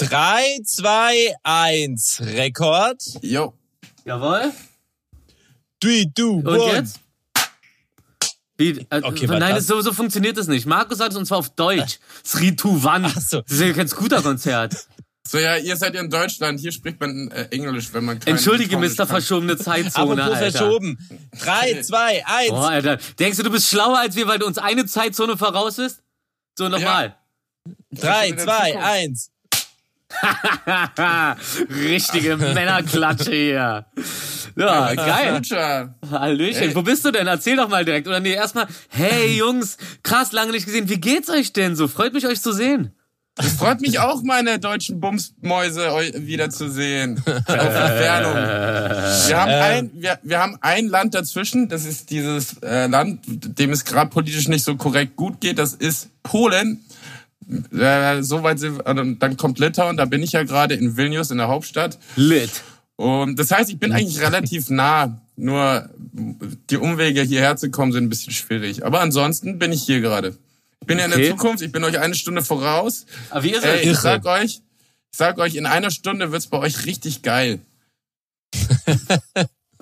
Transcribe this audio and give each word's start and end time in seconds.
3, 0.00 0.60
2, 0.64 1.34
1, 1.42 2.22
Rekord. 2.24 3.02
Jo. 3.20 3.52
Jawohl. 4.06 4.50
3, 5.80 6.04
2, 6.14 6.22
1. 6.24 6.44
Und 6.46 6.72
jetzt? 6.72 7.00
Wie, 8.56 8.70
äh, 8.70 9.00
Okay, 9.02 9.26
nein, 9.26 9.40
warte, 9.40 9.54
das, 9.56 9.66
so, 9.66 9.80
so 9.82 9.92
funktioniert 9.92 10.38
das 10.38 10.46
nicht. 10.46 10.64
Markus 10.66 10.98
sagt 10.98 11.12
es 11.12 11.18
und 11.18 11.26
zwar 11.26 11.38
auf 11.38 11.50
Deutsch. 11.50 11.98
Sri 12.24 12.56
Tuvan. 12.56 13.04
Ach 13.04 13.20
so. 13.20 13.42
Das 13.42 13.52
ist 13.52 13.60
ja 13.60 13.72
kein 13.74 13.88
Scooter-Konzert. 13.88 14.86
So, 15.28 15.38
ja, 15.38 15.56
ihr 15.56 15.76
seid 15.76 15.94
ja 15.94 16.00
in 16.00 16.08
Deutschland. 16.10 16.60
Hier 16.60 16.72
spricht 16.72 16.98
man 16.98 17.30
äh, 17.30 17.48
Englisch, 17.50 17.92
wenn 17.92 18.04
man 18.04 18.18
kein 18.18 18.34
Entschuldige, 18.34 18.78
Mr. 18.78 18.96
kann. 18.96 19.06
verschobene 19.08 19.58
Zeitzone, 19.58 20.22
Apropos 20.22 20.40
Alter. 20.42 20.58
verschoben. 20.58 20.98
3, 21.40 21.82
2, 21.82 22.26
1. 22.26 22.48
Boah, 22.50 22.68
Alter. 22.68 22.98
Denkst 23.18 23.36
du, 23.36 23.42
du 23.44 23.50
bist 23.50 23.68
schlauer 23.68 23.98
als 23.98 24.16
wir, 24.16 24.26
weil 24.26 24.38
du 24.38 24.46
uns 24.46 24.56
eine 24.58 24.86
Zeitzone 24.86 25.36
voraus 25.36 25.76
bist? 25.76 26.02
So, 26.56 26.68
nochmal. 26.70 27.16
3, 27.92 28.28
in 28.28 28.36
der 28.36 28.44
2, 28.46 28.66
Zukunft. 28.70 28.86
1. 28.88 29.30
Richtige 31.70 32.36
Männerklatsche 32.36 33.30
hier. 33.30 33.86
Ja, 34.56 34.94
geil. 34.94 35.40
Hallöchen. 36.10 36.60
Hey. 36.60 36.74
Wo 36.74 36.82
bist 36.82 37.04
du 37.04 37.10
denn? 37.10 37.26
Erzähl 37.26 37.56
doch 37.56 37.68
mal 37.68 37.84
direkt. 37.84 38.08
Oder 38.08 38.20
nee, 38.20 38.32
erstmal, 38.32 38.66
hey 38.88 39.36
Jungs, 39.38 39.76
krass, 40.02 40.32
lange 40.32 40.52
nicht 40.52 40.66
gesehen. 40.66 40.88
Wie 40.88 41.00
geht's 41.00 41.30
euch 41.30 41.52
denn 41.52 41.76
so? 41.76 41.88
Freut 41.88 42.12
mich, 42.12 42.26
euch 42.26 42.40
zu 42.40 42.52
sehen. 42.52 42.92
Es 43.38 43.52
freut 43.54 43.80
mich 43.80 43.98
auch, 44.00 44.22
meine 44.22 44.58
deutschen 44.58 45.00
Bumsmäuse 45.00 45.88
wiederzusehen. 46.14 47.22
Auf 47.24 47.26
Entfernung. 47.46 48.34
Wir 48.34 49.40
haben, 49.40 49.50
ein, 49.50 49.90
wir, 49.94 50.18
wir 50.22 50.38
haben 50.38 50.58
ein 50.60 50.88
Land 50.88 51.14
dazwischen. 51.14 51.68
Das 51.68 51.86
ist 51.86 52.10
dieses 52.10 52.58
äh, 52.62 52.86
Land, 52.86 53.20
dem 53.26 53.70
es 53.70 53.84
gerade 53.84 54.10
politisch 54.10 54.48
nicht 54.48 54.64
so 54.64 54.76
korrekt 54.76 55.16
gut 55.16 55.40
geht. 55.40 55.58
Das 55.58 55.72
ist 55.72 56.10
Polen. 56.22 56.84
Äh, 57.72 58.22
Soweit 58.22 58.58
sind, 58.58 58.80
äh, 58.80 58.94
dann 59.18 59.36
kommt 59.36 59.58
Litauen. 59.58 59.96
Da 59.96 60.04
bin 60.04 60.22
ich 60.22 60.32
ja 60.32 60.42
gerade 60.44 60.74
in 60.74 60.96
Vilnius, 60.96 61.30
in 61.30 61.38
der 61.38 61.48
Hauptstadt. 61.48 61.98
Lit. 62.16 62.50
Und 62.96 63.38
das 63.38 63.50
heißt, 63.50 63.70
ich 63.70 63.78
bin 63.78 63.92
eigentlich 63.92 64.20
relativ 64.20 64.68
nah. 64.70 65.20
Nur 65.36 65.88
die 66.68 66.76
Umwege 66.76 67.22
hierher 67.22 67.56
zu 67.56 67.70
kommen 67.70 67.92
sind 67.92 68.04
ein 68.04 68.08
bisschen 68.10 68.32
schwierig. 68.32 68.84
Aber 68.84 69.00
ansonsten 69.00 69.58
bin 69.58 69.72
ich 69.72 69.82
hier 69.84 70.00
gerade. 70.02 70.36
Ich 70.82 70.86
bin 70.86 70.98
ja 70.98 71.06
in 71.06 71.12
Okay. 71.12 71.22
der 71.22 71.30
Zukunft. 71.30 71.62
Ich 71.62 71.72
bin 71.72 71.82
euch 71.84 71.98
eine 71.98 72.14
Stunde 72.14 72.42
voraus. 72.42 73.06
Aber 73.30 73.42
wie 73.42 73.50
ist 73.52 73.64
Ey, 73.64 73.80
ich 73.80 73.86
es? 73.88 74.02
sag 74.02 74.26
euch, 74.26 74.60
ich 75.12 75.16
sag 75.16 75.38
euch, 75.38 75.54
in 75.54 75.64
einer 75.66 75.90
Stunde 75.90 76.30
wird's 76.30 76.46
bei 76.48 76.58
euch 76.58 76.84
richtig 76.86 77.22
geil. 77.22 77.60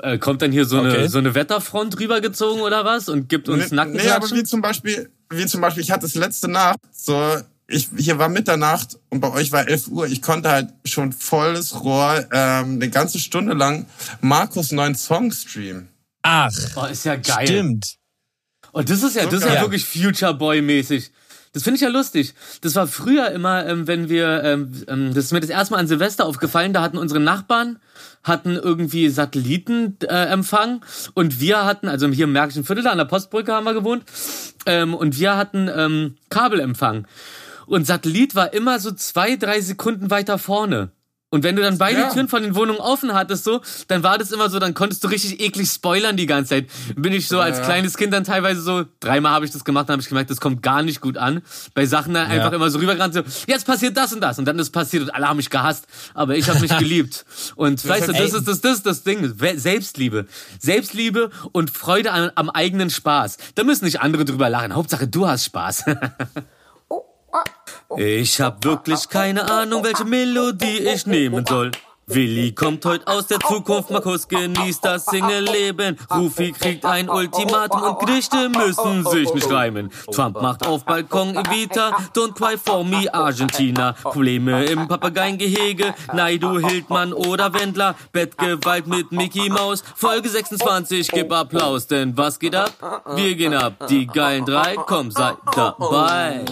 Äh, 0.00 0.18
kommt 0.18 0.42
dann 0.42 0.52
hier 0.52 0.64
so 0.64 0.78
eine, 0.78 0.90
Okay. 0.92 1.08
so 1.08 1.18
eine 1.18 1.34
Wetterfront 1.34 1.98
rübergezogen 1.98 2.62
oder 2.62 2.84
was 2.84 3.08
und 3.08 3.28
gibt 3.28 3.48
uns 3.48 3.72
nee, 3.72 4.08
aber 4.08 4.30
wie 4.30 4.44
zum 4.44 4.60
Beispiel, 4.60 5.10
wie 5.28 5.44
zum 5.46 5.60
Beispiel, 5.60 5.82
ich 5.82 5.90
hatte 5.90 6.06
es 6.06 6.14
letzte 6.14 6.46
Nacht, 6.48 6.78
so, 6.92 7.36
ich, 7.68 7.90
hier 7.96 8.18
war 8.18 8.28
Mitternacht 8.30 8.98
und 9.10 9.20
bei 9.20 9.30
euch 9.30 9.52
war 9.52 9.68
11 9.68 9.88
Uhr. 9.88 10.06
Ich 10.06 10.22
konnte 10.22 10.50
halt 10.50 10.70
schon 10.84 11.12
volles 11.12 11.84
Rohr 11.84 12.26
ähm, 12.32 12.74
eine 12.74 12.88
ganze 12.88 13.18
Stunde 13.18 13.52
lang 13.52 13.86
Markus 14.20 14.72
neuen 14.72 14.94
Song 14.94 15.30
streamen. 15.30 15.88
Ach, 16.22 16.50
oh, 16.76 16.86
ist 16.86 17.04
ja 17.04 17.16
geil. 17.16 17.46
stimmt. 17.46 17.96
Und 18.72 18.88
das 18.90 19.02
ist 19.02 19.16
ja, 19.16 19.24
So 19.24 19.30
das 19.30 19.40
ist 19.40 19.46
ja 19.46 19.54
geil. 19.54 19.62
wirklich 19.64 19.84
Future 19.84 20.34
Boy 20.34 20.62
mäßig. 20.62 21.10
Das 21.52 21.62
finde 21.62 21.76
ich 21.76 21.82
ja 21.82 21.88
lustig. 21.88 22.34
Das 22.62 22.74
war 22.74 22.86
früher 22.86 23.30
immer, 23.30 23.66
ähm, 23.66 23.86
wenn 23.86 24.08
wir, 24.08 24.42
ähm, 24.44 24.84
ähm, 24.88 25.14
das 25.14 25.26
ist 25.26 25.32
mir 25.32 25.40
das 25.40 25.50
erste 25.50 25.74
Mal 25.74 25.80
an 25.80 25.88
Silvester 25.88 26.26
aufgefallen, 26.26 26.72
da 26.72 26.82
hatten 26.82 26.98
unsere 26.98 27.20
Nachbarn 27.20 27.78
hatten 28.24 28.56
irgendwie 28.56 29.08
Satellitenempfang 29.08 30.82
äh, 30.82 31.10
und 31.14 31.40
wir 31.40 31.64
hatten, 31.64 31.88
also 31.88 32.08
hier 32.08 32.24
im 32.24 32.32
Märkischen 32.32 32.64
Viertel, 32.64 32.84
da 32.84 32.90
an 32.90 32.98
der 32.98 33.04
Postbrücke 33.04 33.52
haben 33.52 33.64
wir 33.64 33.74
gewohnt, 33.74 34.04
ähm, 34.66 34.94
und 34.94 35.18
wir 35.18 35.36
hatten 35.36 35.70
ähm, 35.74 36.16
Kabelempfang. 36.28 37.06
Und 37.68 37.86
Satellit 37.86 38.34
war 38.34 38.52
immer 38.52 38.78
so 38.80 38.92
zwei, 38.92 39.36
drei 39.36 39.60
Sekunden 39.60 40.10
weiter 40.10 40.38
vorne. 40.38 40.90
Und 41.30 41.42
wenn 41.44 41.56
du 41.56 41.60
dann 41.62 41.76
beide 41.76 42.00
Ja. 42.00 42.10
Türen 42.10 42.26
von 42.26 42.42
den 42.42 42.54
Wohnungen 42.54 42.80
offen 42.80 43.12
hattest, 43.12 43.44
so, 43.44 43.60
dann 43.88 44.02
war 44.02 44.16
das 44.16 44.32
immer 44.32 44.48
so, 44.48 44.58
dann 44.58 44.72
konntest 44.72 45.04
du 45.04 45.08
richtig 45.08 45.40
eklig 45.40 45.68
spoilern 45.68 46.16
die 46.16 46.24
ganze 46.24 46.54
Zeit. 46.54 46.70
Bin 46.96 47.12
ich 47.12 47.28
so 47.28 47.38
als 47.38 47.58
Ja. 47.58 47.64
kleines 47.64 47.98
Kind 47.98 48.14
dann 48.14 48.24
teilweise 48.24 48.62
so, 48.62 48.86
dreimal 49.00 49.32
habe 49.32 49.44
ich 49.44 49.50
das 49.50 49.62
gemacht, 49.62 49.90
dann 49.90 49.92
habe 49.96 50.02
ich 50.02 50.08
gemerkt, 50.08 50.30
das 50.30 50.40
kommt 50.40 50.62
gar 50.62 50.82
nicht 50.82 51.02
gut 51.02 51.18
an. 51.18 51.42
Bei 51.74 51.84
Sachen 51.84 52.14
dann 52.14 52.28
einfach 52.30 52.52
immer 52.52 52.70
so 52.70 52.78
rübergerannt, 52.78 53.12
so, 53.12 53.20
jetzt 53.46 53.66
passiert 53.66 53.94
das 53.98 54.14
und 54.14 54.22
das. 54.22 54.38
Und 54.38 54.46
dann 54.46 54.58
ist 54.58 54.70
passiert 54.70 55.02
und 55.02 55.10
alle 55.10 55.28
haben 55.28 55.36
mich 55.36 55.50
gehasst. 55.50 55.86
Aber 56.14 56.34
ich 56.34 56.48
habe 56.48 56.60
mich 56.60 56.74
geliebt. 56.78 57.26
Und 57.56 57.86
weißt 57.86 58.08
du, 58.08 58.12
das 58.12 58.32
ist 58.32 58.48
das, 58.48 58.62
das 58.62 58.82
das 58.82 59.02
Ding. 59.02 59.34
Selbstliebe. 59.56 60.24
Selbstliebe 60.58 61.28
und 61.52 61.70
Freude 61.70 62.10
am, 62.10 62.30
am 62.36 62.48
eigenen 62.48 62.88
Spaß. 62.88 63.36
Da 63.54 63.64
müssen 63.64 63.84
nicht 63.84 64.00
andere 64.00 64.24
drüber 64.24 64.48
lachen. 64.48 64.74
Hauptsache, 64.74 65.06
du 65.06 65.28
hast 65.28 65.44
Spaß. 65.44 65.84
Ich 67.96 68.40
hab 68.40 68.64
wirklich 68.64 69.08
keine 69.08 69.50
Ahnung, 69.50 69.82
welche 69.82 70.04
Melodie 70.04 70.78
ich 70.78 71.06
nehmen 71.06 71.44
soll. 71.46 71.70
Willi 72.10 72.52
kommt 72.52 72.86
heute 72.86 73.06
aus 73.06 73.26
der 73.26 73.38
Zukunft, 73.38 73.90
Markus 73.90 74.28
genießt 74.28 74.82
das 74.82 75.04
Single-Leben. 75.04 75.98
Rufi 76.10 76.52
kriegt 76.52 76.86
ein 76.86 77.10
Ultimatum 77.10 77.82
und 77.82 77.98
Gedichte 78.00 78.48
müssen 78.48 79.04
sich 79.04 79.32
nicht 79.34 79.50
reimen. 79.50 79.90
Trump 80.10 80.40
macht 80.40 80.66
auf 80.66 80.86
Balkon 80.86 81.36
Evita, 81.36 81.96
don't 82.14 82.32
cry 82.32 82.56
for 82.56 82.82
me, 82.82 83.12
Argentina. 83.12 83.92
Probleme 83.92 84.64
im 84.64 84.88
Papageiengehege, 84.88 85.94
Naidu, 86.14 86.58
Hildmann 86.58 87.12
oder 87.12 87.52
Wendler. 87.52 87.94
Bettgewalt 88.12 88.86
mit 88.86 89.12
Mickey 89.12 89.50
Maus, 89.50 89.84
Folge 89.94 90.30
26, 90.30 91.08
gib 91.08 91.30
Applaus, 91.30 91.86
denn 91.88 92.16
was 92.16 92.38
geht 92.38 92.54
ab? 92.54 92.72
Wir 93.16 93.34
gehen 93.34 93.54
ab, 93.54 93.86
die 93.88 94.06
geilen 94.06 94.46
drei, 94.46 94.76
komm, 94.76 95.10
seid 95.10 95.36
dabei. 95.54 96.44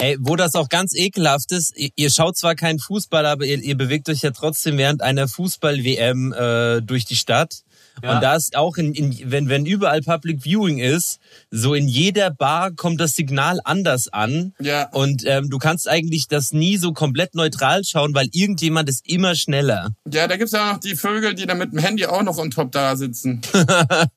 Ey, 0.00 0.16
wo 0.20 0.36
das 0.36 0.54
auch 0.54 0.68
ganz 0.68 0.94
ekelhaft 0.94 1.50
ist, 1.50 1.74
ihr, 1.76 2.10
schaut 2.10 2.36
zwar 2.36 2.54
keinen 2.54 2.78
Fußball, 2.78 3.26
aber 3.26 3.44
ihr, 3.44 3.58
ihr 3.58 3.76
bewegt 3.76 4.08
euch 4.08 4.22
ja 4.22 4.30
trotzdem 4.30 4.78
während 4.78 5.02
einer 5.02 5.26
Fußball-WM 5.26 6.32
äh, 6.32 6.80
durch 6.82 7.04
die 7.04 7.16
Stadt. 7.16 7.62
Ja. 8.02 8.14
Und 8.14 8.22
da 8.22 8.36
ist 8.36 8.56
auch, 8.56 8.76
in, 8.76 8.94
in, 8.94 9.30
wenn, 9.32 9.48
wenn 9.48 9.66
überall 9.66 10.02
Public 10.02 10.44
Viewing 10.44 10.78
ist, 10.78 11.18
so 11.50 11.74
in 11.74 11.88
jeder 11.88 12.30
Bar 12.30 12.70
kommt 12.70 13.00
das 13.00 13.16
Signal 13.16 13.58
anders 13.64 14.06
an. 14.06 14.54
Ja. 14.60 14.88
Und 14.90 15.24
ähm, 15.26 15.50
du 15.50 15.58
kannst 15.58 15.88
eigentlich 15.88 16.28
das 16.28 16.52
nie 16.52 16.76
so 16.76 16.92
komplett 16.92 17.34
neutral 17.34 17.82
schauen, 17.84 18.14
weil 18.14 18.28
irgendjemand 18.30 18.88
ist 18.88 19.08
immer 19.08 19.34
schneller. 19.34 19.90
Ja, 20.08 20.28
da 20.28 20.36
gibt's 20.36 20.52
ja 20.52 20.72
noch 20.72 20.78
die 20.78 20.94
Vögel, 20.94 21.34
die 21.34 21.46
da 21.46 21.54
mit 21.54 21.72
dem 21.72 21.80
Handy 21.80 22.06
auch 22.06 22.22
noch 22.22 22.38
on 22.38 22.50
top 22.52 22.70
da 22.72 22.94
sitzen. 22.96 23.40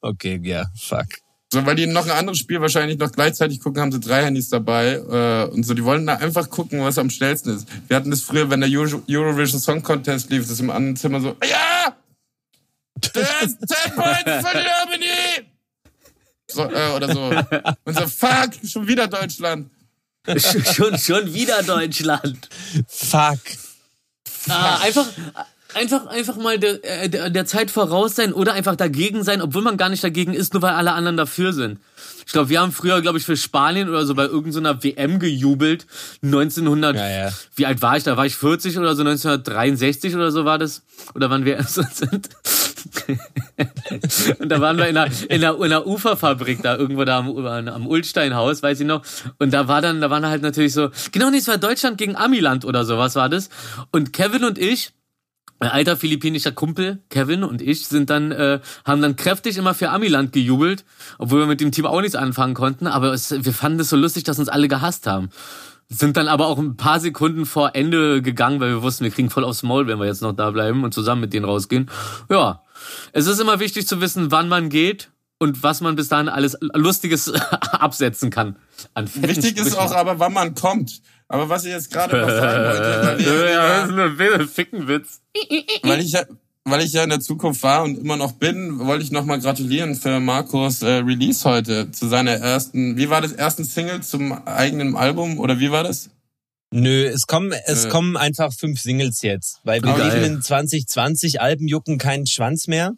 Okay, 0.02 0.40
ja, 0.44 0.66
fuck. 0.75 1.08
So, 1.53 1.66
weil 1.66 1.75
die 1.75 1.85
noch 1.85 2.06
ein 2.06 2.12
anderes 2.12 2.39
Spiel 2.39 2.62
wahrscheinlich 2.62 2.97
noch 2.97 3.12
gleichzeitig 3.12 3.59
gucken, 3.59 3.81
haben 3.81 3.91
sie 3.91 4.00
drei 4.00 4.23
Handys 4.23 4.47
dabei 4.47 4.94
äh, 4.94 5.51
und 5.51 5.63
so. 5.63 5.73
Die 5.73 5.84
wollen 5.84 6.07
da 6.07 6.16
einfach 6.16 6.50
gucken, 6.50 6.81
was 6.81 6.97
am 6.97 7.09
schnellsten 7.09 7.53
ist. 7.56 7.67
Wir 7.89 7.97
hatten 7.97 8.09
das 8.09 8.22
früher, 8.22 8.50
wenn 8.50 8.62
der 8.62 8.69
Euro 8.69 9.03
Eurovision 9.09 9.59
Song 9.59 9.84
Contest 9.84 10.29
lief, 10.29 10.47
das 10.47 10.62
im 10.62 10.69
anderen 10.69 10.95
Zimmer 10.95 11.19
so, 11.19 11.35
ja! 11.44 11.94
Das 13.13 13.44
ist 13.44 13.57
10 13.67 13.95
Points 13.95 14.47
für 14.47 14.63
Germany! 14.63 15.51
So, 16.47 16.63
äh, 16.63 16.95
oder 16.95 17.13
so. 17.13 17.22
Und 17.83 17.97
so, 17.97 18.07
fuck, 18.07 18.51
schon 18.66 18.88
wieder 18.88 19.07
Deutschland. 19.07 19.69
schon, 20.73 20.97
schon 20.97 21.33
wieder 21.33 21.63
Deutschland. 21.63 22.47
Fuck. 22.88 23.39
Ah, 24.47 24.79
einfach, 24.79 25.06
einfach, 25.75 26.07
einfach 26.07 26.35
mal 26.37 26.57
der, 26.59 26.83
äh, 26.83 27.09
der, 27.09 27.29
der 27.29 27.45
Zeit 27.45 27.71
voraus 27.71 28.15
sein 28.15 28.33
oder 28.33 28.53
einfach 28.53 28.75
dagegen 28.75 29.23
sein, 29.23 29.41
obwohl 29.41 29.61
man 29.61 29.77
gar 29.77 29.89
nicht 29.89 30.03
dagegen 30.03 30.33
ist, 30.33 30.53
nur 30.53 30.61
weil 30.61 30.73
alle 30.73 30.93
anderen 30.93 31.17
dafür 31.17 31.53
sind. 31.53 31.79
Ich 32.25 32.33
glaube, 32.33 32.49
wir 32.49 32.61
haben 32.61 32.71
früher, 32.71 33.01
glaube 33.01 33.17
ich, 33.17 33.25
für 33.25 33.35
Spanien 33.35 33.89
oder 33.89 34.05
so 34.05 34.15
bei 34.15 34.25
irgendeiner 34.25 34.83
WM 34.83 35.19
gejubelt. 35.19 35.85
1900, 36.23 36.95
Ja, 36.95 37.09
ja. 37.09 37.29
wie 37.55 37.65
alt 37.65 37.81
war 37.81 37.97
ich? 37.97 38.03
Da 38.03 38.15
war 38.15 38.25
ich 38.25 38.35
40 38.35 38.77
oder 38.77 38.95
so, 38.95 39.01
1963 39.01 40.15
oder 40.15 40.31
so 40.31 40.45
war 40.45 40.57
das. 40.57 40.83
Oder 41.15 41.29
wann 41.29 41.45
wir 41.45 41.55
erst 41.57 41.75
sind. 41.75 42.29
Und 44.39 44.49
da 44.49 44.61
waren 44.61 44.77
wir 44.77 44.88
in 44.88 44.97
einer, 44.97 45.11
in 45.29 45.43
einer, 45.43 45.55
in 45.57 45.63
einer 45.63 45.85
Uferfabrik 45.88 46.61
da 46.61 46.77
irgendwo 46.77 47.03
da 47.05 47.19
am, 47.19 47.35
am 47.67 47.88
Ulsteinhaus, 47.88 48.63
weiß 48.63 48.79
ich 48.79 48.88
noch. 48.88 49.03
Und 49.39 49.51
da 49.53 49.67
war 49.67 49.81
dann, 49.81 50.01
da 50.01 50.09
waren 50.09 50.25
halt 50.25 50.41
natürlich 50.41 50.73
so, 50.73 50.89
genau, 51.11 51.29
nee, 51.29 51.38
es 51.38 51.47
war 51.47 51.57
Deutschland 51.57 51.97
gegen 51.97 52.15
Amiland 52.15 52.65
oder 52.65 52.85
so, 52.85 52.97
was 52.97 53.15
war 53.15 53.29
das? 53.29 53.50
Und 53.91 54.13
Kevin 54.13 54.44
und 54.45 54.57
ich, 54.57 54.91
ein 55.62 55.69
alter 55.69 55.96
philippinischer 55.96 56.52
Kumpel, 56.52 57.00
Kevin 57.10 57.44
und 57.44 57.62
ich, 57.62 57.88
sind 57.88 58.10
dann, 58.10 58.31
äh, 58.31 58.60
haben 58.84 59.02
dann 59.02 59.16
kräftig 59.16 59.58
immer 59.58 59.75
für 59.75 59.90
Amiland 59.90 60.34
gejubelt, 60.34 60.84
obwohl 61.19 61.42
wir 61.42 61.46
mit 61.46 61.62
dem 61.62 61.72
Team 61.72 61.86
auch 61.86 62.02
nichts 62.02 62.16
anfangen 62.16 62.56
konnten, 62.56 62.88
aber 62.88 63.13
es, 63.13 63.31
wir 63.31 63.54
fanden 63.54 63.80
es 63.80 63.90
so 63.90 63.96
lustig, 63.96 64.24
dass 64.24 64.40
uns 64.40 64.50
alle 64.50 64.68
gehasst 64.68 65.06
haben. 65.06 65.30
Sind 65.88 66.18
dann 66.18 66.28
aber 66.28 66.48
auch 66.48 66.58
ein 66.58 66.78
paar 66.78 67.00
Sekunden 67.00 67.46
vor 67.46 67.75
Ende 67.75 68.24
gegangen, 68.24 68.60
weil 68.60 68.69
wir 68.69 68.81
wussten, 68.81 69.04
wir 69.04 69.12
kriegen 69.12 69.30
voll 69.30 69.44
aufs 69.44 69.62
Maul, 69.62 69.88
wenn 69.88 70.00
wir 70.00 70.06
jetzt 70.06 70.22
noch 70.22 70.34
da 70.34 70.50
bleiben 70.50 70.84
und 70.84 70.94
zusammen 70.94 71.22
mit 71.22 71.34
denen 71.34 71.46
rausgehen. 71.46 71.92
Ja. 72.30 72.63
Es 73.12 73.28
ist 73.28 73.40
immer 73.40 73.60
wichtig 73.60 73.88
zu 73.88 74.02
wissen, 74.02 74.31
wann 74.31 74.50
man 74.50 74.69
geht 74.69 75.12
und 75.38 75.62
was 75.62 75.81
man 75.81 75.96
bis 75.96 76.08
dahin 76.08 76.30
alles 76.30 76.58
Lustiges 76.62 77.31
absetzen 77.72 78.31
kann. 78.31 78.56
An 78.94 79.10
Wichtig 79.13 79.58
ist 79.58 79.78
auch 79.78 79.92
aber, 79.92 80.18
wann 80.18 80.34
man 80.34 80.56
kommt. 80.56 81.02
Aber 81.31 81.48
was 81.48 81.63
ich 81.63 81.72
jetzt 81.72 81.89
gerade 81.89 82.19
noch 82.19 82.30
sagen 82.30 82.66
wollte, 82.66 83.07
weil, 83.07 83.19
wir, 83.19 83.50
ja, 83.51 83.88
das 83.88 83.89
ist 83.89 84.39
ein 84.42 84.48
Fickenwitz. 84.50 85.22
weil 85.83 86.01
ich 86.01 86.12
ja, 86.12 86.25
weil 86.66 86.81
ich 86.81 86.92
ja 86.92 87.04
in 87.04 87.10
der 87.10 87.22
Zukunft 87.22 87.63
war 87.63 87.83
und 87.83 87.98
immer 87.98 88.18
noch 88.18 88.33
bin, 88.33 88.80
wollte 88.80 89.06
ich 89.06 89.12
nochmal 89.12 89.39
gratulieren 89.39 89.95
für 89.95 90.19
Markus 90.19 90.81
äh, 90.81 90.95
Release 90.95 91.50
heute 91.50 91.89
zu 91.92 92.10
seiner 92.10 92.33
ersten, 92.33 92.98
wie 92.98 93.10
war 93.10 93.22
das, 93.22 93.31
ersten 93.31 93.63
Single 93.63 94.01
zum 94.01 94.45
eigenen 94.45 94.98
Album 94.98 95.39
oder 95.39 95.60
wie 95.60 95.72
war 95.72 95.83
das? 95.83 96.10
Nö, 96.74 97.06
es 97.06 97.28
kommen, 97.28 97.54
es 97.66 97.86
Nö. 97.86 97.92
kommen 97.92 98.18
einfach 98.18 98.51
fünf 98.54 98.81
Singles 98.81 99.22
jetzt. 99.22 99.60
Weil 99.63 99.81
wir 99.81 99.98
leben 99.98 100.36
in 100.36 100.42
2020, 100.42 101.39
Alben 101.39 101.68
jucken 101.68 101.98
keinen 101.98 102.27
Schwanz 102.27 102.68
mehr. 102.68 102.92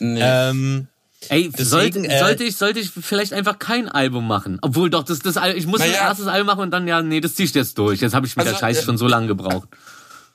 Nee. 0.00 0.20
Ähm, 0.20 0.88
Ey, 1.30 1.50
Deswegen, 1.50 1.64
sollte, 1.64 1.98
äh, 2.08 2.18
sollte 2.20 2.44
ich 2.44 2.56
sollte 2.56 2.78
ich 2.80 2.90
vielleicht 2.90 3.32
einfach 3.32 3.58
kein 3.58 3.88
Album 3.88 4.26
machen? 4.28 4.58
Obwohl 4.62 4.88
doch 4.88 5.02
das 5.02 5.18
das 5.18 5.36
ich 5.56 5.66
muss 5.66 5.80
ein 5.80 5.90
Naja. 5.90 6.08
erstes 6.08 6.26
Album 6.28 6.46
machen 6.46 6.60
und 6.60 6.70
dann 6.70 6.86
ja 6.86 7.02
nee 7.02 7.20
das 7.20 7.34
zieh 7.34 7.44
ich 7.44 7.54
jetzt 7.54 7.76
durch. 7.76 8.00
Jetzt 8.00 8.14
habe 8.14 8.26
ich 8.26 8.36
mit 8.36 8.46
der 8.46 8.52
Also, 8.52 8.60
Scheiße 8.64 8.80
äh, 8.80 8.84
schon 8.84 8.98
so 8.98 9.08
lange 9.08 9.26
gebraucht. 9.26 9.68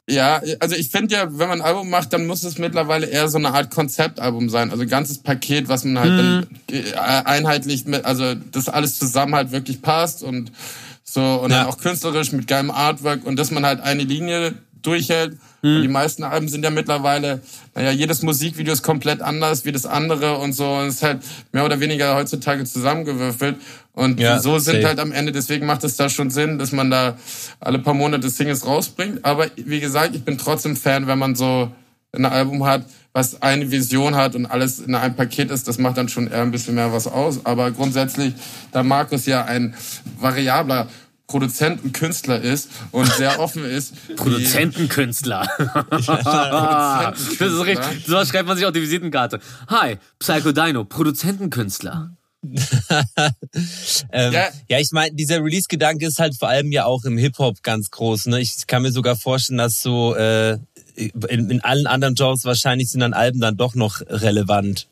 Ja, 0.09 0.41
also 0.59 0.75
ich 0.75 0.89
finde 0.91 1.15
ja, 1.15 1.27
wenn 1.39 1.47
man 1.47 1.61
ein 1.61 1.65
Album 1.65 1.89
macht, 1.89 2.11
dann 2.11 2.27
muss 2.27 2.43
es 2.43 2.57
mittlerweile 2.57 3.05
eher 3.07 3.29
so 3.29 3.37
eine 3.37 3.53
Art 3.53 3.71
Konzeptalbum 3.71 4.49
sein. 4.49 4.69
Also 4.71 4.83
ein 4.83 4.89
ganzes 4.89 5.19
Paket, 5.23 5.69
was 5.69 5.85
man 5.85 5.97
halt 5.99 6.19
dann 6.19 6.47
äh, 6.69 6.93
einheitlich 6.97 7.85
mit, 7.85 8.03
also 8.03 8.35
das 8.51 8.67
alles 8.67 8.99
zusammen 8.99 9.33
halt 9.33 9.51
wirklich 9.53 9.81
passt 9.81 10.21
und 10.21 10.51
so 11.05 11.21
und 11.21 11.51
Ja. 11.51 11.59
dann 11.59 11.67
auch 11.67 11.77
künstlerisch 11.77 12.33
mit 12.33 12.47
geilem 12.47 12.69
Artwork 12.71 13.25
und 13.25 13.37
dass 13.37 13.51
man 13.51 13.65
halt 13.65 13.79
eine 13.79 14.03
Linie 14.03 14.55
durchhält. 14.81 15.37
Und 15.63 15.81
die 15.81 15.87
meisten 15.87 16.23
Alben 16.23 16.49
sind 16.49 16.63
ja 16.63 16.69
mittlerweile, 16.69 17.39
naja, 17.73 17.91
jedes 17.91 18.21
Musikvideo 18.21 18.73
ist 18.73 18.83
komplett 18.83 19.21
anders 19.21 19.63
wie 19.63 19.71
das 19.71 19.85
andere 19.85 20.37
und 20.37 20.51
so. 20.51 20.69
Und 20.69 20.87
es 20.87 20.95
ist 20.95 21.03
halt 21.03 21.21
mehr 21.53 21.63
oder 21.63 21.79
weniger 21.79 22.15
heutzutage 22.15 22.65
zusammengewürfelt. 22.65 23.55
Und 23.93 24.19
Ja, 24.19 24.39
so 24.39 24.59
sind 24.59 24.75
safe. 24.75 24.87
halt 24.87 24.99
am 24.99 25.13
Ende, 25.13 25.31
deswegen 25.31 25.65
macht 25.65 25.85
es 25.85 25.95
da 25.95 26.09
schon 26.09 26.29
Sinn, 26.31 26.59
dass 26.59 26.73
man 26.73 26.91
da 26.91 27.15
alle 27.61 27.79
paar 27.79 27.93
Monate 27.93 28.29
Singles 28.29 28.65
rausbringt. 28.65 29.23
Aber 29.23 29.47
wie 29.55 29.79
gesagt, 29.79 30.15
ich 30.15 30.23
bin 30.23 30.37
trotzdem 30.37 30.75
Fan, 30.75 31.07
wenn 31.07 31.19
man 31.19 31.33
so 31.35 31.71
ein 32.11 32.25
Album 32.25 32.65
hat, 32.65 32.85
was 33.13 33.41
eine 33.41 33.71
Vision 33.71 34.15
hat 34.15 34.35
und 34.35 34.45
alles 34.47 34.79
in 34.79 34.95
einem 34.95 35.15
Paket 35.15 35.49
ist, 35.49 35.67
das 35.67 35.77
macht 35.77 35.97
dann 35.97 36.09
schon 36.09 36.27
eher 36.27 36.41
ein 36.41 36.51
bisschen 36.51 36.75
mehr 36.75 36.91
was 36.91 37.07
aus. 37.07 37.45
Aber 37.45 37.71
grundsätzlich, 37.71 38.33
da 38.71 38.83
Markus 38.83 39.27
ja 39.27 39.45
ein 39.45 39.75
variabler 40.19 40.89
Produzent 41.33 41.83
und 41.83 41.93
Künstler 41.93 42.39
ist 42.39 42.69
und 42.91 43.11
sehr 43.11 43.39
offen 43.39 43.65
ist. 43.65 43.95
Produzentenkünstler. 44.17 45.47
das 45.89 47.39
ist 47.39 47.65
richtig. 47.65 48.05
So 48.05 48.23
schreibt 48.23 48.47
man 48.47 48.55
sich 48.55 48.67
auf 48.67 48.71
die 48.71 48.83
Visitenkarte. 48.83 49.39
Hi, 49.67 49.97
Psycho 50.19 50.51
Dino, 50.51 50.83
Produzentenkünstler. 50.83 52.11
ähm, 54.11 54.33
Ja. 54.33 54.49
ja. 54.69 54.77
ich 54.77 54.91
meine, 54.91 55.15
dieser 55.15 55.43
Release-Gedanke 55.43 56.05
ist 56.05 56.19
halt 56.19 56.35
vor 56.37 56.49
allem 56.49 56.71
ja 56.71 56.85
auch 56.85 57.03
im 57.03 57.17
Hip-Hop 57.17 57.63
ganz 57.63 57.89
groß. 57.89 58.27
Ne? 58.27 58.39
Ich 58.39 58.67
kann 58.67 58.83
mir 58.83 58.91
sogar 58.91 59.15
vorstellen, 59.15 59.57
dass 59.57 59.81
so 59.81 60.13
äh, 60.15 60.59
in, 60.95 61.49
in 61.49 61.61
allen 61.61 61.87
anderen 61.87 62.13
Genres 62.13 62.45
wahrscheinlich 62.45 62.91
sind 62.91 62.99
dann 62.99 63.13
Alben 63.13 63.39
dann 63.39 63.57
doch 63.57 63.73
noch 63.73 64.01
relevant. 64.01 64.87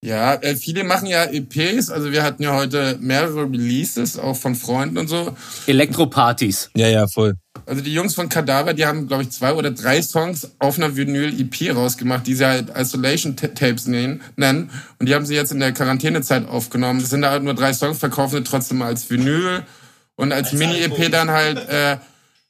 Ja, 0.00 0.34
äh, 0.34 0.54
viele 0.54 0.84
machen 0.84 1.06
ja 1.06 1.24
EPs. 1.24 1.90
Also 1.90 2.12
wir 2.12 2.22
hatten 2.22 2.42
ja 2.42 2.54
heute 2.54 2.96
mehrere 3.00 3.42
Releases, 3.42 4.16
auch 4.16 4.36
von 4.36 4.54
Freunden 4.54 4.96
und 4.96 5.08
so. 5.08 5.36
Elektropartys. 5.66 6.70
Ja, 6.76 6.86
ja, 6.86 7.08
voll. 7.08 7.34
Also 7.66 7.82
die 7.82 7.92
Jungs 7.92 8.14
von 8.14 8.28
Kadaver, 8.28 8.74
die 8.74 8.86
haben, 8.86 9.08
glaube 9.08 9.24
ich, 9.24 9.30
zwei 9.30 9.52
oder 9.52 9.72
drei 9.72 10.00
Songs 10.00 10.52
auf 10.60 10.78
einer 10.78 10.94
Vinyl-EP 10.94 11.74
rausgemacht, 11.74 12.28
die 12.28 12.34
sie 12.34 12.46
halt 12.46 12.70
Isolation-Tapes 12.76 13.88
nennen, 13.88 14.22
nennen. 14.36 14.70
Und 15.00 15.08
die 15.08 15.14
haben 15.14 15.26
sie 15.26 15.34
jetzt 15.34 15.50
in 15.50 15.58
der 15.58 15.72
Quarantänezeit 15.72 16.46
aufgenommen. 16.48 17.00
Es 17.00 17.10
sind 17.10 17.22
da 17.22 17.30
halt 17.30 17.42
nur 17.42 17.54
drei 17.54 17.72
Songs, 17.72 17.98
verkaufen 17.98 18.36
sie 18.36 18.44
trotzdem 18.44 18.82
als 18.82 19.10
Vinyl 19.10 19.64
und 20.14 20.32
als, 20.32 20.52
Mini-EP 20.52 21.10
dann 21.10 21.30
halt... 21.30 21.68
Äh, 21.68 21.96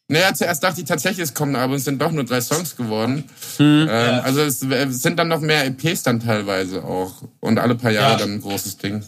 naja, 0.08 0.32
zuerst 0.34 0.62
dachte 0.62 0.80
ich 0.80 0.86
tatsächlich, 0.86 1.24
es 1.24 1.34
kommt 1.34 1.52
ein 1.52 1.56
Album, 1.56 1.76
es 1.76 1.84
sind 1.84 2.00
doch 2.00 2.10
nur 2.10 2.24
drei 2.24 2.40
Songs 2.40 2.76
geworden. 2.76 3.24
Ähm, 3.58 3.88
Also 3.88 4.40
es, 4.40 4.62
es 4.62 5.02
sind 5.02 5.18
dann 5.18 5.28
noch 5.28 5.40
mehr 5.40 5.66
EPs 5.66 6.02
dann 6.02 6.20
teilweise 6.20 6.82
auch. 6.84 7.22
Und 7.40 7.58
alle 7.58 7.74
paar 7.74 7.90
Jahre 7.92 8.12
Ja. 8.12 8.18
dann 8.18 8.32
ein 8.34 8.40
großes 8.40 8.78
Ding. 8.78 9.04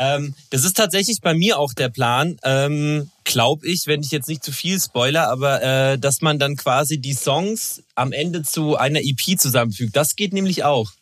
Ähm, 0.00 0.34
das 0.50 0.62
ist 0.64 0.76
tatsächlich 0.76 1.20
bei 1.20 1.34
mir 1.34 1.58
auch 1.58 1.72
der 1.74 1.88
Plan, 1.88 2.36
ähm, 2.44 3.10
glaube 3.24 3.66
ich, 3.66 3.88
wenn 3.88 4.00
ich 4.00 4.12
jetzt 4.12 4.28
nicht 4.28 4.44
zu 4.44 4.52
viel 4.52 4.78
spoiler, 4.80 5.28
aber 5.28 5.60
äh, 5.60 5.98
dass 5.98 6.20
man 6.20 6.38
dann 6.38 6.54
quasi 6.54 6.98
die 7.00 7.14
Songs 7.14 7.82
am 7.96 8.12
Ende 8.12 8.42
zu 8.42 8.76
einer 8.76 9.00
EP 9.00 9.36
zusammenfügt. 9.36 9.96
Das 9.96 10.14
geht 10.14 10.32
nämlich 10.32 10.62
auch. 10.62 10.92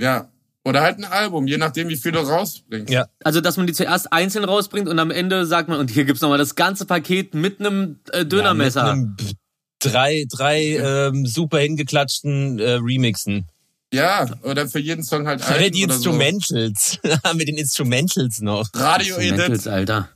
Ja. 0.00 0.28
Oder 0.66 0.82
halt 0.82 0.98
ein 0.98 1.04
Album, 1.04 1.46
je 1.46 1.58
nachdem, 1.58 1.88
wie 1.88 1.96
viel 1.96 2.10
du 2.10 2.18
rausbringst. 2.18 2.92
Ja. 2.92 3.06
Also, 3.22 3.40
dass 3.40 3.56
man 3.56 3.68
die 3.68 3.72
zuerst 3.72 4.12
einzeln 4.12 4.44
rausbringt 4.44 4.88
und 4.88 4.98
am 4.98 5.12
Ende 5.12 5.46
sagt 5.46 5.68
man, 5.68 5.78
und 5.78 5.92
hier 5.92 6.04
gibt's 6.04 6.22
nochmal 6.22 6.38
das 6.38 6.56
ganze 6.56 6.86
Paket 6.86 7.34
mit 7.34 7.60
einem 7.60 8.00
äh, 8.10 8.26
Dönermesser. 8.26 8.84
Ja, 8.84 8.94
mit 8.96 9.20
einem 9.20 9.36
drei 9.78 10.24
drei 10.28 10.76
ähm, 10.76 11.24
super 11.24 11.58
hingeklatschten 11.58 12.58
äh, 12.58 12.72
Remixen. 12.72 13.46
Ja, 13.94 14.26
oder 14.42 14.66
für 14.68 14.80
jeden 14.80 15.04
Song 15.04 15.28
halt 15.28 15.40
Oder 15.46 15.54
einen 15.54 15.70
die 15.70 15.84
oder 15.84 15.94
Instrumentals. 15.94 16.98
Mit 17.36 17.46
den 17.46 17.58
Instrumentals 17.58 18.40
noch. 18.40 18.66
So. 18.74 18.80
Radio-Edit. 18.80 19.48
Instrumentals, 19.48 19.66
Alter. 19.68 20.08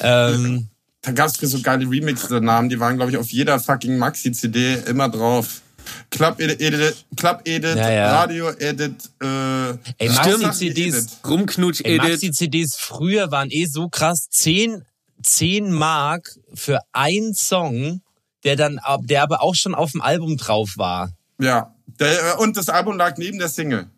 Ähm, 0.00 0.68
Da 1.00 1.10
gab's 1.10 1.38
für 1.38 1.48
so 1.48 1.60
geile 1.60 1.90
Remix-Namen, 1.90 2.68
die 2.68 2.78
waren, 2.78 2.94
glaube 2.98 3.10
ich, 3.10 3.16
auf 3.16 3.32
jeder 3.32 3.58
fucking 3.58 3.98
Maxi-CD 3.98 4.84
immer 4.86 5.08
drauf. 5.08 5.61
Club 6.10 6.40
Edit, 6.40 6.60
Edit, 6.60 7.04
Club 7.16 7.40
Edit, 7.44 7.76
Ja, 7.76 7.90
ja. 7.90 8.12
Radio 8.20 8.50
Edit, 8.50 9.10
äh, 9.22 9.70
Ey, 9.98 10.08
Maxi-CDs. 10.10 10.94
Edit. 10.96 11.10
Rumknutsch-Edit. 11.26 12.02
Maxi-CDs 12.02 12.76
früher 12.76 13.30
waren 13.30 13.50
eh 13.50 13.66
so 13.66 13.88
krass. 13.88 14.28
10, 14.30 14.84
10 15.22 15.72
Mark 15.72 16.30
für 16.54 16.80
einen 16.92 17.34
Song, 17.34 18.02
der 18.44 18.56
dann, 18.56 18.80
der 19.02 19.22
aber 19.22 19.42
auch 19.42 19.54
schon 19.54 19.74
auf 19.74 19.92
dem 19.92 20.00
Album 20.02 20.36
drauf 20.36 20.72
war. 20.76 21.10
Ja. 21.40 21.74
Der, 22.00 22.34
äh, 22.34 22.42
und 22.42 22.56
das 22.56 22.68
Album 22.68 22.96
lag 22.96 23.16
neben 23.18 23.38
der 23.38 23.48
Single. 23.48 23.88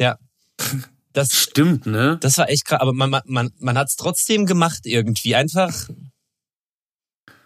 Ja. 0.00 0.18
Das, 1.14 1.32
Stimmt, 1.34 1.86
ne? 1.86 2.16
das 2.20 2.38
war 2.38 2.48
echt 2.48 2.66
krass. 2.66 2.80
Aber 2.80 2.92
man, 2.92 3.10
man, 3.24 3.50
man 3.58 3.78
hat 3.78 3.88
es 3.88 3.96
trotzdem 3.96 4.46
gemacht 4.46 4.80
irgendwie. 4.84 5.34
Einfach, 5.34 5.72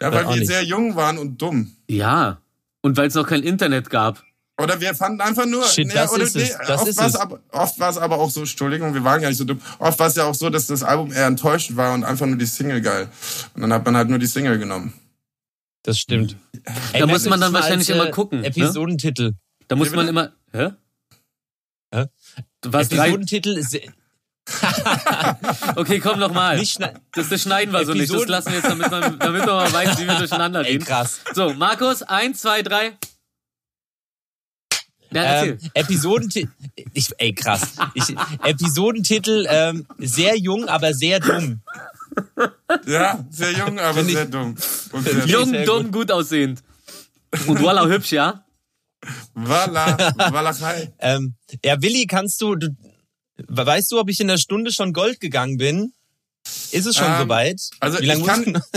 Ja, 0.02 0.08
Äh, 0.08 0.12
weil 0.12 0.24
auch 0.26 0.30
wir 0.34 0.40
nicht. 0.40 0.48
sehr 0.48 0.62
jung 0.62 0.94
waren 0.94 1.16
und 1.16 1.40
dumm. 1.40 1.74
Ja. 1.88 2.41
Und 2.82 2.96
weil 2.96 3.08
es 3.08 3.14
noch 3.14 3.26
kein 3.26 3.42
Internet 3.42 3.90
gab. 3.90 4.22
Oder 4.60 4.80
wir 4.80 4.94
fanden 4.94 5.20
einfach 5.20 5.46
nur. 5.46 5.64
Shit, 5.66 5.94
das 5.94 6.12
oder, 6.12 6.24
ist 6.24 6.36
es, 6.36 6.56
das 6.58 6.80
oft 6.80 6.88
ist 6.88 6.98
war's 6.98 7.14
es. 7.14 7.20
Aber, 7.20 7.40
oft 7.50 7.80
war 7.80 7.90
es 7.90 7.96
aber 7.96 8.18
auch 8.18 8.30
so, 8.30 8.40
Entschuldigung, 8.40 8.92
wir 8.92 9.02
waren 9.02 9.20
gar 9.20 9.28
nicht 9.28 9.38
so 9.38 9.44
dumm. 9.44 9.60
Oft 9.78 9.98
war 9.98 10.08
es 10.08 10.14
ja 10.14 10.24
auch 10.24 10.34
so, 10.34 10.50
dass 10.50 10.66
das 10.66 10.82
Album 10.82 11.10
eher 11.12 11.26
enttäuschend 11.26 11.76
war 11.76 11.94
und 11.94 12.04
einfach 12.04 12.26
nur 12.26 12.36
die 12.36 12.46
Single 12.46 12.80
geil. 12.80 13.08
Und 13.54 13.62
dann 13.62 13.72
hat 13.72 13.84
man 13.84 13.96
halt 13.96 14.08
nur 14.08 14.18
die 14.18 14.26
Single 14.26 14.58
genommen. 14.58 14.92
das 15.84 15.98
stimmt. 15.98 16.36
Ey, 16.92 17.00
Da 17.00 17.06
muss 17.06 17.24
man 17.26 17.40
dann 17.40 17.52
wahrscheinlich 17.52 17.88
als, 17.90 17.96
immer 17.98 18.08
äh, 18.08 18.12
gucken, 18.12 18.40
ne? 18.40 18.46
Episodentitel. 18.48 19.32
Da 19.68 19.76
muss 19.76 19.90
man 19.90 20.06
immer. 20.08 20.32
Hä? 20.52 20.70
Hä? 21.94 22.06
Was? 22.62 22.86
Episodentitel 22.92 23.56
ist, 23.56 23.76
Okay, 25.76 26.00
komm 26.00 26.18
noch 26.18 26.32
mal. 26.32 26.58
nicht 26.58 26.72
schneiden. 26.72 27.00
Das, 27.12 27.28
das 27.28 27.42
schneiden 27.42 27.72
wir 27.72 27.84
so 27.84 27.92
nicht. 27.94 28.12
Das 28.12 28.26
lassen 28.26 28.48
wir 28.50 28.56
jetzt, 28.56 28.68
damit 28.68 28.90
man, 28.90 29.18
damit 29.18 29.46
man 29.46 29.56
mal 29.56 29.72
weiß, 29.72 29.98
wie 29.98 30.06
wir 30.06 30.14
durcheinander 30.16 30.60
Ey, 30.64 30.72
reden. 30.72 30.84
krass. 30.84 31.20
So, 31.32 31.54
Markus, 31.54 32.02
eins, 32.02 32.40
zwei, 32.40 32.62
drei. 32.62 32.92
Ja. 35.12 35.44
Ähm, 35.44 35.58
Episodentitel, 35.74 36.50
ich, 36.94 37.10
ey 37.18 37.34
krass. 37.34 37.74
Ich, 37.94 38.14
Episodentitel 38.42 39.46
ähm, 39.48 39.86
sehr 39.98 40.38
jung, 40.38 40.66
aber 40.68 40.94
sehr 40.94 41.20
dumm. 41.20 41.60
Ja, 42.86 43.24
sehr 43.30 43.52
jung, 43.52 43.78
aber 43.78 44.04
sehr 44.04 44.24
dumm. 44.24 44.56
Und 44.92 45.04
sehr 45.04 45.26
Jung, 45.26 45.50
sehr 45.50 45.66
dumm, 45.66 45.90
gut 45.92 46.10
aussehend. 46.10 46.62
Und 47.46 47.60
voila, 47.60 47.86
hübsch, 47.86 48.12
ja? 48.12 48.44
Walla, 49.34 49.96
Walachei. 50.32 50.92
Ähm, 50.98 51.34
ja, 51.64 51.80
Willi, 51.80 52.06
kannst 52.06 52.40
du, 52.40 52.54
du, 52.54 52.68
weißt 53.48 53.92
du, 53.92 53.98
ob 54.00 54.08
ich 54.10 54.20
in 54.20 54.28
der 54.28 54.38
Stunde 54.38 54.72
schon 54.72 54.92
Gold 54.92 55.20
gegangen 55.20 55.56
bin? 55.56 55.92
Ist 56.72 56.86
es 56.86 56.96
schon 56.96 57.06
Ähm, 57.06 57.20
soweit? 57.22 57.60
also 57.80 58.00
Wie 58.00 58.06
lange 58.06 58.20
ich 58.22 58.26
kann-? 58.26 58.62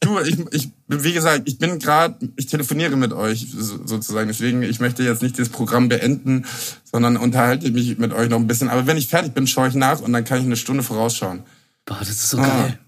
Du, 0.00 0.20
ich, 0.20 0.38
ich, 0.52 0.68
wie 0.86 1.12
gesagt, 1.14 1.48
ich 1.48 1.58
bin 1.58 1.80
gerade, 1.80 2.28
ich 2.36 2.46
telefoniere 2.46 2.94
mit 2.94 3.12
euch 3.12 3.48
so- 3.50 3.84
sozusagen. 3.84 4.28
Deswegen, 4.28 4.62
ich 4.62 4.78
möchte 4.78 5.02
jetzt 5.02 5.20
nicht 5.22 5.36
das 5.36 5.48
Programm 5.48 5.88
beenden, 5.88 6.44
sondern 6.84 7.16
unterhalte 7.16 7.68
mich 7.72 7.98
mit 7.98 8.12
euch 8.12 8.28
noch 8.28 8.36
ein 8.38 8.46
bisschen. 8.46 8.68
Aber 8.68 8.86
wenn 8.86 8.98
ich 8.98 9.08
fertig 9.08 9.34
bin, 9.34 9.48
schaue 9.48 9.66
ich 9.68 9.74
nach 9.74 10.00
und 10.00 10.12
dann 10.12 10.24
kann 10.24 10.38
ich 10.38 10.44
eine 10.44 10.56
Stunde 10.56 10.84
vorausschauen. 10.84 11.42
Boah, 11.86 11.96
das 11.98 12.10
ist 12.10 12.30
so 12.30 12.38
Ah. 12.38 12.46
geil. 12.46 12.78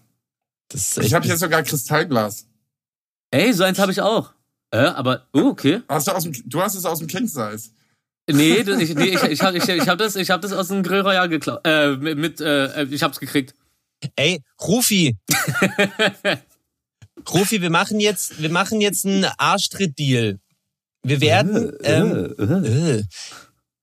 Das 0.69 0.97
ist 0.97 1.05
Ich 1.05 1.15
habe 1.15 1.27
hier 1.27 1.37
sogar 1.37 1.63
Kristallglas. 1.65 2.47
Ey, 3.33 3.53
so 3.53 3.65
eins 3.65 3.79
habe 3.81 3.91
ich 3.91 4.01
auch. 4.01 4.33
Äh, 4.71 4.77
aber, 4.79 5.27
oh, 5.33 5.47
okay. 5.49 5.81
Hast 5.89 6.07
du, 6.07 6.13
aus 6.13 6.23
dem, 6.23 6.35
du 6.45 6.61
hast 6.61 6.75
es 6.77 6.85
aus 6.85 6.99
dem 7.01 7.09
King 7.09 7.27
Size. 7.27 7.71
Nee, 8.31 8.63
das, 8.63 8.81
ich, 8.81 8.95
nee 8.95 9.07
ich, 9.07 9.23
ich 9.23 9.43
habe 9.43 9.57
ich, 9.57 9.69
ich 9.69 9.89
hab 9.89 9.99
das, 9.99 10.17
ich 10.17 10.31
hab 10.31 10.43
das 10.43 10.53
aus 10.53 10.69
dem 10.69 10.83
Grill 10.83 11.01
Royal 11.01 11.29
geklaut. 11.29 11.61
Äh, 11.65 11.97
mit, 11.97 12.19
mit 12.19 12.41
äh, 12.41 12.85
ich 12.85 13.03
hab's 13.03 13.21
gekriegt. 13.21 13.55
Ey, 14.17 14.43
Rufi. 14.61 15.17
Rufi, 17.33 17.63
wir 17.63 17.71
machen 17.71 18.01
jetzt, 18.01 18.41
wir 18.41 18.51
machen 18.51 18.81
jetzt 18.81 19.07
einen 19.07 19.25
Arschtritt-Deal. 19.25 20.39
Wir 21.03 21.21
werden, 21.21 21.73
ähm, 21.83 22.35
äh. 22.39 23.03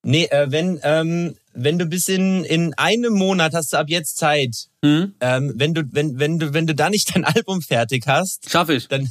nee, 0.03 0.25
äh, 0.25 0.51
wenn, 0.51 0.79
ähm, 0.83 1.35
wenn 1.53 1.79
du 1.79 1.85
bis 1.85 2.07
in, 2.07 2.43
in 2.43 2.73
einem 2.75 3.13
Monat 3.13 3.53
hast 3.53 3.73
du 3.73 3.77
ab 3.77 3.87
jetzt 3.89 4.17
Zeit, 4.17 4.67
Hm? 4.83 5.15
ähm, 5.19 5.53
wenn 5.55 5.73
du, 5.73 5.83
wenn, 5.91 6.19
wenn 6.19 6.39
du, 6.39 6.53
wenn 6.53 6.67
du 6.67 6.75
da 6.75 6.89
nicht 6.89 7.15
dein 7.15 7.25
Album 7.25 7.61
fertig 7.61 8.05
hast, 8.05 8.49
Schaff 8.49 8.69
ich. 8.69 8.87
dann, 8.87 9.09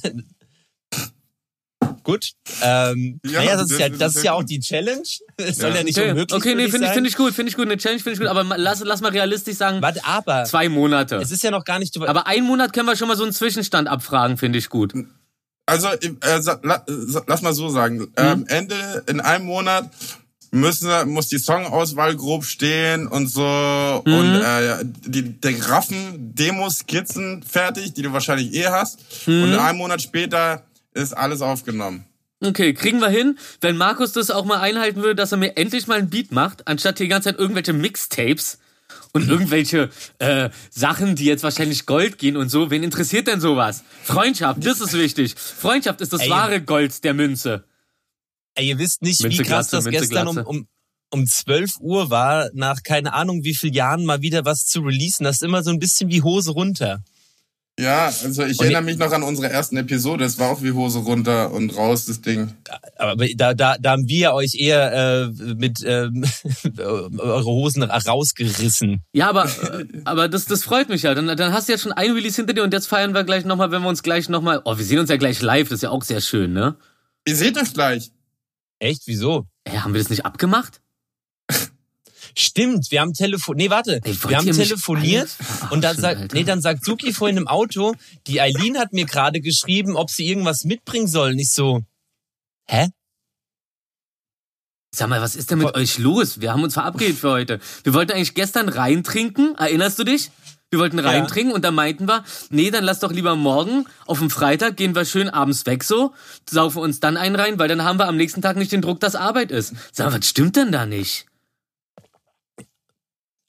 Gut. 2.04 2.32
Ähm, 2.62 3.18
Ja, 3.25 3.40
naja, 3.40 3.56
das 3.56 3.70
ist 3.73 3.80
ja, 3.80 3.88
das 3.88 4.14
ist 4.14 4.23
ja 4.23 4.32
auch 4.34 4.44
die 4.44 4.61
Challenge. 4.61 5.02
Es 5.37 5.56
soll 5.56 5.70
Ja. 5.70 5.76
ja 5.78 5.82
nicht 5.82 5.99
Okay, 5.99 6.11
unmöglich 6.11 6.32
okay 6.37 6.54
nee, 6.54 6.68
finde 6.68 6.87
ich, 6.87 6.92
finde 6.92 7.08
ich 7.08 7.16
gut, 7.16 7.34
finde 7.34 7.50
ich 7.50 7.56
gut. 7.56 7.64
Eine 7.66 7.76
Challenge 7.78 8.00
finde 8.00 8.12
ich 8.14 8.20
gut, 8.20 8.28
aber 8.28 8.44
lass, 8.56 8.80
lass 8.84 9.00
mal 9.00 9.11
realistisch 9.11 9.56
sagen, 9.56 9.82
Warte, 9.82 10.04
aber 10.04 10.44
zwei 10.44 10.68
Monate. 10.68 11.16
es 11.16 11.32
ist 11.32 11.42
ja 11.42 11.50
noch 11.50 11.64
gar 11.64 11.80
nicht... 11.80 11.96
Aber 12.00 12.26
einen 12.28 12.46
Monat 12.46 12.73
können 12.73 12.87
wir 12.87 12.94
schon 12.94 13.08
mal 13.08 13.16
so 13.16 13.25
einen 13.25 13.32
Zwischenstand 13.32 13.88
abfragen, 13.88 14.37
finde 14.37 14.58
ich 14.61 14.68
gut. 14.68 14.92
Also, 15.66 15.88
äh, 15.88 16.40
sa- 16.40 16.61
la, 16.62 16.84
sa- 16.87 17.25
lass 17.26 17.40
mal 17.42 17.54
so 17.54 17.68
sagen. 17.70 18.06
Ähm, 18.18 18.44
Ende, 18.49 19.02
in 19.06 19.20
einem 19.20 19.46
Monat 19.46 19.88
müssen, 20.50 20.88
muss 21.08 21.28
die 21.28 21.38
Songauswahl 21.38 22.14
grob 22.14 22.44
stehen 22.44 23.08
und 23.08 23.26
so 23.28 23.42
und 24.04 24.34
äh, 24.44 24.84
die, 24.84 25.23
der 25.40 25.54
Graffen, 25.54 26.34
Demos, 26.34 26.78
Skizzen 26.80 27.42
fertig, 27.42 27.94
die 27.94 28.02
du 28.02 28.12
wahrscheinlich 28.12 28.52
eh 28.54 28.66
hast. 28.66 28.99
Und 29.26 29.54
einen 29.54 29.78
Monat 29.78 30.00
später 30.02 30.62
ist 30.94 31.12
alles 31.12 31.42
aufgenommen. 31.42 32.06
Okay, 32.40 32.74
kriegen 32.74 33.00
wir 33.00 33.08
hin, 33.08 33.38
wenn 33.60 33.76
Markus 33.76 34.12
das 34.12 34.30
auch 34.30 34.44
mal 34.44 34.60
einhalten 34.60 35.00
würde, 35.00 35.14
dass 35.14 35.32
er 35.32 35.38
mir 35.38 35.56
endlich 35.56 35.86
mal 35.86 35.98
ein 35.98 36.10
Beat 36.10 36.32
macht, 36.32 36.66
anstatt 36.68 36.98
die 36.98 37.08
ganze 37.08 37.30
Zeit 37.30 37.38
irgendwelche 37.38 37.72
Mixtapes 37.72 38.58
und 39.12 39.28
irgendwelche 39.28 39.90
äh, 40.18 40.50
Sachen, 40.70 41.16
die 41.16 41.24
jetzt 41.24 41.42
wahrscheinlich 41.42 41.86
Gold 41.86 42.18
gehen 42.18 42.36
und 42.36 42.48
so. 42.50 42.70
Wen 42.70 42.82
interessiert 42.82 43.28
denn 43.28 43.40
sowas? 43.40 43.82
Freundschaft, 44.02 44.64
das 44.64 44.80
ist 44.80 44.92
wichtig. 44.92 45.34
Freundschaft 45.36 46.00
ist 46.00 46.12
das 46.12 46.22
Ey. 46.22 46.30
wahre 46.30 46.60
Gold 46.60 47.02
der 47.04 47.14
Münze. 47.14 47.64
Ey, 48.54 48.68
ihr 48.68 48.78
wisst 48.78 49.02
nicht, 49.02 49.22
Minze 49.22 49.38
wie 49.38 49.42
krass 49.42 49.70
Glatze, 49.70 49.76
das 49.76 49.84
Minze 49.84 50.00
gestern 50.00 50.28
um, 50.28 50.38
um, 50.38 50.68
um 51.10 51.26
12 51.26 51.78
Uhr 51.80 52.10
war, 52.10 52.50
nach 52.52 52.82
keine 52.82 53.14
Ahnung 53.14 53.42
wie 53.42 53.54
vielen 53.54 53.74
Jahren 53.74 54.04
mal 54.04 54.20
wieder 54.20 54.44
was 54.44 54.66
zu 54.66 54.80
releasen. 54.80 55.24
Das 55.24 55.36
ist 55.36 55.42
immer 55.42 55.62
so 55.62 55.70
ein 55.70 55.78
bisschen 55.78 56.10
wie 56.10 56.22
Hose 56.22 56.52
runter. 56.52 57.02
Ja, 57.78 58.07
also 58.07 58.45
ich 58.45 58.61
Und 58.61 58.66
erinnere 58.66 58.83
mich 58.83 58.99
noch 58.99 59.11
an 59.11 59.25
unsere 59.25 59.50
ersten 59.50 59.76
Episode. 59.76 60.25
Es 60.25 60.38
war 60.38 60.50
auch 60.50 60.62
wie 60.62 60.71
Hose 60.71 61.00
runter 61.00 61.50
und 61.50 61.76
raus, 61.76 62.07
das 62.07 62.21
Ding. 62.21 62.54
Aber 62.97 63.26
da, 63.35 63.52
da, 63.52 63.76
da 63.78 63.90
haben 63.90 64.09
wir 64.09 64.33
euch 64.33 64.54
eher 64.54 64.93
äh, 64.93 65.54
mit 65.54 65.81
ähm, 65.85 66.25
eure 66.78 67.45
Hosen 67.45 67.83
rausgerissen. 67.83 69.02
Ja, 69.12 69.28
aber, 69.28 69.47
äh, 69.47 69.87
aber 70.04 70.28
das, 70.28 70.45
das 70.45 70.62
freut 70.62 70.88
mich 70.88 71.02
ja. 71.02 71.14
Dann, 71.14 71.26
dann 71.26 71.52
hast 71.52 71.69
du 71.69 71.73
jetzt 71.73 71.83
schon 71.83 71.93
ein 71.93 72.12
Release 72.12 72.37
hinter 72.37 72.54
dir 72.54 72.62
und 72.62 72.73
jetzt 72.73 72.87
feiern 72.87 73.12
wir 73.12 73.25
gleich 73.25 73.45
nochmal, 73.45 73.73
wenn 73.73 73.83
wir 73.83 73.88
uns 73.88 74.04
gleich 74.04 74.28
nochmal. 74.28 74.62
Oh, 74.64 74.78
wir 74.78 74.85
sehen 74.85 75.00
uns 75.00 75.11
ja 75.11 75.16
gleich 75.16 75.43
live, 75.43 75.69
das 75.69 75.78
ist 75.78 75.83
ja 75.83 75.90
auch 75.90 76.04
sehr 76.04 76.21
schön, 76.21 76.52
ne? 76.52 76.76
Ihr 77.26 77.35
seht 77.35 77.59
euch 77.59 77.75
gleich. 77.75 78.12
Echt? 78.78 79.02
Wieso? 79.07 79.47
Ey, 79.64 79.78
haben 79.78 79.95
wir 79.95 80.00
das 80.00 80.11
nicht 80.11 80.25
abgemacht? 80.25 80.81
Stimmt, 82.36 82.90
wir 82.90 83.00
haben 83.00 83.12
telefoniert. 83.12 83.58
Nee, 83.58 83.70
warte. 83.70 84.00
Wir 84.04 84.36
haben 84.36 84.50
telefoniert 84.50 85.30
und 85.70 85.82
dann 85.82 85.96
sagt, 85.96 86.34
nee, 86.34 86.44
dann 86.44 86.60
sagt 86.60 86.84
Suki 86.84 87.12
vorhin 87.12 87.36
im 87.36 87.48
Auto, 87.48 87.94
die 88.26 88.40
Eileen 88.40 88.78
hat 88.78 88.92
mir 88.92 89.06
gerade 89.06 89.40
geschrieben, 89.40 89.96
ob 89.96 90.10
sie 90.10 90.26
irgendwas 90.26 90.64
mitbringen 90.64 91.06
soll. 91.06 91.34
Nicht 91.34 91.52
so, 91.52 91.82
hä? 92.66 92.88
Sag 94.94 95.08
mal, 95.08 95.20
was 95.20 95.34
ist 95.34 95.50
denn 95.50 95.58
mit 95.58 95.70
Voll- 95.70 95.80
euch 95.80 95.98
los? 95.98 96.40
Wir 96.40 96.52
haben 96.52 96.62
uns 96.62 96.74
verabredet 96.74 97.18
für 97.18 97.30
heute. 97.30 97.60
Wir 97.82 97.94
wollten 97.94 98.12
eigentlich 98.12 98.34
gestern 98.34 98.68
reintrinken, 98.68 99.56
erinnerst 99.56 99.98
du 99.98 100.04
dich? 100.04 100.30
Wir 100.70 100.78
wollten 100.80 100.98
reintrinken 100.98 101.52
und 101.52 101.64
dann 101.64 101.74
meinten 101.74 102.08
wir, 102.08 102.24
nee, 102.50 102.70
dann 102.70 102.82
lass 102.82 102.98
doch 102.98 103.12
lieber 103.12 103.36
morgen 103.36 103.86
auf 104.06 104.18
dem 104.18 104.28
Freitag 104.30 104.76
gehen 104.76 104.96
wir 104.96 105.04
schön 105.04 105.28
abends 105.28 105.66
weg 105.66 105.84
so, 105.84 106.14
saufen 106.50 106.78
uns 106.78 106.98
dann 106.98 107.16
einen 107.16 107.36
rein, 107.36 107.60
weil 107.60 107.68
dann 107.68 107.84
haben 107.84 107.98
wir 107.98 108.08
am 108.08 108.16
nächsten 108.16 108.42
Tag 108.42 108.56
nicht 108.56 108.72
den 108.72 108.82
Druck, 108.82 108.98
dass 108.98 109.14
Arbeit 109.14 109.52
ist. 109.52 109.72
Sag 109.92 110.10
mal, 110.10 110.18
was 110.18 110.28
stimmt 110.28 110.56
denn 110.56 110.72
da 110.72 110.84
nicht? 110.84 111.26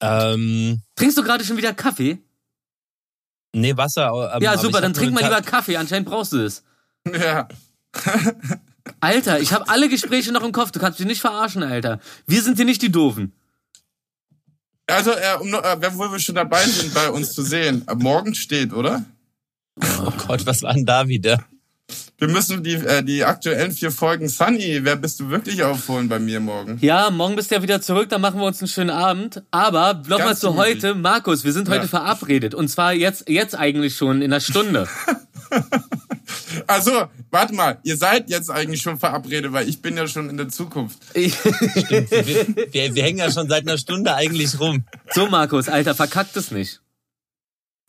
Ähm, 0.01 0.81
Trinkst 0.95 1.17
du 1.17 1.23
gerade 1.23 1.43
schon 1.43 1.57
wieder 1.57 1.73
Kaffee? 1.73 2.19
nee, 3.53 3.75
Wasser. 3.77 4.33
ähm, 4.35 4.41
ja, 4.41 4.57
super, 4.57 4.81
dann 4.81 4.93
trink 4.93 5.13
mal 5.13 5.23
lieber 5.23 5.41
Kaffee, 5.41 5.77
anscheinend 5.77 6.09
brauchst 6.09 6.33
du 6.33 6.39
es. 6.39 6.63
Ja. 7.05 7.47
Alter, 8.99 9.39
ich 9.39 9.53
habe 9.53 9.69
alle 9.69 9.89
Gespräche 9.89 10.31
noch 10.31 10.43
im 10.43 10.51
Kopf, 10.51 10.71
du 10.71 10.79
kannst 10.79 10.99
mich 10.99 11.07
nicht 11.07 11.21
verarschen, 11.21 11.63
Alter. 11.63 11.99
Wir 12.27 12.41
sind 12.41 12.57
hier 12.57 12.65
nicht 12.65 12.81
die 12.81 12.91
Doofen. 12.91 13.33
Also, 14.87 15.11
äh, 15.11 15.37
um, 15.39 15.53
äh, 15.53 15.97
wo 15.97 16.11
wir 16.11 16.19
schon 16.19 16.35
dabei 16.35 16.63
sind, 16.65 16.93
bei 16.93 17.09
uns 17.09 17.33
zu 17.33 17.41
sehen. 17.41 17.87
Ab 17.87 17.99
morgen 17.99 18.35
steht, 18.35 18.73
oder? 18.73 19.03
Oh 19.81 20.11
Gott, 20.27 20.45
was 20.45 20.61
war 20.61 20.73
denn 20.73 20.85
da 20.85 21.07
wieder? 21.07 21.43
Wir 22.17 22.29
müssen 22.29 22.63
die, 22.63 22.75
äh, 22.75 23.03
die 23.03 23.25
aktuellen 23.25 23.72
vier 23.74 23.91
Folgen 23.91 24.29
Sunny, 24.29 24.79
wer 24.84 24.95
bist 24.95 25.19
du 25.19 25.29
wirklich 25.29 25.63
aufholen 25.63 26.07
bei 26.07 26.17
mir 26.17 26.39
morgen? 26.39 26.77
Ja, 26.81 27.10
morgen 27.10 27.36
bist 27.36 27.51
du 27.51 27.55
ja 27.55 27.62
wieder 27.62 27.81
zurück, 27.81 28.07
dann 28.10 28.22
machen 28.22 28.39
wir 28.39 28.45
uns 28.45 28.62
einen 28.62 28.69
schönen 28.69 28.89
Abend. 28.89 29.43
Aber 29.51 30.01
nochmal 30.07 30.38
zu 30.38 30.55
heute. 30.55 30.95
Markus, 30.95 31.43
wir 31.43 31.51
sind 31.51 31.67
heute 31.67 31.81
Ja. 31.84 31.88
verabredet. 31.88 32.55
Und 32.55 32.69
zwar 32.69 32.93
jetzt, 32.93 33.27
jetzt 33.27 33.53
eigentlich 33.55 33.98
schon 33.98 34.22
in 34.22 34.31
einer 34.31 34.39
Stunde. 34.41 34.88
Also, 36.67 36.91
warte 37.31 37.53
mal, 37.53 37.79
ihr 37.84 37.98
seid 37.98 38.29
jetzt 38.29 38.50
eigentlich 38.50 38.81
schon 38.81 38.98
verabredet, 38.98 39.51
weil 39.51 39.67
ich 39.69 39.81
bin 39.81 39.95
ja 39.98 40.07
schon 40.07 40.29
in 40.29 40.38
der 40.38 40.50
Zukunft. 40.50 40.98
Ich- 41.13 41.36
Wir, 41.43 42.10
wir, 42.72 42.95
wir 42.95 43.03
hängen 43.03 43.19
ja 43.19 43.29
schon 43.31 43.48
seit 43.50 43.67
einer 43.67 43.77
Stunde 43.77 44.15
eigentlich 44.15 44.60
rum. 44.60 44.86
so, 45.13 45.27
Markus, 45.27 45.67
Alter, 45.69 45.93
verkackt 45.93 46.36
es 46.38 46.51
nicht. 46.51 46.81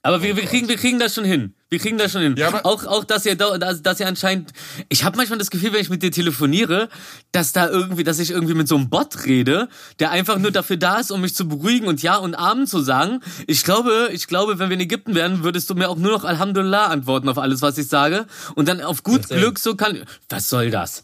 Aber 0.02 0.22
wir, 0.22 0.36
wir, 0.36 0.44
kriegen, 0.44 0.68
wir 0.68 0.76
kriegen 0.76 0.98
das 0.98 1.14
schon 1.14 1.24
hin. 1.24 1.54
Wir 1.68 1.80
kriegen 1.80 1.98
das 1.98 2.12
schon 2.12 2.22
hin. 2.22 2.36
Ja, 2.36 2.64
auch, 2.64 2.84
auch, 2.86 3.02
dass 3.04 3.26
ihr, 3.26 3.34
da- 3.34 3.58
dass, 3.58 3.82
dass 3.82 3.98
ihr 3.98 4.06
anscheinend, 4.06 4.52
ich 4.88 5.02
habe 5.02 5.16
manchmal 5.16 5.38
das 5.40 5.50
Gefühl, 5.50 5.72
wenn 5.72 5.80
ich 5.80 5.90
mit 5.90 6.00
dir 6.00 6.12
telefoniere, 6.12 6.88
dass 7.32 7.52
da 7.52 7.68
irgendwie, 7.68 8.04
dass 8.04 8.20
ich 8.20 8.30
irgendwie 8.30 8.54
mit 8.54 8.68
so 8.68 8.76
einem 8.76 8.88
Bot 8.88 9.24
rede, 9.24 9.68
der 9.98 10.12
einfach 10.12 10.38
nur 10.38 10.52
dafür 10.52 10.76
da 10.76 10.98
ist, 10.98 11.10
um 11.10 11.20
mich 11.22 11.34
zu 11.34 11.48
beruhigen 11.48 11.88
und 11.88 12.00
Ja 12.02 12.16
und 12.18 12.36
Amen 12.36 12.68
zu 12.68 12.80
sagen. 12.80 13.20
Ich 13.48 13.64
glaube, 13.64 14.10
ich 14.12 14.28
glaube, 14.28 14.60
wenn 14.60 14.68
wir 14.70 14.74
in 14.74 14.80
Ägypten 14.80 15.16
wären, 15.16 15.42
würdest 15.42 15.68
du 15.68 15.74
mir 15.74 15.88
auch 15.88 15.96
nur 15.96 16.12
noch 16.12 16.22
Alhamdulillah 16.24 16.86
antworten 16.86 17.28
auf 17.28 17.38
alles, 17.38 17.62
was 17.62 17.76
ich 17.78 17.88
sage. 17.88 18.26
Und 18.54 18.68
dann 18.68 18.80
auf 18.80 19.02
gut 19.02 19.22
Deswegen. 19.24 19.40
Glück 19.40 19.58
so 19.58 19.74
kann, 19.74 20.04
was 20.28 20.48
soll 20.48 20.70
das? 20.70 21.02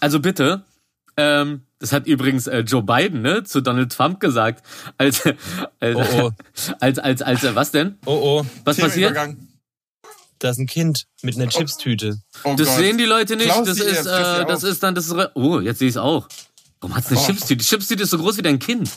Also 0.00 0.18
bitte, 0.18 0.64
ähm, 1.16 1.62
das 1.78 1.92
hat 1.92 2.08
übrigens 2.08 2.48
äh, 2.48 2.60
Joe 2.60 2.82
Biden 2.82 3.22
ne, 3.22 3.44
zu 3.44 3.60
Donald 3.60 3.92
Trump 3.92 4.18
gesagt, 4.18 4.64
als, 4.98 5.22
als, 5.78 5.96
Oh, 5.96 6.04
oh. 6.20 6.30
als, 6.80 6.98
als, 6.98 7.22
als, 7.22 7.44
äh, 7.44 7.54
was 7.54 7.70
denn? 7.70 7.96
Oh, 8.06 8.40
oh, 8.42 8.46
Was 8.64 8.76
passiert? 8.78 9.14
Themenübergang. 9.14 9.48
Da 10.38 10.50
ist 10.50 10.58
ein 10.58 10.66
Kind 10.66 11.06
mit 11.22 11.36
einer 11.36 11.48
Chipstüte. 11.48 12.18
Oh 12.44 12.54
Das 12.56 12.68
Gott. 12.68 12.76
sehen 12.78 12.98
die 12.98 13.04
Leute 13.04 13.36
nicht. 13.36 13.46
Klaus, 13.46 13.66
Das 13.66 13.78
ist, 13.78 13.86
jetzt, 13.86 14.06
äh, 14.06 14.44
das 14.46 14.62
ist 14.62 14.82
dann, 14.82 14.94
das 14.94 15.06
ist, 15.06 15.14
re- 15.14 15.30
oh, 15.34 15.60
jetzt 15.60 15.78
sehe 15.78 15.88
ich 15.88 15.94
es 15.94 15.98
auch. 15.98 16.28
Warum 16.80 16.96
hat's 16.96 17.08
eine 17.08 17.18
Oh. 17.18 17.24
Chipstüte? 17.26 17.56
Die 17.56 17.64
Chipstüte 17.64 18.02
ist 18.02 18.10
so 18.10 18.18
groß 18.18 18.36
wie 18.38 18.42
dein 18.42 18.58
Kind. 18.58 18.90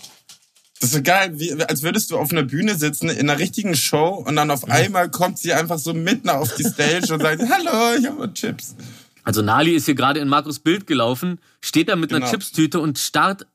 Das 0.79 0.89
ist 0.89 0.96
so 0.96 1.01
geil, 1.01 1.32
wie, 1.39 1.53
als 1.63 1.82
würdest 1.82 2.12
du 2.12 2.17
auf 2.17 2.32
einer 2.32 2.44
Bühne 2.44 2.75
sitzen, 2.75 3.10
in 3.10 3.29
einer 3.29 3.39
richtigen 3.39 3.75
Show 3.75 4.24
und 4.27 4.36
dann 4.36 4.51
auf 4.51 4.70
einmal 4.70 5.10
kommt 5.10 5.39
sie 5.39 5.53
einfach 5.53 5.79
so 5.79 5.94
mitten 5.94 6.29
auf 6.29 6.53
die 6.56 6.63
Stage 6.63 7.12
und 7.13 7.22
sagt, 7.22 7.41
hallo, 7.50 7.98
ich 8.00 8.06
habe 8.06 8.32
Chips. 8.34 8.75
Also 9.24 9.41
Nali 9.41 9.72
ist 9.74 9.86
hier 9.86 9.96
gerade 9.96 10.20
in 10.20 10.27
Markus 10.27 10.60
Bild 10.60 10.86
gelaufen, 10.86 11.39
steht 11.62 11.89
da 11.89 11.96
mit 11.96 12.12
einer 12.12 12.20
Genau. 12.20 12.32
Chipstüte 12.32 12.79
und 12.79 13.00
starrt 13.00 13.48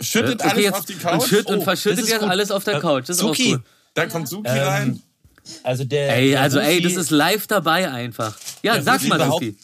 Schüttet 0.00 0.40
okay, 0.40 0.50
alles 0.50 0.64
jetzt, 0.64 0.74
auf 0.74 0.84
die 0.86 0.94
Couch. 0.94 1.12
und, 1.22 1.28
schütt, 1.28 1.46
und 1.46 1.58
Oh, 1.58 1.62
verschüttet 1.62 1.98
das 1.98 2.04
ist 2.06 2.10
jetzt 2.10 2.20
gut. 2.20 2.28
alles 2.30 2.50
auf 2.50 2.64
der 2.64 2.74
Äh, 2.74 2.80
Couch. 2.80 3.08
Das 3.08 3.16
ist 3.18 3.22
auch 3.22 3.28
Suki. 3.28 3.52
cool. 3.54 3.62
Da 3.94 4.06
kommt 4.06 4.28
Suki 4.28 4.48
Ähm, 4.50 4.58
rein. 4.58 5.02
Also 5.62 5.84
der, 5.84 6.16
Ey, 6.16 6.30
der 6.30 6.40
also 6.42 6.58
ey, 6.58 6.76
Rufi- 6.78 6.82
das 6.82 6.92
ist 6.94 7.10
live 7.10 7.46
dabei 7.46 7.90
einfach. 7.90 8.36
Ja, 8.62 8.80
sag 8.82 8.96
Rufi 9.00 9.08
mal, 9.08 9.30
Suki. 9.30 9.56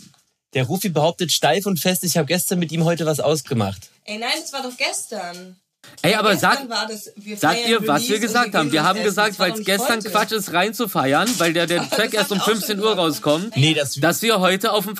Der 0.54 0.64
Rufi 0.64 0.88
behauptet 0.88 1.30
steif 1.32 1.66
und 1.66 1.78
fest, 1.78 2.02
ich 2.04 2.16
habe 2.16 2.26
gestern 2.26 2.58
mit 2.58 2.72
ihm 2.72 2.84
heute 2.84 3.06
was 3.06 3.20
ausgemacht. 3.20 3.88
Ey, 4.04 4.18
nein, 4.18 4.30
das 4.40 4.52
war 4.52 4.62
doch 4.62 4.76
gestern. 4.76 5.56
Ey, 6.02 6.14
aber 6.14 6.36
sag, 6.36 6.68
war 6.68 6.86
das, 6.86 7.10
Sagt 7.38 7.66
ihr, 7.66 7.86
was 7.86 8.08
wir 8.08 8.18
gesagt 8.18 8.54
haben? 8.54 8.70
Wir 8.70 8.84
haben 8.84 8.96
essen. 8.98 9.06
gesagt, 9.06 9.38
weil 9.38 9.52
es 9.52 9.64
gestern 9.64 9.98
heute. 9.98 10.10
Quatsch 10.10 10.32
ist, 10.32 10.52
rein 10.52 10.74
zu 10.74 10.88
feiern, 10.88 11.28
weil 11.38 11.52
der, 11.52 11.66
der 11.66 11.88
Track 11.90 12.12
erst 12.14 12.32
um 12.32 12.38
hab 12.38 12.46
ich 12.48 12.52
auch 12.52 12.56
15 12.56 12.76
schon 12.78 12.86
Uhr 12.86 12.94
rauskommt, 12.96 13.56
Nee, 13.56 13.74
das, 13.74 13.94
dass 13.94 14.20
wir 14.22 14.40
heute 14.40 14.72
auf 14.72 14.84
dem... 14.86 14.94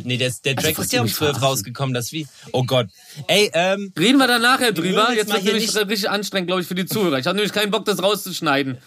Fr- 0.00 0.02
nee, 0.04 0.16
der, 0.16 0.32
der 0.44 0.52
Also, 0.56 0.66
Track 0.66 0.78
wollt 0.78 0.86
ist 0.86 0.92
ja 0.92 1.00
um 1.00 1.04
mich 1.06 1.14
12 1.14 1.30
verarschen? 1.30 1.44
rausgekommen, 1.48 1.94
das 1.94 2.12
wie. 2.12 2.26
Oh 2.52 2.64
Gott. 2.64 2.88
Ey, 3.26 3.50
ähm, 3.54 3.92
Reden 3.98 4.18
wir 4.18 4.26
dann 4.26 4.42
nachher 4.42 4.72
drüber. 4.72 5.08
jetzt 5.10 5.28
Jetzt 5.28 5.32
wird 5.32 5.44
nämlich 5.44 5.76
richtig 5.76 6.10
anstrengend, 6.10 6.48
glaube 6.48 6.62
ich, 6.62 6.68
für 6.68 6.74
die 6.74 6.86
Zuhörer. 6.86 7.18
Ich 7.18 7.26
habe 7.26 7.36
nämlich 7.36 7.52
keinen 7.52 7.70
Bock, 7.70 7.84
das 7.84 8.02
rauszuschneiden. 8.02 8.78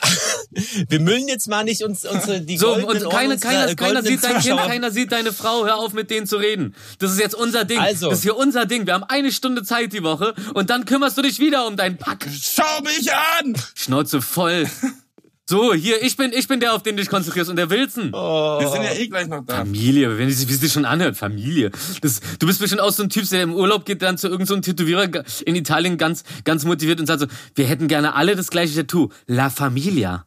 wir 0.90 1.00
müllen 1.00 1.28
jetzt 1.28 1.48
mal 1.48 1.64
nicht 1.64 1.84
uns, 1.84 2.06
unsere, 2.06 2.42
die 2.42 2.58
So, 2.58 2.74
und 2.74 2.86
keine, 2.88 3.06
Ohren 3.06 3.10
keiner, 3.10 3.34
unserer, 3.34 3.70
äh, 3.70 3.76
keiner 3.76 4.04
sieht 4.04 4.24
dein 4.24 4.40
Kind, 4.42 4.58
keiner 4.60 4.92
sieht 4.92 5.12
deine 5.12 5.34
Frau. 5.34 5.66
Hör 5.66 5.78
auf, 5.78 5.94
mit 5.94 6.10
denen 6.10 6.28
zu 6.28 6.38
reden. 6.38 6.76
Das 7.00 7.12
ist 7.12 7.20
jetzt 7.20 7.36
unser 7.36 7.66
Ding. 7.66 7.80
Also. 7.80 8.10
Das 8.10 8.20
ist 8.20 8.24
hier 8.24 8.38
unser 8.38 8.66
Ding. 8.66 8.86
Wir 8.86 8.94
haben 8.94 9.04
eine 9.04 9.32
Stunde 9.32 9.64
Zeit 9.64 9.94
die 9.94 10.04
Woche 10.04 10.34
und 10.54 10.70
dann 10.70 10.86
kümmerst 10.86 11.18
du 11.18 11.22
dich 11.22 11.40
wieder 11.40 11.68
um 11.68 11.78
deinen 11.78 11.98
Pack. 11.98 12.28
Schau 12.42 12.82
mich 12.84 13.12
an! 13.14 13.56
Schnauze 13.76 14.22
voll. 14.22 14.68
So, 15.50 15.74
hier, 15.74 16.04
ich 16.04 16.18
bin, 16.18 16.34
ich 16.34 16.48
bin 16.50 16.60
der, 16.60 16.74
auf 16.74 16.84
den 16.84 16.98
du 16.98 17.02
dich 17.02 17.10
konzentrierst 17.10 17.50
und 17.50 17.56
der 17.56 17.70
Wilson. 17.70 18.12
Wir 18.12 18.68
sind 18.70 18.84
ja 18.84 18.92
eh 18.92 19.08
gleich 19.08 19.28
noch 19.28 19.46
da. 19.46 19.58
Familie, 19.58 20.18
wenn 20.18 20.30
sie, 20.30 20.46
wie 20.50 20.52
sie 20.52 20.60
sich 20.60 20.74
schon 20.74 20.84
anhört, 20.84 21.16
Familie. 21.16 21.72
Das, 22.02 22.20
du 22.38 22.48
bist 22.48 22.60
bestimmt 22.60 22.82
auch 22.82 22.92
so 22.92 23.04
ein 23.04 23.10
Typ, 23.10 23.30
der 23.30 23.44
im 23.44 23.54
Urlaub 23.54 23.86
geht, 23.86 24.02
dann 24.02 24.18
zu 24.18 24.28
irgendeinem 24.28 24.62
so 24.62 24.72
Tätowierer 24.72 25.24
in 25.46 25.56
Italien 25.56 25.98
ganz, 25.98 26.26
ganz 26.44 26.66
motiviert 26.66 27.00
und 27.00 27.06
sagt 27.06 27.22
so, 27.22 27.28
wir 27.56 27.66
hätten 27.66 27.88
gerne 27.88 28.16
alle 28.16 28.36
das 28.36 28.50
gleiche 28.50 28.76
Tattoo. 28.76 29.08
La 29.26 29.50
Familia. 29.50 30.26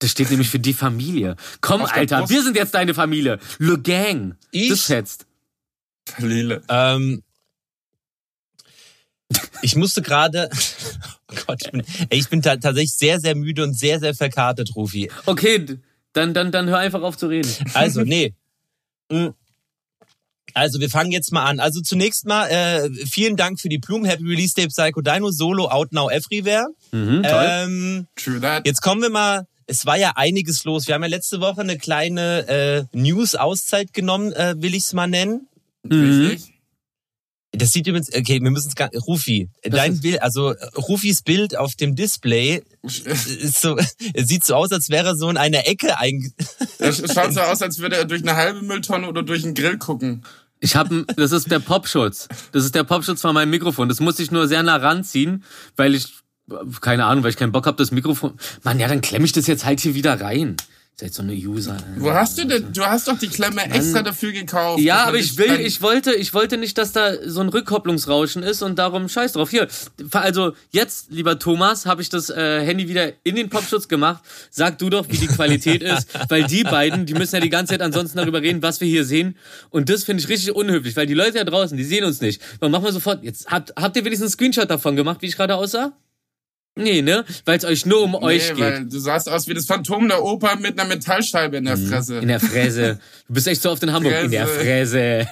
Das 0.00 0.10
steht 0.10 0.30
nämlich 0.30 0.50
für 0.50 0.58
die 0.58 0.74
Familie. 0.74 1.36
Komm, 1.60 1.82
Auf 1.82 1.92
Alter, 1.92 2.28
wir 2.28 2.42
sind 2.42 2.56
jetzt 2.56 2.74
deine 2.74 2.92
Familie. 2.92 3.38
Le 3.58 3.78
Gang. 3.78 4.36
Ich? 4.50 4.70
Das 4.70 4.84
schätzt. 4.84 5.26
Lele. 6.18 6.62
Ähm, 6.68 7.22
ich 9.62 9.76
musste 9.76 10.02
gerade. 10.02 10.48
Oh 11.32 11.36
Gott, 11.46 11.62
ich 11.64 11.70
bin, 11.70 11.84
ey, 12.08 12.18
ich 12.18 12.28
bin 12.28 12.42
ta 12.42 12.56
tatsächlich 12.56 12.92
sehr, 12.92 13.20
sehr 13.20 13.36
müde 13.36 13.62
und 13.62 13.78
sehr, 13.78 14.00
sehr 14.00 14.16
verkartet, 14.16 14.74
Rufi. 14.74 15.08
Okay, 15.26 15.64
dann, 16.12 16.34
dann, 16.34 16.50
dann 16.50 16.68
hör 16.68 16.78
einfach 16.78 17.02
auf 17.02 17.16
zu 17.16 17.28
reden. 17.28 17.48
Also, 17.72 18.00
nee. 18.04 18.34
Mm. 19.12 19.28
Also 20.54 20.80
wir 20.80 20.90
fangen 20.90 21.12
jetzt 21.12 21.30
mal 21.30 21.44
an. 21.44 21.60
Also 21.60 21.80
zunächst 21.80 22.26
mal 22.26 22.48
äh, 22.48 22.90
vielen 23.06 23.36
Dank 23.36 23.60
für 23.60 23.68
die 23.68 23.78
Blumen. 23.78 24.04
Happy 24.04 24.24
Release 24.24 24.54
Day 24.54 24.66
Psycho 24.66 25.00
Dino 25.00 25.30
Solo 25.30 25.68
Out 25.68 25.92
Now 25.92 26.10
Everywhere. 26.10 26.66
Mhm, 26.90 27.22
toll. 27.22 27.46
Ähm, 27.48 28.06
True 28.16 28.40
that. 28.40 28.66
jetzt 28.66 28.82
kommen 28.82 29.02
wir 29.02 29.10
mal. 29.10 29.46
Es 29.66 29.86
war 29.86 29.96
ja 29.96 30.14
einiges 30.16 30.64
los. 30.64 30.88
Wir 30.88 30.96
haben 30.96 31.02
ja 31.02 31.08
letzte 31.08 31.40
Woche 31.40 31.60
eine 31.60 31.78
kleine 31.78 32.48
äh, 32.48 32.84
News-Auszeit 32.92 33.92
genommen, 33.92 34.32
äh, 34.32 34.54
will 34.58 34.74
ich 34.74 34.82
es 34.82 34.92
mal 34.92 35.06
nennen. 35.06 35.46
Richtig? 35.88 36.49
Das 37.52 37.72
sieht 37.72 37.86
übrigens, 37.88 38.08
okay, 38.14 38.40
wir 38.40 38.50
müssen 38.50 38.68
es 38.68 38.74
gar, 38.76 38.90
Rufi, 39.08 39.50
dein 39.64 39.94
ist- 39.94 40.02
Bild, 40.02 40.22
also 40.22 40.52
äh, 40.52 40.64
Rufis 40.76 41.22
Bild 41.22 41.56
auf 41.56 41.74
dem 41.74 41.96
Display 41.96 42.62
ist 42.82 43.60
so, 43.60 43.76
es 44.14 44.28
sieht 44.28 44.44
so 44.44 44.54
aus, 44.54 44.70
als 44.70 44.88
wäre 44.88 45.08
er 45.08 45.16
so 45.16 45.28
in 45.28 45.36
einer 45.36 45.66
Ecke 45.66 45.94
Es 46.78 46.98
schaut 47.12 47.32
so 47.34 47.40
aus, 47.40 47.60
als 47.60 47.78
würde 47.78 47.96
er 47.96 48.04
durch 48.04 48.22
eine 48.22 48.36
halbe 48.36 48.62
Mülltonne 48.62 49.08
oder 49.08 49.22
durch 49.24 49.44
einen 49.44 49.54
Grill 49.54 49.78
gucken. 49.78 50.24
Ich 50.60 50.76
habe, 50.76 51.06
das 51.16 51.32
ist 51.32 51.50
der 51.50 51.58
Popschutz. 51.58 52.28
Das 52.52 52.64
ist 52.64 52.74
der 52.74 52.84
Popschutz 52.84 53.20
von 53.22 53.34
meinem 53.34 53.50
Mikrofon. 53.50 53.88
Das 53.88 53.98
muss 53.98 54.18
ich 54.20 54.30
nur 54.30 54.46
sehr 54.46 54.62
nah 54.62 54.76
ranziehen, 54.76 55.42
weil 55.74 55.94
ich, 55.94 56.06
keine 56.82 57.06
Ahnung, 57.06 57.24
weil 57.24 57.30
ich 57.30 57.36
keinen 57.38 57.52
Bock 57.52 57.66
habe, 57.66 57.78
das 57.78 57.90
Mikrofon. 57.92 58.34
Mann, 58.62 58.78
ja, 58.78 58.86
dann 58.86 59.00
klemme 59.00 59.24
ich 59.24 59.32
das 59.32 59.46
jetzt 59.46 59.64
halt 59.64 59.80
hier 59.80 59.94
wieder 59.94 60.20
rein. 60.20 60.56
Seid 61.00 61.14
so 61.14 61.22
eine 61.22 61.32
User. 61.32 61.78
Wo 61.96 62.12
hast 62.12 62.36
du 62.36 62.44
denn? 62.44 62.74
Du 62.74 62.84
hast 62.84 63.08
doch 63.08 63.18
die 63.18 63.28
Klemme 63.28 63.64
extra 63.64 64.02
dafür 64.02 64.32
gekauft. 64.32 64.82
Ja, 64.82 65.06
aber 65.06 65.16
ich 65.16 65.38
will, 65.38 65.58
ich 65.60 65.80
wollte, 65.80 66.12
ich 66.12 66.34
wollte 66.34 66.58
nicht, 66.58 66.76
dass 66.76 66.92
da 66.92 67.14
so 67.26 67.40
ein 67.40 67.48
Rückkopplungsrauschen 67.48 68.42
ist 68.42 68.60
und 68.60 68.78
darum 68.78 69.08
scheiß 69.08 69.32
drauf. 69.32 69.48
Hier, 69.48 69.66
also 70.12 70.52
jetzt, 70.72 71.10
lieber 71.10 71.38
Thomas, 71.38 71.86
habe 71.86 72.02
ich 72.02 72.10
das 72.10 72.28
äh, 72.28 72.60
Handy 72.66 72.86
wieder 72.86 73.14
in 73.24 73.34
den 73.34 73.48
Popschutz 73.48 73.88
gemacht. 73.88 74.22
Sag 74.50 74.76
du 74.76 74.90
doch, 74.90 75.08
wie 75.08 75.16
die 75.16 75.28
Qualität 75.28 75.82
ist, 75.82 76.06
weil 76.28 76.44
die 76.44 76.64
beiden, 76.64 77.06
die 77.06 77.14
müssen 77.14 77.34
ja 77.36 77.40
die 77.40 77.48
ganze 77.48 77.72
Zeit 77.72 77.80
ansonsten 77.80 78.18
darüber 78.18 78.42
reden, 78.42 78.60
was 78.60 78.82
wir 78.82 78.88
hier 78.88 79.06
sehen. 79.06 79.38
Und 79.70 79.88
das 79.88 80.04
finde 80.04 80.22
ich 80.22 80.28
richtig 80.28 80.54
unhöflich, 80.54 80.96
weil 80.96 81.06
die 81.06 81.14
Leute 81.14 81.38
da 81.38 81.44
draußen, 81.44 81.78
die 81.78 81.84
sehen 81.84 82.04
uns 82.04 82.20
nicht. 82.20 82.42
Dann 82.60 82.70
machen 82.70 82.84
wir 82.84 82.92
sofort. 82.92 83.24
Jetzt 83.24 83.46
habt, 83.46 83.72
habt 83.74 83.96
ihr 83.96 84.04
wenigstens 84.04 84.32
einen 84.32 84.32
Screenshot 84.32 84.70
davon 84.70 84.96
gemacht, 84.96 85.22
wie 85.22 85.28
ich 85.28 85.36
gerade 85.36 85.54
aussah? 85.54 85.94
Nee, 86.82 87.02
ne? 87.02 87.24
Weil 87.44 87.58
es 87.58 87.64
euch 87.64 87.86
nur 87.86 88.02
um 88.02 88.14
euch 88.14 88.48
Nee, 88.50 88.54
geht. 88.54 88.64
weil 88.64 88.86
du 88.86 88.98
sahst 88.98 89.28
aus 89.28 89.46
wie 89.48 89.54
das 89.54 89.66
Phantom 89.66 90.08
der 90.08 90.22
Oper 90.22 90.56
mit 90.56 90.78
einer 90.78 90.88
Metallscheibe 90.88 91.56
in 91.58 91.64
der 91.64 91.76
Fresse. 91.76 92.18
In 92.18 92.28
der 92.28 92.40
Fräse. 92.40 92.98
Du 93.28 93.34
bist 93.34 93.46
echt 93.48 93.62
so 93.62 93.70
oft 93.70 93.82
in 93.82 93.92
Hamburg. 93.92 94.14
In 94.24 94.30
der 94.30 94.46
Fräse. 94.46 95.26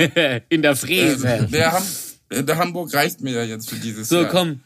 in 0.48 0.62
der 0.62 0.76
Fräse. 0.76 1.48
der, 1.50 1.72
Ham 1.72 1.84
der 2.30 2.56
Hamburg 2.58 2.92
reicht 2.94 3.20
mir 3.20 3.32
ja 3.32 3.42
jetzt 3.44 3.70
für 3.70 3.76
dieses 3.76 4.08
So, 4.08 4.22
Jahr. 4.22 4.30
komm. 4.30 4.60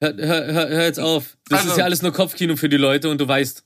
Hör, 0.00 0.14
hör, 0.16 0.46
hör, 0.68 0.82
jetzt 0.84 1.00
auf. 1.00 1.36
Das 1.48 1.60
Also- 1.60 1.72
ist 1.72 1.78
ja 1.78 1.84
alles 1.84 2.02
nur 2.02 2.12
Kopfkino 2.12 2.56
für 2.56 2.68
die 2.68 2.76
Leute 2.76 3.08
und 3.08 3.20
du 3.20 3.26
weißt, 3.28 3.62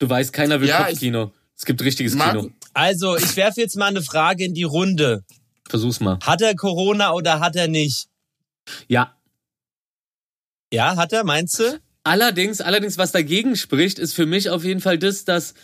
du 0.00 0.08
weißt, 0.08 0.32
keiner 0.32 0.60
will 0.60 0.68
Ja, 0.68 0.82
ich- 0.82 0.88
Kopfkino. 0.90 1.32
Es 1.56 1.64
gibt 1.64 1.80
richtiges 1.82 2.14
Marco, 2.14 2.40
Kino. 2.42 2.52
Also, 2.74 3.16
ich 3.16 3.36
werfe 3.36 3.60
jetzt 3.60 3.76
mal 3.76 3.86
eine 3.86 4.02
Frage 4.02 4.44
in 4.44 4.54
die 4.54 4.64
Runde. 4.64 5.24
Versuch's 5.68 6.00
mal. 6.00 6.18
Hat 6.24 6.42
er 6.42 6.54
Corona 6.56 7.12
oder 7.12 7.38
hat 7.38 7.54
er 7.54 7.68
nicht? 7.68 8.08
Ja. 8.88 9.16
Ja, 10.72 10.96
hat 10.96 11.12
er, 11.12 11.22
meinst 11.24 11.58
du? 11.60 11.78
Allerdings, 12.04 12.60
allerdings, 12.60 12.98
was 12.98 13.12
dagegen 13.12 13.56
spricht, 13.56 13.98
ist 13.98 14.14
für 14.14 14.26
mich 14.26 14.50
auf 14.50 14.62
jeden 14.62 14.80
Fall 14.80 14.98
das, 14.98 15.24
dass 15.24 15.54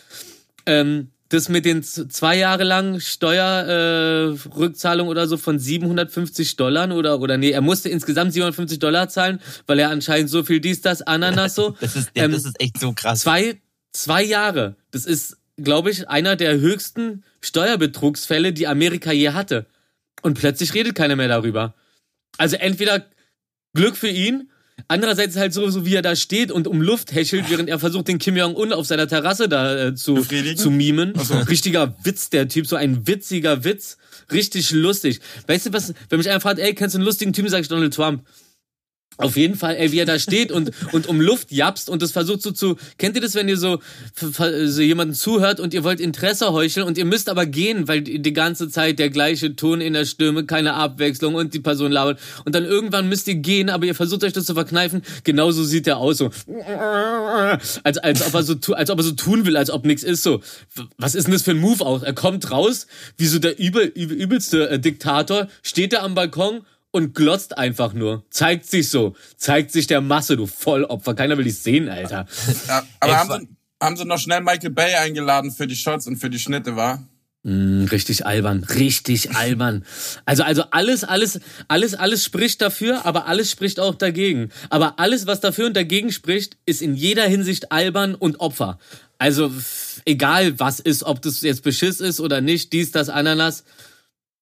ähm, 0.65 1.11
das 1.29 1.49
mit 1.49 1.65
den 1.65 1.83
zwei 1.83 2.37
Jahre 2.37 2.63
lang 2.63 2.99
Steuerrückzahlung 2.99 5.07
äh, 5.07 5.09
oder 5.09 5.27
so 5.27 5.37
von 5.37 5.59
750 5.59 6.57
Dollar 6.57 6.93
oder 6.95 7.19
oder 7.19 7.37
nee, 7.37 7.51
er 7.51 7.61
musste 7.61 7.89
insgesamt 7.89 8.33
750 8.33 8.79
Dollar 8.79 9.07
zahlen, 9.07 9.39
weil 9.67 9.79
er 9.79 9.91
anscheinend 9.91 10.29
so 10.29 10.43
viel 10.43 10.59
dies, 10.59 10.81
das, 10.81 11.01
Ananas 11.01 11.55
so. 11.55 11.75
Das 11.79 11.95
ist, 11.95 12.11
ja, 12.15 12.25
Ähm, 12.25 12.31
das 12.31 12.45
ist 12.45 12.59
echt 12.59 12.79
so 12.79 12.91
krass. 12.93 13.19
Zwei, 13.19 13.61
zwei 13.93 14.23
Jahre. 14.23 14.75
Das 14.91 15.05
ist, 15.05 15.37
glaube 15.57 15.91
ich, 15.91 16.09
einer 16.09 16.35
der 16.35 16.59
höchsten 16.59 17.23
Steuerbetrugsfälle, 17.39 18.51
die 18.51 18.67
Amerika 18.67 19.11
je 19.11 19.29
hatte. 19.29 19.67
Und 20.21 20.39
plötzlich 20.39 20.73
redet 20.73 20.95
keiner 20.95 21.15
mehr 21.15 21.27
darüber. 21.27 21.75
Also 22.37 22.55
entweder 22.57 23.05
Glück 23.73 23.95
für 23.95 24.09
ihn, 24.09 24.49
andererseits 24.87 25.35
halt 25.35 25.53
so, 25.53 25.69
so 25.69 25.85
wie 25.85 25.95
er 25.95 26.01
da 26.01 26.15
steht 26.15 26.51
und 26.51 26.67
um 26.67 26.81
Luft 26.81 27.13
häschelt, 27.13 27.49
während 27.49 27.69
er 27.69 27.79
versucht, 27.79 28.07
den 28.07 28.19
Kim 28.19 28.37
Jong-un 28.37 28.73
auf 28.73 28.85
seiner 28.85 29.07
Terrasse 29.07 29.49
da 29.49 29.87
äh, 29.87 29.95
zu, 29.95 30.15
Befriedigen? 30.15 30.57
zu 30.57 30.71
mimen. 30.71 31.13
Richtiger 31.49 31.95
Witz, 32.03 32.29
der 32.29 32.47
Typ, 32.47 32.67
so 32.67 32.75
ein 32.75 33.07
witziger 33.07 33.63
Witz. 33.63 33.97
Richtig 34.31 34.71
lustig. 34.71 35.19
Weißt 35.47 35.65
du 35.67 35.73
was, 35.73 35.93
wenn 36.09 36.19
mich 36.19 36.29
einer 36.29 36.39
fragt, 36.39 36.59
ey, 36.59 36.73
kennst 36.73 36.95
du 36.95 36.99
einen 36.99 37.05
lustigen 37.05 37.33
Typen, 37.33 37.49
sag 37.49 37.61
ich 37.61 37.67
Donald 37.67 37.93
Trump. 37.93 38.23
Auf 39.21 39.37
jeden 39.37 39.55
Fall, 39.55 39.75
ey, 39.75 39.91
wie 39.91 39.99
er 39.99 40.05
da 40.05 40.19
steht 40.19 40.51
und, 40.51 40.71
und 40.91 41.07
um 41.07 41.21
Luft 41.21 41.51
japst 41.51 41.89
und 41.89 42.01
das 42.01 42.11
versucht 42.11 42.41
so 42.41 42.51
zu. 42.51 42.75
Kennt 42.97 43.15
ihr 43.15 43.21
das, 43.21 43.35
wenn 43.35 43.47
ihr 43.47 43.57
so, 43.57 43.79
so 44.15 44.81
jemanden 44.81 45.13
zuhört 45.13 45.59
und 45.59 45.73
ihr 45.73 45.83
wollt 45.83 45.99
Interesse 45.99 46.51
heucheln 46.51 46.85
und 46.85 46.97
ihr 46.97 47.05
müsst 47.05 47.29
aber 47.29 47.45
gehen, 47.45 47.87
weil 47.87 48.01
die, 48.01 48.33
ganze 48.33 48.69
Zeit 48.69 48.99
der 48.99 49.09
gleiche 49.09 49.55
Ton 49.55 49.81
in 49.81 49.93
der 49.93 50.05
Stimme, 50.05 50.45
keine 50.45 50.73
Abwechslung 50.73 51.35
und 51.35 51.53
die 51.53 51.59
Person 51.59 51.91
labert. 51.91 52.19
Und 52.45 52.55
dann 52.55 52.65
irgendwann 52.65 53.09
müsst 53.09 53.27
ihr 53.27 53.35
gehen, 53.35 53.69
aber 53.69 53.85
ihr 53.85 53.95
versucht 53.95 54.23
euch 54.23 54.33
das 54.33 54.45
zu 54.45 54.53
verkneifen. 54.53 55.01
Genauso 55.23 55.63
sieht 55.63 55.87
er 55.87 55.97
aus, 55.97 56.17
so. 56.17 56.31
Als, 57.83 57.97
als, 57.97 58.25
ob 58.25 58.33
er 58.33 58.43
so, 58.43 58.55
als 58.73 58.89
ob 58.89 58.99
er 58.99 59.03
so 59.03 59.11
tun 59.11 59.45
will, 59.45 59.57
als 59.57 59.69
ob 59.69 59.85
nichts 59.85 60.03
ist, 60.03 60.23
so. 60.23 60.41
Was 60.97 61.15
ist 61.15 61.25
denn 61.25 61.33
das 61.33 61.43
für 61.43 61.51
ein 61.51 61.59
Move 61.59 61.85
auch? 61.85 62.03
Er 62.03 62.13
kommt 62.13 62.51
raus, 62.51 62.87
wie 63.17 63.27
so 63.27 63.39
der 63.39 63.59
übel, 63.59 63.85
übel, 63.85 64.17
übelste 64.17 64.69
äh, 64.69 64.79
Diktator, 64.79 65.47
steht 65.61 65.93
er 65.93 66.03
am 66.03 66.15
Balkon 66.15 66.61
und 66.91 67.15
glotzt 67.15 67.57
einfach 67.57 67.93
nur. 67.93 68.25
Zeigt 68.29 68.65
sich 68.65 68.89
so. 68.89 69.15
Zeigt 69.37 69.71
sich 69.71 69.87
der 69.87 70.01
Masse, 70.01 70.37
du 70.37 70.45
Vollopfer. 70.45 71.13
Keiner 71.15 71.37
will 71.37 71.45
dich 71.45 71.57
sehen, 71.57 71.89
Alter. 71.89 72.25
Ja, 72.67 72.83
aber 72.99 73.11
Ey, 73.11 73.17
haben 73.17 73.29
sie, 73.29 73.47
haben 73.81 73.97
sie 73.97 74.05
noch 74.05 74.19
schnell 74.19 74.41
Michael 74.41 74.71
Bay 74.71 74.95
eingeladen 74.95 75.51
für 75.51 75.67
die 75.67 75.75
Shots 75.75 76.07
und 76.07 76.17
für 76.17 76.29
die 76.29 76.39
Schnitte, 76.39 76.75
war? 76.75 77.03
Mm, 77.43 77.85
richtig 77.85 78.25
albern. 78.25 78.63
Richtig 78.63 79.35
albern. 79.35 79.83
Also, 80.25 80.43
also 80.43 80.63
alles, 80.69 81.03
alles, 81.03 81.39
alles, 81.67 81.95
alles 81.95 82.23
spricht 82.23 82.61
dafür, 82.61 83.05
aber 83.05 83.25
alles 83.25 83.49
spricht 83.49 83.79
auch 83.79 83.95
dagegen. 83.95 84.51
Aber 84.69 84.99
alles, 84.99 85.25
was 85.25 85.39
dafür 85.39 85.65
und 85.65 85.75
dagegen 85.75 86.11
spricht, 86.11 86.57
ist 86.65 86.81
in 86.81 86.93
jeder 86.93 87.23
Hinsicht 87.25 87.71
albern 87.71 88.13
und 88.13 88.39
Opfer. 88.39 88.77
Also, 89.17 89.51
egal 90.05 90.59
was 90.59 90.79
ist, 90.79 91.03
ob 91.03 91.21
das 91.21 91.41
jetzt 91.41 91.63
Beschiss 91.63 91.99
ist 91.99 92.19
oder 92.19 92.41
nicht, 92.41 92.73
dies, 92.73 92.91
das, 92.91 93.09
Ananas. 93.09 93.63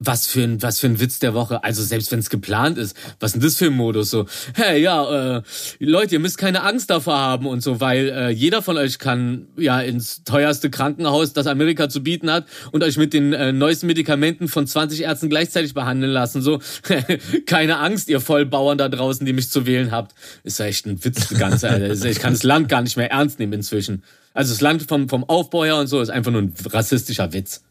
Was 0.01 0.27
für 0.27 0.43
ein, 0.43 0.61
was 0.61 0.79
für 0.79 0.87
ein 0.87 1.01
Witz 1.01 1.19
der 1.19 1.33
Woche. 1.33 1.61
Also 1.65 1.83
selbst 1.83 2.09
wenn 2.13 2.19
es 2.19 2.29
geplant 2.29 2.77
ist, 2.77 2.95
was 3.19 3.33
denn 3.33 3.41
das 3.41 3.57
für 3.57 3.65
ein 3.65 3.73
Modus 3.73 4.09
so? 4.09 4.27
Hey, 4.53 4.81
ja, 4.81 5.39
äh, 5.39 5.41
Leute, 5.79 6.15
ihr 6.15 6.19
müsst 6.19 6.37
keine 6.37 6.63
Angst 6.63 6.89
davor 6.89 7.17
haben 7.17 7.45
und 7.45 7.59
so, 7.61 7.81
weil 7.81 8.07
äh, 8.07 8.29
jeder 8.29 8.61
von 8.61 8.77
euch 8.77 8.97
kann 8.97 9.47
ja 9.57 9.81
ins 9.81 10.23
teuerste 10.23 10.69
Krankenhaus, 10.69 11.33
das 11.33 11.47
Amerika 11.47 11.89
zu 11.89 12.01
bieten 12.01 12.31
hat, 12.31 12.45
und 12.71 12.81
euch 12.81 12.95
mit 12.95 13.11
den 13.11 13.33
äh, 13.33 13.51
neuesten 13.51 13.87
Medikamenten 13.87 14.47
von 14.47 14.65
20 14.65 15.01
Ärzten 15.03 15.29
gleichzeitig 15.29 15.73
behandeln 15.73 16.13
lassen. 16.13 16.41
So, 16.41 16.61
keine 17.45 17.79
Angst, 17.79 18.07
ihr 18.07 18.21
Vollbauern 18.21 18.77
da 18.77 18.87
draußen, 18.87 19.25
die 19.25 19.33
mich 19.33 19.49
zu 19.51 19.65
wählen 19.65 19.91
habt. 19.91 20.15
Ist 20.45 20.59
ja 20.59 20.65
echt 20.67 20.85
ein 20.85 21.03
Witz, 21.03 21.27
das 21.27 21.37
Ganze, 21.37 21.69
Alter. 21.69 21.87
Ist- 21.87 22.05
Ich 22.05 22.19
kann 22.19 22.31
das 22.31 22.43
Land 22.43 22.69
gar 22.69 22.81
nicht 22.83 22.95
mehr 22.95 23.11
ernst 23.11 23.37
nehmen 23.39 23.51
inzwischen. 23.51 24.03
Also 24.33 24.53
das 24.53 24.61
Land 24.61 24.83
vom, 24.83 25.09
vom 25.09 25.25
Aufbau 25.25 25.65
her 25.65 25.75
und 25.75 25.87
so 25.87 25.99
ist 25.99 26.09
einfach 26.09 26.31
nur 26.31 26.43
ein 26.43 26.53
rassistischer 26.67 27.33
Witz. 27.33 27.65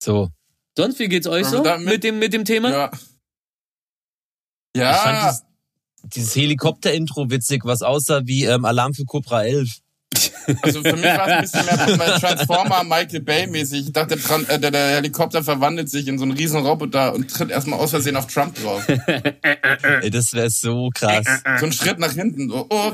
So. 0.00 0.30
Sonst, 0.76 0.98
wie 0.98 1.08
geht's 1.08 1.26
euch 1.26 1.46
so 1.46 1.62
damit- 1.62 1.86
mit 1.86 2.04
dem, 2.04 2.18
mit 2.18 2.32
dem 2.32 2.44
Thema? 2.44 2.70
Ja. 2.70 2.90
Ich 4.74 4.80
Ja, 4.80 4.94
fand 4.94 5.18
dieses, 5.22 5.42
dieses 6.14 6.36
Helikopter-Intro 6.36 7.30
witzig, 7.30 7.64
was 7.64 7.82
aussah 7.82 8.22
wie 8.24 8.44
ähm, 8.44 8.64
Alarm 8.64 8.94
für 8.94 9.04
Cobra 9.04 9.44
11. 9.44 9.68
also 10.62 10.82
für 10.82 10.96
mich 10.96 11.04
war 11.04 11.42
es 11.42 11.54
ein 11.54 11.66
bisschen 11.66 11.98
mehr 11.98 12.18
Transformer 12.18 12.82
Michael 12.84 13.20
Bay 13.20 13.46
mäßig. 13.46 13.86
Ich 13.86 13.92
dachte, 13.92 14.16
der, 14.16 14.48
äh, 14.48 14.58
der, 14.58 14.70
der 14.70 14.88
Helikopter 14.96 15.42
verwandelt 15.44 15.88
sich 15.90 16.08
in 16.08 16.18
so 16.18 16.24
einen 16.24 16.32
riesen 16.32 16.64
Roboter 16.64 17.14
und 17.14 17.30
tritt 17.30 17.50
erstmal 17.50 17.78
aus 17.78 17.90
Versehen 17.90 18.16
auf 18.16 18.26
Trump 18.26 18.54
drauf. 18.60 18.86
Ey, 18.88 20.10
das 20.10 20.32
wäre 20.32 20.50
so 20.50 20.88
krass. 20.94 21.24
So 21.60 21.66
ein 21.66 21.72
Schritt 21.72 21.98
nach 21.98 22.12
hinten. 22.12 22.48
So, 22.50 22.66
oh. 22.70 22.92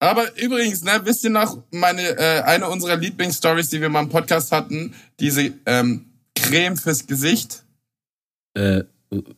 Aber 0.00 0.36
übrigens, 0.38 0.82
ne, 0.84 1.00
wisst 1.04 1.24
ihr 1.24 1.30
noch, 1.30 1.62
meine, 1.70 2.02
äh, 2.02 2.42
eine 2.42 2.68
unserer 2.68 2.96
Lieblingsstories, 2.96 3.70
die 3.70 3.80
wir 3.80 3.88
mal 3.88 4.00
im 4.02 4.08
Podcast 4.10 4.52
hatten, 4.52 4.94
diese 5.20 5.52
ähm, 5.64 6.06
Creme 6.48 6.76
fürs 6.76 7.06
Gesicht. 7.06 7.64
Äh, 8.54 8.82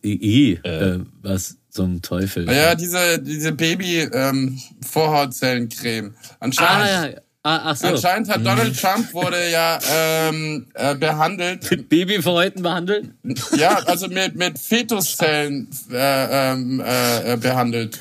i, 0.04 0.52
i, 0.52 0.60
Äh. 0.64 0.94
äh, 0.94 1.00
was 1.22 1.56
zum 1.70 2.00
Teufel? 2.02 2.50
Ja, 2.50 2.74
diese, 2.74 3.18
diese 3.20 3.52
Baby-Vorhautzellencreme. 3.52 6.14
Anscheinend, 6.40 6.84
Ah, 6.84 7.06
ja. 7.10 7.20
Ah, 7.44 7.70
ach 7.70 7.76
so. 7.76 7.86
anscheinend 7.86 8.28
hat 8.28 8.44
Donald 8.44 8.78
Trump 8.78 9.14
wurde 9.14 9.48
ja 9.50 9.78
ähm, 9.90 10.66
äh, 10.74 10.94
behandelt. 10.96 11.70
Mit 11.70 11.88
Babyverhäuten 11.88 12.62
behandeln? 12.62 13.16
Ja, 13.56 13.78
also 13.84 14.08
mit, 14.08 14.34
mit 14.34 14.58
Fetuszellen 14.58 15.68
äh, 15.90 16.52
ähm, 16.52 16.80
äh, 16.80 17.34
äh, 17.34 17.36
behandelt. 17.36 17.98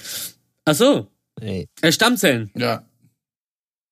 Ach 0.66 0.74
so. 0.76 1.08
Ey. 1.40 1.70
Äh, 1.82 1.92
Stammzellen. 1.92 2.50
Ja. 2.56 2.84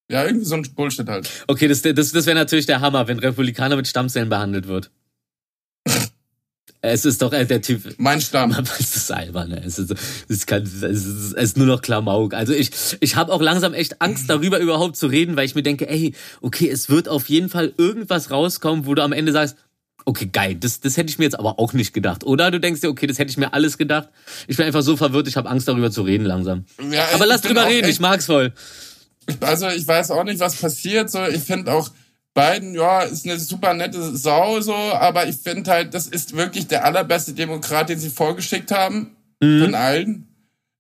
Ja, 0.10 0.26
irgendwie 0.26 0.46
so 0.46 0.56
ein 0.56 0.64
Bullshit 0.76 1.08
halt. 1.08 1.30
Okay, 1.48 1.68
das, 1.68 1.84
das, 1.84 2.12
das 2.12 2.26
wäre 2.26 2.36
natürlich 2.36 2.66
der 2.66 2.82
Hammer, 2.82 3.08
wenn 3.08 3.20
Republikaner 3.20 3.76
mit 3.76 3.88
Stammzellen 3.88 4.30
behandelt 4.30 4.68
wird. 4.68 4.90
Es 6.92 7.06
ist 7.06 7.22
doch 7.22 7.34
äh, 7.34 7.46
der 7.46 7.62
Typ. 7.62 7.96
Mein 7.98 8.22
Stamm. 8.22 8.56
Es 8.80 8.96
ist 8.96 9.12
albern, 9.12 9.50
ne? 9.50 9.62
es 9.66 9.80
ist, 9.80 9.94
es, 10.30 10.46
kann, 10.46 10.64
es, 10.64 10.74
ist, 10.84 11.06
es 11.06 11.34
ist 11.34 11.58
nur 11.58 11.68
noch 11.68 11.82
Klamauk. 11.82 12.34
Also 12.34 12.54
ich, 12.54 12.72
ich 13.00 13.16
habe 13.16 13.32
auch 13.32 13.42
langsam 13.42 13.74
echt 13.74 14.02
Angst 14.02 14.30
darüber 14.30 14.60
überhaupt 14.60 14.96
zu 14.96 15.08
reden, 15.08 15.36
weil 15.36 15.46
ich 15.46 15.56
mir 15.56 15.64
denke, 15.64 15.90
ey, 15.90 16.14
okay, 16.42 16.70
es 16.70 16.90
wird 16.90 17.10
auf 17.10 17.30
jeden 17.30 17.50
Fall 17.50 17.74
irgendwas 17.78 18.32
rauskommen, 18.32 18.86
wo 18.86 18.94
du 18.96 19.04
am 19.04 19.12
Ende 19.12 19.32
sagst, 19.32 19.58
Okay, 20.08 20.30
geil. 20.32 20.54
Das, 20.54 20.80
das 20.82 20.98
hätte 20.98 21.10
ich 21.10 21.18
mir 21.18 21.26
jetzt 21.26 21.40
aber 21.40 21.58
auch 21.58 21.74
nicht 21.74 21.92
gedacht. 21.92 22.24
Oder 22.24 22.52
du 22.52 22.60
denkst 22.60 22.82
dir, 22.82 22.90
okay, 22.90 23.08
das 23.08 23.18
hätte 23.18 23.32
ich 23.32 23.38
mir 23.38 23.56
alles 23.56 23.76
gedacht. 23.80 24.10
Ich 24.48 24.56
bin 24.56 24.68
einfach 24.68 24.84
so 24.84 24.96
verwirrt, 24.96 25.28
ich 25.28 25.36
habe 25.36 25.50
Angst 25.50 25.68
darüber 25.68 25.90
zu 25.90 26.04
reden 26.04 26.26
langsam. 26.26 26.66
Ja, 26.92 27.08
aber 27.16 27.26
lass 27.26 27.42
drüber 27.42 27.66
reden, 27.66 27.86
echt- 27.86 27.94
ich 27.96 28.00
mag's 28.00 28.28
voll. 28.28 28.54
Also 29.40 29.68
ich 29.70 29.88
weiß 29.88 30.12
auch 30.12 30.24
nicht, 30.24 30.40
was 30.40 30.58
passiert. 30.58 31.10
So, 31.10 31.26
ich 31.26 31.42
finde 31.42 31.74
auch 31.74 31.90
Biden, 32.36 32.76
ja, 32.76 33.02
ist 33.02 33.26
eine 33.26 33.40
super 33.40 33.74
nette 33.74 34.16
Sau, 34.16 34.60
so, 34.60 34.76
aber 34.76 35.28
ich 35.28 35.38
finde 35.38 35.72
halt, 35.72 35.94
das 35.94 36.06
ist 36.06 36.36
wirklich 36.36 36.68
der 36.68 36.84
allerbeste 36.84 37.34
Demokrat, 37.34 37.90
den 37.90 37.98
sie 37.98 38.10
vorgeschickt 38.10 38.72
haben. 38.72 39.16
Von 39.64 39.74
allen. 39.74 40.28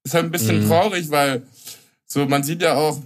Ist 0.03 0.13
halt 0.13 0.25
ein 0.25 0.31
bisschen 0.31 0.67
traurig, 0.67 1.09
weil 1.09 1.43
so, 2.05 2.25
man 2.25 2.43
sieht 2.43 2.61
ja 2.61 2.75
auch, 2.75 2.99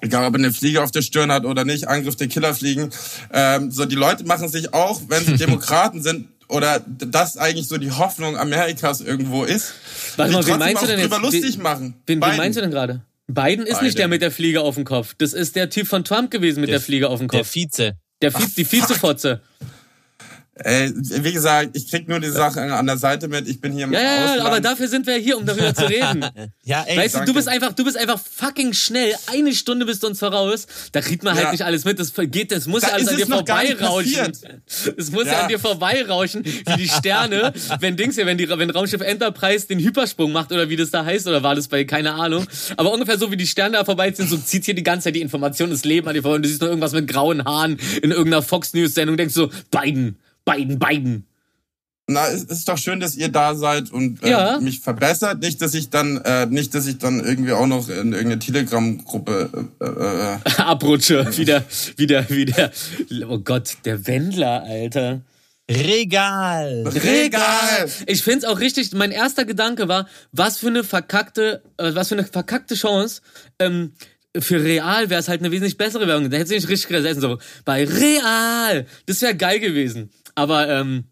egal 0.00 0.24
ob 0.24 0.34
er 0.34 0.38
eine 0.38 0.52
Fliege 0.52 0.82
auf 0.82 0.92
der 0.92 1.02
Stirn 1.02 1.32
hat 1.32 1.44
oder 1.44 1.64
nicht, 1.64 1.88
Angriff 1.88 2.16
der 2.16 2.28
Killerfliegen, 2.28 2.90
ähm, 3.32 3.70
so 3.70 3.84
die 3.84 3.96
Leute 3.96 4.24
machen 4.24 4.48
sich 4.48 4.72
auch, 4.72 5.02
wenn 5.08 5.24
sie 5.24 5.36
Demokraten 5.36 6.00
sind, 6.00 6.28
oder 6.48 6.80
das 6.86 7.36
eigentlich 7.36 7.68
so 7.68 7.76
die 7.76 7.90
Hoffnung 7.90 8.38
Amerikas 8.38 9.00
irgendwo 9.00 9.44
ist, 9.44 9.74
Warte 10.16 10.32
mal, 10.32 10.46
wen 10.46 10.58
meinst 10.58 10.82
du 10.82 10.86
denn 10.86 10.98
jetzt? 10.98 11.10
Wen- 11.56 11.62
machen. 11.62 11.94
Wen, 12.06 12.18
meinst 12.20 12.56
du 12.56 12.62
denn 12.62 12.70
gerade? 12.70 13.02
Biden 13.28 13.66
ist 13.66 13.74
Biden. 13.74 13.84
nicht 13.84 13.98
der 13.98 14.08
mit 14.08 14.22
der 14.22 14.30
Fliege 14.30 14.62
auf 14.62 14.74
dem 14.74 14.84
Kopf. 14.84 15.14
Das 15.18 15.32
ist 15.34 15.54
der 15.54 15.70
Typ 15.70 15.86
von 15.86 16.02
Trump 16.04 16.30
gewesen 16.30 16.60
mit 16.60 16.70
der, 16.70 16.80
Fliege 16.80 17.08
auf 17.08 17.18
dem 17.18 17.28
Der 17.28 17.40
Kopf. 17.40 17.54
Vize. 17.54 17.92
Der, 18.22 18.32
Vize, 18.32 18.54
die 18.56 18.70
Vizefotze. 18.72 19.42
Ey, 20.64 20.92
wie 20.94 21.32
gesagt, 21.32 21.70
ich 21.74 21.88
krieg 21.90 22.08
nur 22.08 22.20
die 22.20 22.30
Sache 22.30 22.60
an 22.60 22.86
der 22.86 22.96
Seite 22.96 23.28
mit. 23.28 23.48
Ich 23.48 23.60
bin 23.60 23.72
hier 23.72 23.84
im 23.84 23.92
Ja, 23.92 24.00
Ausland. 24.00 24.36
ja, 24.38 24.44
aber 24.44 24.60
dafür 24.60 24.88
sind 24.88 25.06
wir 25.06 25.14
hier, 25.16 25.38
um 25.38 25.46
darüber 25.46 25.74
zu 25.74 25.84
reden. 25.88 26.24
Ja, 26.64 26.82
ey. 26.86 26.98
Weißt 26.98 27.14
du, 27.14 27.18
danke. 27.20 27.32
du 27.32 27.34
bist 27.36 27.48
einfach, 27.48 27.72
du 27.72 27.84
bist 27.84 27.96
einfach 27.96 28.20
fucking 28.20 28.74
schnell. 28.74 29.14
Eine 29.32 29.54
Stunde 29.54 29.86
bist 29.86 30.02
du 30.02 30.06
uns 30.08 30.18
voraus. 30.18 30.66
Da 30.92 31.00
kriegt 31.00 31.22
man 31.22 31.34
halt 31.34 31.46
Ja. 31.46 31.52
nicht 31.52 31.64
alles 31.64 31.86
mit. 31.86 31.98
Das 31.98 32.12
geht, 32.14 32.52
das 32.52 32.66
muss 32.66 32.82
Da 32.82 32.88
ja 32.88 32.94
alles 32.94 33.08
an 33.08 33.16
dir 33.16 33.26
noch 33.26 33.36
vorbeirauschen. 33.36 34.32
Es 34.98 35.10
muss 35.10 35.24
ja. 35.26 35.32
Ja. 35.32 35.40
an 35.42 35.48
dir 35.48 35.58
vorbeirauschen, 35.58 36.44
wie 36.44 36.76
die 36.76 36.88
Sterne, 36.88 37.54
wenn 37.80 37.96
Dings 37.96 38.16
hier, 38.16 38.26
wenn 38.26 38.36
die, 38.36 38.48
wenn 38.50 38.68
Raumschiff 38.68 39.00
Enterprise 39.00 39.66
den 39.66 39.78
Hypersprung 39.78 40.30
macht 40.32 40.52
oder 40.52 40.68
wie 40.68 40.76
das 40.76 40.90
da 40.90 41.04
heißt, 41.06 41.26
oder 41.26 41.42
war 41.42 41.54
das 41.54 41.68
bei, 41.68 41.84
keine 41.84 42.12
Ahnung. 42.14 42.46
Aber 42.76 42.92
ungefähr 42.92 43.16
so 43.18 43.30
wie 43.30 43.36
die 43.38 43.46
Sterne 43.46 43.78
da 43.78 43.84
vorbeiziehen, 43.86 44.28
so 44.28 44.36
zieht 44.36 44.66
hier 44.66 44.74
die 44.74 44.82
ganze 44.82 45.04
Zeit 45.04 45.14
die 45.14 45.22
Information, 45.22 45.70
das 45.70 45.84
Leben 45.84 46.06
an 46.08 46.14
dir 46.14 46.22
vorbei 46.22 46.36
und 46.36 46.42
du 46.42 46.48
siehst 46.48 46.60
nur 46.60 46.68
irgendwas 46.68 46.92
mit 46.92 47.08
grauen 47.08 47.44
Haaren 47.44 47.78
in 48.02 48.10
irgendeiner 48.10 48.42
Fox 48.42 48.74
News 48.74 48.92
Sendung, 48.94 49.16
denkst 49.16 49.34
so, 49.34 49.50
Biden, 49.70 50.16
Biden, 50.48 50.78
Biden. 50.78 51.24
Na, 52.10 52.26
es 52.28 52.44
ist 52.44 52.66
doch 52.68 52.78
schön, 52.78 53.00
dass 53.00 53.16
ihr 53.16 53.28
da 53.28 53.54
seid 53.54 53.90
und 53.92 54.22
äh, 54.22 54.30
Ja. 54.30 54.60
mich 54.60 54.80
verbessert. 54.80 55.40
Nicht, 55.40 55.60
dass 55.60 55.74
ich 55.74 55.90
dann, 55.90 56.16
äh, 56.24 56.46
nicht, 56.46 56.74
dass 56.74 56.86
ich 56.86 56.96
dann 56.96 57.20
irgendwie 57.20 57.52
auch 57.52 57.66
noch 57.66 57.88
in 57.90 58.12
irgendeine 58.14 58.38
Telegram-Gruppe. 58.38 59.68
Äh, 59.80 59.84
äh, 59.84 60.38
Abrutsche, 60.62 61.28
wie 61.36 61.44
der, 61.44 61.64
wie 61.96 62.06
der, 62.06 62.30
wie 62.30 62.46
der, 62.46 62.72
oh 63.28 63.38
Gott, 63.38 63.76
der 63.84 64.06
Wendler, 64.06 64.62
Alter. 64.62 65.20
Regal. 65.70 66.84
Regal. 66.88 67.90
Ich 68.06 68.22
find's 68.22 68.46
auch 68.46 68.58
richtig, 68.58 68.90
mein 68.94 69.10
erster 69.10 69.44
Gedanke 69.44 69.86
war, 69.88 70.08
was 70.32 70.56
für 70.56 70.68
eine 70.68 70.84
verkackte, 70.84 71.62
äh, 71.76 71.94
was 71.94 72.08
für 72.08 72.14
eine 72.14 72.24
verkackte 72.24 72.74
Chance, 72.74 73.20
ähm, 73.58 73.92
für 74.36 74.62
Real 74.62 75.10
wäre 75.10 75.20
es 75.20 75.28
halt 75.28 75.40
eine 75.40 75.50
wesentlich 75.50 75.76
bessere 75.76 76.06
Werbung. 76.06 76.30
Da 76.30 76.36
hätte 76.36 76.48
sie 76.48 76.54
nicht 76.54 76.68
richtig 76.68 76.88
gesessen, 76.88 77.20
so, 77.20 77.38
bei 77.64 77.84
Real. 77.84 78.86
Das 79.06 79.20
wäre 79.20 79.34
geil 79.34 79.58
gewesen. 79.60 80.10
Aber, 80.38 80.68
ähm, 80.68 81.04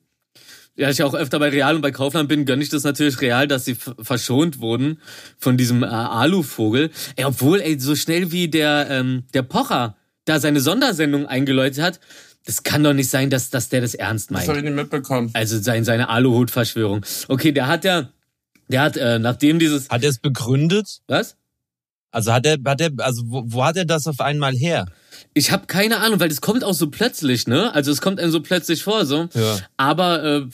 ja, 0.77 0.91
ich 0.91 1.03
auch 1.03 1.15
öfter 1.15 1.39
bei 1.39 1.49
Real 1.49 1.75
und 1.75 1.81
bei 1.83 1.91
Kaufland 1.91 2.29
bin, 2.29 2.45
gönne 2.45 2.63
ich 2.63 2.69
das 2.69 2.85
natürlich 2.85 3.21
Real, 3.21 3.49
dass 3.49 3.65
sie 3.65 3.75
verschont 3.75 4.61
wurden 4.61 5.01
von 5.39 5.57
diesem 5.57 5.83
äh, 5.83 5.87
Aluvogel. 5.87 6.91
Ey, 7.17 7.25
obwohl, 7.25 7.61
ey, 7.61 7.81
so 7.81 7.95
schnell 7.97 8.31
wie 8.31 8.49
der, 8.49 8.89
ähm, 8.91 9.25
der 9.33 9.43
Pocher 9.43 9.97
da 10.27 10.39
seine 10.39 10.61
Sondersendung 10.61 11.27
eingeläutet 11.27 11.83
hat, 11.83 12.01
das 12.45 12.63
kann 12.63 12.85
doch 12.85 12.93
nicht 12.93 13.11
sein, 13.11 13.31
dass, 13.31 13.51
dass 13.51 13.69
der 13.71 13.81
das 13.81 13.95
ernst 13.95 14.31
das 14.31 14.35
meint. 14.37 14.49
habe 14.49 14.59
ich 14.59 14.65
nicht 14.65 14.75
mitbekommen. 14.75 15.31
Also 15.33 15.59
sein, 15.59 15.85
seine 15.85 16.09
Aluhut-Verschwörung. 16.09 17.05
Okay, 17.29 17.53
der 17.53 17.67
hat 17.67 17.85
ja, 17.85 18.11
der 18.69 18.83
hat, 18.83 18.97
äh, 18.97 19.19
nachdem 19.19 19.59
dieses, 19.59 19.89
Hat 19.89 20.03
er 20.05 20.11
es 20.11 20.19
begründet? 20.19 21.01
was? 21.09 21.37
Also 22.11 22.33
hat 22.33 22.47
er, 22.47 22.57
hat 22.65 22.81
er, 22.81 22.91
also 22.99 23.23
wo, 23.27 23.45
wo 23.47 23.65
hat 23.65 23.77
er 23.77 23.85
das 23.85 24.07
auf 24.07 24.21
einmal 24.21 24.55
her? 24.55 24.87
Ich 25.35 25.51
habe 25.51 25.67
keine 25.67 25.99
Ahnung, 25.99 26.21
weil 26.21 26.29
das 26.29 26.41
kommt 26.41 26.65
auch 26.65 26.75
so 26.75 26.89
plötzlich, 26.89 27.47
ne? 27.47 27.75
Also 27.75 27.93
es 27.93 28.01
kommt 28.01 28.21
einem 28.21 28.31
so 28.31 28.41
plötzlich 28.41 28.83
vor, 28.83 29.05
so. 29.05 29.29
Ja. 29.35 29.59
Aber, 29.77 30.25
äh, 30.25 30.47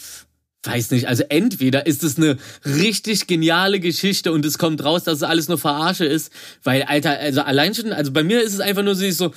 weiß 0.65 0.93
nicht, 0.93 1.09
also 1.09 1.25
entweder 1.29 1.87
ist 1.87 2.05
es 2.05 2.17
eine 2.17 2.37
richtig 2.65 3.27
geniale 3.27 3.81
Geschichte 3.81 4.33
und 4.33 4.45
es 4.45 4.59
kommt 4.59 4.85
raus, 4.85 5.05
dass 5.05 5.17
es 5.17 5.23
alles 5.23 5.49
nur 5.49 5.59
Verarsche 5.59 6.05
ist, 6.05 6.31
weil, 6.63 6.83
Alter, 6.85 7.19
also 7.19 7.43
allein 7.43 7.75
schon, 7.75 7.93
also 7.93 8.13
bei 8.13 8.23
mir 8.23 8.43
ist 8.43 8.55
es 8.55 8.61
einfach 8.61 8.83
nur 8.83 8.95
so, 8.95 9.33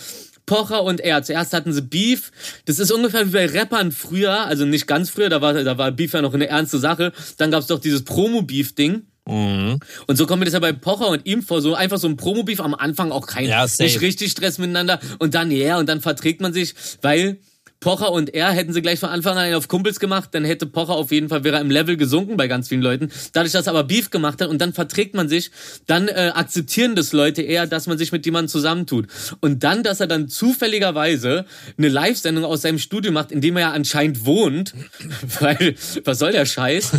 Pocher 0.45 0.83
und 0.83 1.01
er. 1.01 1.23
Zuerst 1.23 1.53
hatten 1.53 1.73
sie 1.73 1.81
Beef. 1.81 2.31
Das 2.65 2.79
ist 2.79 2.91
ungefähr 2.91 3.27
wie 3.27 3.31
bei 3.31 3.45
Rappern 3.47 3.91
früher, 3.91 4.45
also 4.45 4.65
nicht 4.65 4.87
ganz 4.87 5.09
früher, 5.09 5.29
da 5.29 5.41
war, 5.41 5.53
da 5.53 5.77
war 5.77 5.91
Beef 5.91 6.13
ja 6.13 6.21
noch 6.21 6.33
eine 6.33 6.47
ernste 6.47 6.77
Sache. 6.77 7.11
Dann 7.37 7.51
gab's 7.51 7.67
doch 7.67 7.79
dieses 7.79 8.03
Promo-Beef-Ding. 8.03 9.07
Mhm. 9.27 9.79
Und 10.07 10.15
so 10.17 10.27
kommt 10.27 10.39
mir 10.39 10.45
das 10.45 10.53
ja 10.53 10.59
bei 10.59 10.73
Pocher 10.73 11.07
und 11.07 11.25
ihm 11.25 11.41
vor, 11.41 11.61
so 11.61 11.73
einfach 11.73 11.97
so 11.97 12.07
ein 12.07 12.17
Promo-Beef 12.17 12.59
am 12.59 12.75
Anfang 12.75 13.11
auch 13.11 13.25
kein, 13.25 13.47
Ja, 13.47 13.65
nicht 13.79 14.01
richtig 14.01 14.31
Stress 14.31 14.57
miteinander 14.57 14.99
und 15.19 15.33
dann, 15.33 15.51
ja, 15.51 15.77
und 15.79 15.89
dann 15.89 16.01
verträgt 16.01 16.41
man 16.41 16.53
sich, 16.53 16.75
weil 17.01 17.39
Pocher 17.79 18.11
und 18.11 18.33
er 18.33 18.49
hätten 18.51 18.73
sie 18.73 18.81
gleich 18.81 18.99
von 18.99 19.09
Anfang 19.09 19.37
an 19.37 19.53
auf 19.53 19.67
Kumpels 19.67 19.99
gemacht, 19.99 20.29
dann 20.31 20.43
hätte 20.43 20.65
Pocher 20.65 20.93
auf 20.93 21.11
jeden 21.11 21.29
Fall, 21.29 21.43
wäre 21.43 21.59
im 21.59 21.69
Level 21.69 21.97
gesunken 21.97 22.37
bei 22.37 22.47
ganz 22.47 22.69
vielen 22.69 22.81
Leuten. 22.81 23.11
Dadurch, 23.33 23.51
dass 23.51 23.67
er 23.67 23.71
aber 23.71 23.83
Beef 23.83 24.09
gemacht 24.09 24.41
hat 24.41 24.49
und 24.49 24.59
dann 24.59 24.73
verträgt 24.73 25.13
man 25.13 25.29
sich, 25.29 25.51
dann 25.85 26.07
äh, 26.07 26.31
akzeptieren 26.33 26.95
das 26.95 27.11
Leute 27.13 27.43
eher, 27.43 27.67
dass 27.67 27.85
man 27.85 27.97
sich 27.99 28.11
mit 28.11 28.25
jemandem 28.25 28.49
zusammentut. 28.49 29.07
Und 29.39 29.63
dann, 29.63 29.83
dass 29.83 29.99
er 29.99 30.07
dann 30.07 30.29
zufälligerweise 30.29 31.45
eine 31.77 31.89
Live-Sendung 31.89 32.43
aus 32.45 32.63
seinem 32.63 32.79
Studio 32.79 33.11
macht, 33.11 33.31
in 33.31 33.41
dem 33.41 33.55
er 33.57 33.61
ja 33.61 33.71
anscheinend 33.73 34.25
wohnt, 34.25 34.73
weil, 35.39 35.75
was 36.05 36.17
soll 36.19 36.31
der 36.31 36.45
Scheiß? 36.45 36.91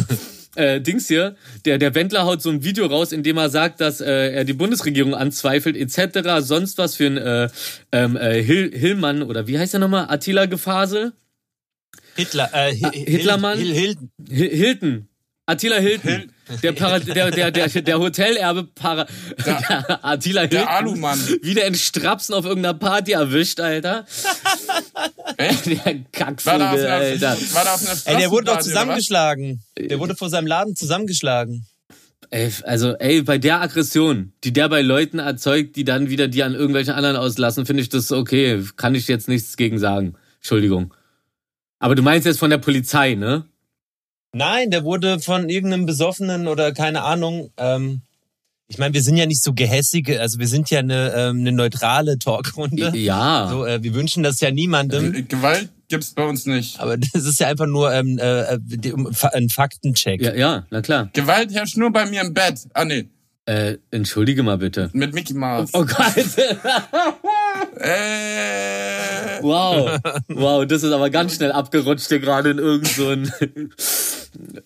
Äh, 0.57 0.81
Dings 0.81 1.09
hier, 1.09 1.37
der, 1.65 1.79
der 1.79 1.95
Wendler 1.95 2.25
haut 2.25 2.43
so 2.43 2.51
ein 2.51 2.65
Video 2.65 2.87
raus, 2.87 3.13
in 3.13 3.23
dem 3.23 3.37
er 3.37 3.49
sagt, 3.51 3.81
dass 3.81 4.01
äh, 4.01 4.33
er 4.33 4.45
die 4.45 4.53
Bundesregierung 4.53 5.15
anzweifelt, 5.15 5.77
etc., 5.77 6.41
sonst 6.41 6.79
was 6.79 6.97
für 6.97 7.07
ein 7.07 7.17
äh, 7.17 7.49
ähm, 7.93 8.17
äh, 8.17 8.43
Hil 8.43 8.73
Hillmann, 8.77 9.23
oder 9.23 9.47
wie 9.47 9.59
heißt 9.59 9.73
der 9.75 9.81
nochmal? 9.81 10.07
Attila 10.09 10.47
Gefasel? 10.47 11.13
Hitler, 12.17 12.51
äh, 12.53 12.73
Hi- 12.73 12.81
Hi- 12.83 13.05
Hitlermann? 13.07 13.59
Hil, 13.59 13.75
Hil, 13.75 13.97
Hil 14.29 14.51
Hilton. 14.51 15.09
Attila 15.47 15.77
Hilton. 15.77 16.33
Der, 16.63 16.73
Para 16.73 17.01
der, 17.01 17.31
der, 17.31 17.51
der, 17.51 17.69
der 17.69 17.99
Hotelerbe 17.99 18.65
Para 18.65 19.07
der, 19.47 20.05
Attila 20.05 20.43
Hilton. 20.43 20.59
Der 20.59 20.71
Alumann. 20.71 21.19
Wieder 21.43 21.67
in 21.67 21.75
Strapsen 21.75 22.35
auf 22.35 22.45
irgendeiner 22.45 22.79
Party 22.79 23.13
erwischt, 23.13 23.61
Alter. 23.61 24.07
Der 25.39 25.51
War 25.85 25.95
Kackvogel, 26.13 26.87
Alter. 26.87 27.37
war 27.53 27.65
da 27.65 27.75
auf 27.75 27.83
einer 27.83 28.17
ey, 28.17 28.21
der 28.21 28.31
wurde 28.31 28.47
doch 28.47 28.59
zusammengeschlagen. 28.61 29.61
Der 29.79 29.99
wurde 29.99 30.15
vor 30.17 30.31
seinem 30.31 30.47
Laden 30.47 30.77
zusammengeschlagen. 30.77 31.67
Ey, 32.31 32.51
also, 32.65 32.95
ey, 32.97 33.23
bei 33.23 33.39
der 33.39 33.61
Aggression, 33.61 34.33
die 34.45 34.53
der 34.53 34.69
bei 34.69 34.83
Leuten 34.83 35.19
erzeugt, 35.19 35.77
die 35.77 35.85
dann 35.85 36.09
wieder 36.11 36.29
die 36.29 36.43
an 36.43 36.55
irgendwelchen 36.55 36.95
anderen 36.95 37.17
auslassen, 37.17 37.67
finde 37.67 37.83
ich 37.83 37.89
das 37.89 38.11
okay. 38.13 38.65
Kann 38.77 38.95
ich 38.95 39.09
jetzt 39.09 39.29
nichts 39.29 39.57
gegen 39.57 39.79
sagen. 39.79 40.15
Entschuldigung. 40.37 40.95
Aber 41.79 41.95
du 41.95 42.03
meinst 42.03 42.27
jetzt 42.27 42.39
von 42.39 42.51
der 42.51 42.59
Polizei, 42.59 43.15
ne? 43.15 43.45
Nein, 44.37 44.71
der 44.71 44.85
wurde 44.85 45.19
von 45.21 45.49
irgendeinem 45.49 45.87
Besoffenen 45.87 46.47
oder 46.47 46.73
keine 46.73 47.03
Ahnung. 47.03 47.51
Ähm, 47.57 48.03
ich 48.69 48.79
meine, 48.79 48.93
wir 48.95 49.03
sind 49.03 49.17
ja 49.17 49.27
nicht 49.27 49.43
so 49.43 49.53
gehässige, 49.55 50.21
also 50.21 50.39
wir 50.39 50.49
sind 50.49 50.71
ja 50.71 50.81
eine, 50.81 51.13
ähm, 51.17 51.41
eine 51.41 51.53
neutrale 51.53 52.19
Talkrunde. 52.19 52.93
Ja. 52.97 53.49
So, 53.51 53.65
äh, 53.65 53.83
wir 53.83 53.95
wünschen 53.95 54.23
das 54.23 54.41
ja 54.41 54.51
niemandem. 54.51 55.15
Äh, 55.15 55.23
Gewalt 55.23 55.69
gibt's 55.89 56.13
bei 56.15 56.25
uns 56.25 56.47
nicht. 56.47 56.81
Aber 56.81 56.97
das 56.97 57.25
ist 57.25 57.39
ja 57.41 57.47
einfach 57.47 57.67
nur 57.67 57.93
ähm, 57.95 58.19
äh, 58.19 58.59
die- 58.61 58.93
um, 58.93 59.15
Fa- 59.15 59.29
ein 59.35 59.49
Faktencheck. 59.49 60.21
Ja, 60.21 60.35
ja, 60.35 60.67
na 60.71 60.83
klar. 60.83 61.09
Gewalt 61.13 61.55
herrscht 61.55 61.77
nur 61.77 61.93
bei 61.93 62.07
mir 62.07 62.21
im 62.23 62.35
Bett. 62.35 62.59
Ah, 62.75 62.85
nee. 62.85 63.07
Äh, 63.49 63.77
entschuldige 63.93 64.43
mal 64.43 64.59
bitte. 64.59 64.91
Mit 64.93 65.15
Mickey 65.15 65.33
Mouse. 65.35 65.71
Oh 65.73 65.85
Gott. 65.85 66.15
Äh, 67.79 69.43
Wow. 69.43 69.99
Wow, 70.29 70.67
das 70.67 70.83
ist 70.83 70.93
aber 70.93 71.11
ganz 71.11 71.37
schnell 71.37 71.53
abgerutscht 71.53 72.09
hier 72.09 72.21
gerade 72.21 72.51
in 72.51 72.59
irgend 72.59 72.89
so. 72.89 73.13
Äh, 73.13 73.19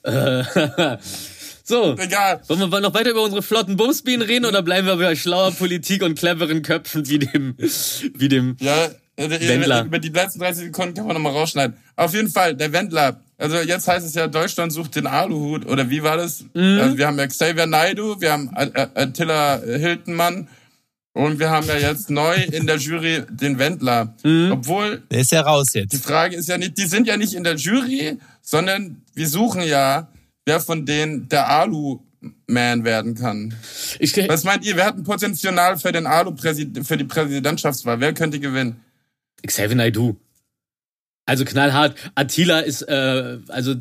so. 1.64 1.96
egal. 1.98 2.40
Wollen 2.48 2.70
wir 2.70 2.80
noch 2.80 2.94
weiter 2.94 3.10
über 3.10 3.22
unsere 3.22 3.42
flotten 3.42 3.76
Bumsbienen 3.76 4.22
reden 4.26 4.46
oder 4.46 4.62
bleiben 4.62 4.86
wir 4.86 4.96
bei 4.96 5.14
schlauer 5.16 5.52
Politik 5.52 6.02
und 6.02 6.18
cleveren 6.18 6.62
Köpfen 6.62 7.08
wie 7.08 7.18
dem, 7.18 7.54
wie 8.14 8.28
dem, 8.28 8.56
Ja, 8.60 8.86
äh, 9.16 9.30
Wendler. 9.48 9.84
über 9.84 9.98
die 9.98 10.08
letzten 10.08 10.40
30 10.40 10.64
Sekunden 10.66 10.94
kann 10.94 11.06
man 11.06 11.14
nochmal 11.14 11.32
rausschneiden. 11.32 11.76
Auf 11.96 12.14
jeden 12.14 12.30
Fall, 12.30 12.54
der 12.54 12.72
Wendler. 12.72 13.20
Also 13.38 13.56
jetzt 13.56 13.88
heißt 13.88 14.06
es 14.06 14.14
ja, 14.14 14.26
Deutschland 14.26 14.72
sucht 14.72 14.96
den 14.96 15.06
Aluhut. 15.06 15.66
Oder 15.66 15.88
wie 15.88 16.02
war 16.02 16.16
das? 16.16 16.44
Mhm. 16.54 16.78
Also 16.80 16.98
wir 16.98 17.06
haben 17.06 17.18
ja 17.18 17.26
Xavier 17.26 17.66
Naidu, 17.66 18.20
wir 18.20 18.32
haben 18.32 18.50
Attila 18.54 19.60
Hiltenmann 19.62 20.48
und 21.12 21.38
wir 21.38 21.50
haben 21.50 21.66
ja 21.66 21.76
jetzt 21.76 22.10
neu 22.10 22.34
in 22.36 22.66
der 22.66 22.76
Jury 22.76 23.24
den 23.30 23.58
Wendler. 23.58 24.14
Mhm. 24.22 24.52
Obwohl, 24.52 25.02
Der 25.10 25.20
ist 25.20 25.32
ja 25.32 25.40
raus 25.42 25.68
die 25.72 25.78
jetzt. 25.80 26.04
Frage 26.04 26.36
ist 26.36 26.48
ja 26.48 26.56
nicht, 26.58 26.78
die 26.78 26.86
sind 26.86 27.06
ja 27.06 27.16
nicht 27.16 27.34
in 27.34 27.44
der 27.44 27.56
Jury, 27.56 28.18
sondern 28.42 29.02
wir 29.14 29.28
suchen 29.28 29.62
ja, 29.62 30.08
wer 30.46 30.60
von 30.60 30.86
denen 30.86 31.28
der 31.28 31.48
Alu-Man 31.48 32.84
werden 32.84 33.14
kann. 33.14 33.54
ich, 33.98 34.16
Was 34.28 34.44
meint 34.44 34.64
ihr? 34.64 34.76
Wer 34.76 34.86
hat 34.86 34.96
ein 34.96 35.04
Potenzial 35.04 35.78
für 35.78 35.92
den 35.92 36.06
Alu 36.06 36.34
für 36.36 36.96
die 36.96 37.04
Präsidentschaftswahl? 37.04 38.00
Wer 38.00 38.12
könnte 38.14 38.38
gewinnen? 38.40 38.80
Xavier 39.46 39.76
Naidoo. 39.76 40.16
Also 41.30 41.44
knallhart. 41.44 41.94
Attila 42.16 42.58
ist, 42.58 42.82
äh, 42.82 43.38
also 43.46 43.76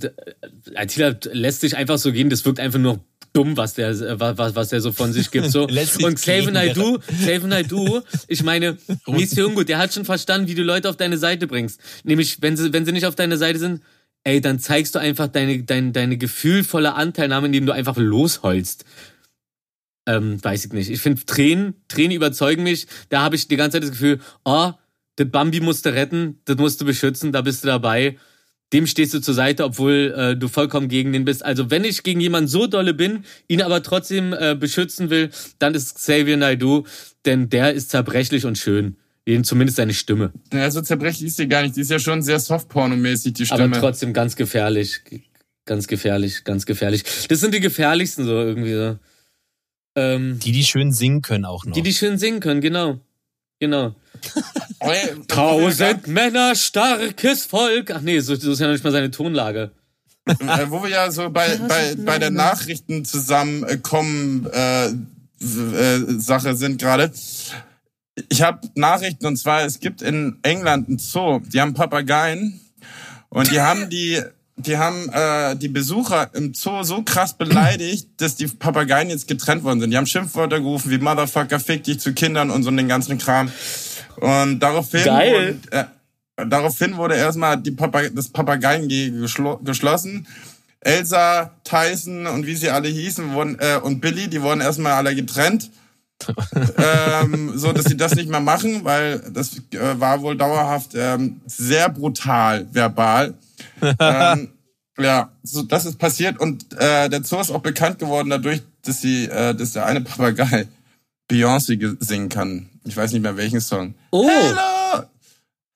Attila 0.75 1.15
lässt 1.31 1.62
sich 1.62 1.75
einfach 1.75 1.97
so 1.97 2.12
gehen. 2.12 2.29
Das 2.29 2.45
wirkt 2.45 2.59
einfach 2.59 2.77
nur 2.77 3.03
dumm, 3.33 3.57
was 3.57 3.73
der, 3.73 3.89
äh, 3.89 4.19
was, 4.19 4.53
was 4.53 4.69
der 4.69 4.81
so 4.81 4.91
von 4.91 5.13
sich 5.13 5.31
gibt. 5.31 5.49
So. 5.49 5.63
Und 6.03 6.21
gehen, 6.21 6.53
Naidoo, 6.53 6.99
Xavier 6.99 7.47
Naidoo, 7.47 8.01
ich 8.27 8.43
meine, 8.43 8.77
Lee 9.07 9.25
Seung-gu, 9.25 9.63
der 9.63 9.79
hat 9.79 9.91
schon 9.91 10.05
verstanden, 10.05 10.47
wie 10.47 10.53
du 10.53 10.62
Leute 10.62 10.91
auf 10.91 10.95
deine 10.95 11.17
Seite 11.17 11.47
bringst. 11.47 11.81
Nämlich, 12.03 12.39
wenn 12.43 12.55
sie, 12.55 12.71
wenn 12.71 12.85
sie 12.85 12.91
nicht 12.91 13.07
auf 13.07 13.15
deine 13.15 13.38
Seite 13.38 13.57
sind, 13.57 13.81
ey, 14.25 14.41
dann 14.41 14.59
zeigst 14.59 14.93
du 14.93 14.99
einfach 14.99 15.25
deine, 15.25 15.63
deine, 15.63 15.91
deine 15.91 16.17
gefühlvolle 16.17 16.93
Anteilnahme, 16.93 17.47
indem 17.47 17.65
du 17.65 17.71
einfach 17.71 17.97
losholst. 17.97 18.85
Ähm, 20.05 20.38
weiß 20.43 20.65
ich 20.65 20.73
nicht. 20.73 20.91
Ich 20.91 21.01
finde 21.01 21.25
Tränen, 21.25 21.73
Tränen 21.88 22.12
überzeugen 22.12 22.62
mich. 22.62 22.85
Da 23.09 23.21
habe 23.21 23.35
ich 23.35 23.47
die 23.47 23.55
ganze 23.55 23.77
Zeit 23.77 23.83
das 23.85 23.91
Gefühl, 23.91 24.19
oh, 24.45 24.73
das 25.19 25.29
Bambi 25.29 25.60
musst 25.60 25.86
du 25.86 25.93
retten, 25.93 26.39
das 26.45 26.58
musst 26.58 26.79
du 26.79 26.86
beschützen, 26.86 27.32
da 27.32 27.41
bist 27.41 27.63
du 27.63 27.67
dabei. 27.67 28.17
Dem 28.71 28.86
stehst 28.88 29.13
du 29.15 29.19
zur 29.19 29.34
Seite, 29.34 29.65
obwohl 29.65 30.13
äh, 30.15 30.38
du 30.38 30.47
vollkommen 30.47 30.89
gegen 30.89 31.12
den 31.12 31.25
bist. 31.25 31.43
Also 31.43 31.71
wenn 31.71 31.84
ich 31.84 32.03
gegen 32.03 32.19
jemanden 32.21 32.47
so 32.47 32.67
dolle 32.67 32.93
bin, 32.93 33.25
ihn 33.47 33.62
aber 33.63 33.82
trotzdem 33.84 34.32
äh, 34.32 34.55
beschützen 34.55 35.10
will, 35.10 35.32
dann 35.58 35.73
ist 35.73 35.95
Xavier 35.95 36.38
Naidoo, 36.38 36.86
denn 37.25 37.49
der 37.49 37.73
ist 37.73 37.89
zerbrechlich 37.89 38.45
und 38.45 38.58
schön. 38.58 38.95
Jeden, 39.25 39.43
zumindest 39.43 39.77
seine 39.77 39.93
Stimme. 39.93 40.32
Ja, 40.53 40.69
so 40.71 40.82
zerbrechlich 40.82 41.27
ist 41.27 41.39
die 41.39 41.47
gar 41.47 41.63
nicht. 41.63 41.75
Die 41.75 41.82
ist 41.82 41.91
ja 41.91 41.99
schon 41.99 42.21
sehr 42.21 42.39
softpornomäßig, 42.39 43.34
die 43.34 43.45
Stimme. 43.45 43.63
Aber 43.63 43.79
trotzdem 43.79 44.13
ganz 44.13 44.36
gefährlich. 44.36 45.01
Ganz 45.65 45.88
gefährlich, 45.88 46.43
ganz 46.45 46.65
gefährlich. 46.65 47.03
Das 47.27 47.39
sind 47.39 47.53
die 47.53 47.60
gefährlichsten 47.60 48.25
so 48.25 48.32
irgendwie 48.34 48.73
so. 48.73 48.97
Ähm, 49.95 50.39
Die, 50.43 50.51
die 50.51 50.63
schön 50.63 50.91
singen 50.93 51.21
können 51.21 51.45
auch 51.45 51.65
noch. 51.65 51.73
die, 51.73 51.82
die 51.82 51.93
schön 51.93 52.17
singen 52.17 52.39
können, 52.39 52.62
genau. 52.62 52.99
Genau. 53.60 53.95
Tausend 55.28 56.08
Männer, 56.08 56.56
starkes 56.56 57.46
Volk. 57.46 57.92
Ach 57.92 58.02
nee, 58.02 58.20
so, 58.20 58.36
so 58.36 58.52
ist 58.52 58.60
ja 58.60 58.68
noch 58.68 58.74
nicht 58.74 58.84
mal 58.84 58.92
seine 58.92 59.12
Tonlage. 59.12 59.72
äh, 60.26 60.65
wo 60.68 60.84
wir 60.84 60.89
ja 60.89 61.12
so 61.12 61.30
bei, 61.30 61.58
bei, 61.58 61.96
bei 61.96 62.20
der 62.20 62.30
Nachrichten 62.30 63.04
zusammenkommen 63.04 64.48
äh, 64.52 64.88
äh, 64.88 66.20
Sache 66.20 66.56
sind 66.56 66.80
gerade. 66.80 67.12
Ich 68.30 68.42
habe 68.42 68.68
Nachrichten 68.76 69.26
und 69.26 69.38
zwar, 69.38 69.63
es 69.63 69.80
gibt 69.80 70.02
in 70.02 70.38
England 70.44 70.88
einen 70.88 71.00
Zoo, 71.00 71.39
die 71.39 71.62
haben 71.62 71.74
Papageien 71.74 72.60
und 73.30 73.52
die 73.52 73.62
haben 73.62 73.89
die 73.89 74.22
die 74.60 74.78
haben 74.78 75.10
äh, 75.13 75.56
die 75.56 75.70
Besucher 75.70 76.30
im 76.34 76.54
Zoo 76.54 76.84
so 76.84 77.02
krass 77.04 77.38
beleidigt, 77.38 78.10
dass 78.18 78.36
die 78.36 78.48
Papageien 78.48 79.10
jetzt 79.10 79.28
getrennt 79.28 79.63
worden 79.63 79.80
sind. 79.80 79.92
Die 79.92 79.98
haben 79.98 80.06
Schimpfwörter 80.06 80.60
gerufen 80.60 80.92
wie 80.92 80.98
Motherfucker, 80.98 81.60
fick 81.60 81.86
dich 81.86 82.00
zu 82.00 82.13
Kindern 82.13 82.52
und 82.52 82.63
so 82.63 82.72
den 82.72 82.88
ganzen 82.88 83.18
Kram. 83.18 83.50
Und 84.19 84.60
daraufhin 84.60 85.03
Geil. 85.03 85.34
Wurden, 85.34 85.71
äh, 85.71 85.86
daraufhin 86.47 86.97
wurde 86.97 87.15
erstmal 87.15 87.58
die 87.58 87.71
Papa 87.71 88.10
das 88.10 88.29
Papageiengehege 88.29 89.19
geschlo 89.19 89.58
geschlossen. 89.58 90.27
Elsa, 90.82 91.51
Tyson 91.63 92.25
und 92.27 92.45
wie 92.45 92.55
sie 92.55 92.69
alle 92.69 92.88
hießen 92.88 93.34
wurden 93.34 93.58
äh, 93.60 93.79
und 93.82 93.99
Billy, 93.99 94.29
die 94.29 94.41
wurden 94.41 94.62
erstmal 94.62 94.93
alle 94.93 95.13
getrennt. 95.13 95.69
ähm, 96.77 97.53
so 97.55 97.71
dass 97.71 97.86
sie 97.86 97.95
das 97.95 98.15
nicht 98.15 98.29
mehr 98.29 98.41
machen, 98.41 98.84
weil 98.84 99.19
das 99.32 99.55
äh, 99.71 99.99
war 99.99 100.21
wohl 100.21 100.36
dauerhaft 100.36 100.91
ähm, 100.93 101.39
sehr 101.45 101.88
brutal 101.88 102.67
verbal. 102.73 103.36
ähm, 103.82 104.49
ja, 104.97 105.29
so 105.43 105.63
das 105.63 105.86
ist 105.86 105.97
passiert 105.97 106.38
und 106.39 106.73
äh, 106.73 107.08
der 107.10 107.23
Zoo 107.23 107.39
ist 107.39 107.51
auch 107.51 107.62
bekannt 107.62 107.99
geworden 107.99 108.29
dadurch, 108.29 108.62
dass 108.84 109.01
sie, 109.01 109.25
äh, 109.25 109.55
dass 109.55 109.73
der 109.73 109.86
eine 109.86 110.01
Papagei 110.01 110.67
Beyoncé 111.30 111.78
ge- 111.78 111.96
singen 112.00 112.30
kann. 112.30 112.70
Ich 112.86 112.96
weiß 112.98 113.12
nicht 113.13 113.22
mehr 113.22 113.38
welchen 113.38 113.62
Song. 113.62 113.94
Oh, 114.12 114.28
Hello! 114.30 115.04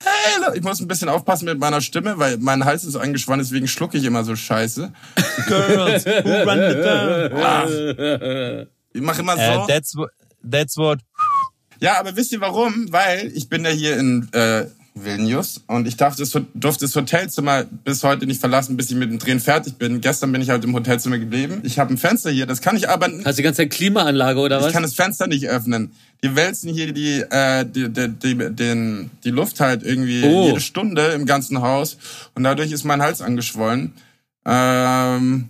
Hello! 0.03 0.53
Ich 0.53 0.61
muss 0.63 0.79
ein 0.81 0.87
bisschen 0.87 1.09
aufpassen 1.09 1.45
mit 1.45 1.59
meiner 1.59 1.79
Stimme, 1.81 2.17
weil 2.19 2.37
mein 2.37 2.65
Hals 2.65 2.83
ist 2.83 2.95
angespannt, 2.95 3.41
deswegen 3.41 3.67
schlucke 3.67 3.97
ich 3.97 4.03
immer 4.03 4.23
so 4.23 4.35
scheiße. 4.35 4.91
Girls 5.47 6.05
who 6.05 6.11
run 6.11 6.59
the 6.69 7.29
town. 7.31 8.67
Ich 8.93 9.01
mache 9.01 9.21
immer 9.21 9.35
so. 9.35 9.41
Äh, 9.41 9.67
that's, 9.67 9.95
what- 9.95 10.11
that's 10.49 10.75
what. 10.77 10.99
Ja, 11.79 11.99
aber 11.99 12.15
wisst 12.15 12.31
ihr 12.31 12.41
warum? 12.41 12.91
Weil 12.91 13.31
ich 13.35 13.49
bin 13.49 13.63
ja 13.65 13.71
hier 13.71 13.97
in 13.97 14.27
äh, 14.33 14.65
Vilnius 14.95 15.61
und 15.67 15.87
ich 15.87 15.97
darf 15.97 16.15
das, 16.15 16.31
durfte 16.53 16.85
das 16.85 16.95
Hotelzimmer 16.95 17.63
bis 17.63 18.03
heute 18.03 18.27
nicht 18.27 18.39
verlassen, 18.39 18.77
bis 18.77 18.91
ich 18.91 18.95
mit 18.95 19.09
dem 19.09 19.17
Drehen 19.17 19.39
fertig 19.39 19.75
bin. 19.77 20.01
Gestern 20.01 20.31
bin 20.31 20.41
ich 20.41 20.49
halt 20.49 20.63
im 20.63 20.73
Hotelzimmer 20.75 21.17
geblieben. 21.17 21.61
Ich 21.63 21.79
habe 21.79 21.93
ein 21.93 21.97
Fenster 21.97 22.29
hier, 22.29 22.45
das 22.45 22.61
kann 22.61 22.75
ich 22.75 22.87
aber... 22.89 23.07
hast 23.07 23.25
du 23.25 23.31
die 23.37 23.41
ganze 23.41 23.63
Zeit 23.63 23.71
Klimaanlage 23.71 24.39
oder 24.39 24.59
Ich 24.59 24.65
was? 24.65 24.73
kann 24.73 24.83
das 24.83 24.93
Fenster 24.93 25.25
nicht 25.27 25.47
öffnen. 25.49 25.91
Die 26.23 26.35
wälzen 26.35 26.71
hier 26.73 26.93
die, 26.93 27.21
äh, 27.21 27.65
die, 27.65 27.89
die, 27.89 28.09
die, 28.09 28.35
den, 28.55 29.09
die 29.23 29.31
Luft 29.31 29.59
halt 29.59 29.81
irgendwie 29.83 30.23
Oh. 30.23 30.47
jede 30.47 30.61
Stunde 30.61 31.07
im 31.07 31.25
ganzen 31.25 31.61
Haus 31.61 31.97
und 32.35 32.43
dadurch 32.43 32.71
ist 32.71 32.83
mein 32.83 33.01
Hals 33.01 33.21
angeschwollen. 33.21 33.93
Ähm, 34.45 35.49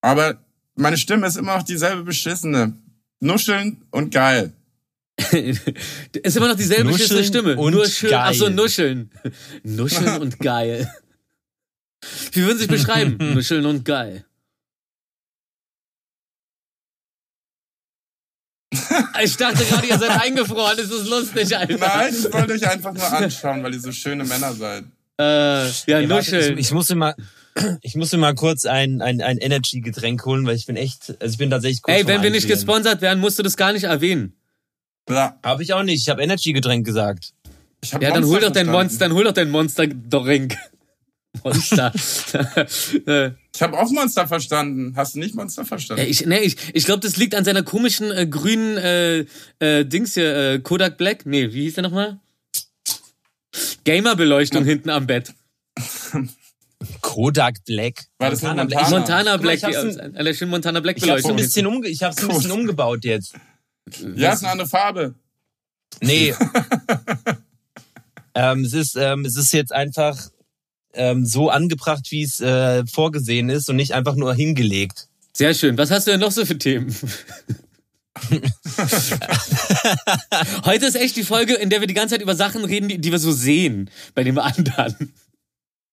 aber 0.00 0.36
meine 0.74 0.96
Stimme 0.96 1.26
ist 1.26 1.36
immer 1.36 1.56
noch 1.56 1.62
dieselbe 1.62 2.02
beschissene. 2.02 2.72
Nuscheln 3.20 3.82
und 3.90 4.12
geil. 4.12 4.52
Ist 6.22 6.36
immer 6.36 6.48
noch 6.48 6.56
dieselbe 6.56 6.90
Nuscheln 6.90 7.24
Stimme. 7.24 7.56
und 7.56 7.72
Nur 7.72 7.86
schön. 7.86 8.14
Ach 8.14 8.32
so, 8.32 8.46
geil. 8.46 8.54
nuscheln. 8.54 9.10
Nuscheln 9.62 10.20
und 10.20 10.38
geil. 10.38 10.92
Wie 12.32 12.42
würden 12.42 12.58
Sie 12.58 12.64
sich 12.64 12.70
beschreiben? 12.70 13.16
nuscheln 13.34 13.66
und 13.66 13.84
geil. 13.84 14.24
Ich 19.22 19.36
dachte 19.36 19.64
gerade, 19.64 19.86
ihr 19.86 19.98
seid 19.98 20.10
eingefroren. 20.10 20.76
Das 20.76 20.90
ist 20.90 21.08
lustig, 21.08 21.56
Alter. 21.56 21.76
Nein, 21.76 22.14
ich 22.16 22.32
wollte 22.32 22.52
euch 22.54 22.68
einfach 22.68 22.92
nur 22.92 23.12
anschauen, 23.12 23.62
weil 23.62 23.74
ihr 23.74 23.80
so 23.80 23.92
schöne 23.92 24.24
Männer 24.24 24.54
seid. 24.54 24.84
Äh, 25.18 25.66
ja, 25.66 25.68
warte, 25.86 26.06
nuscheln. 26.06 26.58
ich, 26.58 26.66
ich 26.66 26.72
muss 26.72 26.88
mal, 26.94 27.14
ich 27.82 27.94
muss 27.96 28.12
mir 28.12 28.18
mal 28.18 28.34
kurz 28.34 28.64
ein, 28.64 29.02
ein, 29.02 29.20
ein 29.20 29.38
Energy-Getränk 29.38 30.24
holen, 30.24 30.46
weil 30.46 30.56
ich 30.56 30.66
bin 30.66 30.76
echt, 30.76 31.14
also 31.20 31.32
ich 31.32 31.38
bin 31.38 31.50
tatsächlich 31.50 31.82
kurz 31.82 31.96
Ey, 31.96 32.06
wenn 32.06 32.22
wir 32.22 32.30
nicht 32.30 32.48
gesponsert 32.48 33.02
werden, 33.02 33.20
musst 33.20 33.38
du 33.38 33.42
das 33.42 33.56
gar 33.56 33.72
nicht 33.72 33.84
erwähnen. 33.84 34.39
Ja, 35.10 35.38
Habe 35.42 35.62
ich 35.62 35.72
auch 35.72 35.82
nicht. 35.82 36.00
Ich 36.02 36.08
habe 36.08 36.22
Energy-Getränk 36.22 36.86
gesagt. 36.86 37.32
ich 37.82 37.92
hab 37.94 38.02
Ja, 38.02 38.12
dann 38.12 38.24
hol 38.24 38.40
doch 38.40 38.50
dein 38.50 38.66
verstanden. 38.66 38.72
Monster, 38.72 39.04
dann 39.08 39.12
hol 39.16 39.24
doch 39.24 39.32
dein 39.32 39.50
Monster-Drink. 39.50 40.56
Monster. 41.44 41.92
Ich 41.94 43.62
habe 43.62 43.78
auch 43.78 43.90
Monster 43.90 44.26
verstanden. 44.26 44.94
Hast 44.96 45.14
du 45.14 45.20
nicht 45.20 45.34
Monster 45.34 45.64
verstanden? 45.64 46.02
ja, 46.02 46.08
ich 46.08 46.26
nee, 46.26 46.40
ich, 46.40 46.56
ich 46.74 46.84
glaube, 46.84 47.00
das 47.00 47.16
liegt 47.16 47.34
an 47.34 47.44
seiner 47.44 47.62
komischen 47.62 48.10
äh, 48.10 48.26
grünen 48.26 48.76
äh, 48.78 49.24
äh, 49.60 49.84
Dings 49.84 50.14
hier, 50.14 50.36
äh, 50.36 50.58
Kodak 50.58 50.96
Black. 50.98 51.26
Nee, 51.26 51.52
wie 51.52 51.62
hieß 51.62 51.74
der 51.74 51.82
nochmal? 51.82 52.18
Gamer-Beleuchtung 53.84 54.64
hinten 54.64 54.90
am 54.90 55.06
Bett. 55.06 55.32
Kodak 57.00 57.64
Black. 57.64 58.06
War 58.18 58.30
das. 58.30 58.42
Montana? 58.42 58.64
Montana 58.88 59.36
Black, 59.36 59.62
Montana 60.48 60.80
Black 60.80 60.96
Ich 60.96 61.02
habe 61.04 61.12
ein 61.14 61.22
Beleuchtung. 61.22 61.36
bisschen, 61.36 61.66
umge 61.66 61.88
ich 61.88 62.02
hab's 62.02 62.22
ein 62.22 62.28
bisschen 62.28 62.50
umgebaut 62.58 63.04
jetzt. 63.04 63.34
Ja, 64.16 64.32
ist 64.32 64.42
eine 64.42 64.52
andere 64.52 64.68
Farbe. 64.68 65.14
Nee. 66.00 66.34
ähm, 68.34 68.64
es, 68.64 68.72
ist, 68.72 68.96
ähm, 68.96 69.24
es 69.24 69.36
ist 69.36 69.52
jetzt 69.52 69.72
einfach 69.72 70.30
ähm, 70.94 71.26
so 71.26 71.50
angebracht, 71.50 72.10
wie 72.10 72.22
es 72.22 72.40
äh, 72.40 72.86
vorgesehen 72.86 73.48
ist 73.50 73.68
und 73.68 73.76
nicht 73.76 73.92
einfach 73.94 74.14
nur 74.14 74.34
hingelegt. 74.34 75.08
Sehr 75.32 75.54
schön. 75.54 75.78
Was 75.78 75.90
hast 75.90 76.06
du 76.06 76.12
denn 76.12 76.20
noch 76.20 76.32
so 76.32 76.44
für 76.44 76.58
Themen? 76.58 76.94
Heute 80.64 80.86
ist 80.86 80.96
echt 80.96 81.16
die 81.16 81.22
Folge, 81.22 81.54
in 81.54 81.70
der 81.70 81.80
wir 81.80 81.86
die 81.86 81.94
ganze 81.94 82.14
Zeit 82.14 82.22
über 82.22 82.34
Sachen 82.34 82.64
reden, 82.64 82.88
die, 82.88 82.98
die 82.98 83.12
wir 83.12 83.18
so 83.18 83.32
sehen 83.32 83.88
bei 84.14 84.24
dem 84.24 84.38
anderen. 84.38 85.14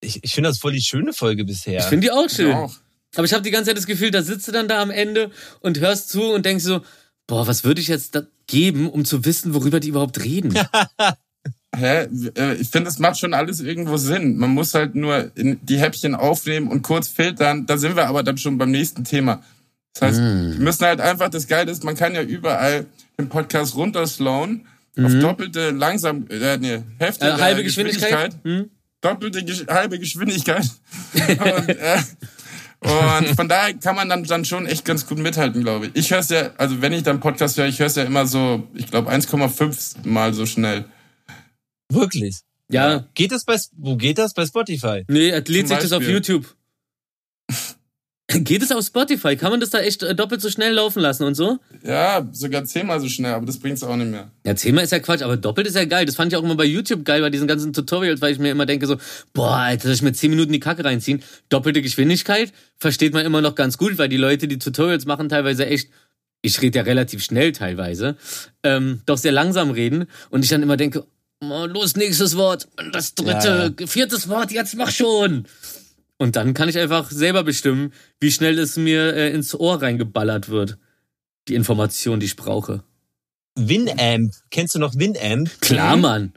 Ich, 0.01 0.23
ich 0.23 0.33
finde 0.33 0.49
das 0.49 0.57
voll 0.57 0.73
die 0.73 0.81
schöne 0.81 1.13
Folge 1.13 1.45
bisher. 1.45 1.79
Ich 1.79 1.85
finde 1.85 2.07
die 2.07 2.11
auch 2.11 2.29
schön. 2.29 2.49
Ich 2.49 2.55
auch. 2.55 2.75
Aber 3.15 3.25
ich 3.25 3.33
habe 3.33 3.43
die 3.43 3.51
ganze 3.51 3.69
Zeit 3.69 3.77
das 3.77 3.87
Gefühl, 3.87 4.11
da 4.11 4.21
sitzt 4.21 4.47
du 4.47 4.51
dann 4.51 4.67
da 4.67 4.81
am 4.81 4.91
Ende 4.91 5.31
und 5.61 5.79
hörst 5.79 6.09
zu 6.09 6.23
und 6.33 6.45
denkst 6.45 6.63
so, 6.63 6.81
boah, 7.27 7.45
was 7.47 7.63
würde 7.63 7.81
ich 7.81 7.87
jetzt 7.89 8.15
da 8.15 8.23
geben, 8.47 8.89
um 8.89 9.05
zu 9.05 9.25
wissen, 9.25 9.53
worüber 9.53 9.79
die 9.79 9.89
überhaupt 9.89 10.23
reden? 10.23 10.53
Hä? 11.75 12.07
Äh, 12.35 12.53
Ich 12.55 12.69
finde, 12.69 12.89
es 12.89 12.97
macht 12.99 13.19
schon 13.19 13.33
alles 13.33 13.59
irgendwo 13.59 13.97
Sinn. 13.97 14.37
Man 14.37 14.49
muss 14.51 14.73
halt 14.73 14.95
nur 14.95 15.31
in 15.35 15.59
die 15.63 15.77
Häppchen 15.77 16.15
aufnehmen 16.15 16.67
und 16.69 16.81
kurz 16.81 17.07
filtern. 17.07 17.65
Da 17.65 17.77
sind 17.77 17.95
wir 17.95 18.07
aber 18.07 18.23
dann 18.23 18.37
schon 18.37 18.57
beim 18.57 18.71
nächsten 18.71 19.03
Thema. 19.03 19.43
Das 19.93 20.01
heißt, 20.09 20.19
Mm. 20.21 20.51
wir 20.53 20.59
müssen 20.59 20.85
halt 20.85 21.01
einfach, 21.01 21.29
das 21.29 21.47
Geile 21.47 21.71
ist, 21.71 21.83
man 21.83 21.95
kann 21.95 22.15
ja 22.15 22.21
überall 22.23 22.85
den 23.19 23.29
Podcast 23.29 23.75
runterslowen 23.75 24.65
auf 25.03 25.13
doppelte 25.19 25.69
langsam, 25.71 26.25
äh, 26.29 26.57
nee, 26.57 26.81
Hälfte 26.97 27.25
Mhm. 27.25 27.39
Äh, 27.39 27.41
halbe 27.43 27.63
Geschwindigkeit? 27.63 28.35
Hm? 28.43 28.69
doppelte 29.01 29.43
Gesch 29.43 29.65
halbe 29.67 29.99
Geschwindigkeit. 29.99 30.65
und, 31.13 31.69
äh, 31.69 31.97
und 33.25 33.35
von 33.35 33.47
daher 33.47 33.73
kann 33.73 33.95
man 33.95 34.09
dann, 34.09 34.23
dann 34.23 34.45
schon 34.45 34.65
echt 34.65 34.85
ganz 34.85 35.05
gut 35.05 35.17
mithalten, 35.17 35.61
glaube 35.61 35.87
ich. 35.87 35.91
Ich 35.95 36.11
höre 36.11 36.19
es 36.19 36.29
ja, 36.29 36.51
also 36.57 36.81
wenn 36.81 36.93
ich 36.93 37.03
dann 37.03 37.19
Podcast 37.19 37.57
höre, 37.57 37.67
ich 37.67 37.79
höre 37.79 37.87
es 37.87 37.95
ja 37.95 38.03
immer 38.03 38.25
so, 38.25 38.67
ich 38.73 38.89
glaube 38.89 39.11
1,5 39.11 40.07
mal 40.07 40.33
so 40.33 40.45
schnell. 40.45 40.85
Wirklich. 41.89 42.39
Ja, 42.69 43.05
Geht 43.13 43.31
das 43.31 43.45
bei, 43.45 43.57
wo 43.77 43.95
geht 43.95 44.17
das? 44.17 44.33
Bei 44.33 44.45
Spotify? 44.45 45.03
nee, 45.07 45.29
er 45.29 45.41
lädt 45.41 45.69
sich 45.69 45.77
das 45.77 45.93
auf. 45.93 46.03
YouTube. 46.03 46.56
Geht 48.43 48.61
es 48.61 48.71
auf 48.71 48.85
Spotify? 48.85 49.35
Kann 49.35 49.51
man 49.51 49.59
das 49.59 49.69
da 49.69 49.79
echt 49.79 50.03
äh, 50.03 50.13
doppelt 50.13 50.41
so 50.41 50.49
schnell 50.49 50.73
laufen 50.73 51.01
lassen 51.01 51.23
und 51.23 51.35
so? 51.35 51.59
Ja, 51.83 52.27
sogar 52.31 52.65
zehnmal 52.65 52.99
so 52.99 53.07
schnell, 53.07 53.33
aber 53.33 53.45
das 53.45 53.59
bringt's 53.59 53.83
auch 53.83 53.95
nicht 53.95 54.11
mehr. 54.11 54.31
Ja, 54.45 54.55
zehnmal 54.55 54.83
ist 54.83 54.91
ja 54.91 54.99
Quatsch, 54.99 55.21
aber 55.21 55.37
doppelt 55.37 55.67
ist 55.67 55.75
ja 55.75 55.85
geil. 55.85 56.05
Das 56.05 56.15
fand 56.15 56.31
ich 56.31 56.37
auch 56.37 56.43
immer 56.43 56.55
bei 56.55 56.65
YouTube 56.65 57.05
geil, 57.05 57.21
bei 57.21 57.29
diesen 57.29 57.47
ganzen 57.47 57.73
Tutorials, 57.73 58.21
weil 58.21 58.33
ich 58.33 58.39
mir 58.39 58.51
immer 58.51 58.65
denke 58.65 58.87
so, 58.87 58.97
boah, 59.33 59.57
Alter, 59.57 59.83
soll 59.83 59.93
ich 59.93 60.01
mir 60.01 60.13
zehn 60.13 60.29
Minuten 60.29 60.51
die 60.51 60.59
Kacke 60.59 60.83
reinziehen? 60.83 61.23
Doppelte 61.49 61.81
Geschwindigkeit 61.81 62.51
versteht 62.77 63.13
man 63.13 63.25
immer 63.25 63.41
noch 63.41 63.55
ganz 63.55 63.77
gut, 63.77 63.97
weil 63.97 64.09
die 64.09 64.17
Leute, 64.17 64.47
die 64.47 64.59
Tutorials 64.59 65.05
machen, 65.05 65.29
teilweise 65.29 65.65
echt, 65.65 65.89
ich 66.41 66.61
rede 66.61 66.79
ja 66.79 66.83
relativ 66.83 67.23
schnell 67.23 67.51
teilweise, 67.51 68.17
ähm, 68.63 69.01
doch 69.05 69.17
sehr 69.17 69.31
langsam 69.31 69.71
reden 69.71 70.05
und 70.29 70.43
ich 70.43 70.49
dann 70.49 70.63
immer 70.63 70.77
denke, 70.77 71.05
oh, 71.41 71.65
los, 71.65 71.95
nächstes 71.95 72.35
Wort, 72.37 72.67
das 72.91 73.15
dritte, 73.15 73.73
viertes 73.87 74.27
Wort, 74.29 74.51
jetzt 74.51 74.75
mach 74.75 74.91
schon. 74.91 75.45
Und 76.17 76.35
dann 76.35 76.53
kann 76.53 76.67
ich 76.69 76.77
einfach 76.79 77.11
selber 77.11 77.43
bestimmen, 77.43 77.93
wie 78.19 78.31
schnell 78.31 78.57
es 78.57 78.75
mir 78.77 79.13
äh, 79.15 79.31
ins 79.31 79.53
Ohr 79.53 79.81
reingeballert 79.81 80.49
wird. 80.49 80.77
Die 81.47 81.55
Information, 81.55 82.19
die 82.19 82.25
ich 82.25 82.35
brauche. 82.35 82.83
Winamp. 83.55 84.33
Kennst 84.51 84.75
du 84.75 84.79
noch 84.79 84.95
Winamp? 84.95 85.61
Klar, 85.61 85.97
Mann. 85.97 86.33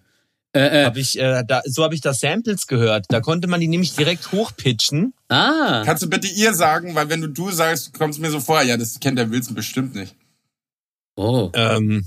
Äh, 0.53 0.83
äh, 0.83 0.85
Hab 0.85 0.97
ich, 0.97 1.19
äh, 1.19 1.45
da, 1.47 1.63
so 1.65 1.85
habe 1.85 1.95
ich 1.95 2.01
das 2.01 2.21
Samples 2.21 2.67
gehört. 2.67 3.07
Da 3.09 3.21
konnte 3.21 3.47
man 3.49 3.61
die 3.61 3.69
nämlich 3.69 3.95
direkt 3.95 4.33
hochpitchen. 4.33 5.15
ah, 5.29 5.83
Kannst 5.85 6.03
du 6.03 6.09
bitte 6.11 6.27
ihr 6.29 6.53
sagen, 6.55 6.95
weil 6.95 7.09
wenn 7.09 7.21
du 7.21 7.29
du 7.29 7.51
sagst, 7.51 7.95
kommst 7.95 8.19
mir 8.19 8.31
so 8.31 8.41
vor, 8.41 8.61
ja, 8.63 8.77
das 8.77 8.99
kennt 9.01 9.19
der 9.19 9.31
Wilson 9.31 9.55
bestimmt 9.55 9.95
nicht. 9.95 10.15
oh. 11.17 11.51
Ähm, 11.55 12.05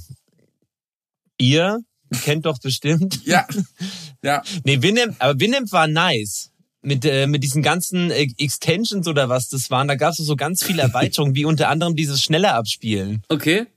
ihr 1.37 1.79
kennt 2.23 2.45
doch 2.45 2.59
bestimmt. 2.59 3.25
Ja, 3.25 3.47
ja. 4.23 4.41
Nee, 4.65 4.81
Winamp, 4.81 5.15
aber 5.19 5.39
Winamp 5.39 5.71
war 5.71 5.87
nice. 5.87 6.51
Mit, 6.85 7.05
äh, 7.05 7.27
mit 7.27 7.43
diesen 7.43 7.63
ganzen 7.63 8.11
äh, 8.11 8.27
Extensions 8.37 9.07
oder 9.07 9.29
was 9.29 9.47
das 9.47 9.71
waren, 9.71 9.87
da 9.87 9.95
gab 9.95 10.11
es 10.11 10.17
so 10.17 10.35
ganz 10.35 10.63
viele 10.63 10.81
Erweiterungen, 10.89 11.33
wie 11.33 11.45
unter 11.45 11.69
anderem 11.69 11.95
dieses 11.95 12.21
schneller 12.21 12.55
Abspielen 12.55 13.23
Okay, 13.29 13.67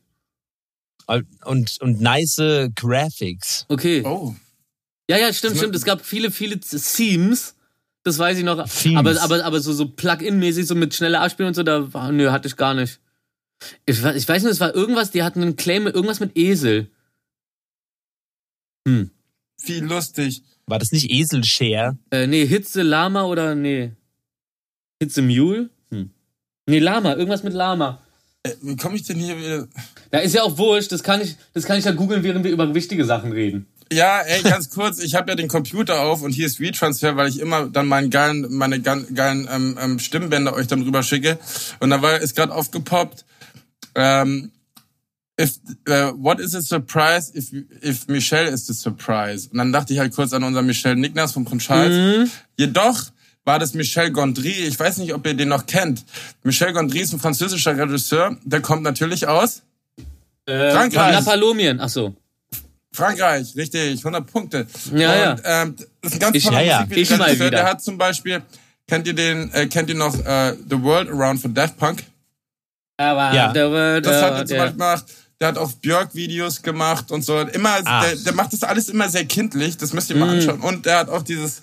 und, 1.45 1.81
und 1.81 2.01
nice 2.01 2.41
Graphics. 2.75 3.65
okay. 3.69 4.03
Oh. 4.05 4.35
Ja, 5.09 5.19
ja, 5.19 5.33
stimmt, 5.33 5.57
stimmt. 5.57 5.77
Es 5.77 5.85
gab 5.85 6.05
viele, 6.05 6.31
viele 6.33 6.59
Themes. 6.59 7.55
Das 8.03 8.19
weiß 8.19 8.39
ich 8.39 8.45
noch. 8.45 8.69
Themes. 8.69 8.99
Aber, 8.99 9.23
aber, 9.23 9.45
aber 9.45 9.61
so, 9.61 9.73
so 9.73 9.89
Plug-in-mäßig, 9.89 10.67
so 10.67 10.75
mit 10.75 10.95
schneller 10.95 11.21
Abspielen 11.21 11.49
und 11.49 11.55
so, 11.55 11.63
da 11.63 11.93
war, 11.93 12.11
nö, 12.11 12.31
hatte 12.31 12.49
ich 12.49 12.57
gar 12.57 12.75
nicht. 12.75 12.99
Ich, 13.85 14.03
ich 14.05 14.29
weiß 14.29 14.43
nur, 14.43 14.51
es 14.51 14.61
war 14.61 14.75
irgendwas, 14.75 15.13
die 15.13 15.23
hatten 15.23 15.43
einen 15.43 15.57
Claim, 15.57 15.87
irgendwas 15.87 16.21
mit 16.21 16.37
Esel. 16.37 16.91
Hm. 18.87 19.11
Viel 19.59 19.85
lustig. 19.85 20.43
War 20.67 20.79
das 20.79 20.91
nicht 20.93 21.11
Eselshare? 21.11 21.97
Äh, 22.11 22.27
nee, 22.27 22.47
Hitze 22.47 22.83
Lama 22.83 23.25
oder 23.25 23.55
nee. 23.55 23.93
Hitze 25.01 25.23
Mule? 25.23 25.71
Hm. 25.91 26.11
Nee, 26.67 26.81
Lama, 26.81 27.15
irgendwas 27.15 27.45
mit 27.45 27.53
Lama. 27.53 28.03
Äh, 28.43 28.53
wie 28.63 28.77
komme 28.77 28.97
ich 28.97 29.05
denn 29.05 29.19
hier 29.19 29.39
wieder? 29.39 29.69
Da 30.11 30.19
ist 30.19 30.35
ja 30.35 30.43
auch 30.43 30.59
wurscht, 30.59 30.91
das 30.91 31.03
kann 31.03 31.21
ich, 31.21 31.37
das 31.53 31.65
kann 31.65 31.79
ich 31.79 31.85
ja 31.85 31.93
googeln, 31.93 32.23
während 32.25 32.45
wir 32.45 32.51
über 32.51 32.75
wichtige 32.75 33.05
Sachen 33.05 33.33
reden. 33.33 33.67
Ja, 33.93 34.21
ey, 34.23 34.43
ganz 34.43 34.71
kurz, 34.71 34.99
ich 34.99 35.15
habe 35.15 35.31
ja 35.31 35.37
den 35.37 35.47
Computer 35.47 36.01
auf 36.01 36.23
und 36.23 36.33
hier 36.33 36.47
ist 36.47 36.59
WeTransfer, 36.59 37.17
weil 37.17 37.29
ich 37.29 37.39
immer 37.39 37.69
dann 37.69 37.87
meinen 37.87 38.11
geilen, 38.11 38.47
meine 38.51 38.81
gan- 38.81 39.07
geilen 39.15 39.49
ähm, 39.49 39.79
ähm, 39.81 39.99
Stimmbänder 40.01 40.55
euch 40.55 40.67
dann 40.67 40.83
rüber 40.83 41.05
schicke. 41.05 41.39
Und 41.79 41.91
da 41.91 42.03
war 42.03 42.21
ist 42.21 42.35
gerade 42.35 42.53
aufgepoppt. 42.53 43.25
Ähm, 43.95 44.51
if, 45.41 45.59
uh, 45.89 46.13
what 46.17 46.41
is 46.41 46.55
a 46.55 46.61
surprise 46.63 47.31
if, 47.35 47.53
if 47.83 48.09
Michelle 48.09 48.49
is 48.49 48.67
the 48.67 48.73
surprise? 48.75 49.49
Und 49.51 49.59
dann 49.59 49.73
dachte 49.73 49.93
ich 49.93 49.99
halt 49.99 50.15
kurz 50.15 50.33
an 50.33 50.43
unseren 50.45 50.67
Michel 50.67 50.97
Nickners 50.97 51.33
von 51.33 51.45
Prinz 51.45 51.65
Charles. 51.65 52.31
Jedoch 52.57 52.99
war 53.45 53.59
das 53.59 53.75
Michel 53.75 54.11
Gondry. 54.11 54.51
Ich 54.67 54.79
weiß 54.79 54.97
nicht, 54.99 55.15
ob 55.15 55.25
ihr 55.27 55.35
den 55.35 55.49
noch 55.49 55.67
kennt. 55.67 56.05
Michel 56.43 56.73
Gondry 56.73 57.01
ist 57.01 57.13
ein 57.13 57.21
französischer 57.21 57.77
Regisseur. 57.79 58.37
Der 58.45 58.61
kommt 58.61 58.83
natürlich 58.83 59.27
aus 59.29 59.63
Äh, 60.47 60.71
Frankreich. 60.73 61.15
Napalomien, 61.15 61.81
ach 61.81 61.89
so. 61.89 62.15
Frankreich, 62.93 63.55
richtig, 63.57 63.99
100 64.05 64.27
Punkte. 64.31 64.67
Ja, 64.95 65.33
und, 65.33 65.41
Ähm, 65.45 65.77
das 66.01 66.13
ist 66.13 66.17
ein 66.17 66.19
ganz 66.21 66.37
Ich- 66.37 66.45
toller 66.45 66.61
ja, 66.63 66.67
ja. 66.67 66.87
Ich 66.89 67.11
mal 67.11 67.17
Musikregisseur. 67.19 67.47
wieder. 67.47 67.51
Der 67.51 67.65
hat 67.67 67.83
zum 67.83 67.99
Beispiel, 67.99 68.43
kennt 68.89 69.07
ihr 69.07 69.13
den, 69.15 69.53
äh, 69.53 69.67
kennt 69.67 69.89
ihr 69.91 69.97
noch 69.97 70.15
äh, 70.25 70.55
The 70.71 70.81
World 70.83 71.11
Around 71.11 71.41
von 71.43 71.53
Daft 71.53 71.77
Punk? 71.77 72.05
Aber 72.97 73.35
Ja. 73.35 73.53
Das 73.53 74.23
hat 74.23 74.33
er 74.33 74.47
zum 74.47 74.57
Beispiel 74.57 74.73
gemacht. 74.73 75.05
Der 75.41 75.49
hat 75.49 75.59
auch 75.59 75.71
Björk-Videos 75.73 76.63
gemacht 76.63 77.11
und 77.11 77.23
so. 77.25 77.39
Immer, 77.41 77.83
der, 77.83 78.17
der 78.17 78.33
macht 78.35 78.53
das 78.55 78.63
alles 78.63 78.89
immer 78.89 79.09
sehr 79.11 79.27
kindlich. 79.27 79.77
Das 79.77 79.93
müsst 79.93 80.09
ihr 80.09 80.17
Mhm. 80.17 80.21
mal 80.21 80.31
anschauen. 80.37 80.61
Und 80.61 80.87
der 80.87 80.99
hat 81.01 81.09
auch 81.11 81.23
dieses 81.23 81.61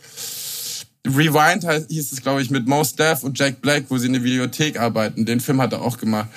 Rewind 1.07 1.65
heißt, 1.65 1.88
hieß 1.89 2.12
es, 2.12 2.21
glaube 2.21 2.41
ich, 2.41 2.49
mit 2.51 2.67
Mos 2.67 2.95
Def 2.95 3.23
und 3.23 3.38
Jack 3.38 3.62
Black, 3.62 3.86
wo 3.89 3.97
sie 3.97 4.07
in 4.07 4.13
der 4.13 4.23
Videothek 4.23 4.79
arbeiten. 4.79 5.25
Den 5.25 5.39
Film 5.39 5.59
hat 5.62 5.73
er 5.73 5.81
auch 5.81 5.97
gemacht. 5.97 6.27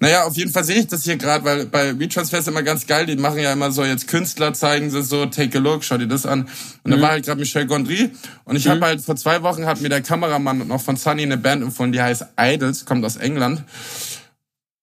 Naja, 0.00 0.22
auf 0.22 0.36
jeden 0.36 0.52
Fall 0.52 0.62
sehe 0.62 0.76
ich 0.76 0.86
das 0.86 1.02
hier 1.02 1.16
gerade, 1.16 1.44
weil 1.44 1.66
bei 1.66 1.98
WeTransfer 1.98 2.38
ist 2.38 2.46
immer 2.46 2.62
ganz 2.62 2.86
geil, 2.86 3.04
die 3.06 3.16
machen 3.16 3.40
ja 3.40 3.52
immer 3.52 3.72
so 3.72 3.84
jetzt 3.84 4.06
Künstler, 4.06 4.54
zeigen 4.54 4.92
sie 4.92 5.02
so, 5.02 5.26
take 5.26 5.58
a 5.58 5.60
look, 5.60 5.82
schau 5.82 5.98
dir 5.98 6.06
das 6.06 6.24
an. 6.24 6.48
Und 6.84 6.92
da 6.92 7.00
war 7.00 7.10
halt 7.10 7.26
gerade 7.26 7.40
Michel 7.40 7.66
Gondry 7.66 8.12
und 8.44 8.54
ich 8.54 8.68
habe 8.68 8.80
halt 8.86 9.00
vor 9.00 9.16
zwei 9.16 9.42
Wochen 9.42 9.66
hat 9.66 9.80
mir 9.80 9.88
der 9.88 10.00
Kameramann 10.00 10.68
noch 10.68 10.80
von 10.80 10.96
Sunny 10.96 11.22
eine 11.24 11.36
Band 11.36 11.64
empfohlen, 11.64 11.90
die 11.90 12.00
heißt 12.00 12.26
Idols, 12.40 12.84
kommt 12.84 13.04
aus 13.04 13.16
England. 13.16 13.64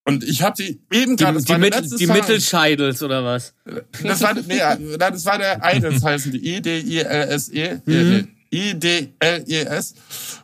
Und 0.08 0.24
ich 0.24 0.44
habe 0.44 0.56
die 0.56 0.80
eben 0.92 1.18
die, 1.18 1.24
gerade, 1.24 1.36
das 1.36 1.46
die, 1.46 1.58
Mittel, 1.58 1.82
letzte 1.82 1.98
die. 1.98 2.08
Mittelscheidels 2.08 3.02
oder 3.02 3.26
was? 3.26 3.56
Das 4.04 4.22
war, 4.22 4.36
nee, 4.36 4.60
das 5.00 5.26
war 5.26 5.40
der 5.40 5.60
Idols 5.64 6.04
heißen 6.04 6.32
die. 6.32 6.56
I-D-I-L-S-E. 6.58 7.82
Mhm. 7.86 8.28
I-D-L-E-S. 8.54 9.96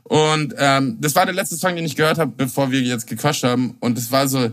Und 0.04 0.56
ähm, 0.58 0.98
das 1.00 1.16
war 1.16 1.26
der 1.26 1.36
letzte 1.36 1.56
Song, 1.56 1.76
den 1.76 1.86
ich 1.86 1.96
gehört 1.96 2.18
habe, 2.18 2.34
bevor 2.36 2.72
wir 2.72 2.82
jetzt 2.82 3.06
gequatscht 3.06 3.44
haben. 3.44 3.78
Und 3.80 3.98
es 4.00 4.12
war 4.12 4.28
so, 4.28 4.52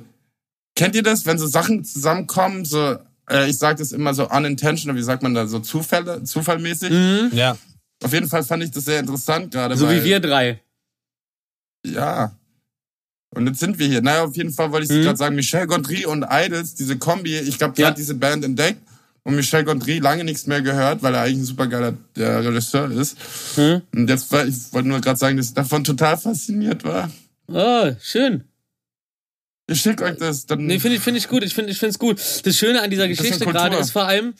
kennt 0.77 0.94
ihr 0.94 1.03
das, 1.03 1.25
wenn 1.25 1.38
so 1.38 1.47
Sachen 1.47 1.85
zusammenkommen, 1.85 2.66
so, 2.66 2.99
äh, 3.31 3.49
ich 3.49 3.59
sage 3.59 3.79
das 3.79 3.92
immer 3.92 4.12
so 4.12 4.29
unintentional, 4.29 4.97
wie 4.97 5.03
sagt 5.03 5.23
man 5.23 5.33
da, 5.33 5.47
so 5.47 5.59
Zufälle, 5.61 6.23
zufallmäßig. 6.23 7.33
Ja. 7.33 7.57
Auf 8.05 8.12
jeden 8.12 8.29
Fall 8.29 8.44
fand 8.44 8.62
ich 8.62 8.71
das 8.71 8.85
sehr 8.85 9.01
interessant 9.01 9.53
gerade. 9.53 9.75
Mhm. 9.75 9.79
So 9.79 9.87
weil, 9.87 10.03
wie 10.03 10.05
wir 10.05 10.21
drei. 10.21 10.61
Ja. 11.85 12.38
Und 13.30 13.46
jetzt 13.46 13.60
sind 13.60 13.78
wir 13.78 13.86
hier. 13.86 14.00
Naja, 14.02 14.24
auf 14.24 14.36
jeden 14.36 14.52
Fall 14.52 14.72
wollte 14.72 14.86
ich 14.92 14.98
Mhm. 14.98 15.04
gerade 15.04 15.16
sagen, 15.18 15.36
Michel 15.36 15.66
Gondry 15.66 16.06
und 16.06 16.24
Idols, 16.30 16.74
diese 16.74 16.96
Kombi, 16.98 17.38
ich 17.38 17.58
glaube, 17.58 17.74
die 17.74 17.82
Ja. 17.82 17.88
hat 17.88 17.98
diese 17.98 18.14
Band 18.14 18.44
entdeckt 18.44 18.80
und 19.22 19.36
Michel 19.36 19.64
Gondry 19.64 19.98
lange 19.98 20.24
nichts 20.24 20.46
mehr 20.46 20.62
gehört, 20.62 21.02
weil 21.02 21.14
er 21.14 21.22
eigentlich 21.22 21.38
ein 21.40 21.44
supergeiler 21.44 21.94
der 22.16 22.44
Regisseur 22.44 22.90
ist. 22.90 23.16
Hm? 23.56 23.82
Und 23.94 24.08
jetzt, 24.08 24.32
war- 24.32 24.46
ich 24.46 24.72
wollte 24.72 24.88
nur 24.88 25.00
gerade 25.00 25.18
sagen, 25.18 25.36
dass 25.36 25.48
ich 25.48 25.54
davon 25.54 25.84
total 25.84 26.16
fasziniert 26.16 26.84
war. 26.84 27.10
Oh, 27.48 27.90
schön. 28.02 28.44
Ich 29.70 29.82
schicke 29.82 30.04
euch 30.04 30.16
das 30.16 30.46
dann. 30.46 30.64
Nee, 30.64 30.78
finde 30.80 30.96
ich, 30.96 31.02
finde 31.02 31.18
ich 31.18 31.28
gut. 31.28 31.42
Ich 31.44 31.54
finde, 31.54 31.70
ich 31.70 31.78
finde 31.78 31.90
es 31.90 31.98
gut. 31.98 32.18
Das 32.44 32.56
Schöne 32.56 32.80
an 32.80 32.90
dieser 32.90 33.06
Geschichte 33.08 33.44
gerade 33.44 33.76
ist 33.76 33.90
vor 33.90 34.06
allem, 34.06 34.32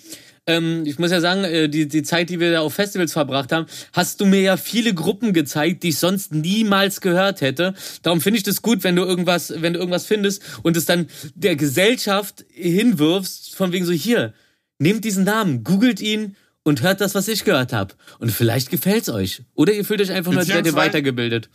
ähm, 0.49 0.85
ich 0.87 0.99
muss 0.99 1.11
ja 1.11 1.21
sagen, 1.21 1.45
äh, 1.45 1.69
die, 1.69 1.87
die 1.87 2.03
Zeit, 2.03 2.31
die 2.31 2.41
wir 2.41 2.51
da 2.51 2.61
auf 2.61 2.75
Festivals 2.75 3.13
verbracht 3.13 3.53
haben, 3.53 3.67
hast 3.93 4.21
du 4.21 4.27
mir 4.27 4.41
ja 4.41 4.57
viele 4.57 4.95
Gruppen 4.95 5.33
gezeigt, 5.33 5.83
die 5.83 5.91
ich 5.91 5.99
sonst 5.99 6.33
niemals 6.33 7.01
gehört 7.01 7.43
hätte. 7.43 7.75
Darum 8.03 8.21
finde 8.21 8.39
ich 8.39 8.45
das 8.45 8.63
gut, 8.63 8.83
wenn 8.83 8.97
du 8.97 9.05
irgendwas, 9.05 9.53
wenn 9.57 9.75
du 9.75 9.79
irgendwas 9.79 10.07
findest 10.07 10.43
und 10.63 10.77
es 10.77 10.87
dann 10.87 11.07
der 11.35 11.55
Gesellschaft 11.55 12.47
hinwirfst, 12.51 13.55
von 13.55 13.73
wegen 13.73 13.85
so, 13.85 13.93
hier, 13.93 14.33
nehmt 14.79 15.05
diesen 15.05 15.25
Namen, 15.25 15.65
googelt 15.65 16.01
ihn 16.01 16.35
und 16.63 16.83
hört 16.83 17.03
das, 17.03 17.15
was 17.15 17.29
ich 17.29 17.45
gehört 17.45 17.75
habe. 17.75 17.95
Und 18.19 18.33
vielleicht 18.33 18.71
gefällt's 18.71 19.11
euch. 19.11 19.43
Oder 19.55 19.75
ihr 19.75 19.85
fühlt 19.85 20.01
euch 20.01 20.11
einfach 20.11 20.33
nur, 20.33 20.41
als 20.41 20.49
wärt 20.49 20.67
ihr 20.67 20.75
weitergebildet. 20.75 21.51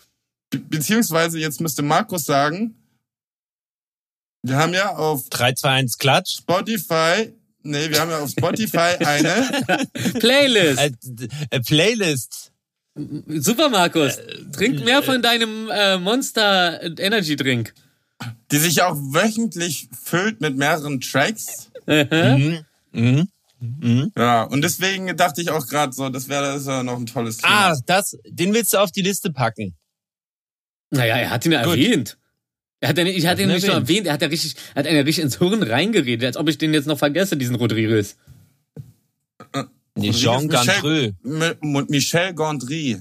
Be 0.52 0.60
beziehungsweise, 0.60 1.40
jetzt 1.40 1.62
müsste 1.62 1.82
Markus 1.82 2.26
sagen, 2.26 2.76
wir 4.44 4.58
haben 4.58 4.74
ja 4.74 4.96
auf 4.96 5.30
3, 5.30 5.54
2, 5.54 5.70
1, 5.70 5.98
Klatsch. 5.98 6.38
Spotify, 6.38 7.34
nee, 7.64 7.90
wir 7.90 8.00
haben 8.00 8.12
ja 8.12 8.20
auf 8.20 8.30
Spotify 8.30 8.96
eine, 9.04 9.64
Playlist. 10.20 10.80
Äh, 10.80 10.92
äh, 11.50 11.60
Playlist. 11.62 12.52
Super, 13.28 13.70
Markus. 13.70 14.20
Trink 14.56 14.86
mehr 14.86 15.02
von 15.02 15.22
deinem 15.22 15.70
äh, 15.72 15.98
Monster 15.98 16.82
Energy 17.00 17.36
Drink. 17.36 17.74
die 18.52 18.58
sich 18.58 18.84
auch 18.84 18.96
wöchentlich 18.96 19.90
füllt 19.92 20.42
mit 20.42 20.56
mehreren 20.58 21.02
Tracks. 21.02 21.72
Mhm. 21.88 22.66
Mhm. 22.92 24.12
Ja, 24.18 24.44
und 24.44 24.62
deswegen 24.62 25.16
dachte 25.16 25.42
ich 25.42 25.50
auch 25.50 25.66
gerade 25.68 25.94
so, 25.94 26.10
das 26.10 26.28
wäre 26.28 26.54
das 26.54 26.66
ja 26.66 26.84
noch 26.84 26.98
ein 26.98 27.06
tolles 27.06 27.38
Thema. 27.38 27.72
Ah, 27.72 27.80
das, 27.86 28.18
den 28.26 28.54
willst 28.54 28.74
du 28.74 28.78
auf 28.78 28.92
die 28.92 29.02
Liste 29.02 29.32
packen. 29.32 29.76
Naja, 30.90 31.16
er 31.16 31.30
hat 31.30 31.46
ihn 31.46 31.54
ja 31.54 31.62
erwähnt. 31.62 32.18
Er 32.84 32.90
hat 32.90 32.98
nicht, 32.98 33.18
ich 33.18 33.28
hatte 33.28 33.42
ihn 33.44 33.48
nicht 33.48 33.66
nur 33.66 33.76
erwähnt. 33.76 33.90
erwähnt, 33.90 34.08
er 34.08 34.14
hat 34.14 34.22
ja 34.22 34.28
richtig, 34.28 34.56
er 34.76 34.80
hat 34.80 34.88
einen 34.88 35.04
richtig 35.06 35.24
ins 35.24 35.38
Hirn 35.38 35.64
reingeredet, 35.64 36.26
als 36.26 36.36
ob 36.36 36.50
ich 36.50 36.58
den 36.58 36.74
jetzt 36.74 36.86
noch 36.86 36.98
vergesse, 36.98 37.38
diesen 37.38 37.56
Rodriguez. 37.56 38.18
Nee, 39.96 40.12
Jean 40.12 40.48
Michel- 40.48 41.14
Michel 41.88 42.34
Gondry. 42.34 42.98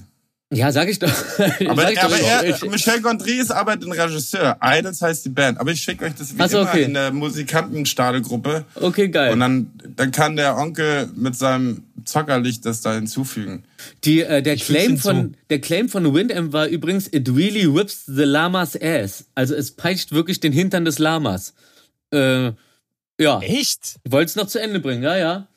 Ja, 0.53 0.71
sag 0.71 0.89
ich 0.89 0.99
doch. 0.99 1.09
Aber, 1.67 1.81
sag 1.83 1.91
ich 1.93 1.99
doch 1.99 2.05
aber 2.05 2.17
schon. 2.17 2.25
er, 2.25 2.43
Ich- 2.49 2.61
Michel 2.69 3.01
Gondry 3.01 3.33
ist 3.39 3.51
aber 3.51 3.73
ein 3.73 3.91
Regisseur. 3.91 4.57
Idols 4.61 5.01
heißt 5.01 5.25
die 5.25 5.29
Band. 5.29 5.59
Aber 5.59 5.71
ich 5.71 5.81
schicke 5.81 6.05
euch 6.05 6.13
das 6.15 6.37
wie 6.37 6.47
so, 6.47 6.59
immer 6.59 6.69
okay. 6.69 6.83
in 6.83 6.93
der 6.93 7.11
Musikantenstadelgruppe. 7.11 8.65
okay, 8.75 9.09
geil. 9.09 9.33
Und 9.33 9.39
dann, 9.39 9.71
dann 9.95 10.11
kann 10.11 10.35
der 10.35 10.57
Onkel 10.57 11.09
mit 11.15 11.35
seinem 11.35 11.83
zockerlich 12.05 12.61
das 12.61 12.81
da 12.81 12.93
hinzufügen. 12.93 13.63
Die, 14.03 14.21
äh, 14.21 14.41
der, 14.41 14.55
Claim 14.57 14.97
von, 14.97 15.35
der 15.49 15.59
Claim 15.59 15.89
von 15.89 16.13
Windham 16.13 16.53
war 16.53 16.67
übrigens, 16.67 17.07
it 17.11 17.29
really 17.29 17.73
whips 17.73 18.05
the 18.05 18.23
llama's 18.23 18.79
ass. 18.81 19.25
Also 19.35 19.55
es 19.55 19.71
peitscht 19.71 20.11
wirklich 20.11 20.39
den 20.39 20.53
Hintern 20.53 20.85
des 20.85 20.99
Lamas. 20.99 21.53
Äh, 22.11 22.51
ja, 23.19 23.39
Echt? 23.41 23.99
ich 24.03 24.11
wollte 24.11 24.29
es 24.29 24.35
noch 24.35 24.47
zu 24.47 24.59
Ende 24.59 24.79
bringen, 24.79 25.03
ja, 25.03 25.17
ja. 25.17 25.47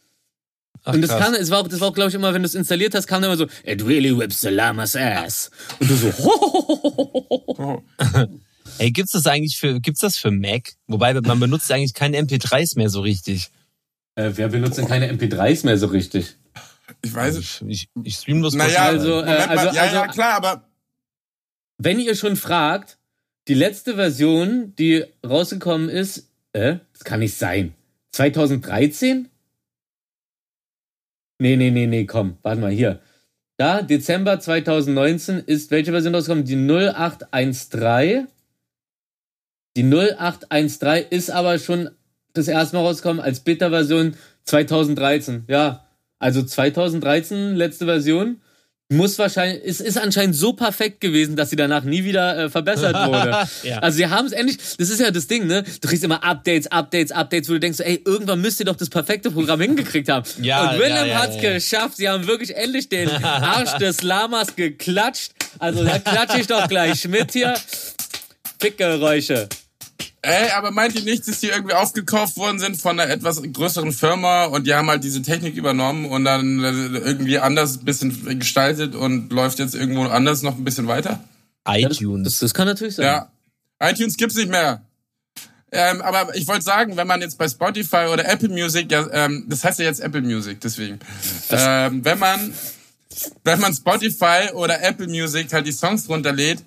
Ach, 0.88 0.94
Und 0.94 1.02
das 1.02 1.10
krass. 1.10 1.20
kam, 1.24 1.34
es 1.34 1.50
war 1.50 1.58
auch, 1.60 1.68
das 1.68 1.80
war 1.80 1.88
auch, 1.88 1.92
glaube 1.94 2.10
ich, 2.10 2.14
immer, 2.14 2.32
wenn 2.32 2.42
du 2.42 2.46
es 2.46 2.54
installiert 2.54 2.94
hast, 2.94 3.06
kam 3.08 3.20
dann 3.20 3.30
immer 3.32 3.36
so, 3.36 3.46
it 3.64 3.84
really 3.84 4.16
whips 4.16 4.40
the 4.40 4.48
llama's 4.50 4.94
ass. 4.96 5.50
Und 5.80 5.90
du 5.90 5.96
so, 5.96 6.12
Oh. 6.18 7.82
Ey, 8.78 8.90
gibt's 8.92 9.12
das 9.12 9.26
eigentlich 9.26 9.56
für, 9.58 9.80
gibt's 9.80 10.00
das 10.00 10.16
für 10.16 10.30
Mac? 10.30 10.72
Wobei, 10.86 11.12
man 11.14 11.40
benutzt 11.40 11.70
eigentlich 11.72 11.94
keine 11.94 12.18
MP3s 12.20 12.76
mehr 12.76 12.88
so 12.88 13.00
richtig. 13.00 13.48
äh, 14.14 14.30
wer 14.34 14.48
benutzt 14.48 14.78
denn 14.78 14.86
keine 14.86 15.10
MP3s 15.12 15.64
mehr 15.66 15.76
so 15.78 15.86
richtig? 15.86 16.36
Ich 17.02 17.12
weiß 17.14 17.36
es. 17.36 17.62
Ich, 17.66 17.82
ich, 17.82 17.88
ich 18.04 18.14
stream 18.14 18.40
bloß 18.40 18.54
Naja, 18.54 18.84
also, 18.84 19.20
äh, 19.22 19.24
also- 19.24 19.74
ja, 19.74 19.92
ja, 19.92 20.02
also- 20.02 20.12
klar, 20.12 20.34
aber 20.36 20.68
Wenn 21.78 21.98
ihr 22.00 22.14
schon 22.14 22.36
fragt, 22.36 22.98
die 23.48 23.54
letzte 23.54 23.94
Version, 23.96 24.74
die 24.76 25.04
rausgekommen 25.26 25.88
ist, 25.88 26.28
äh, 26.52 26.76
das 26.92 27.02
kann 27.04 27.20
nicht 27.20 27.36
sein. 27.36 27.74
2013? 28.12 29.28
Nee, 31.38 31.56
nee, 31.56 31.70
nee, 31.70 31.86
nee, 31.86 32.06
komm, 32.06 32.38
warte 32.42 32.60
mal 32.60 32.70
hier. 32.70 33.00
Da, 33.58 33.82
Dezember 33.82 34.38
2019 34.38 35.38
ist 35.38 35.70
welche 35.70 35.92
Version 35.92 36.14
rausgekommen? 36.14 36.44
Die 36.44 36.56
0813. 36.56 38.28
Die 39.76 39.82
0813 39.82 41.06
ist 41.10 41.30
aber 41.30 41.58
schon 41.58 41.90
das 42.32 42.48
erste 42.48 42.76
Mal 42.76 42.82
rausgekommen 42.82 43.22
als 43.22 43.40
Beta-Version 43.40 44.16
2013. 44.44 45.44
Ja, 45.48 45.86
also 46.18 46.42
2013, 46.42 47.54
letzte 47.54 47.86
Version. 47.86 48.40
Muss 48.88 49.18
wahrscheinlich, 49.18 49.62
es 49.64 49.80
ist 49.80 49.98
anscheinend 49.98 50.36
so 50.36 50.52
perfekt 50.52 51.00
gewesen, 51.00 51.34
dass 51.34 51.50
sie 51.50 51.56
danach 51.56 51.82
nie 51.82 52.04
wieder 52.04 52.44
äh, 52.44 52.48
verbessert 52.48 52.94
wurde. 52.94 53.48
Ja. 53.62 53.78
Also 53.78 53.96
sie 53.96 54.06
haben 54.06 54.26
es 54.26 54.32
endlich, 54.32 54.58
das 54.78 54.90
ist 54.90 55.00
ja 55.00 55.10
das 55.10 55.26
Ding, 55.26 55.46
ne? 55.46 55.64
Du 55.80 55.88
kriegst 55.88 56.04
immer 56.04 56.22
Updates, 56.22 56.68
Updates, 56.70 57.10
Updates, 57.10 57.48
wo 57.48 57.54
du 57.54 57.60
denkst, 57.60 57.80
ey, 57.80 58.00
irgendwann 58.04 58.40
müsst 58.40 58.60
ihr 58.60 58.66
doch 58.66 58.76
das 58.76 58.88
perfekte 58.88 59.30
Programm 59.30 59.60
hingekriegt 59.60 60.08
haben. 60.08 60.24
Ja, 60.40 60.70
Und 60.70 60.78
Willem 60.78 60.94
ja, 60.94 61.06
ja, 61.06 61.22
hat's 61.22 61.36
ja, 61.42 61.54
geschafft. 61.54 61.96
Sie 61.96 62.08
haben 62.08 62.26
wirklich 62.26 62.54
endlich 62.54 62.88
den 62.88 63.08
Arsch 63.24 63.76
des 63.78 64.02
Lamas 64.02 64.54
geklatscht. 64.54 65.32
Also 65.58 65.82
da 65.82 65.98
klatsche 65.98 66.40
ich 66.40 66.46
doch 66.46 66.68
gleich 66.68 67.08
mit 67.08 67.32
hier. 67.32 67.54
Fickgeräusche. 68.60 69.48
Ey, 70.26 70.50
aber 70.50 70.72
meint 70.72 70.96
ihr 70.96 71.02
nicht, 71.02 71.28
dass 71.28 71.38
die 71.38 71.46
irgendwie 71.46 71.74
aufgekauft 71.74 72.36
worden 72.36 72.58
sind 72.58 72.76
von 72.76 72.98
einer 72.98 73.08
etwas 73.08 73.40
größeren 73.40 73.92
Firma 73.92 74.46
und 74.46 74.66
die 74.66 74.74
haben 74.74 74.90
halt 74.90 75.04
diese 75.04 75.22
Technik 75.22 75.54
übernommen 75.54 76.04
und 76.06 76.24
dann 76.24 76.64
irgendwie 76.64 77.38
anders 77.38 77.76
ein 77.78 77.84
bisschen 77.84 78.40
gestaltet 78.40 78.96
und 78.96 79.32
läuft 79.32 79.60
jetzt 79.60 79.76
irgendwo 79.76 80.02
anders 80.02 80.42
noch 80.42 80.56
ein 80.56 80.64
bisschen 80.64 80.88
weiter? 80.88 81.22
iTunes. 81.64 82.24
Das, 82.24 82.38
das 82.40 82.54
kann 82.54 82.66
natürlich 82.66 82.96
sein. 82.96 83.06
Ja. 83.06 83.30
iTunes 83.80 84.16
gibt's 84.16 84.34
nicht 84.34 84.50
mehr. 84.50 84.82
Ähm, 85.70 86.02
aber 86.02 86.34
ich 86.34 86.48
wollte 86.48 86.64
sagen, 86.64 86.96
wenn 86.96 87.06
man 87.06 87.20
jetzt 87.20 87.38
bei 87.38 87.48
Spotify 87.48 88.08
oder 88.12 88.28
Apple 88.28 88.48
Music, 88.48 88.90
ja, 88.90 89.06
ähm, 89.12 89.44
das 89.48 89.62
heißt 89.62 89.78
ja 89.78 89.84
jetzt 89.84 90.00
Apple 90.00 90.22
Music, 90.22 90.60
deswegen. 90.60 90.98
Ähm, 91.50 92.04
wenn 92.04 92.18
man, 92.18 92.52
wenn 93.44 93.60
man 93.60 93.72
Spotify 93.72 94.52
oder 94.54 94.82
Apple 94.82 95.06
Music 95.06 95.52
halt 95.52 95.68
die 95.68 95.72
Songs 95.72 96.08
runterlädt, 96.08 96.64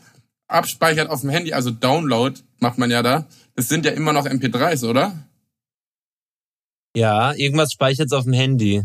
abspeichert 0.47 1.09
auf 1.09 1.21
dem 1.21 1.29
Handy, 1.29 1.51
also 1.51 1.71
Download 1.71 2.39
macht 2.59 2.77
man 2.77 2.91
ja 2.91 3.03
da, 3.03 3.25
das 3.59 3.67
sind 3.67 3.83
ja 3.85 3.91
immer 3.91 4.13
noch 4.13 4.25
MP3s, 4.25 4.87
oder? 4.87 5.13
ja, 6.95 7.33
irgendwas 7.33 7.73
speichert's 7.73 8.13
auf 8.13 8.23
dem 8.23 8.31
Handy. 8.33 8.83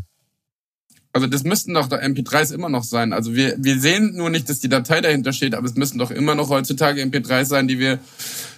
Also 1.13 1.29
das 1.29 1.45
müssten 1.45 1.75
doch 1.75 1.89
da 1.89 1.97
MP3s 1.99 2.53
immer 2.53 2.69
noch 2.69 2.83
sein. 2.83 3.13
Also 3.13 3.35
wir, 3.37 3.55
wir 3.59 3.79
sehen 3.79 4.17
nur 4.17 4.31
nicht, 4.31 4.49
dass 4.51 4.59
die 4.59 4.69
Datei 4.69 5.01
dahinter 5.01 5.33
steht, 5.33 5.55
aber 5.55 5.67
es 5.67 5.77
müssten 5.77 5.99
doch 5.99 6.11
immer 6.11 6.35
noch 6.35 6.49
heutzutage 6.49 7.01
MP3s 7.03 7.45
sein, 7.45 7.69
die 7.69 7.79
wir 7.79 8.01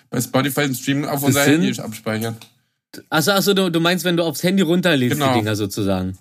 bei 0.08 0.20
Spotify 0.22 0.62
im 0.62 0.74
Stream 0.74 1.04
auf 1.04 1.22
unser 1.22 1.44
Handy 1.44 1.78
abspeichern. 1.78 2.36
Achso, 3.10 3.32
achso, 3.32 3.52
du, 3.52 3.68
du 3.70 3.78
meinst, 3.78 4.06
wenn 4.06 4.16
du 4.16 4.22
aufs 4.24 4.42
Handy 4.42 4.62
runterlädst, 4.62 5.18
Genau. 5.18 5.34
die 5.34 5.40
Dinger 5.40 5.54
sozusagen. 5.54 6.16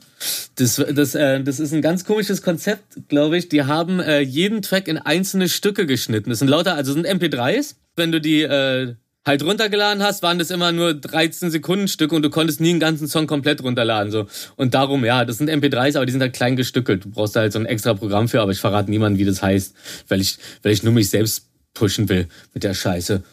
Das, 0.56 0.76
das, 0.76 1.16
äh, 1.16 1.42
das 1.42 1.62
ist 1.62 1.74
ein 1.74 1.82
ganz 1.82 2.04
komisches 2.04 2.42
Konzept, 2.42 3.08
glaube 3.08 3.38
ich. 3.38 3.48
Die 3.48 3.64
haben 3.64 4.02
äh, 4.02 4.20
jeden 4.20 4.62
Track 4.62 4.90
in 4.90 4.98
einzelne 4.98 5.48
Stücke 5.48 5.86
geschnitten. 5.86 6.30
Das 6.32 6.40
sind 6.40 6.50
lauter, 6.50 6.76
also 6.76 6.92
sind 6.92 7.08
MP3s. 7.08 7.76
Wenn 7.96 8.12
du 8.12 8.20
die 8.20 8.42
äh, 8.42 8.96
halt 9.26 9.44
runtergeladen 9.44 10.04
hast, 10.04 10.22
waren 10.22 10.38
das 10.38 10.52
immer 10.52 10.72
nur 10.72 10.94
13 10.94 11.50
Sekunden 11.50 11.88
Stücke 11.88 12.16
und 12.16 12.22
du 12.22 12.30
konntest 12.30 12.62
nie 12.62 12.70
einen 12.70 12.80
ganzen 12.80 13.08
Song 13.08 13.26
komplett 13.26 13.64
runterladen. 13.64 14.12
So. 14.12 14.28
Und 14.56 14.74
darum, 14.74 15.04
ja, 15.04 15.26
das 15.26 15.38
sind 15.38 15.50
MP3s, 15.50 15.96
aber 15.96 16.06
die 16.06 16.12
sind 16.12 16.22
halt 16.22 16.34
klein 16.34 16.56
gestückelt. 16.56 17.06
Du 17.06 17.10
brauchst 17.10 17.36
da 17.36 17.42
halt 17.42 17.54
so 17.54 17.60
ein 17.60 17.66
extra 17.66 17.94
Programm 17.96 18.28
für, 18.28 18.42
aber 18.42 18.52
ich 18.52 18.60
verrate 18.60 18.90
niemandem, 18.90 19.20
wie 19.20 19.26
das 19.26 19.42
heißt, 19.42 19.74
weil 20.08 20.22
ich, 20.22 20.38
weil 20.62 20.72
ich 20.72 20.84
nur 20.84 20.94
mich 20.94 21.10
selbst 21.10 21.48
pushen 21.74 22.08
will 22.08 22.28
mit 22.54 22.64
der 22.64 22.74
Scheiße. 22.74 23.24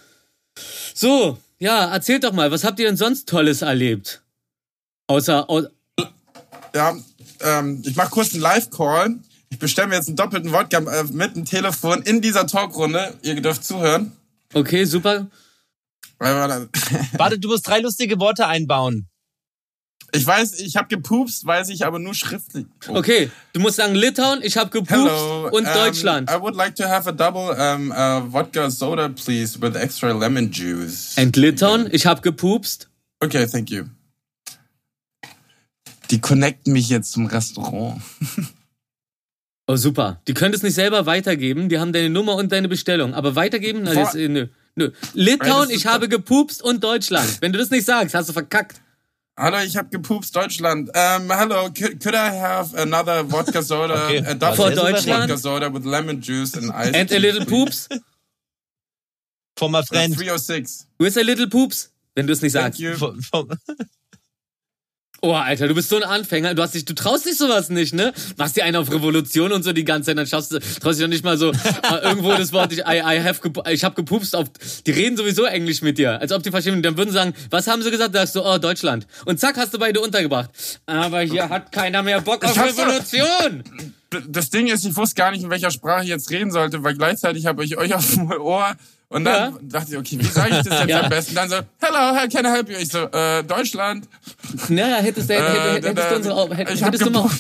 So, 0.95 1.39
ja, 1.59 1.93
erzählt 1.93 2.25
doch 2.25 2.33
mal, 2.33 2.51
was 2.51 2.65
habt 2.65 2.81
ihr 2.81 2.87
denn 2.87 2.97
sonst 2.97 3.29
Tolles 3.29 3.63
erlebt? 3.63 4.23
Außer, 5.07 5.49
au 5.49 5.63
Ja, 6.75 6.97
ähm, 7.41 7.83
ich 7.85 7.97
mach 7.97 8.11
kurz 8.11 8.33
einen 8.33 8.43
Live-Call. 8.43 9.17
Ich 9.51 9.59
bestelle 9.59 9.89
mir 9.89 9.97
jetzt 9.97 10.09
einen 10.09 10.17
doppelten 10.17 10.53
Wodka 10.53 10.79
äh, 10.79 11.05
mit 11.13 11.37
dem 11.37 11.45
Telefon 11.45 12.03
in 12.03 12.23
dieser 12.23 12.47
Talkrunde. 12.47 13.13
Ihr 13.23 13.41
dürft 13.41 13.65
zuhören. 13.65 14.13
okay, 14.55 14.85
super. 14.85 15.27
Warte, 16.23 17.39
du 17.39 17.49
musst 17.49 17.67
drei 17.67 17.81
lustige 17.81 18.19
Worte 18.21 18.47
einbauen. 18.47 19.09
Ich 20.15 20.27
weiß, 20.27 20.61
ich 20.61 20.77
habe 20.77 20.89
gepupst, 20.89 21.47
weiß 21.47 21.71
ich 21.71 21.87
aber 21.87 21.99
nur 21.99 22.15
schriftlich. 22.15 22.67
Oh. 22.89 22.97
Okay, 22.97 23.31
du 23.55 23.61
musst 23.61 23.77
sagen 23.77 23.95
Litauen, 23.95 24.41
ich 24.43 24.59
hab 24.59 24.71
gepupst 24.71 24.93
Hello. 24.93 25.49
und 25.49 25.67
um, 25.67 25.73
Deutschland. 25.73 26.31
I 26.31 26.39
would 26.39 26.55
like 26.55 26.77
to 26.77 26.85
have 26.85 27.09
a 27.09 27.13
double 27.13 27.51
um, 27.59 27.91
uh, 27.91 28.31
vodka 28.31 28.71
soda, 28.71 29.09
please, 29.09 29.59
with 29.61 29.75
extra 29.75 30.13
lemon 30.13 30.51
juice. 30.51 31.17
And 31.17 31.35
Litauen, 31.37 31.89
ich 31.91 32.05
hab 32.05 32.23
gepupst. 32.23 32.91
Okay, 33.21 33.47
thank 33.47 33.71
you. 33.71 33.85
Die 36.11 36.21
connecten 36.21 36.75
mich 36.75 36.91
jetzt 36.91 37.13
zum 37.13 37.25
Restaurant. 37.25 38.03
Oh, 39.67 39.77
super. 39.77 40.21
Die 40.29 40.35
können 40.35 40.53
es 40.53 40.63
nicht 40.63 40.75
selber 40.75 41.07
weitergeben, 41.07 41.71
die 41.71 41.79
haben 41.79 41.95
deine 41.95 42.11
Nummer 42.11 42.35
und 42.35 42.53
deine 42.53 42.69
Bestellung. 42.69 43.15
Aber 43.15 43.35
weitergeben? 43.35 43.85
Na, 43.85 43.93
Vor- 43.93 44.03
das, 44.05 44.15
äh, 44.17 44.49
nö. 44.77 44.91
Litauen, 45.15 45.71
ich 45.71 45.87
habe 45.87 46.09
gepupst 46.09 46.63
und 46.63 46.83
Deutschland. 46.83 47.41
Wenn 47.41 47.53
du 47.53 47.59
das 47.59 47.71
nicht 47.71 47.85
sagst, 47.85 48.15
hast 48.15 48.29
du 48.29 48.33
verkackt. 48.33 48.81
Hallo, 49.39 49.59
ich 49.65 49.77
habe 49.77 49.89
gepupst, 49.89 50.37
Deutschland. 50.37 50.91
Um, 50.91 51.31
hello, 51.31 51.71
could, 51.71 52.01
could 52.01 52.15
I 52.15 52.31
have 52.39 52.75
another 52.77 53.25
vodka 53.25 53.63
soda, 53.63 53.95
Okay, 54.07 54.19
a 54.19 54.35
double 54.35 54.57
sehr 54.57 54.77
souverän. 54.77 54.93
Deutschland. 54.93 55.31
vodka 55.31 55.39
soda 55.39 55.71
with 55.73 55.85
lemon 55.87 56.21
juice 56.21 56.55
and 56.55 56.71
ice. 56.71 56.95
And 56.95 57.11
a 57.11 57.19
little 57.19 57.47
poops? 57.47 57.89
For 59.57 59.71
my 59.71 59.83
friend. 59.83 60.15
306. 60.15 60.87
Where's 60.99 61.17
a 61.17 61.23
little 61.23 61.49
poops? 61.49 61.91
Wenn 62.15 62.27
du 62.27 62.33
es 62.33 62.43
nicht 62.43 62.53
Thank 62.53 62.77
sagst. 62.77 63.03
Oh, 65.25 65.35
Alter, 65.35 65.69
du 65.69 65.75
bist 65.77 65.89
so 65.89 65.95
ein 65.97 66.03
Anfänger. 66.03 66.53
Du 66.55 66.63
hast 66.63 66.75
dich, 66.75 66.85
du 66.85 66.95
traust 66.95 67.27
dich 67.27 67.37
sowas 67.39 67.69
nicht, 67.69 67.95
ne? 67.95 68.13
Machst 68.39 68.57
dir 68.57 68.65
einen 68.65 68.75
auf 68.75 68.91
Revolution 68.91 69.53
und 69.53 69.63
so 69.63 69.73
die 69.73 69.85
ganze 69.85 70.07
Zeit, 70.07 70.19
dann 70.19 70.27
schaffst 70.27 70.51
du, 70.51 70.59
traust 70.59 70.99
dich 70.99 71.05
doch 71.05 71.09
nicht 71.09 71.23
mal 71.23 71.39
so 71.39 71.53
äh, 71.53 71.55
irgendwo 72.03 72.33
das 72.35 72.53
Wort, 72.53 72.73
ich, 72.73 72.81
I, 72.81 72.97
I 72.99 73.21
have 73.23 73.39
ich 73.71 73.85
hab 73.85 73.95
gepupst 73.95 74.35
auf. 74.35 74.49
Die 74.85 74.91
reden 74.91 75.17
sowieso 75.17 75.45
Englisch 75.45 75.81
mit 75.81 75.97
dir, 75.99 76.21
als 76.21 76.33
ob 76.33 76.43
die 76.43 76.51
verstehen. 76.51 76.83
Dann 76.83 76.97
würden 76.97 77.13
sagen, 77.13 77.35
was 77.51 77.69
haben 77.69 77.83
sie 77.83 77.93
gesagt? 77.93 78.17
Da 78.17 78.19
sagst 78.27 78.35
du, 78.35 78.43
oh, 78.45 78.59
Deutschland. 78.59 79.07
Und 79.25 79.39
zack, 79.39 79.57
hast 79.59 79.73
du 79.73 79.79
beide 79.79 80.01
untergebracht. 80.01 80.51
Aber 80.87 81.21
hier 81.21 81.49
hat 81.49 81.71
keiner 81.71 82.03
mehr 82.03 82.21
Bock 82.21 82.45
auf 82.45 82.55
doch- 82.55 82.65
Revolution. 82.67 83.63
Das 84.29 84.51
Ding 84.51 84.67
ist, 84.67 84.85
ich 84.85 84.97
wusste 84.97 85.15
gar 85.15 85.31
nicht, 85.31 85.45
in 85.45 85.51
welcher 85.51 85.71
Sprache 85.71 86.03
ich 86.03 86.09
jetzt 86.11 86.31
reden 86.31 86.51
sollte, 86.51 86.83
weil 86.83 86.95
gleichzeitig 86.97 87.47
habe 87.47 87.65
ich 87.65 87.79
euch 87.79 87.95
auf 87.95 88.13
dem 88.13 88.29
Ohr 88.33 88.75
und 89.13 89.25
dann 89.25 89.53
Ja. 89.53 89.59
dachte 89.63 89.93
ich, 89.93 89.99
okay, 89.99 90.19
wie 90.19 90.25
sage 90.25 90.57
ich 90.59 90.63
das 90.69 90.81
jetzt 90.81 90.89
Ja. 90.91 91.01
am 91.03 91.09
besten? 91.11 91.35
Dann 91.35 91.49
so, 91.49 91.57
hello, 91.81 92.21
how 92.21 92.29
can 92.29 92.45
I 92.45 92.49
help 92.49 92.69
you? 92.69 92.77
Ich 92.81 92.89
so, 92.89 92.99
äh, 93.11 93.43
Deutschland. 93.45 94.09
Naja, 94.69 94.97
hättest, 94.97 95.31
du- 95.31 95.35
hättest, 95.35 95.57
Äh, 95.85 95.89
hättest, 95.89 96.11
du 96.11 96.17
unsere, 96.17 96.57
hättest, 96.57 97.07
du 97.07 97.11
mal, 97.11 97.31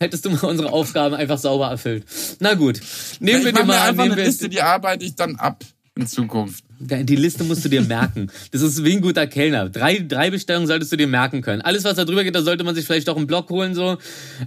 hättest 0.00 0.24
du 0.24 0.30
mal 0.30 0.44
unsere 0.44 0.72
Aufgaben 0.72 1.14
einfach 1.14 1.38
sauber 1.38 1.68
erfüllt. 1.68 2.04
Na 2.40 2.54
gut. 2.54 2.80
Nehmen 3.20 3.38
Ich 3.40 3.44
wir 3.46 3.52
dir 3.52 3.60
mir 3.60 3.66
mal 3.66 3.80
einfach 3.88 4.04
nehmen 4.04 4.12
eine 4.18 4.24
Liste, 4.24 4.48
die 4.48 4.62
arbeite 4.62 5.04
ich 5.04 5.14
dann 5.14 5.36
ab 5.36 5.64
in 5.94 6.06
Zukunft. 6.06 6.64
Die 6.84 7.14
Liste 7.14 7.44
musst 7.44 7.64
du 7.64 7.68
dir 7.68 7.82
merken. 7.82 8.28
Das 8.50 8.60
ist 8.60 8.82
wie 8.82 8.94
ein 8.94 9.02
guter 9.02 9.28
Kellner. 9.28 9.68
Drei, 9.68 9.98
drei 10.00 10.30
Bestellungen 10.30 10.66
solltest 10.66 10.90
du 10.90 10.96
dir 10.96 11.06
merken 11.06 11.40
können. 11.40 11.62
Alles, 11.62 11.84
was 11.84 11.94
da 11.94 12.04
drüber 12.04 12.24
geht, 12.24 12.34
da 12.34 12.42
sollte 12.42 12.64
man 12.64 12.74
sich 12.74 12.86
vielleicht 12.86 13.08
auch 13.08 13.16
einen 13.16 13.28
Block 13.28 13.50
holen, 13.50 13.76
so. 13.76 13.98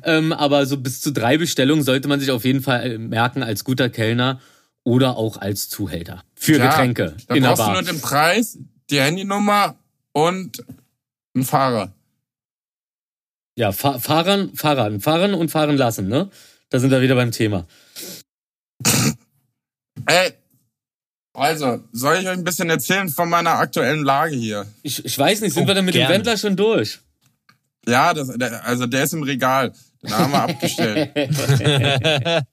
Ähm, 0.04 0.34
aber 0.34 0.66
so 0.66 0.76
bis 0.76 1.00
zu 1.00 1.12
drei 1.14 1.38
Bestellungen 1.38 1.84
sollte 1.86 2.10
man 2.10 2.20
sich 2.20 2.32
auf 2.32 2.44
jeden 2.44 2.62
Fall 2.62 2.92
äh, 2.92 2.98
merken 2.98 3.42
als 3.42 3.64
guter 3.64 3.88
Kellner 3.88 4.42
oder 4.86 5.18
auch 5.18 5.36
als 5.38 5.68
Zuhälter. 5.68 6.24
Für 6.36 6.58
Ja, 6.58 6.70
Getränke 6.70 7.18
Da 7.28 7.36
in 7.36 7.44
der 7.44 7.50
brauchst 7.50 7.68
du 7.68 7.72
nur 7.74 7.82
den 7.84 8.00
Preis, 8.00 8.58
die 8.90 9.02
Handynummer 9.02 9.76
und 10.14 10.64
einen 11.36 11.44
Fahrer. 11.44 11.92
Ja, 13.58 13.72
Fa 13.74 14.00
Fahrern, 14.00 14.54
Fahrern, 14.56 15.02
fahren 15.02 15.34
und 15.34 15.50
fahren 15.52 15.76
lassen, 15.76 16.08
ne? 16.08 16.30
Da 16.70 16.80
sind 16.80 16.92
wir 16.92 17.02
wieder 17.02 17.16
beim 17.16 17.32
Thema. 17.32 17.66
Ey, 20.06 20.34
also, 21.34 21.84
soll 21.92 22.16
ich 22.18 22.28
euch 22.28 22.38
ein 22.38 22.44
bisschen 22.44 22.70
erzählen 22.70 23.10
von 23.10 23.30
meiner 23.30 23.52
aktuellen 23.58 24.04
Lage 24.04 24.36
hier? 24.36 24.66
Ich, 24.84 25.04
ich 25.04 25.18
weiß 25.18 25.42
nicht, 25.42 25.54
sind 25.54 25.64
Oh, 25.64 25.68
wir 25.68 25.74
denn 25.76 25.86
mit 25.86 25.94
gerne. 25.96 26.08
dem 26.14 26.16
Wendler 26.20 26.38
schon 26.38 26.56
durch? 26.56 27.00
Ja, 27.88 28.14
das, 28.14 28.30
der, 28.38 28.66
also 28.66 28.86
der 28.88 29.04
ist 29.04 29.14
im 29.14 29.24
Regal. 29.24 29.74
Den 30.04 30.12
haben 30.12 30.32
wir 30.32 30.42
abgestellt. 30.44 31.12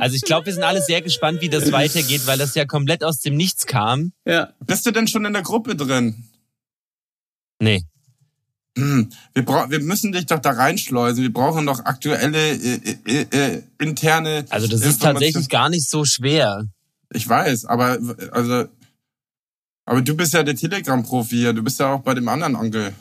Also 0.00 0.16
ich 0.16 0.22
glaube, 0.22 0.46
wir 0.46 0.54
sind 0.54 0.62
alle 0.62 0.82
sehr 0.82 1.02
gespannt, 1.02 1.40
wie 1.40 1.48
das 1.48 1.72
weitergeht, 1.72 2.26
weil 2.26 2.38
das 2.38 2.54
ja 2.54 2.64
komplett 2.64 3.04
aus 3.04 3.20
dem 3.20 3.36
Nichts 3.36 3.66
kam. 3.66 4.12
Ja. 4.24 4.52
Bist 4.64 4.86
du 4.86 4.90
denn 4.90 5.08
schon 5.08 5.24
in 5.24 5.32
der 5.32 5.42
Gruppe 5.42 5.76
drin? 5.76 6.24
Nee. 7.60 7.82
Hm, 8.76 9.08
Wir, 9.32 9.44
bra 9.44 9.70
wir 9.70 9.80
müssen 9.80 10.12
dich 10.12 10.26
doch 10.26 10.38
da 10.38 10.50
reinschleusen. 10.50 11.22
Wir 11.22 11.32
brauchen 11.32 11.64
doch 11.64 11.84
aktuelle 11.86 12.52
äh, 12.52 12.96
äh, 13.06 13.26
äh, 13.30 13.62
interne. 13.78 14.44
Also 14.50 14.66
das 14.66 14.82
ist 14.82 15.00
tatsächlich 15.00 15.48
gar 15.48 15.70
nicht 15.70 15.88
so 15.88 16.04
schwer. 16.04 16.66
Ich 17.12 17.26
weiß, 17.26 17.64
aber 17.66 17.98
also, 18.32 18.66
aber 19.86 20.02
du 20.02 20.14
bist 20.14 20.34
ja 20.34 20.42
der 20.42 20.56
Telegram-Profi 20.56 21.36
hier. 21.36 21.52
Du 21.52 21.62
bist 21.62 21.80
ja 21.80 21.94
auch 21.94 22.00
bei 22.00 22.12
dem 22.14 22.28
anderen 22.28 22.56
Onkel. 22.56 22.92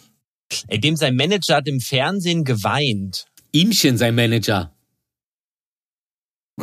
Ey, 0.67 0.79
dem 0.79 0.95
sein 0.95 1.15
Manager 1.15 1.57
hat 1.57 1.67
im 1.67 1.81
Fernsehen 1.81 2.45
geweint. 2.45 3.25
Ihmchen, 3.51 3.97
sein 3.97 4.15
Manager. 4.15 4.74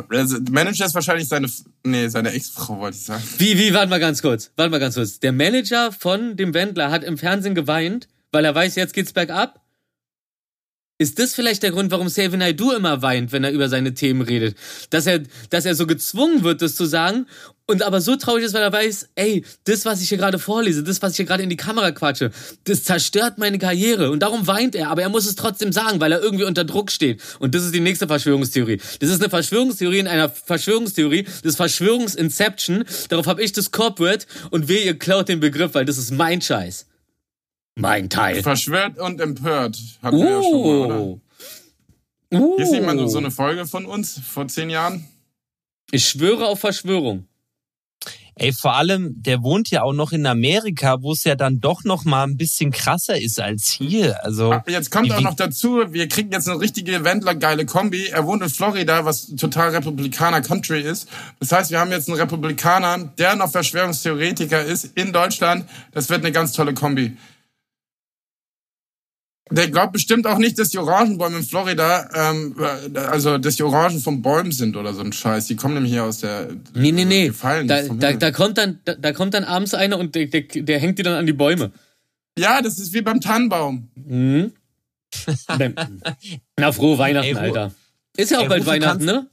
Also, 0.08 0.38
Manager 0.50 0.86
ist 0.86 0.94
wahrscheinlich 0.94 1.28
seine, 1.28 1.48
nee, 1.84 2.08
seine 2.08 2.32
Ex-Frau 2.32 2.78
wollte 2.78 2.96
ich 2.96 3.04
sagen. 3.04 3.22
Wie, 3.38 3.58
wie, 3.58 3.74
warte 3.74 3.90
mal 3.90 4.00
ganz 4.00 4.22
kurz. 4.22 4.50
Warte 4.56 4.70
mal 4.70 4.80
ganz 4.80 4.94
kurz. 4.94 5.20
Der 5.20 5.32
Manager 5.32 5.92
von 5.92 6.36
dem 6.36 6.54
Wendler 6.54 6.90
hat 6.90 7.04
im 7.04 7.18
Fernsehen 7.18 7.54
geweint, 7.54 8.08
weil 8.30 8.44
er 8.44 8.54
weiß, 8.54 8.74
jetzt 8.76 8.94
geht's 8.94 9.12
bergab. 9.12 9.61
Ist 11.02 11.18
das 11.18 11.34
vielleicht 11.34 11.64
der 11.64 11.72
Grund, 11.72 11.90
warum 11.90 12.06
Xavier 12.06 12.38
Naidoo 12.38 12.70
immer 12.70 13.02
weint, 13.02 13.32
wenn 13.32 13.42
er 13.42 13.50
über 13.50 13.68
seine 13.68 13.92
Themen 13.92 14.22
redet? 14.22 14.56
Dass 14.90 15.06
er, 15.06 15.20
dass 15.50 15.64
er 15.64 15.74
so 15.74 15.86
gezwungen 15.86 16.44
wird, 16.44 16.62
das 16.62 16.76
zu 16.76 16.84
sagen 16.84 17.26
und 17.66 17.82
aber 17.82 18.00
so 18.00 18.14
traurig 18.14 18.44
ist, 18.44 18.54
weil 18.54 18.62
er 18.62 18.72
weiß, 18.72 19.08
ey, 19.16 19.44
das, 19.64 19.84
was 19.84 20.00
ich 20.00 20.08
hier 20.08 20.18
gerade 20.18 20.38
vorlese, 20.38 20.84
das, 20.84 21.02
was 21.02 21.12
ich 21.12 21.16
hier 21.16 21.26
gerade 21.26 21.42
in 21.42 21.48
die 21.48 21.56
Kamera 21.56 21.90
quatsche, 21.90 22.30
das 22.64 22.84
zerstört 22.84 23.38
meine 23.38 23.58
Karriere. 23.58 24.10
Und 24.10 24.20
darum 24.20 24.46
weint 24.46 24.76
er, 24.76 24.90
aber 24.90 25.02
er 25.02 25.08
muss 25.08 25.26
es 25.26 25.34
trotzdem 25.34 25.72
sagen, 25.72 26.00
weil 26.00 26.12
er 26.12 26.22
irgendwie 26.22 26.44
unter 26.44 26.64
Druck 26.64 26.92
steht. 26.92 27.20
Und 27.40 27.54
das 27.54 27.64
ist 27.64 27.74
die 27.74 27.80
nächste 27.80 28.06
Verschwörungstheorie. 28.06 28.80
Das 29.00 29.10
ist 29.10 29.20
eine 29.20 29.30
Verschwörungstheorie 29.30 29.98
in 29.98 30.06
einer 30.06 30.28
Verschwörungstheorie. 30.28 31.26
Das 31.42 31.56
Verschwörungsinception. 31.56 32.84
Darauf 33.08 33.26
habe 33.26 33.42
ich 33.42 33.52
das 33.52 33.72
Corporate 33.72 34.26
und 34.50 34.68
weh, 34.68 34.84
ihr 34.84 34.98
klaut 34.98 35.28
den 35.28 35.40
Begriff, 35.40 35.74
weil 35.74 35.84
das 35.84 35.98
ist 35.98 36.12
mein 36.12 36.40
Scheiß. 36.40 36.86
Mein 37.74 38.10
Teil. 38.10 38.42
Verschwört 38.42 38.98
und 38.98 39.20
empört. 39.20 39.78
Hatten 40.02 40.18
wir 40.18 40.30
ja 40.30 40.42
schon 40.42 40.60
mal, 40.60 40.86
oder? 40.86 41.00
Uh. 41.00 41.20
Uh. 42.32 42.56
Ist 42.58 42.70
nicht 42.72 42.84
mal 42.84 43.08
so 43.08 43.18
eine 43.18 43.30
Folge 43.30 43.66
von 43.66 43.86
uns 43.86 44.18
vor 44.18 44.46
zehn 44.48 44.70
Jahren? 44.70 45.06
Ich 45.90 46.08
schwöre 46.08 46.46
auf 46.46 46.60
Verschwörung. 46.60 47.26
Ey, 48.34 48.52
vor 48.54 48.74
allem, 48.74 49.22
der 49.22 49.42
wohnt 49.42 49.70
ja 49.70 49.82
auch 49.82 49.92
noch 49.92 50.12
in 50.12 50.24
Amerika, 50.24 51.02
wo 51.02 51.12
es 51.12 51.22
ja 51.24 51.34
dann 51.34 51.60
doch 51.60 51.84
noch 51.84 52.06
mal 52.06 52.24
ein 52.24 52.38
bisschen 52.38 52.70
krasser 52.70 53.20
ist 53.20 53.38
als 53.38 53.68
hier. 53.68 54.24
Also 54.24 54.52
Ah, 54.52 54.64
Jetzt 54.66 54.90
kommt 54.90 55.12
auch 55.12 55.20
noch 55.20 55.34
dazu, 55.34 55.82
wir 55.92 56.08
kriegen 56.08 56.32
jetzt 56.32 56.48
eine 56.48 56.58
richtige 56.58 57.04
Wendler-geile 57.04 57.66
Kombi. 57.66 58.06
Er 58.06 58.26
wohnt 58.26 58.42
in 58.42 58.48
Florida, 58.48 59.04
was 59.04 59.26
total 59.36 59.68
Republikaner-Country 59.76 60.80
ist. 60.80 61.08
Das 61.40 61.52
heißt, 61.52 61.70
wir 61.70 61.78
haben 61.78 61.90
jetzt 61.90 62.08
einen 62.08 62.18
Republikaner, 62.18 63.12
der 63.18 63.36
noch 63.36 63.50
Verschwörungstheoretiker 63.52 64.64
ist, 64.64 64.86
in 64.94 65.12
Deutschland. 65.12 65.66
Das 65.92 66.08
wird 66.08 66.20
eine 66.20 66.32
ganz 66.32 66.52
tolle 66.52 66.72
Kombi. 66.72 67.14
Der 69.52 69.68
glaubt 69.68 69.92
bestimmt 69.92 70.26
auch 70.26 70.38
nicht, 70.38 70.58
dass 70.58 70.70
die 70.70 70.78
Orangenbäume 70.78 71.38
in 71.38 71.42
Florida, 71.44 72.08
ähm, 72.14 72.56
äh, 72.94 72.98
also 72.98 73.38
dass 73.38 73.56
die 73.56 73.62
Orangen 73.62 74.00
vom 74.00 74.22
Bäumen 74.22 74.52
sind 74.52 74.76
oder 74.76 74.94
so 74.94 75.02
ein 75.02 75.12
Scheiß. 75.12 75.46
Die 75.46 75.56
kommen 75.56 75.74
nämlich 75.74 75.92
hier 75.92 76.04
aus 76.04 76.18
der. 76.20 76.48
Nee, 76.74 76.92
nee, 76.92 77.04
nee. 77.04 77.28
Gefallen 77.28 77.68
Da, 77.68 77.82
da, 77.82 78.12
da, 78.12 78.30
kommt 78.30 78.58
dann, 78.58 78.80
da, 78.84 78.94
da 78.94 79.12
kommt 79.12 79.34
dann 79.34 79.44
abends 79.44 79.74
einer 79.74 79.98
und 79.98 80.14
der, 80.14 80.26
der, 80.26 80.42
der 80.42 80.78
hängt 80.78 80.98
die 80.98 81.02
dann 81.02 81.14
an 81.14 81.26
die 81.26 81.32
Bäume. 81.32 81.70
Ja, 82.38 82.62
das 82.62 82.78
ist 82.78 82.92
wie 82.94 83.02
beim 83.02 83.20
Tannenbaum. 83.20 83.88
Mhm. 83.94 84.52
Na, 86.58 86.72
frohe 86.72 86.98
Weihnachten, 86.98 87.36
Ey, 87.36 87.42
Alter. 87.42 87.72
Ist 88.16 88.30
ja 88.30 88.38
auch 88.38 88.44
Ey, 88.44 88.48
bald 88.48 88.66
Weihnachten, 88.66 89.06
kannst- 89.06 89.06
ne? 89.06 89.26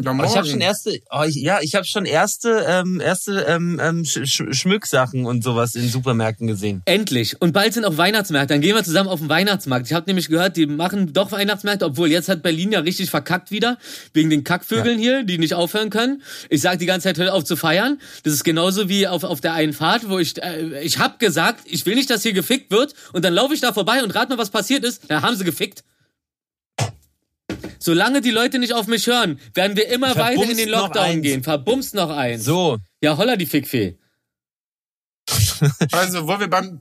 Ja, 0.00 0.12
Aber 0.12 0.26
ich 0.26 0.36
habe 0.36 0.46
schon 0.46 0.60
erste, 0.60 1.00
oh, 1.10 1.24
ich, 1.26 1.34
ja, 1.34 1.58
ich 1.60 1.74
habe 1.74 1.84
schon 1.84 2.04
erste, 2.04 2.64
ähm, 2.68 3.00
erste 3.00 3.44
ähm, 3.48 3.80
ähm, 3.82 4.04
Sch 4.04 4.20
Sch 4.26 4.42
Schmücksachen 4.52 5.26
und 5.26 5.42
sowas 5.42 5.74
in 5.74 5.88
Supermärkten 5.88 6.46
gesehen. 6.46 6.82
Endlich. 6.84 7.40
Und 7.42 7.52
bald 7.52 7.74
sind 7.74 7.84
auch 7.84 7.96
Weihnachtsmärkte. 7.96 8.54
Dann 8.54 8.60
gehen 8.60 8.76
wir 8.76 8.84
zusammen 8.84 9.08
auf 9.08 9.18
den 9.18 9.28
Weihnachtsmarkt. 9.28 9.86
Ich 9.86 9.92
habe 9.92 10.06
nämlich 10.06 10.28
gehört, 10.28 10.56
die 10.56 10.66
machen 10.66 11.12
doch 11.12 11.32
Weihnachtsmärkte, 11.32 11.84
obwohl 11.84 12.12
jetzt 12.12 12.28
hat 12.28 12.44
Berlin 12.44 12.70
ja 12.70 12.78
richtig 12.78 13.10
verkackt 13.10 13.50
wieder. 13.50 13.76
Wegen 14.12 14.30
den 14.30 14.44
Kackvögeln 14.44 15.00
hier, 15.00 15.24
die 15.24 15.36
nicht 15.36 15.54
aufhören 15.54 15.90
können. 15.90 16.22
Ich 16.48 16.60
sag 16.60 16.78
die 16.78 16.86
ganze 16.86 17.08
Zeit, 17.08 17.18
hört 17.18 17.30
auf 17.30 17.42
zu 17.42 17.56
feiern. 17.56 18.00
Das 18.22 18.32
ist 18.32 18.44
genauso 18.44 18.88
wie 18.88 19.08
auf, 19.08 19.24
auf 19.24 19.40
der 19.40 19.54
einen 19.54 19.72
Fahrt, 19.72 20.08
wo 20.08 20.20
ich, 20.20 20.40
äh, 20.40 20.80
ich 20.80 21.00
hab 21.00 21.18
gesagt, 21.18 21.62
ich 21.64 21.84
will 21.86 21.96
nicht, 21.96 22.08
dass 22.08 22.22
hier 22.22 22.32
gefickt 22.32 22.70
wird. 22.70 22.94
Und 23.12 23.24
dann 23.24 23.34
laufe 23.34 23.52
ich 23.52 23.60
da 23.60 23.72
vorbei 23.72 24.04
und 24.04 24.14
rat 24.14 24.28
mal, 24.28 24.38
was 24.38 24.50
passiert 24.50 24.84
ist. 24.84 25.10
Da 25.10 25.22
haben 25.22 25.34
sie 25.34 25.44
gefickt. 25.44 25.82
Solange 27.78 28.20
die 28.20 28.30
Leute 28.30 28.58
nicht 28.58 28.72
auf 28.74 28.86
mich 28.86 29.06
hören, 29.06 29.38
werden 29.54 29.76
wir 29.76 29.88
immer 29.88 30.16
weiter 30.16 30.42
in 30.50 30.56
den 30.56 30.68
Lockdown 30.68 31.22
gehen. 31.22 31.42
Verbumst 31.42 31.94
noch 31.94 32.10
eins. 32.10 32.44
So, 32.44 32.78
Ja, 33.00 33.16
holla 33.16 33.36
die 33.36 33.46
Fickfee. 33.46 33.96
Also, 35.92 36.26
wo 36.26 36.38
wir 36.38 36.48
beim, 36.48 36.80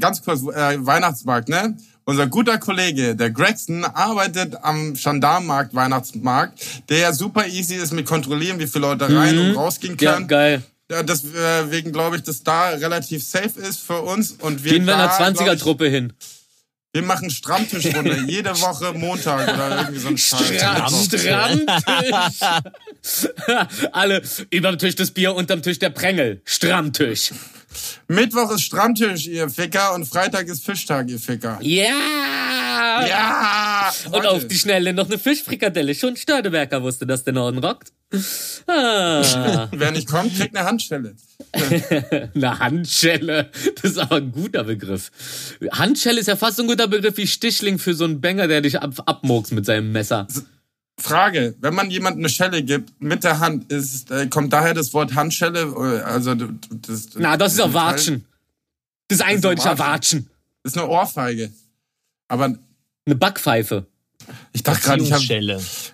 ganz 0.00 0.22
kurz, 0.22 0.42
äh, 0.42 0.84
Weihnachtsmarkt, 0.84 1.48
ne? 1.48 1.76
Unser 2.04 2.26
guter 2.26 2.58
Kollege, 2.58 3.14
der 3.16 3.30
Gregson, 3.30 3.84
arbeitet 3.84 4.56
am 4.62 4.94
Gendarmenmarkt 4.94 5.74
Weihnachtsmarkt, 5.74 6.88
der 6.88 6.98
ja 6.98 7.12
super 7.12 7.46
easy 7.46 7.74
ist 7.74 7.92
mit 7.92 8.06
kontrollieren, 8.06 8.58
wie 8.58 8.66
viele 8.66 8.86
Leute 8.88 9.14
rein 9.14 9.38
und 9.38 9.56
rausgehen 9.56 9.96
Ja, 10.00 10.14
können. 10.14 10.28
geil. 10.28 10.62
Ja, 10.90 11.02
deswegen 11.02 11.92
glaube 11.92 12.16
ich, 12.16 12.22
dass 12.22 12.42
da 12.42 12.70
relativ 12.70 13.22
safe 13.22 13.60
ist 13.60 13.80
für 13.80 14.00
uns 14.00 14.32
und 14.32 14.64
wir 14.64 14.72
Gehen 14.72 14.86
wir 14.86 14.96
einer 14.96 15.14
glaub 15.14 15.32
ich, 15.34 15.38
20er-Truppe 15.40 15.86
hin. 15.86 16.14
Wir 16.92 17.02
machen 17.02 17.30
Stammtischrunde 17.30 18.24
jede 18.28 18.58
Woche 18.60 18.94
Montag 18.94 19.52
oder 19.52 19.76
irgendwie 19.78 20.00
so 20.00 20.08
ein. 20.08 20.16
Stammtisch. 20.16 21.26
Alle 23.92 24.22
überm 24.50 24.78
Tisch 24.78 24.96
das 24.96 25.10
Bier, 25.10 25.34
unterm 25.34 25.60
Tisch 25.60 25.78
der 25.78 25.90
Prängel. 25.90 26.40
Stammtisch. 26.44 27.32
Mittwoch 28.08 28.50
ist 28.52 28.62
Stammtisch, 28.62 29.26
ihr 29.26 29.48
Ficker, 29.48 29.94
und 29.94 30.06
Freitag 30.06 30.48
ist 30.48 30.64
Fischtag, 30.64 31.08
ihr 31.08 31.18
Ficker. 31.18 31.58
Ja! 31.60 33.06
Ja! 33.06 33.92
Und 34.10 34.26
auf 34.26 34.46
die 34.46 34.58
Schnelle 34.58 34.92
noch 34.92 35.06
eine 35.06 35.18
Fischfrikadelle. 35.18 35.94
Schon 35.94 36.16
Störteberger 36.16 36.82
wusste, 36.82 37.06
dass 37.06 37.24
der 37.24 37.32
Norden 37.34 37.58
rockt. 37.58 37.92
Ah, 38.66 39.68
Wer 39.72 39.90
nicht 39.90 40.08
kommt, 40.08 40.34
kriegt 40.34 40.56
eine 40.56 40.66
Handschelle. 40.66 41.14
eine 42.34 42.58
Handschelle. 42.58 43.50
Das 43.80 43.92
ist 43.92 43.98
aber 43.98 44.16
ein 44.16 44.32
guter 44.32 44.64
Begriff. 44.64 45.10
Handschelle 45.72 46.20
ist 46.20 46.26
ja 46.26 46.36
fast 46.36 46.56
so 46.56 46.62
ein 46.62 46.68
guter 46.68 46.88
Begriff 46.88 47.16
wie 47.16 47.26
Stichling 47.26 47.78
für 47.78 47.94
so 47.94 48.04
einen 48.04 48.20
Banger, 48.20 48.48
der 48.48 48.62
dich 48.62 48.80
ab 48.80 48.94
abmurkst 49.04 49.52
mit 49.52 49.66
seinem 49.66 49.92
Messer. 49.92 50.26
Frage, 51.08 51.54
wenn 51.60 51.74
man 51.74 51.90
jemandem 51.90 52.20
eine 52.22 52.28
Schelle 52.28 52.62
gibt 52.62 53.00
mit 53.00 53.24
der 53.24 53.40
Hand, 53.40 53.70
ist, 53.72 54.10
äh, 54.10 54.26
kommt 54.28 54.52
daher 54.52 54.74
das 54.74 54.92
Wort 54.94 55.14
Handschelle? 55.14 55.60
äh, 55.62 56.02
Also 56.02 56.34
das, 56.34 57.08
Na, 57.16 57.36
das 57.36 57.54
ist 57.54 57.60
auch 57.60 57.72
Watschen. 57.72 58.24
Das 59.08 59.18
ist 59.18 59.24
eindeutiger 59.24 59.78
Watschen. 59.78 60.20
Watschen. 60.26 60.30
Das 60.62 60.72
ist 60.74 60.78
eine 60.78 60.88
Ohrfeige. 60.88 61.50
Aber 62.28 62.44
Eine 63.06 63.14
Backpfeife. 63.16 63.86
ich 64.52 64.62
dachte 64.62 64.82
gerade, 64.82 65.02
ich 65.02 65.12
habe 65.12 65.22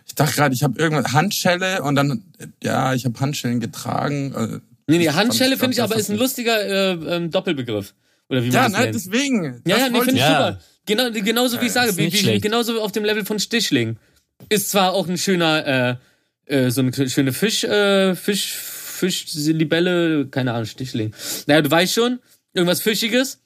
ich 0.06 0.14
dachte 0.16 0.34
gerade, 0.34 0.54
ich 0.54 0.62
habe 0.62 0.78
irgendwas 0.78 1.12
Handschelle 1.12 1.82
und 1.82 1.94
dann 1.94 2.24
ja, 2.62 2.92
ich 2.94 3.04
habe 3.04 3.18
Handschellen 3.20 3.60
getragen. 3.60 4.32
äh, 4.34 4.60
Nee, 4.86 4.98
nee, 4.98 5.08
Handschelle 5.08 5.56
finde 5.56 5.72
ich 5.74 5.82
aber 5.82 5.96
ist 5.96 6.10
ein 6.10 6.18
lustiger 6.18 6.60
äh, 6.62 7.16
ähm, 7.16 7.30
Doppelbegriff. 7.30 7.94
Oder 8.28 8.42
wie 8.42 8.48
man 8.48 8.54
Ja, 8.54 8.62
das 8.64 8.72
ne, 8.72 8.78
nennt. 8.80 8.94
deswegen. 8.94 9.44
Ja, 9.44 9.50
Das 9.64 9.78
ja, 9.78 9.88
nee, 9.88 9.98
finde 10.00 10.12
ich 10.14 10.18
Ja. 10.20 10.28
super. 10.52 10.60
Genau, 10.86 11.10
genauso 11.12 11.60
wie 11.60 11.66
ich 11.66 11.72
sage, 11.72 11.96
wie, 11.96 12.12
wie, 12.12 12.40
genauso 12.40 12.80
auf 12.82 12.92
dem 12.92 13.04
Level 13.04 13.24
von 13.24 13.38
Stichling. 13.38 13.96
Ist 14.48 14.70
zwar 14.70 14.92
auch 14.92 15.08
ein 15.08 15.18
schöner, 15.18 15.98
äh, 16.46 16.56
äh, 16.66 16.70
so 16.70 16.80
eine 16.80 16.92
schöne 17.08 17.32
Fisch, 17.32 17.64
äh, 17.64 18.14
Fisch, 18.14 18.52
Fisch, 18.52 19.26
Libelle, 19.34 20.26
keine 20.28 20.52
Ahnung, 20.52 20.66
Stichling. 20.66 21.14
Naja, 21.46 21.62
du 21.62 21.70
weißt 21.70 21.94
schon, 21.94 22.20
irgendwas 22.52 22.80
Fischiges. 22.80 23.40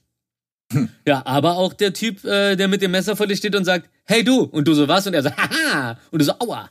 Ja, 1.06 1.24
aber 1.24 1.56
auch 1.56 1.72
der 1.72 1.94
Typ, 1.94 2.24
äh, 2.24 2.54
der 2.56 2.68
mit 2.68 2.82
dem 2.82 2.90
Messer 2.90 3.16
vor 3.16 3.26
dir 3.26 3.36
steht 3.36 3.56
und 3.56 3.64
sagt, 3.64 3.88
hey 4.04 4.22
du, 4.22 4.42
und 4.42 4.68
du 4.68 4.74
so 4.74 4.86
was, 4.86 5.06
und 5.06 5.14
er 5.14 5.22
so, 5.22 5.30
haha, 5.30 5.98
und 6.10 6.20
du 6.20 6.24
so, 6.24 6.32
aua. 6.38 6.70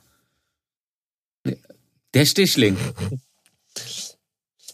Der 2.14 2.24
Stichling. 2.24 2.76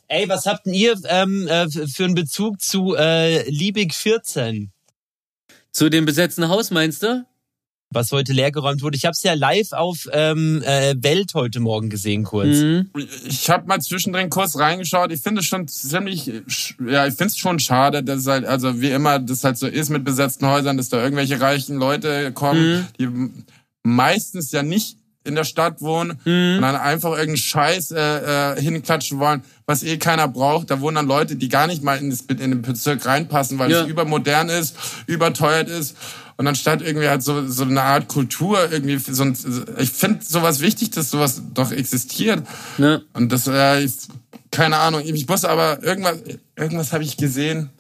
Ey, 0.09 0.29
was 0.29 0.47
habt 0.47 0.67
denn 0.67 0.75
ihr 0.75 0.95
ähm, 1.09 1.49
äh, 1.49 1.69
für 1.69 2.05
einen 2.05 2.15
Bezug 2.15 2.61
zu 2.61 2.95
äh, 2.95 3.49
Liebig 3.49 3.95
14? 3.95 4.71
Zu 5.73 5.89
dem 5.89 6.05
besetzten 6.05 6.49
Haus, 6.49 6.71
meinst 6.71 7.03
du? 7.03 7.27
Was 7.95 8.13
heute 8.13 8.33
leergeräumt 8.33 8.83
wurde. 8.83 8.97
Ich 8.97 9.05
habe 9.05 9.13
es 9.13 9.23
ja 9.23 9.35
live 9.35 9.73
auf 9.73 10.09
ähm, 10.13 10.63
äh, 10.65 10.95
Welt 10.99 11.33
heute 11.35 11.61
Morgen 11.61 11.91
gesehen, 11.91 12.25
kurz. 12.25 12.49
Mhm. 12.59 12.91
Ich 13.27 13.49
habe 13.51 13.67
mal 13.67 13.81
zwischendrin 13.81 14.31
kurz 14.31 14.59
reingeschaut. 14.59 15.13
Ich 15.13 15.21
finde 15.21 15.41
es 15.41 15.47
schon 15.47 15.69
ziemlich, 15.69 16.27
ja, 16.87 17.07
ich 17.07 17.15
finde 17.15 17.27
es 17.33 17.39
schon 17.39 17.59
schade, 17.59 18.03
dass 18.03 18.21
es 18.21 18.27
halt, 18.27 18.45
also 18.45 18.81
wie 18.81 18.91
immer, 18.91 19.19
das 19.19 19.45
halt 19.45 19.57
so 19.59 19.67
ist 19.67 19.91
mit 19.91 20.05
besetzten 20.05 20.47
Häusern, 20.47 20.77
dass 20.77 20.89
da 20.89 21.03
irgendwelche 21.03 21.41
reichen 21.41 21.77
Leute 21.77 22.33
kommen, 22.33 22.87
die 22.99 23.05
m- 23.05 23.45
meistens 23.83 24.53
ja 24.53 24.63
nicht 24.63 24.99
in 25.27 25.35
der 25.37 25.45
Stadt 25.45 25.81
wohnen 25.81 26.11
und 26.27 26.61
dann 26.61 26.77
einfach 26.77 27.13
irgendeinen 27.13 27.39
Scheiß 27.39 27.93
äh, 27.93 28.53
äh, 28.57 28.61
hinklatschen 28.61 29.19
wollen, 29.19 29.43
was 29.65 29.83
eh 29.83 29.97
keiner 29.97 30.29
braucht. 30.29 30.71
Da 30.71 30.81
wohnen 30.83 30.97
dann 30.97 31.07
Leute, 31.07 31.37
die 31.37 31.49
gar 31.49 31.67
nicht 31.67 31.83
mal 31.83 31.97
in, 31.99 32.11
das, 32.11 32.21
in 32.29 32.37
den 32.37 32.61
Bezirk 32.61 33.07
reinpassen, 33.07 33.59
weil 33.59 33.71
Ja. 33.71 33.83
es 33.85 33.89
übermodern 33.89 34.51
ist, 34.51 34.77
überteuert 35.07 35.71
ist 35.71 35.97
und 36.37 36.47
anstatt 36.47 36.83
irgendwie 36.83 37.09
halt 37.09 37.23
so, 37.23 37.47
so 37.49 37.65
eine 37.65 37.83
Art 37.83 38.09
Kultur 38.09 38.71
irgendwie, 38.73 38.99
so 38.99 39.23
ein, 39.23 39.37
ich 39.79 39.91
finde 39.91 40.25
sowas 40.25 40.61
wichtig, 40.61 40.91
dass 40.91 41.11
sowas 41.11 41.43
doch 41.55 41.71
existiert. 41.73 42.43
Ne? 42.79 43.03
Und 43.13 43.31
das, 43.33 43.47
äh, 43.47 43.85
ist, 43.85 44.09
keine 44.51 44.77
Ahnung, 44.79 45.03
ich 45.05 45.29
muss 45.29 45.45
aber 45.45 45.83
irgendwas, 45.83 46.19
irgendwas 46.57 46.93
habe 46.93 47.05
ich 47.05 47.17
gesehen. 47.17 47.71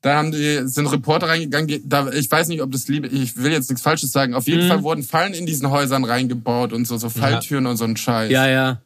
Da 0.00 0.14
haben 0.16 0.30
die, 0.30 0.60
sind 0.68 0.86
Reporter 0.86 1.28
reingegangen, 1.28 1.82
da, 1.88 2.08
ich 2.12 2.30
weiß 2.30 2.46
nicht, 2.48 2.62
ob 2.62 2.70
das 2.70 2.86
liebe, 2.86 3.08
ich 3.08 3.36
will 3.36 3.50
jetzt 3.50 3.68
nichts 3.68 3.82
Falsches 3.82 4.12
sagen. 4.12 4.34
Auf 4.34 4.46
jeden 4.46 4.64
Mhm. 4.64 4.68
Fall 4.68 4.82
wurden 4.84 5.02
Fallen 5.02 5.34
in 5.34 5.44
diesen 5.44 5.70
Häusern 5.70 6.04
reingebaut 6.04 6.72
und 6.72 6.86
so, 6.86 6.96
so 6.98 7.08
Falltüren 7.10 7.66
und 7.66 7.76
so 7.76 7.84
ein 7.84 7.96
Scheiß. 7.96 8.30
Ja, 8.30 8.46
ja. 8.46 8.80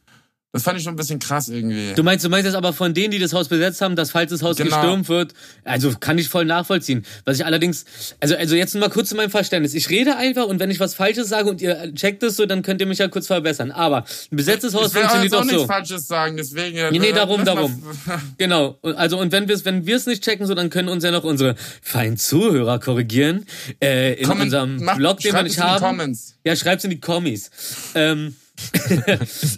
Das 0.55 0.61
fand 0.61 0.77
ich 0.77 0.83
schon 0.83 0.93
ein 0.93 0.97
bisschen 0.97 1.17
krass 1.17 1.49
irgendwie. 1.49 1.93
Du 1.95 2.03
meinst, 2.03 2.23
du 2.23 2.29
meinst 2.29 2.45
das 2.47 2.53
aber 2.53 2.73
von 2.73 2.93
denen, 2.93 3.09
die 3.09 3.17
das 3.17 3.33
Haus 3.33 3.47
besetzt 3.47 3.81
haben, 3.81 3.95
dass 3.95 4.11
falls 4.11 4.29
das 4.29 4.43
Haus 4.43 4.55
Genau. 4.55 4.69
gestürmt 4.69 5.09
wird, 5.09 5.33
also 5.63 5.91
kann 5.99 6.19
ich 6.19 6.29
voll 6.29 6.45
nachvollziehen. 6.45 7.03
Was 7.25 7.39
ich 7.39 7.45
allerdings, 7.45 7.85
also, 8.19 8.35
also 8.35 8.55
jetzt 8.55 8.75
mal 8.75 8.87
kurz 8.91 9.09
zu 9.09 9.15
meinem 9.15 9.31
Verständnis. 9.31 9.73
Ich 9.73 9.89
rede 9.89 10.15
einfach 10.15 10.45
und 10.45 10.59
wenn 10.59 10.69
ich 10.69 10.79
was 10.79 10.93
Falsches 10.93 11.27
sage 11.27 11.49
und 11.49 11.59
ihr 11.59 11.91
checkt 11.95 12.21
es 12.21 12.35
so, 12.35 12.45
dann 12.45 12.61
könnt 12.61 12.81
ihr 12.81 12.85
mich 12.85 12.99
ja 12.99 13.07
kurz 13.07 13.25
verbessern. 13.25 13.71
Aber 13.71 14.05
ein 14.31 14.35
besetztes 14.37 14.75
Haus 14.75 14.89
ich 14.89 14.93
will 14.93 15.01
auch 15.05 15.09
funktioniert 15.09 15.23
jetzt 15.31 15.33
auch 15.33 15.39
doch 15.39 15.45
nichts 15.45 15.61
so. 15.63 15.67
Falsches 15.67 16.07
sagen, 16.07 16.37
deswegen. 16.37 16.77
äh, 16.77 16.91
Nee, 16.91 16.99
nee, 16.99 17.11
darum, 17.13 17.43
darum. 17.43 17.81
Genau. 18.37 18.77
Also 18.83 19.17
und 19.19 19.31
wenn 19.31 19.47
wir 19.47 19.55
es, 19.55 19.65
wenn 19.65 19.87
wir 19.87 19.95
es 19.95 20.05
nicht 20.05 20.23
checken, 20.23 20.45
so 20.45 20.53
dann 20.53 20.69
können 20.69 20.87
uns 20.87 21.03
ja 21.03 21.09
noch 21.09 21.23
unsere 21.23 21.55
feinen 21.81 22.17
Zuhörer 22.17 22.77
korrigieren 22.79 23.47
äh, 23.81 24.13
in 24.13 24.27
Comment- 24.27 24.43
unserem 24.45 24.83
macht- 24.83 24.97
Blog, 24.97 25.19
den 25.19 25.33
wir 25.33 25.41
nicht 25.41 25.53
es 25.53 25.57
in 25.57 25.63
die 25.63 25.67
haben. 25.69 25.81
Comments. 25.81 26.35
Ja, 26.45 26.55
schreib's 26.55 26.83
in 26.83 26.91
die 26.91 26.99
Kommis. 26.99 27.49
Ähm, 27.95 28.35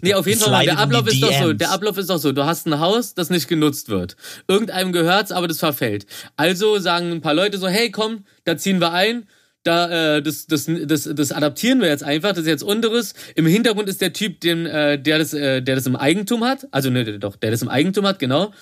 nee, 0.01 0.13
auf 0.13 0.25
jeden 0.25 0.39
Fall, 0.39 0.49
Slide 0.49 0.65
der 0.65 0.79
Ablauf 0.79 1.07
ist 1.07 1.21
doch 1.21 1.33
so. 1.33 1.53
Der 1.53 1.71
Ablauf 1.71 1.97
ist 1.97 2.09
doch 2.09 2.17
so. 2.17 2.31
Du 2.31 2.45
hast 2.45 2.65
ein 2.65 2.79
Haus, 2.79 3.13
das 3.13 3.29
nicht 3.29 3.47
genutzt 3.47 3.89
wird. 3.89 4.15
Irgendeinem 4.47 4.93
gehört's, 4.93 5.31
aber 5.31 5.47
das 5.47 5.59
verfällt. 5.59 6.05
Also 6.37 6.79
sagen 6.79 7.11
ein 7.11 7.21
paar 7.21 7.33
Leute 7.33 7.57
so, 7.57 7.67
hey, 7.67 7.91
komm, 7.91 8.25
da 8.45 8.57
ziehen 8.57 8.79
wir 8.79 8.93
ein. 8.93 9.27
Da, 9.63 10.17
äh, 10.17 10.21
das, 10.21 10.45
das, 10.45 10.69
das, 10.85 11.09
das 11.11 11.31
adaptieren 11.31 11.81
wir 11.81 11.87
jetzt 11.87 12.03
einfach, 12.03 12.29
das 12.29 12.41
ist 12.41 12.47
jetzt 12.47 12.63
unteres. 12.63 13.15
Im 13.33 13.47
Hintergrund 13.47 13.89
ist 13.89 13.99
der 13.99 14.13
Typ, 14.13 14.39
den, 14.39 14.67
äh, 14.67 15.01
der, 15.01 15.17
das, 15.17 15.33
äh, 15.33 15.61
der 15.61 15.75
das 15.75 15.87
im 15.87 15.95
Eigentum 15.95 16.43
hat. 16.43 16.67
Also, 16.71 16.91
ne, 16.91 17.17
doch, 17.17 17.35
der 17.35 17.51
das 17.51 17.63
im 17.63 17.69
Eigentum 17.69 18.05
hat, 18.05 18.19
genau. 18.19 18.53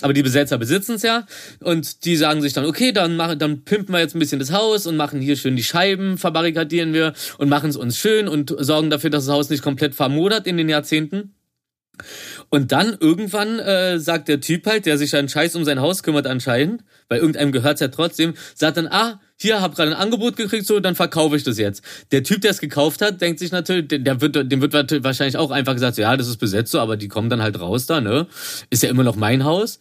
Aber 0.00 0.12
die 0.12 0.22
Besetzer 0.22 0.58
besitzen 0.58 0.94
es 0.94 1.02
ja. 1.02 1.26
Und 1.60 2.04
die 2.04 2.16
sagen 2.16 2.40
sich 2.40 2.52
dann, 2.52 2.64
okay, 2.64 2.92
dann 2.92 3.16
machen, 3.16 3.38
dann 3.38 3.64
pimpen 3.64 3.92
wir 3.92 4.00
jetzt 4.00 4.14
ein 4.14 4.20
bisschen 4.20 4.38
das 4.38 4.52
Haus 4.52 4.86
und 4.86 4.96
machen 4.96 5.20
hier 5.20 5.36
schön 5.36 5.56
die 5.56 5.64
Scheiben, 5.64 6.18
verbarrikadieren 6.18 6.92
wir 6.92 7.14
und 7.38 7.48
machen 7.48 7.70
es 7.70 7.76
uns 7.76 7.98
schön 7.98 8.28
und 8.28 8.54
sorgen 8.58 8.90
dafür, 8.90 9.10
dass 9.10 9.26
das 9.26 9.34
Haus 9.34 9.50
nicht 9.50 9.62
komplett 9.62 9.94
vermodert 9.94 10.46
in 10.46 10.56
den 10.56 10.68
Jahrzehnten. 10.68 11.34
Und 12.48 12.70
dann 12.70 12.96
irgendwann 13.00 13.58
äh, 13.58 13.98
sagt 13.98 14.28
der 14.28 14.40
Typ 14.40 14.66
halt, 14.66 14.86
der 14.86 14.98
sich 14.98 15.16
einen 15.16 15.28
Scheiß 15.28 15.56
um 15.56 15.64
sein 15.64 15.80
Haus 15.80 16.04
kümmert 16.04 16.28
anscheinend, 16.28 16.84
weil 17.08 17.18
irgendeinem 17.18 17.50
gehört's 17.50 17.80
ja 17.80 17.88
trotzdem, 17.88 18.34
sagt 18.54 18.76
dann, 18.76 18.86
ah, 18.86 19.20
hier, 19.40 19.60
hab 19.60 19.76
gerade 19.76 19.92
ein 19.92 19.96
Angebot 19.96 20.36
gekriegt, 20.36 20.66
so, 20.66 20.80
dann 20.80 20.94
verkaufe 20.94 21.36
ich 21.36 21.44
das 21.44 21.58
jetzt. 21.58 21.82
Der 22.10 22.24
Typ, 22.24 22.40
der 22.40 22.50
es 22.50 22.58
gekauft 22.58 23.00
hat, 23.00 23.20
denkt 23.20 23.38
sich 23.38 23.52
natürlich, 23.52 23.86
der, 23.88 24.20
wird, 24.20 24.50
dem 24.50 24.60
wird 24.60 24.74
wahrscheinlich 25.04 25.36
auch 25.36 25.50
einfach 25.50 25.74
gesagt, 25.74 25.96
so, 25.96 26.02
ja, 26.02 26.16
das 26.16 26.26
ist 26.26 26.38
besetzt 26.38 26.72
so, 26.72 26.80
aber 26.80 26.96
die 26.96 27.08
kommen 27.08 27.30
dann 27.30 27.42
halt 27.42 27.60
raus 27.60 27.86
da, 27.86 28.00
ne? 28.00 28.26
Ist 28.70 28.82
ja 28.82 28.90
immer 28.90 29.04
noch 29.04 29.16
mein 29.16 29.44
Haus. 29.44 29.78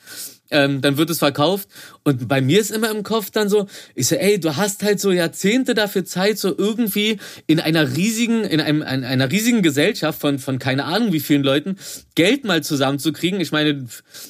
Ähm, 0.50 0.80
dann 0.80 0.98
wird 0.98 1.10
es 1.10 1.20
verkauft 1.20 1.68
und 2.06 2.30
bei 2.30 2.40
mir 2.40 2.62
ist 2.62 2.72
immer 2.72 2.90
im 2.90 3.04
Kopf 3.04 3.32
dann 3.32 3.50
so, 3.50 3.68
ich 3.96 4.08
so, 4.08 4.16
ey, 4.16 4.40
du 4.40 4.56
hast 4.56 4.82
halt 4.82 5.00
so 5.00 5.12
Jahrzehnte 5.12 5.74
dafür 5.74 6.06
Zeit, 6.06 6.40
so 6.40 6.56
irgendwie 6.58 7.18
in 7.48 7.60
einer 7.60 7.98
riesigen, 7.98 8.46
in 8.46 8.62
einem, 8.62 8.82
in 8.82 9.04
einer 9.04 9.30
riesigen 9.30 9.62
Gesellschaft 9.62 10.22
von, 10.22 10.40
von 10.40 10.58
keine 10.58 10.86
Ahnung 10.86 11.12
wie 11.12 11.20
vielen 11.20 11.44
Leuten 11.44 11.76
Geld 12.16 12.46
mal 12.46 12.64
zusammenzukriegen. 12.64 13.42
Ich 13.42 13.52
meine, 13.52 13.88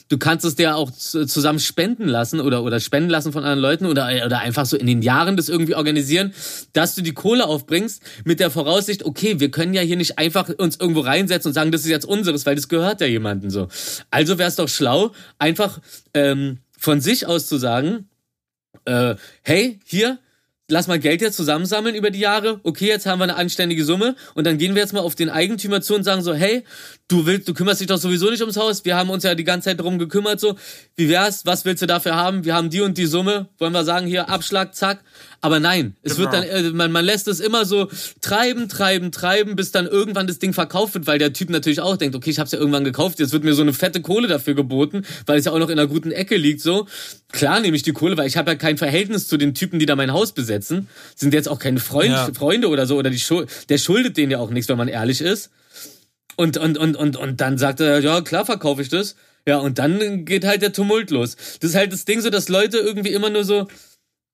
du 0.09 0.17
kannst 0.17 0.43
es 0.43 0.55
dir 0.55 0.75
auch 0.75 0.89
zu- 0.89 1.27
zusammen 1.27 1.59
spenden 1.59 2.07
lassen 2.07 2.39
oder, 2.39 2.63
oder 2.63 2.79
spenden 2.79 3.11
lassen 3.11 3.31
von 3.31 3.43
anderen 3.43 3.59
Leuten 3.59 3.85
oder, 3.85 4.09
oder 4.25 4.39
einfach 4.39 4.65
so 4.65 4.75
in 4.75 4.87
den 4.87 5.03
Jahren 5.03 5.37
das 5.37 5.49
irgendwie 5.49 5.75
organisieren, 5.75 6.33
dass 6.73 6.95
du 6.95 7.03
die 7.03 7.13
Kohle 7.13 7.45
aufbringst 7.45 8.01
mit 8.25 8.39
der 8.39 8.49
Voraussicht, 8.49 9.05
okay, 9.05 9.39
wir 9.39 9.51
können 9.51 9.75
ja 9.75 9.81
hier 9.81 9.97
nicht 9.97 10.17
einfach 10.17 10.49
uns 10.57 10.79
irgendwo 10.79 11.01
reinsetzen 11.01 11.49
und 11.49 11.53
sagen, 11.53 11.71
das 11.71 11.81
ist 11.81 11.89
jetzt 11.89 12.05
unseres, 12.05 12.45
weil 12.47 12.55
das 12.55 12.67
gehört 12.69 13.01
ja 13.01 13.07
jemandem 13.07 13.51
so. 13.51 13.67
Also 14.09 14.39
wäre 14.39 14.49
es 14.49 14.55
doch 14.55 14.67
schlau, 14.67 15.11
einfach 15.37 15.79
ähm, 16.17 16.57
von 16.77 17.01
sich 17.01 17.27
aus 17.27 17.47
zu 17.47 17.57
sagen, 17.57 18.09
äh, 18.85 19.15
hey, 19.43 19.79
hier, 19.85 20.19
lass 20.67 20.87
mal 20.87 20.99
Geld 20.99 21.21
jetzt 21.21 21.37
zusammensammeln 21.37 21.95
über 21.95 22.11
die 22.11 22.19
Jahre. 22.19 22.59
Okay, 22.63 22.87
jetzt 22.87 23.05
haben 23.05 23.19
wir 23.19 23.23
eine 23.23 23.35
anständige 23.35 23.85
Summe 23.85 24.15
und 24.33 24.47
dann 24.47 24.57
gehen 24.57 24.75
wir 24.75 24.81
jetzt 24.81 24.93
mal 24.93 25.01
auf 25.01 25.15
den 25.15 25.29
Eigentümer 25.29 25.81
zu 25.81 25.95
und 25.95 26.03
sagen 26.03 26.21
so, 26.21 26.33
hey, 26.33 26.63
du 27.09 27.25
willst, 27.25 27.47
du 27.47 27.53
kümmerst 27.53 27.79
dich 27.79 27.87
doch 27.87 27.97
sowieso 27.97 28.29
nicht 28.29 28.41
ums 28.41 28.57
Haus. 28.57 28.83
Wir 28.83 28.95
haben 28.97 29.09
uns 29.09 29.23
ja 29.23 29.33
die 29.35 29.43
ganze 29.45 29.69
Zeit 29.69 29.79
drum 29.79 29.97
gekümmert, 29.97 30.39
so. 30.39 30.57
Wie 30.95 31.07
wär's? 31.09 31.45
Was 31.45 31.63
willst 31.63 31.81
du 31.81 31.87
dafür 31.87 32.15
haben? 32.15 32.43
Wir 32.43 32.53
haben 32.53 32.69
die 32.69 32.81
und 32.81 32.97
die 32.97 33.05
Summe. 33.05 33.47
Wollen 33.59 33.73
wir 33.73 33.85
sagen, 33.85 34.07
hier, 34.07 34.29
Abschlag, 34.29 34.75
zack. 34.75 34.99
Aber 35.39 35.59
nein, 35.59 35.95
es 36.01 36.15
Genau. 36.17 36.31
wird 36.31 36.33
dann, 36.33 36.65
äh, 36.65 36.69
man, 36.71 36.91
man 36.91 37.05
lässt 37.05 37.27
es 37.27 37.39
immer 37.39 37.63
so 37.63 37.89
treiben, 38.21 38.67
treiben, 38.69 39.11
treiben, 39.11 39.55
bis 39.55 39.71
dann 39.71 39.85
irgendwann 39.85 40.27
das 40.27 40.39
Ding 40.39 40.51
verkauft 40.51 40.95
wird, 40.95 41.07
weil 41.07 41.19
der 41.19 41.31
Typ 41.31 41.49
natürlich 41.49 41.79
auch 41.79 41.95
denkt, 41.95 42.15
okay, 42.15 42.31
ich 42.31 42.39
hab's 42.39 42.51
ja 42.51 42.59
irgendwann 42.59 42.83
gekauft, 42.83 43.19
jetzt 43.19 43.31
wird 43.31 43.43
mir 43.43 43.53
so 43.53 43.61
eine 43.61 43.71
fette 43.73 44.01
Kohle 44.01 44.27
dafür 44.27 44.55
geboten, 44.55 45.03
weil 45.27 45.37
es 45.39 45.45
ja 45.45 45.51
auch 45.51 45.59
noch 45.59 45.69
in 45.69 45.77
einer 45.79 45.87
guten 45.87 46.11
Ecke 46.11 46.37
liegt, 46.37 46.61
so. 46.61 46.87
Klar 47.31 47.59
nehme 47.59 47.77
ich 47.77 47.83
die 47.83 47.93
Kohle, 47.93 48.17
weil 48.17 48.27
ich 48.27 48.35
habe 48.35 48.51
ja 48.51 48.55
kein 48.57 48.77
Verhältnis 48.77 49.27
zu 49.27 49.37
den 49.37 49.53
Typen, 49.53 49.77
die 49.79 49.85
da 49.85 49.95
mein 49.95 50.11
Haus 50.11 50.31
besetzen. 50.33 50.87
Sind 51.15 51.33
jetzt 51.33 51.47
auch 51.47 51.59
keine 51.59 51.79
Freund, 51.79 52.09
Ja. 52.09 52.29
Freunde 52.33 52.67
oder 52.69 52.85
so, 52.87 52.97
oder 52.97 53.11
die 53.11 53.19
Schuld, 53.19 53.47
der 53.69 53.77
schuldet 53.77 54.17
denen 54.17 54.31
ja 54.31 54.39
auch 54.39 54.49
nichts, 54.49 54.67
wenn 54.69 54.77
man 54.77 54.87
ehrlich 54.87 55.21
ist. 55.21 55.51
Und, 56.37 56.55
und, 56.57 56.77
und, 56.77 56.95
und, 56.95 57.17
und 57.17 57.41
dann 57.41 57.57
sagt 57.57 57.81
er, 57.81 57.99
ja, 57.99 58.21
klar 58.21 58.45
verkaufe 58.45 58.81
ich 58.81 58.89
das. 58.89 59.15
Ja, 59.47 59.57
und 59.57 59.79
dann 59.79 60.23
geht 60.23 60.45
halt 60.45 60.61
der 60.61 60.71
Tumult 60.71 61.09
los. 61.09 61.35
Das 61.59 61.71
ist 61.71 61.75
halt 61.75 61.91
das 61.91 62.05
Ding 62.05 62.21
so, 62.21 62.29
dass 62.29 62.47
Leute 62.47 62.77
irgendwie 62.77 63.11
immer 63.11 63.29
nur 63.29 63.43
so, 63.43 63.67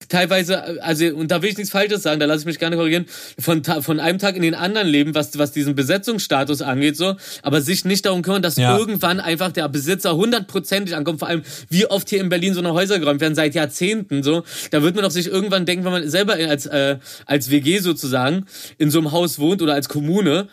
teilweise, 0.09 0.83
also, 0.83 1.05
und 1.15 1.31
da 1.31 1.41
will 1.41 1.49
ich 1.49 1.57
nichts 1.57 1.71
Falsches 1.71 2.03
sagen, 2.03 2.19
da 2.19 2.25
lasse 2.25 2.41
ich 2.41 2.45
mich 2.45 2.59
gerne 2.59 2.75
korrigieren, 2.75 3.05
von, 3.39 3.63
von 3.63 3.99
einem 3.99 4.19
Tag 4.19 4.35
in 4.35 4.41
den 4.41 4.55
anderen 4.55 4.87
leben, 4.87 5.15
was, 5.15 5.37
was 5.37 5.51
diesen 5.51 5.75
Besetzungsstatus 5.75 6.61
angeht, 6.61 6.97
so, 6.97 7.15
aber 7.41 7.61
sich 7.61 7.85
nicht 7.85 8.05
darum 8.05 8.21
kümmern, 8.21 8.41
dass 8.41 8.57
Ja. 8.57 8.77
irgendwann 8.77 9.19
einfach 9.19 9.51
der 9.51 9.69
Besitzer 9.69 10.15
hundertprozentig 10.15 10.95
ankommt, 10.95 11.19
vor 11.19 11.27
allem, 11.29 11.43
wie 11.69 11.85
oft 11.85 12.09
hier 12.09 12.19
in 12.19 12.29
Berlin 12.29 12.53
so 12.53 12.59
eine 12.59 12.73
Häuser 12.73 12.99
geräumt 12.99 13.21
werden, 13.21 13.35
seit 13.35 13.55
Jahrzehnten, 13.55 14.23
so, 14.23 14.43
da 14.71 14.83
wird 14.83 14.95
man 14.95 15.03
doch 15.03 15.11
sich 15.11 15.27
irgendwann 15.27 15.65
denken, 15.65 15.85
wenn 15.85 15.91
man 15.93 16.09
selber 16.09 16.33
als, 16.33 16.65
äh, 16.65 16.97
als 17.25 17.49
WG 17.49 17.79
sozusagen 17.79 18.45
in 18.77 18.91
so 18.91 18.99
einem 18.99 19.11
Haus 19.11 19.39
wohnt 19.39 19.61
oder 19.61 19.73
als 19.73 19.87
Kommune, 19.89 20.49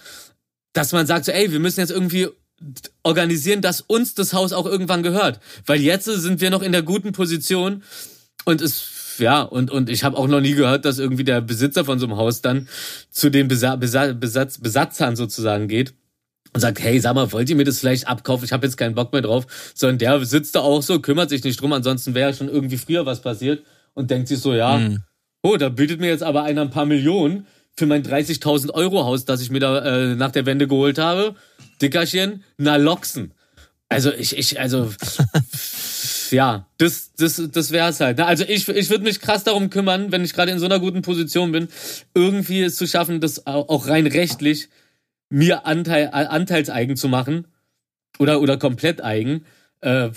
dass 0.73 0.93
man 0.93 1.07
sagt 1.07 1.25
so, 1.25 1.33
ey, 1.33 1.53
wir 1.53 1.61
müssen 1.61 1.81
jetzt 1.81 1.91
irgendwie 1.91 2.29
organisieren, 3.03 3.63
dass 3.63 3.81
uns 3.81 4.15
das 4.15 4.33
Haus 4.33 4.53
auch 4.53 4.67
irgendwann 4.67 5.03
gehört. 5.03 5.41
Weil 5.67 5.81
jetzt 5.81 6.05
sind 6.05 6.41
wir 6.41 6.51
noch 6.51 6.63
in 6.63 6.73
der 6.73 6.83
guten 6.83 7.13
Position 7.13 7.83
und 8.45 8.61
es, 8.61 9.17
ja, 9.19 9.43
und, 9.43 9.71
und 9.71 9.89
ich 9.89 10.05
habe 10.05 10.17
auch 10.17 10.29
noch 10.29 10.41
nie 10.41 10.55
gehört, 10.55 10.85
dass 10.85 10.99
irgendwie 10.99 11.25
der 11.25 11.41
Besitzer 11.41 11.85
von 11.85 11.99
so 11.99 12.07
einem 12.07 12.17
Haus 12.17 12.43
dann 12.43 12.69
zu 13.11 13.31
den 13.31 13.49
Besa 13.49 13.77
Besa 13.77 14.13
Besatz 14.13 14.59
Besatzern 14.59 15.17
sozusagen 15.17 15.69
geht 15.69 15.95
und 16.53 16.61
sagt, 16.61 16.81
hey, 16.81 17.01
sag 17.01 17.15
mal, 17.15 17.33
wollt 17.33 17.49
ihr 17.49 17.57
mir 17.57 17.65
das 17.65 17.79
vielleicht 17.79 18.09
abkaufen? 18.09 18.45
Ich 18.45 18.53
habe 18.53 18.67
jetzt 18.67 18.77
keinen 18.77 18.95
Bock 18.95 19.13
mehr 19.13 19.23
drauf. 19.23 19.47
Sondern 19.75 19.99
der 19.99 20.25
sitzt 20.25 20.55
da 20.55 20.61
auch 20.61 20.83
so, 20.83 21.01
kümmert 21.01 21.31
sich 21.31 21.45
nicht 21.45 21.61
drum, 21.61 21.73
ansonsten 21.73 22.15
wäre 22.15 22.35
schon 22.35 22.49
irgendwie 22.49 22.77
früher 22.79 23.07
was 23.07 23.23
passiert 23.23 23.65
und 23.95 24.11
denkt 24.11 24.29
sich 24.29 24.41
so, 24.41 24.55
ja, 24.55 24.79
oh, 25.43 25.57
da 25.57 25.69
bietet 25.69 26.01
mir 26.01 26.09
jetzt 26.09 26.23
aber 26.23 26.43
einer 26.43 26.63
ein 26.63 26.71
paar 26.71 26.87
Millionen 26.87 27.47
für 27.77 27.87
mein 27.87 28.03
30.000 28.03 28.71
Euro 28.73 29.05
Haus, 29.05 29.25
das 29.25 29.41
ich 29.41 29.51
mir 29.51 29.61
da 29.61 29.79
äh, 30.13 30.15
nach 30.15 30.31
der 30.33 30.47
Wende 30.47 30.67
geholt 30.69 30.99
habe. 30.99 31.35
Dickerchen, 31.81 32.45
na 32.59 32.77
Loxen. 32.77 33.33
Also 33.89 34.13
ich, 34.13 34.37
ich, 34.37 34.61
also 34.61 34.93
ja, 36.31 36.67
das, 36.79 37.13
das, 37.17 37.43
das 37.51 37.71
wär's 37.73 38.01
halt. 38.01 38.19
Ne? 38.19 38.27
Also 38.27 38.45
ich, 38.45 38.69
ich 38.69 38.91
würde 38.91 39.05
mich 39.05 39.21
krass 39.21 39.45
darum 39.45 39.71
kümmern, 39.71 40.13
wenn 40.13 40.25
ich 40.25 40.33
gerade 40.33 40.53
in 40.53 40.59
so 40.59 40.67
einer 40.67 40.79
guten 40.79 41.03
Position 41.03 41.53
bin, 41.53 41.69
irgendwie 42.15 42.63
es 42.63 42.77
zu 42.77 42.87
schaffen, 42.87 43.21
das 43.21 43.47
au- 43.47 43.67
auch 43.69 43.89
rein 43.89 44.07
rechtlich 44.07 44.69
mir 45.29 45.67
Anteil, 45.67 46.09
anteilseigen 46.13 46.97
zu 46.97 47.09
machen 47.09 47.47
oder 48.19 48.41
oder 48.41 48.57
komplett 48.59 49.03
eigen. 49.03 49.45
Äh, 49.81 50.11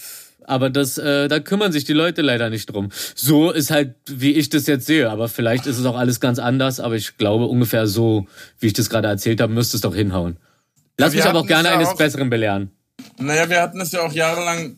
aber 0.47 0.69
das, 0.69 0.97
äh, 0.97 1.27
da 1.27 1.39
kümmern 1.39 1.71
sich 1.71 1.83
die 1.83 1.93
Leute 1.93 2.21
leider 2.21 2.49
nicht 2.49 2.67
drum. 2.67 2.89
So 3.15 3.51
ist 3.51 3.71
halt, 3.71 3.95
wie 4.07 4.31
ich 4.33 4.49
das 4.49 4.67
jetzt 4.67 4.85
sehe. 4.85 5.09
Aber 5.09 5.27
vielleicht 5.29 5.65
ist 5.67 5.77
es 5.77 5.85
auch 5.85 5.97
alles 5.97 6.19
ganz 6.19 6.39
anders. 6.39 6.79
Aber 6.79 6.95
ich 6.95 7.17
glaube, 7.17 7.45
ungefähr 7.45 7.87
so, 7.87 8.27
wie 8.59 8.67
ich 8.67 8.73
das 8.73 8.89
gerade 8.89 9.07
erzählt 9.07 9.41
habe, 9.41 9.53
müsste 9.53 9.77
es 9.77 9.81
doch 9.81 9.95
hinhauen. 9.95 10.37
Lass 10.97 11.13
wir 11.13 11.21
mich 11.21 11.29
aber 11.29 11.39
auch 11.39 11.47
gerne 11.47 11.67
es 11.69 11.71
ja 11.73 11.77
eines 11.79 11.89
auch- 11.89 11.97
Besseren 11.97 12.29
belehren. 12.29 12.71
Naja, 13.17 13.49
wir 13.49 13.61
hatten 13.61 13.81
es 13.81 13.91
ja 13.91 14.01
auch 14.01 14.13
jahrelang 14.13 14.77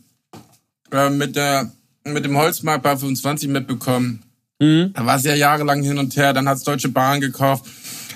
äh, 0.91 1.09
mit, 1.09 1.36
der, 1.36 1.72
mit 2.05 2.24
dem 2.26 2.38
Holzmarkt 2.38 2.84
bei 2.84 2.95
25 2.95 3.49
mitbekommen. 3.49 4.24
Mhm. 4.59 4.91
Da 4.93 5.05
war 5.05 5.18
es 5.18 5.24
ja 5.24 5.36
jahrelang 5.36 5.84
hin 5.84 5.97
und 5.97 6.16
her. 6.16 6.32
Dann 6.34 6.47
hat's 6.47 6.63
Deutsche 6.63 6.89
Bahn 6.89 7.20
gekauft. 7.20 7.66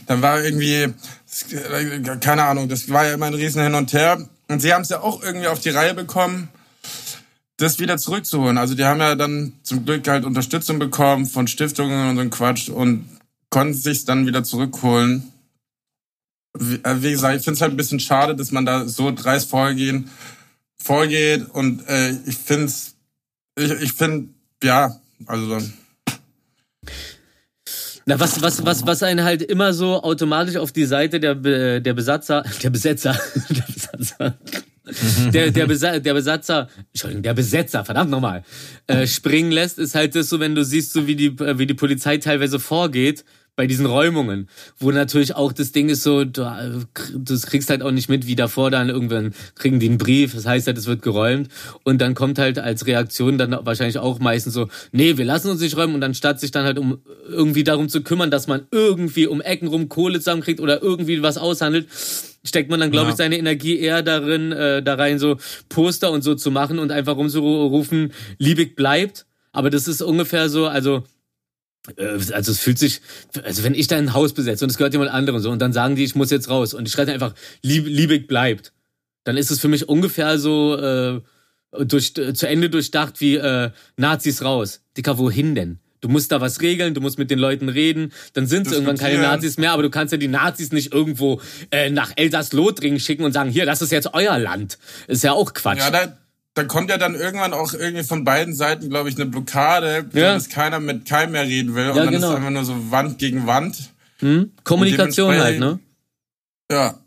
Dann 0.07 0.21
war 0.21 0.41
irgendwie, 0.43 0.83
äh, 0.83 0.93
keine 2.21 2.43
Ahnung, 2.43 2.69
das 2.69 2.89
war 2.89 3.05
ja 3.05 3.13
immer 3.13 3.25
ein 3.27 3.33
riesen 3.33 3.61
Hin 3.61 3.75
und 3.75 3.91
Her. 3.93 4.17
Und 4.47 4.61
sie 4.61 4.73
haben 4.73 4.81
es 4.81 4.89
ja 4.89 5.01
auch 5.01 5.21
irgendwie 5.21 5.47
auf 5.47 5.59
die 5.59 5.69
Reihe 5.69 5.93
bekommen, 5.93 6.47
das 7.59 7.79
wieder 7.79 7.97
zurückzuholen. 7.97 8.57
Also 8.57 8.73
die 8.73 8.85
haben 8.85 9.01
ja 9.01 9.15
dann 9.15 9.53
zum 9.63 9.85
Glück 9.85 10.07
halt 10.07 10.23
Unterstützung 10.23 10.79
bekommen 10.79 11.25
von 11.25 11.47
Stiftungen 11.47 12.09
und 12.09 12.17
so 12.17 12.29
Quatsch 12.29 12.69
und 12.69 13.05
konnten 13.49 13.73
sich 13.73 14.05
dann 14.05 14.25
wieder 14.25 14.43
zurückholen. 14.43 15.31
Wie, 16.57 16.75
äh, 16.75 17.03
wie 17.03 17.11
gesagt, 17.11 17.37
ich 17.37 17.43
finde 17.43 17.55
es 17.55 17.61
halt 17.61 17.73
ein 17.73 17.77
bisschen 17.77 17.99
schade, 17.99 18.35
dass 18.35 18.51
man 18.51 18.65
da 18.65 18.87
so 18.87 19.11
dreist 19.11 19.49
vorgehen, 19.49 20.09
vorgeht 20.81 21.47
und 21.51 21.87
äh, 21.87 22.11
ich 22.25 22.37
finde 22.37 22.71
ich, 23.57 23.71
ich 23.71 23.93
finde, 23.93 24.29
ja, 24.63 24.95
also 25.25 25.57
Na, 28.05 28.19
was, 28.19 28.41
was, 28.41 28.65
was, 28.65 28.87
was 28.87 29.03
einen 29.03 29.23
halt 29.25 29.41
immer 29.41 29.73
so 29.73 30.01
automatisch 30.01 30.55
auf 30.55 30.71
die 30.71 30.85
Seite 30.85 31.19
der, 31.19 31.35
der 31.35 31.93
Besatzer, 31.93 32.43
der 32.63 32.69
Besetzer, 32.69 33.19
der 33.49 33.65
Besatzer, 33.73 34.37
der, 35.33 35.51
der, 35.51 35.67
Besa 35.67 35.99
der 35.99 36.13
Besatzer, 36.13 36.69
Entschuldigung, 36.93 37.23
der 37.23 37.33
Besetzer, 37.33 37.85
verdammt 37.85 38.11
nochmal, 38.11 38.43
äh, 38.87 39.07
springen 39.07 39.51
lässt, 39.51 39.79
ist 39.79 39.95
halt 39.95 40.15
das 40.15 40.29
so, 40.29 40.39
wenn 40.39 40.55
du 40.55 40.63
siehst, 40.63 40.93
so 40.93 41.07
wie 41.07 41.15
die, 41.15 41.27
äh, 41.27 41.57
wie 41.57 41.67
die 41.67 41.73
Polizei 41.73 42.17
teilweise 42.17 42.59
vorgeht 42.59 43.23
bei 43.59 43.67
diesen 43.67 43.85
Räumungen, 43.85 44.47
wo 44.77 44.89
natürlich 44.89 45.35
auch 45.35 45.51
das 45.51 45.73
Ding 45.73 45.89
ist 45.89 46.01
so, 46.01 46.23
du, 46.23 46.43
äh, 46.43 46.79
das 47.13 47.45
kriegst 47.45 47.69
halt 47.69 47.83
auch 47.83 47.91
nicht 47.91 48.07
mit, 48.07 48.25
wie 48.25 48.37
davor 48.37 48.71
dann 48.71 48.87
irgendwann 48.87 49.33
kriegen 49.55 49.81
die 49.81 49.89
einen 49.89 49.97
Brief, 49.97 50.33
das 50.33 50.45
heißt 50.45 50.65
halt, 50.67 50.77
es 50.77 50.87
wird 50.87 51.01
geräumt 51.01 51.49
und 51.83 51.99
dann 51.99 52.13
kommt 52.13 52.39
halt 52.39 52.57
als 52.57 52.87
Reaktion 52.87 53.37
dann 53.37 53.51
wahrscheinlich 53.63 53.97
auch 53.97 54.19
meistens 54.19 54.53
so, 54.53 54.69
nee, 54.93 55.17
wir 55.17 55.25
lassen 55.25 55.49
uns 55.49 55.59
nicht 55.59 55.75
räumen 55.75 55.95
und 55.95 55.99
dann 55.99 56.13
statt 56.13 56.39
sich 56.39 56.51
dann 56.51 56.63
halt 56.63 56.79
um 56.79 56.99
irgendwie 57.27 57.65
darum 57.65 57.89
zu 57.89 58.01
kümmern, 58.01 58.31
dass 58.31 58.47
man 58.47 58.61
irgendwie 58.71 59.27
um 59.27 59.41
Ecken 59.41 59.67
rum 59.67 59.89
Kohle 59.89 60.19
zusammenkriegt 60.19 60.61
oder 60.61 60.81
irgendwie 60.81 61.21
was 61.21 61.37
aushandelt, 61.37 61.89
steckt 62.43 62.69
man 62.69 62.79
dann, 62.79 62.91
glaube 62.91 63.07
Ja. 63.07 63.11
ich, 63.11 63.17
seine 63.17 63.37
Energie 63.37 63.79
eher 63.79 64.01
darin, 64.03 64.51
äh, 64.51 64.81
da 64.83 64.95
rein 64.95 65.19
so 65.19 65.37
Poster 65.69 66.11
und 66.11 66.23
so 66.23 66.35
zu 66.35 66.51
machen 66.51 66.79
und 66.79 66.91
einfach 66.91 67.15
rumzurufen, 67.15 68.13
Liebig 68.37 68.75
bleibt. 68.75 69.25
Aber 69.51 69.69
das 69.69 69.87
ist 69.87 70.01
ungefähr 70.01 70.49
so, 70.49 70.67
also 70.67 71.03
äh, 71.97 72.03
also 72.33 72.51
es 72.51 72.59
fühlt 72.59 72.77
sich, 72.77 73.01
also 73.43 73.63
wenn 73.63 73.73
ich 73.73 73.87
da 73.87 73.97
ein 73.97 74.13
Haus 74.13 74.33
besetze 74.33 74.63
und 74.65 74.69
es 74.71 74.77
gehört 74.77 74.93
jemand 74.93 75.11
anderem 75.11 75.39
so 75.39 75.49
und 75.49 75.59
dann 75.59 75.73
sagen 75.73 75.95
die, 75.95 76.03
ich 76.03 76.15
muss 76.15 76.29
jetzt 76.31 76.49
raus 76.49 76.73
und 76.73 76.87
ich 76.87 76.93
schreibe 76.93 77.11
einfach, 77.11 77.33
Lieb, 77.61 77.85
Liebig 77.87 78.27
bleibt, 78.27 78.73
dann 79.23 79.37
ist 79.37 79.51
es 79.51 79.59
für 79.59 79.67
mich 79.67 79.87
ungefähr 79.89 80.37
so 80.39 80.75
äh, 80.77 81.21
durch, 81.85 82.13
äh, 82.17 82.33
zu 82.33 82.47
Ende 82.47 82.69
durchdacht 82.69 83.19
wie 83.21 83.35
äh, 83.35 83.71
Nazis 83.97 84.43
raus. 84.43 84.81
Dicker, 84.97 85.17
wohin 85.17 85.55
denn? 85.55 85.79
Du 86.01 86.07
musst 86.07 86.31
da 86.31 86.39
was 86.39 86.61
regeln, 86.61 86.93
du 86.93 87.01
musst 87.01 87.19
mit 87.19 87.29
den 87.29 87.39
Leuten 87.39 87.67
reden, 87.67 88.13
dann 88.33 88.47
sind 88.47 88.67
es 88.67 88.73
irgendwann 88.73 88.95
keine. 88.97 89.21
Nazis 89.21 89.57
mehr, 89.57 89.73
aber 89.73 89.83
du 89.83 89.89
kannst 89.89 90.13
ja 90.13 90.17
die 90.17 90.29
Nazis 90.29 90.71
nicht 90.71 90.93
irgendwo 90.93 91.41
äh, 91.71 91.89
nach 91.89 92.13
Elsass-Lothringen 92.15 92.99
schicken 93.01 93.23
und 93.25 93.33
sagen, 93.33 93.49
hier, 93.49 93.65
das 93.65 93.81
ist 93.81 93.91
jetzt 93.91 94.13
euer 94.13 94.37
Land. 94.39 94.77
Ist 95.07 95.23
ja 95.23 95.33
auch 95.33 95.53
Quatsch. 95.53 95.79
Ja, 95.79 95.91
da, 95.91 96.17
da 96.53 96.63
kommt 96.63 96.89
ja 96.89 96.97
dann 96.97 97.15
irgendwann 97.15 97.51
auch 97.53 97.73
irgendwie 97.73 98.03
von 98.03 98.23
beiden 98.23 98.53
Seiten, 98.55 98.89
glaube 98.89 99.09
ich, 99.09 99.15
eine 99.15 99.25
Blockade, 99.25 100.05
Ja. 100.13 100.33
dass 100.35 100.47
keiner 100.49 100.79
mit 100.79 101.05
keinem 101.05 101.33
mehr 101.33 101.43
reden 101.45 101.75
will. 101.75 101.89
Und 101.89 101.97
Ja, 101.97 102.03
dann 102.05 102.13
genau. 102.13 102.29
ist 102.31 102.35
einfach 102.37 102.49
nur 102.51 102.63
so 102.65 102.91
Wand 102.91 103.17
gegen 103.17 103.45
Wand. 103.45 103.89
hm? 104.19 104.51
Kommunikation 104.63 105.33
Und 105.35 105.39
halt, 105.41 105.59
ne? 105.59 105.79
Ja. 106.71 106.97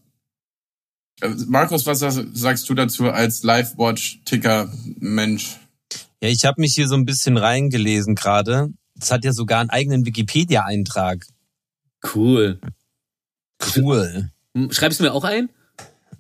Äh, 1.23 1.31
Markus, 1.47 1.87
was 1.87 2.01
sagst 2.01 2.69
du 2.69 2.75
dazu 2.75 3.09
als 3.09 3.43
Live-Watch-Ticker-Mensch? 3.43 5.57
Ja, 6.23 6.29
ich 6.29 6.45
habe 6.45 6.61
mich 6.61 6.75
hier 6.75 6.89
so 6.89 6.95
ein 6.95 7.05
bisschen 7.05 7.37
reingelesen 7.37 8.15
gerade. 8.15 8.69
Es 9.03 9.11
hat 9.11 9.25
ja 9.25 9.33
sogar 9.33 9.61
einen 9.61 9.71
eigenen 9.71 10.07
Wikipedia-Eintrag. 10.07 11.27
Cool. 12.15 12.61
Cool. 13.77 14.31
Hm, 14.57 14.71
Schreibst 14.71 15.01
du 15.01 15.05
mir 15.05 15.13
auch 15.13 15.25
ein? 15.25 15.51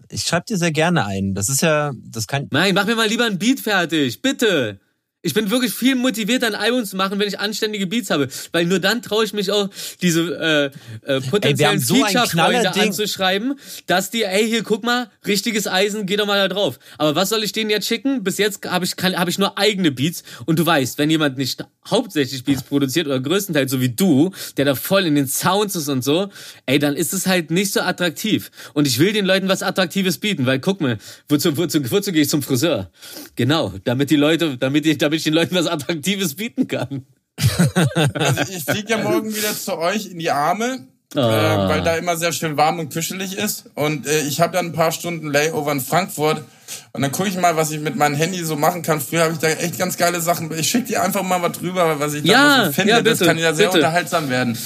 Ich 0.08 0.24
schreibe 0.24 0.46
dir 0.46 0.58
sehr 0.58 0.72
gerne 0.72 1.06
ein. 1.06 1.34
Das 1.34 1.48
ist 1.48 1.62
ja, 1.62 1.92
das 2.04 2.26
kann. 2.26 2.48
Nein, 2.50 2.74
mach 2.74 2.86
mir 2.86 2.96
mal 2.96 3.08
lieber 3.08 3.24
ein 3.24 3.38
Beat 3.38 3.60
fertig, 3.60 4.20
bitte. 4.20 4.80
Ich 5.22 5.34
bin 5.34 5.50
wirklich 5.50 5.72
viel 5.72 5.94
motivierter, 5.94 6.48
ein 6.48 6.54
Album 6.56 6.84
zu 6.84 6.96
machen, 6.96 7.18
wenn 7.20 7.28
ich 7.28 7.38
anständige 7.38 7.86
Beats 7.86 8.10
habe. 8.10 8.28
Weil 8.50 8.66
nur 8.66 8.80
dann 8.80 9.02
traue 9.02 9.24
ich 9.24 9.32
mich 9.32 9.50
auch, 9.52 9.70
diese 10.02 10.72
äh, 11.06 11.10
äh, 11.16 11.20
potenziellen 11.20 11.78
so 11.78 11.94
Feature-Freunde 11.94 12.74
anzuschreiben, 12.74 13.54
dass 13.86 14.10
die, 14.10 14.24
ey, 14.24 14.48
hier, 14.48 14.62
guck 14.64 14.82
mal, 14.82 15.10
richtiges 15.26 15.68
Eisen, 15.68 16.06
geh 16.06 16.16
doch 16.16 16.26
mal 16.26 16.48
da 16.48 16.52
drauf. 16.52 16.78
Aber 16.98 17.14
was 17.14 17.28
soll 17.28 17.44
ich 17.44 17.52
denen 17.52 17.70
jetzt 17.70 17.86
schicken? 17.86 18.24
Bis 18.24 18.38
jetzt 18.38 18.66
habe 18.68 18.84
ich, 18.84 18.96
kann- 18.96 19.16
hab 19.16 19.28
ich 19.28 19.38
nur 19.38 19.56
eigene 19.58 19.92
Beats. 19.92 20.24
Und 20.44 20.58
du 20.58 20.66
weißt, 20.66 20.98
wenn 20.98 21.08
jemand 21.08 21.38
nicht 21.38 21.64
hauptsächlich 21.88 22.42
Beats 22.44 22.62
produziert 22.64 23.06
oder 23.06 23.20
größtenteils 23.20 23.70
so 23.70 23.80
wie 23.80 23.90
du, 23.90 24.32
der 24.56 24.64
da 24.64 24.74
voll 24.74 25.06
in 25.06 25.14
den 25.14 25.28
Sounds 25.28 25.76
ist 25.76 25.88
und 25.88 26.02
so, 26.02 26.30
ey, 26.66 26.78
dann 26.80 26.96
ist 26.96 27.12
es 27.12 27.26
halt 27.26 27.50
nicht 27.52 27.72
so 27.72 27.80
attraktiv. 27.80 28.50
Und 28.74 28.86
ich 28.88 28.98
will 28.98 29.12
den 29.12 29.24
Leuten 29.24 29.48
was 29.48 29.62
Attraktives 29.62 30.18
bieten, 30.18 30.46
weil 30.46 30.58
guck 30.58 30.80
mal, 30.80 30.98
wozu, 31.28 31.56
wozu, 31.56 31.78
wozu 31.90 32.10
gehe 32.12 32.22
ich 32.22 32.28
zum 32.28 32.42
Friseur? 32.42 32.90
Genau, 33.36 33.72
damit 33.84 34.10
die 34.10 34.16
Leute, 34.16 34.56
damit 34.58 34.84
ich, 34.86 34.98
damit 34.98 35.11
ich 35.16 35.24
den 35.24 35.34
Leuten 35.34 35.54
was 35.54 35.66
Attraktives 35.66 36.34
bieten 36.34 36.68
kann. 36.68 37.06
Also 38.14 38.42
ich 38.52 38.64
fliege 38.64 38.90
ja 38.90 38.98
morgen 38.98 39.34
wieder 39.34 39.54
zu 39.54 39.78
euch 39.78 40.06
in 40.06 40.18
die 40.18 40.30
Arme, 40.30 40.86
Ah. 41.14 41.66
äh, 41.66 41.68
weil 41.68 41.82
da 41.82 41.96
immer 41.96 42.16
sehr 42.16 42.32
schön 42.32 42.56
warm 42.56 42.78
und 42.78 42.90
kuschelig 42.90 43.36
ist. 43.36 43.64
Und 43.74 44.06
äh, 44.06 44.22
ich 44.22 44.40
habe 44.40 44.54
dann 44.54 44.66
ein 44.66 44.72
paar 44.72 44.92
Stunden 44.92 45.30
Layover 45.30 45.70
in 45.72 45.82
Frankfurt. 45.82 46.42
Und 46.92 47.02
dann 47.02 47.12
gucke 47.12 47.28
ich 47.28 47.36
mal, 47.36 47.54
was 47.54 47.70
ich 47.70 47.80
mit 47.80 47.96
meinem 47.96 48.14
Handy 48.14 48.42
so 48.42 48.56
machen 48.56 48.80
kann. 48.80 48.98
Früher 48.98 49.24
habe 49.24 49.34
ich 49.34 49.38
da 49.38 49.48
echt 49.48 49.78
ganz 49.78 49.98
geile 49.98 50.22
Sachen. 50.22 50.50
Ich 50.58 50.70
schicke 50.70 50.86
dir 50.86 51.02
einfach 51.02 51.22
mal 51.22 51.42
was 51.42 51.52
drüber, 51.58 52.00
was 52.00 52.14
ich 52.14 52.24
Ja, 52.24 52.58
da 52.60 52.64
so 52.66 52.72
finde. 52.72 52.90
ja, 52.92 53.02
das 53.02 53.18
bitte, 53.18 53.28
kann 53.28 53.36
ja 53.38 53.52
sehr 53.52 53.66
bitte. 53.66 53.78
unterhaltsam 53.80 54.30
werden. 54.30 54.56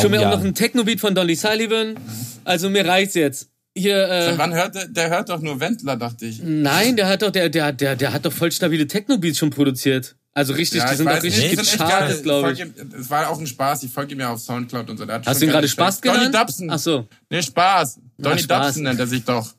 Schon 0.00 0.12
mir 0.12 0.20
ja. 0.20 0.30
auch 0.30 0.36
noch 0.36 0.44
ein 0.44 0.54
Techno-Beat 0.54 1.00
von 1.00 1.16
Dolly 1.16 1.34
Sullivan. 1.34 1.96
Also 2.44 2.70
mir 2.70 2.86
reicht's 2.86 3.14
jetzt. 3.14 3.48
Hier, 3.78 4.08
äh, 4.08 4.34
Wann 4.38 4.54
hört 4.54 4.74
der, 4.74 4.88
der 4.88 5.10
hört 5.10 5.28
doch 5.28 5.40
nur 5.40 5.58
Wendler, 5.60 5.96
dachte 5.96 6.26
ich. 6.26 6.40
nein, 6.42 6.96
der 6.96 7.08
hat 7.08 7.22
doch, 7.22 7.30
der, 7.30 7.48
der, 7.48 7.72
der, 7.72 7.96
der 7.96 8.12
hat 8.12 8.24
doch 8.26 8.32
voll 8.32 8.50
stabile 8.52 8.86
Techno-Beats 8.86 9.38
schon 9.38 9.50
produziert. 9.50 10.14
Also 10.34 10.52
richtig, 10.52 10.82
die 10.84 10.90
ich 10.92 10.96
sind 10.98 11.06
nicht, 11.06 11.22
richtig 11.24 11.50
die 11.72 11.78
geil. 11.78 11.88
gechartet, 11.88 12.22
glaube 12.22 12.52
ich. 12.52 12.60
ihm- 12.60 12.72
Es 13.00 13.10
war 13.10 13.28
auch 13.28 13.40
ein 13.40 13.46
Spaß. 13.46 13.82
Ich 13.82 13.90
folge 13.90 14.14
ihm 14.14 14.20
ja 14.20 14.30
auf 14.32 14.40
Soundcloud 14.40 14.88
und 14.90 14.96
so. 14.98 15.04
Hast 15.08 15.26
du 15.26 15.46
geile 15.46 15.52
gerade 15.52 15.68
Spaß 15.68 16.00
genannt? 16.00 16.20
Donny 16.32 16.32
Dubson. 16.46 16.70
Ach 16.70 16.78
so, 16.78 17.08
Nee, 17.28 17.42
Spaß. 17.42 17.98
Donny 18.18 18.38
Spaß. 18.40 18.66
Dubson 18.66 18.82
nennt 18.84 19.00
er 19.00 19.06
sich 19.08 19.24
doch. 19.24 19.52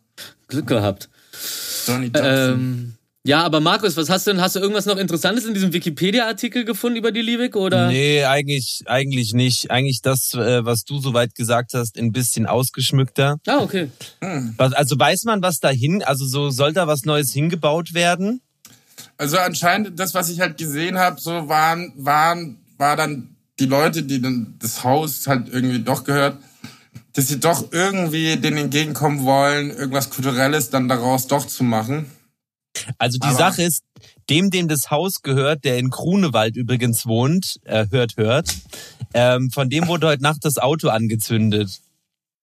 Glück 0.47 0.67
gehabt. 0.67 1.09
Donny 1.85 2.09
Dubson. 2.09 2.53
Ähm, 2.53 2.93
ja, 3.25 3.43
aber 3.43 3.59
Markus, 3.59 3.97
was 3.97 4.09
hast 4.09 4.25
du 4.25 4.31
denn? 4.31 4.41
Hast 4.41 4.55
du 4.55 4.59
irgendwas 4.59 4.85
noch 4.85 4.97
Interessantes 4.97 5.45
in 5.45 5.53
diesem 5.53 5.73
Wikipedia-Artikel 5.73 6.63
gefunden 6.63 6.97
über 6.97 7.11
die 7.11 7.21
Liebig 7.21 7.55
oder? 7.55 7.87
Nee, 7.87 8.23
eigentlich, 8.23 8.83
eigentlich 8.85 9.33
nicht. 9.33 9.69
Eigentlich 9.71 10.01
das, 10.01 10.33
äh, 10.33 10.63
was 10.63 10.85
du 10.85 10.99
soweit 10.99 11.35
gesagt 11.35 11.73
hast, 11.73 11.97
ein 11.97 12.13
bisschen 12.13 12.45
ausgeschmückter. 12.45 13.37
Ah, 13.45 13.57
okay. 13.57 13.89
Was, 14.57 14.71
also 14.73 14.97
weiß 14.97 15.25
man, 15.25 15.41
was 15.41 15.59
dahin, 15.59 16.01
also 16.01 16.25
so 16.25 16.49
soll 16.49 16.71
da 16.71 16.87
was 16.87 17.03
Neues 17.03 17.33
hingebaut 17.33 17.93
werden? 17.93 18.41
Also 19.17 19.37
anscheinend, 19.37 19.99
das, 19.99 20.13
was 20.13 20.29
ich 20.29 20.39
halt 20.39 20.57
gesehen 20.57 20.97
habe, 20.97 21.19
so 21.19 21.49
waren, 21.49 21.91
waren, 21.97 22.57
war 22.77 22.95
dann 22.95 23.35
die 23.59 23.65
Leute, 23.65 24.03
die 24.03 24.21
dann 24.21 24.55
das 24.59 24.85
Haus 24.85 25.27
halt 25.27 25.49
irgendwie 25.51 25.79
doch 25.79 26.05
gehört, 26.05 26.37
dass 27.13 27.27
sie 27.27 27.39
doch 27.39 27.71
irgendwie 27.71 28.37
denen 28.37 28.57
entgegenkommen 28.57 29.25
wollen, 29.25 29.71
irgendwas 29.71 30.09
Kulturelles 30.09 30.69
dann 30.69 30.87
daraus 30.87 31.27
doch 31.27 31.45
zu 31.45 31.65
machen. 31.65 32.05
Also 32.97 33.17
die 33.17 33.27
Aber- 33.27 33.37
Sache 33.37 33.63
ist, 33.63 33.83
dem, 34.29 34.49
dem 34.49 34.67
das 34.67 34.91
Haus 34.91 35.21
gehört, 35.21 35.63
der 35.65 35.77
in 35.77 35.89
Grunewald 35.89 36.55
übrigens 36.55 37.05
wohnt, 37.05 37.59
äh, 37.65 37.87
hört, 37.89 38.17
hört, 38.17 38.55
ähm, 39.13 39.51
von 39.51 39.69
dem 39.69 39.87
wurde 39.87 40.07
heute 40.07 40.23
Nacht 40.23 40.45
das 40.45 40.57
Auto 40.57 40.89
angezündet. 40.89 41.81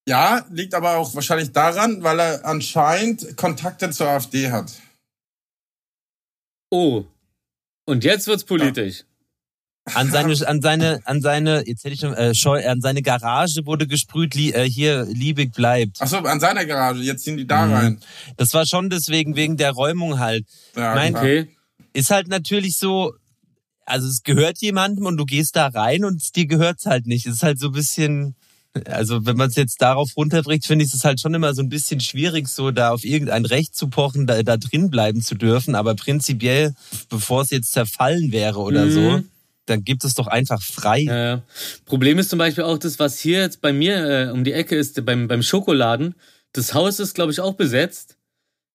Ja, 0.09 0.45
liegt 0.51 0.75
aber 0.75 0.97
auch 0.97 1.15
wahrscheinlich 1.15 1.53
daran, 1.53 2.03
weil 2.03 2.21
er 2.21 2.45
anscheinend 2.45 3.37
Kontakte 3.37 3.91
zur 3.91 4.09
AfD 4.09 4.51
hat. 4.51 4.73
Oh. 6.71 7.05
Und 7.87 8.05
jetzt 8.05 8.27
wird's 8.27 8.45
politisch. 8.45 9.05
An 9.95 10.11
seine, 10.11 10.49
an 10.49 10.61
seine, 10.61 11.01
an 11.05 11.21
seine, 11.23 11.65
jetzt 11.67 11.85
hätte 11.85 11.95
ich 11.95 12.01
schon, 12.01 12.13
äh, 12.15 12.35
Scheu, 12.35 12.67
an 12.69 12.81
seine 12.81 13.03
Garage 13.03 13.65
wurde 13.67 13.87
gesprüht, 13.87 14.35
li, 14.35 14.51
äh, 14.53 14.69
hier, 14.69 15.05
Liebig 15.05 15.53
bleibt. 15.53 15.99
Ach 16.01 16.09
so, 16.09 16.17
an 16.19 16.41
seiner 16.41 16.65
Garage, 16.67 17.03
jetzt 17.03 17.23
ziehen 17.25 17.37
die 17.37 17.47
da 17.47 17.67
Mhm. 17.67 17.73
rein. 17.73 18.01
Das 18.37 18.53
war 18.53 18.67
schon 18.67 18.91
deswegen, 18.91 19.37
wegen 19.37 19.57
der 19.57 19.71
Räumung 19.73 20.19
halt. 20.19 20.45
Ja, 20.77 20.93
klar. 21.09 21.23
Okay. 21.23 21.49
Ist 21.93 22.11
halt 22.11 22.27
natürlich 22.29 22.79
so, 22.79 23.15
also 23.85 24.09
es 24.09 24.23
gehört 24.25 24.59
jemandem 24.61 25.07
und 25.07 25.17
du 25.19 25.25
gehst 25.25 25.55
da 25.55 25.69
rein 25.69 26.05
und 26.05 26.35
dir 26.35 26.47
gehört's 26.47 26.87
halt 26.87 27.07
nicht. 27.07 27.27
Es 27.27 27.35
ist 27.37 27.43
halt 27.45 27.61
so 27.61 27.67
ein 27.69 27.73
bisschen, 27.73 28.35
also 28.87 29.25
wenn 29.25 29.37
man 29.37 29.49
es 29.51 29.55
jetzt 29.57 29.81
darauf 29.81 30.17
runterbricht, 30.17 30.67
finde 30.67 30.85
ich 30.85 30.93
es 30.93 31.05
halt 31.05 31.21
schon 31.21 31.33
immer 31.33 31.55
so 31.55 31.63
ein 31.63 31.69
bisschen 31.69 32.01
schwierig, 32.01 32.49
so 32.49 32.73
da 32.73 32.91
auf 32.91 33.05
irgendein 33.05 33.45
Recht 33.47 33.77
zu 33.77 33.87
pochen, 33.87 34.27
da, 34.27 34.43
da 34.43 34.57
drin 34.57 34.91
bleiben 34.91 35.23
zu 35.23 35.37
dürfen. 35.37 35.77
Aber 35.77 35.95
prinzipiell, 35.95 36.75
bevor 37.09 37.43
es 37.43 37.51
jetzt 37.51 37.71
zerfallen 37.71 38.33
wäre 38.33 38.59
oder 38.59 38.87
Mhm. 38.87 38.91
so, 38.91 39.21
dann 39.67 39.85
gibt 39.85 40.05
es 40.05 40.15
doch 40.15 40.27
einfach 40.27 40.63
frei. 40.63 41.01
Ja. 41.03 41.43
Problem 41.85 42.19
ist 42.19 42.31
zum 42.31 42.39
Beispiel 42.39 42.65
auch 42.65 42.79
das, 42.79 42.99
was 42.99 43.19
hier 43.19 43.41
jetzt 43.41 43.61
bei 43.61 43.73
mir 43.73 44.29
äh, 44.29 44.31
um 44.31 44.45
die 44.45 44.53
Ecke 44.53 44.77
ist, 44.77 45.05
beim, 45.05 45.29
beim 45.29 45.43
Schokoladen. 45.43 46.15
Das 46.53 46.73
Haus 46.75 47.01
ist, 47.01 47.15
glaube 47.15 47.33
ich, 47.33 47.41
auch 47.41 47.55
besetzt. 47.55 48.17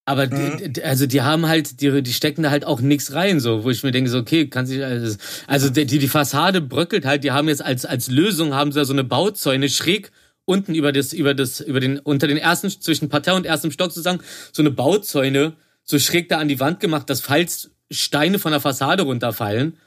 Aber 0.05 0.27
die, 0.27 0.73
die- 0.73 0.83
also 0.83 1.05
die 1.05 1.21
haben 1.21 1.47
halt, 1.47 1.79
die, 1.81 2.01
die 2.01 2.13
stecken 2.13 2.43
da 2.43 2.49
halt 2.49 2.65
auch 2.65 2.81
nichts 2.81 3.13
rein, 3.13 3.39
so, 3.39 3.63
wo 3.63 3.69
ich 3.69 3.83
mir 3.83 3.91
denke, 3.91 4.09
so, 4.09 4.17
okay, 4.17 4.47
kann 4.47 4.65
sich, 4.65 4.83
also, 4.83 5.15
also 5.47 5.69
die, 5.69 5.85
die 5.85 6.07
Fassade 6.07 6.59
bröckelt 6.59 7.05
halt, 7.05 7.23
die 7.23 7.31
haben 7.31 7.47
jetzt 7.47 7.63
als, 7.63 7.85
als 7.85 8.09
Lösung, 8.09 8.53
haben 8.55 8.71
sie 8.71 8.79
da 8.79 8.85
so 8.85 8.93
eine 8.93 9.03
Bauzäune 9.03 9.69
schräg 9.69 10.11
unten 10.45 10.73
über 10.73 10.91
das, 10.91 11.13
über 11.13 11.33
das, 11.35 11.61
über 11.61 11.79
den, 11.79 11.99
unter 11.99 12.27
den 12.27 12.37
ersten, 12.37 12.69
zwischen 12.69 13.09
Parterre 13.09 13.35
und 13.37 13.45
erstem 13.45 13.71
Stock 13.71 13.91
sozusagen, 13.91 14.21
so 14.51 14.63
eine 14.63 14.71
Bauzäune, 14.71 15.53
so 15.83 15.99
schräg 15.99 16.29
da 16.29 16.39
an 16.39 16.47
die 16.47 16.59
Wand 16.59 16.79
gemacht, 16.79 17.09
dass 17.09 17.21
falls 17.21 17.69
Steine 17.91 18.39
von 18.39 18.51
der 18.51 18.59
Fassade 18.59 19.03
runterfallen, 19.03 19.77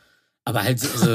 Aber 0.46 0.62
halt, 0.62 0.78
also, 0.82 1.06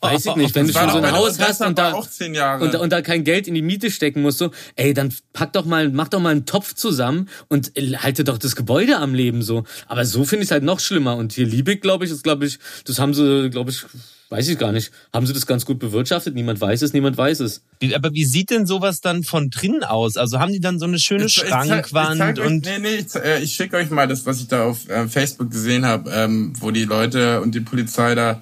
weiß 0.00 0.26
ich 0.26 0.36
nicht, 0.36 0.54
wenn 0.54 0.68
du 0.68 0.72
schon 0.72 0.88
so 0.90 0.98
ein 0.98 1.10
Haus 1.12 1.40
hast 1.40 1.60
und 1.60 1.76
da, 1.76 1.92
auch 1.92 2.08
zehn 2.08 2.34
Jahre. 2.34 2.62
und, 2.64 2.72
da- 2.74 2.78
und 2.78 2.90
da 2.92 3.02
kein 3.02 3.24
Geld 3.24 3.48
in 3.48 3.54
die 3.54 3.62
Miete 3.62 3.90
stecken 3.90 4.22
musst, 4.22 4.38
so, 4.38 4.52
ey, 4.76 4.94
dann 4.94 5.12
pack 5.32 5.52
doch 5.54 5.64
mal, 5.64 5.88
mach 5.90 6.06
doch 6.08 6.20
mal 6.20 6.30
einen 6.30 6.46
Topf 6.46 6.74
zusammen 6.74 7.28
und 7.48 7.76
äh, 7.76 7.96
halte 7.96 8.22
doch 8.22 8.38
das 8.38 8.54
Gebäude 8.54 8.98
am 8.98 9.12
Leben 9.12 9.42
so. 9.42 9.64
Aber 9.88 10.04
so 10.04 10.24
finde 10.24 10.44
ich 10.44 10.48
es 10.48 10.52
halt 10.52 10.62
noch 10.62 10.78
schlimmer. 10.78 11.16
Und 11.16 11.32
hier 11.32 11.46
Liebig, 11.46 11.82
glaube 11.82 12.04
ich, 12.04 12.12
ist, 12.12 12.22
glaube 12.22 12.46
ich, 12.46 12.58
das 12.84 13.00
haben 13.00 13.12
sie, 13.12 13.50
glaube 13.50 13.72
ich, 13.72 13.84
weiß 14.28 14.46
ich 14.48 14.58
gar 14.58 14.70
nicht, 14.70 14.92
haben 15.12 15.26
sie 15.26 15.32
das 15.32 15.46
ganz 15.46 15.64
gut 15.66 15.80
bewirtschaftet. 15.80 16.34
Niemand 16.36 16.60
weiß 16.60 16.82
es, 16.82 16.92
niemand 16.92 17.16
weiß 17.16 17.40
es. 17.40 17.62
Aber 17.94 18.12
wie 18.12 18.24
sieht 18.24 18.50
denn 18.50 18.66
sowas 18.66 19.00
dann 19.00 19.24
von 19.24 19.50
drinnen 19.50 19.82
aus? 19.82 20.16
Also 20.16 20.38
haben 20.38 20.52
die 20.52 20.60
dann 20.60 20.78
so 20.78 20.84
eine 20.86 21.00
schöne 21.00 21.24
Ich- 21.26 21.36
ich 21.38 21.42
zeig- 21.48 21.64
ich 21.64 21.68
Schrankwand 21.70 22.18
zeig 22.18 22.38
euch, 22.38 22.46
und 22.46 22.64
nee, 22.64 22.78
nee, 22.78 22.94
ich, 23.06 23.14
äh, 23.16 23.40
ich 23.40 23.52
schicke 23.54 23.76
euch 23.78 23.90
mal 23.90 24.06
das, 24.06 24.26
was 24.26 24.40
ich 24.40 24.46
da 24.48 24.64
auf 24.64 24.88
äh, 24.88 25.08
Facebook 25.08 25.50
gesehen 25.50 25.84
habe, 25.86 26.08
ähm, 26.12 26.52
wo 26.60 26.70
die 26.70 26.84
Leute 26.84 27.40
und 27.40 27.54
die 27.54 27.60
Polizei 27.60 28.14
da 28.14 28.40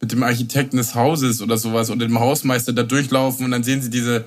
mit 0.00 0.12
dem 0.12 0.22
Architekten 0.22 0.76
des 0.76 0.94
Hauses 0.94 1.42
oder 1.42 1.58
sowas 1.58 1.90
und 1.90 1.98
dem 1.98 2.18
Hausmeister 2.18 2.72
da 2.72 2.82
durchlaufen 2.84 3.44
und 3.44 3.50
dann 3.50 3.64
sehen 3.64 3.82
sie 3.82 3.90
diese 3.90 4.24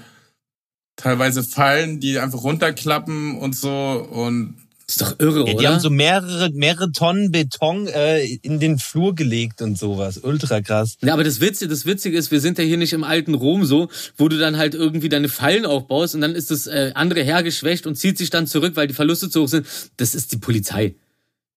teilweise 0.98 1.44
Fallen, 1.44 2.00
die 2.00 2.20
einfach 2.20 2.44
runterklappen 2.44 3.38
und 3.38 3.56
so 3.56 3.70
und 4.12 4.56
Ist 4.88 5.02
doch 5.02 5.18
irre, 5.20 5.38
Ja, 5.38 5.44
oder? 5.44 5.54
die 5.56 5.68
haben 5.70 5.80
so 5.80 5.90
mehrere, 5.90 6.50
mehrere 6.52 6.92
Tonnen 6.92 7.32
Beton 7.32 7.88
äh, 7.88 8.26
in 8.42 8.60
den 8.60 8.78
Flur 8.78 9.16
gelegt 9.16 9.62
und 9.62 9.78
sowas. 9.80 10.18
Ultra 10.18 10.60
krass. 10.62 10.98
Ja, 11.02 11.14
aber 11.14 11.24
das 11.24 11.40
Witzige, 11.40 11.70
das 11.70 11.86
Witzige 11.86 12.18
ist, 12.18 12.30
wir 12.32 12.42
sind 12.42 12.58
ja 12.58 12.66
hier 12.66 12.78
nicht 12.78 12.92
im 12.92 13.06
alten 13.06 13.34
Rom 13.34 13.64
so, 13.64 13.88
wo 14.18 14.28
du 14.28 14.38
dann 14.38 14.58
halt 14.58 14.76
irgendwie 14.76 15.08
deine 15.10 15.30
Fallen 15.30 15.66
aufbaust 15.66 16.14
und 16.16 16.22
dann 16.22 16.36
ist 16.36 16.52
das 16.52 16.68
äh, 16.68 16.92
andere 16.94 17.24
hergeschwächt 17.24 17.88
und 17.88 17.96
zieht 17.96 18.18
sich 18.18 18.30
dann 18.30 18.46
zurück, 18.46 18.76
weil 18.76 18.88
die 18.88 18.94
Verluste 18.94 19.30
zu 19.30 19.44
hoch 19.44 19.48
sind. 19.48 19.66
Das 19.96 20.14
ist 20.14 20.34
die 20.34 20.38
Polizei. 20.38 20.96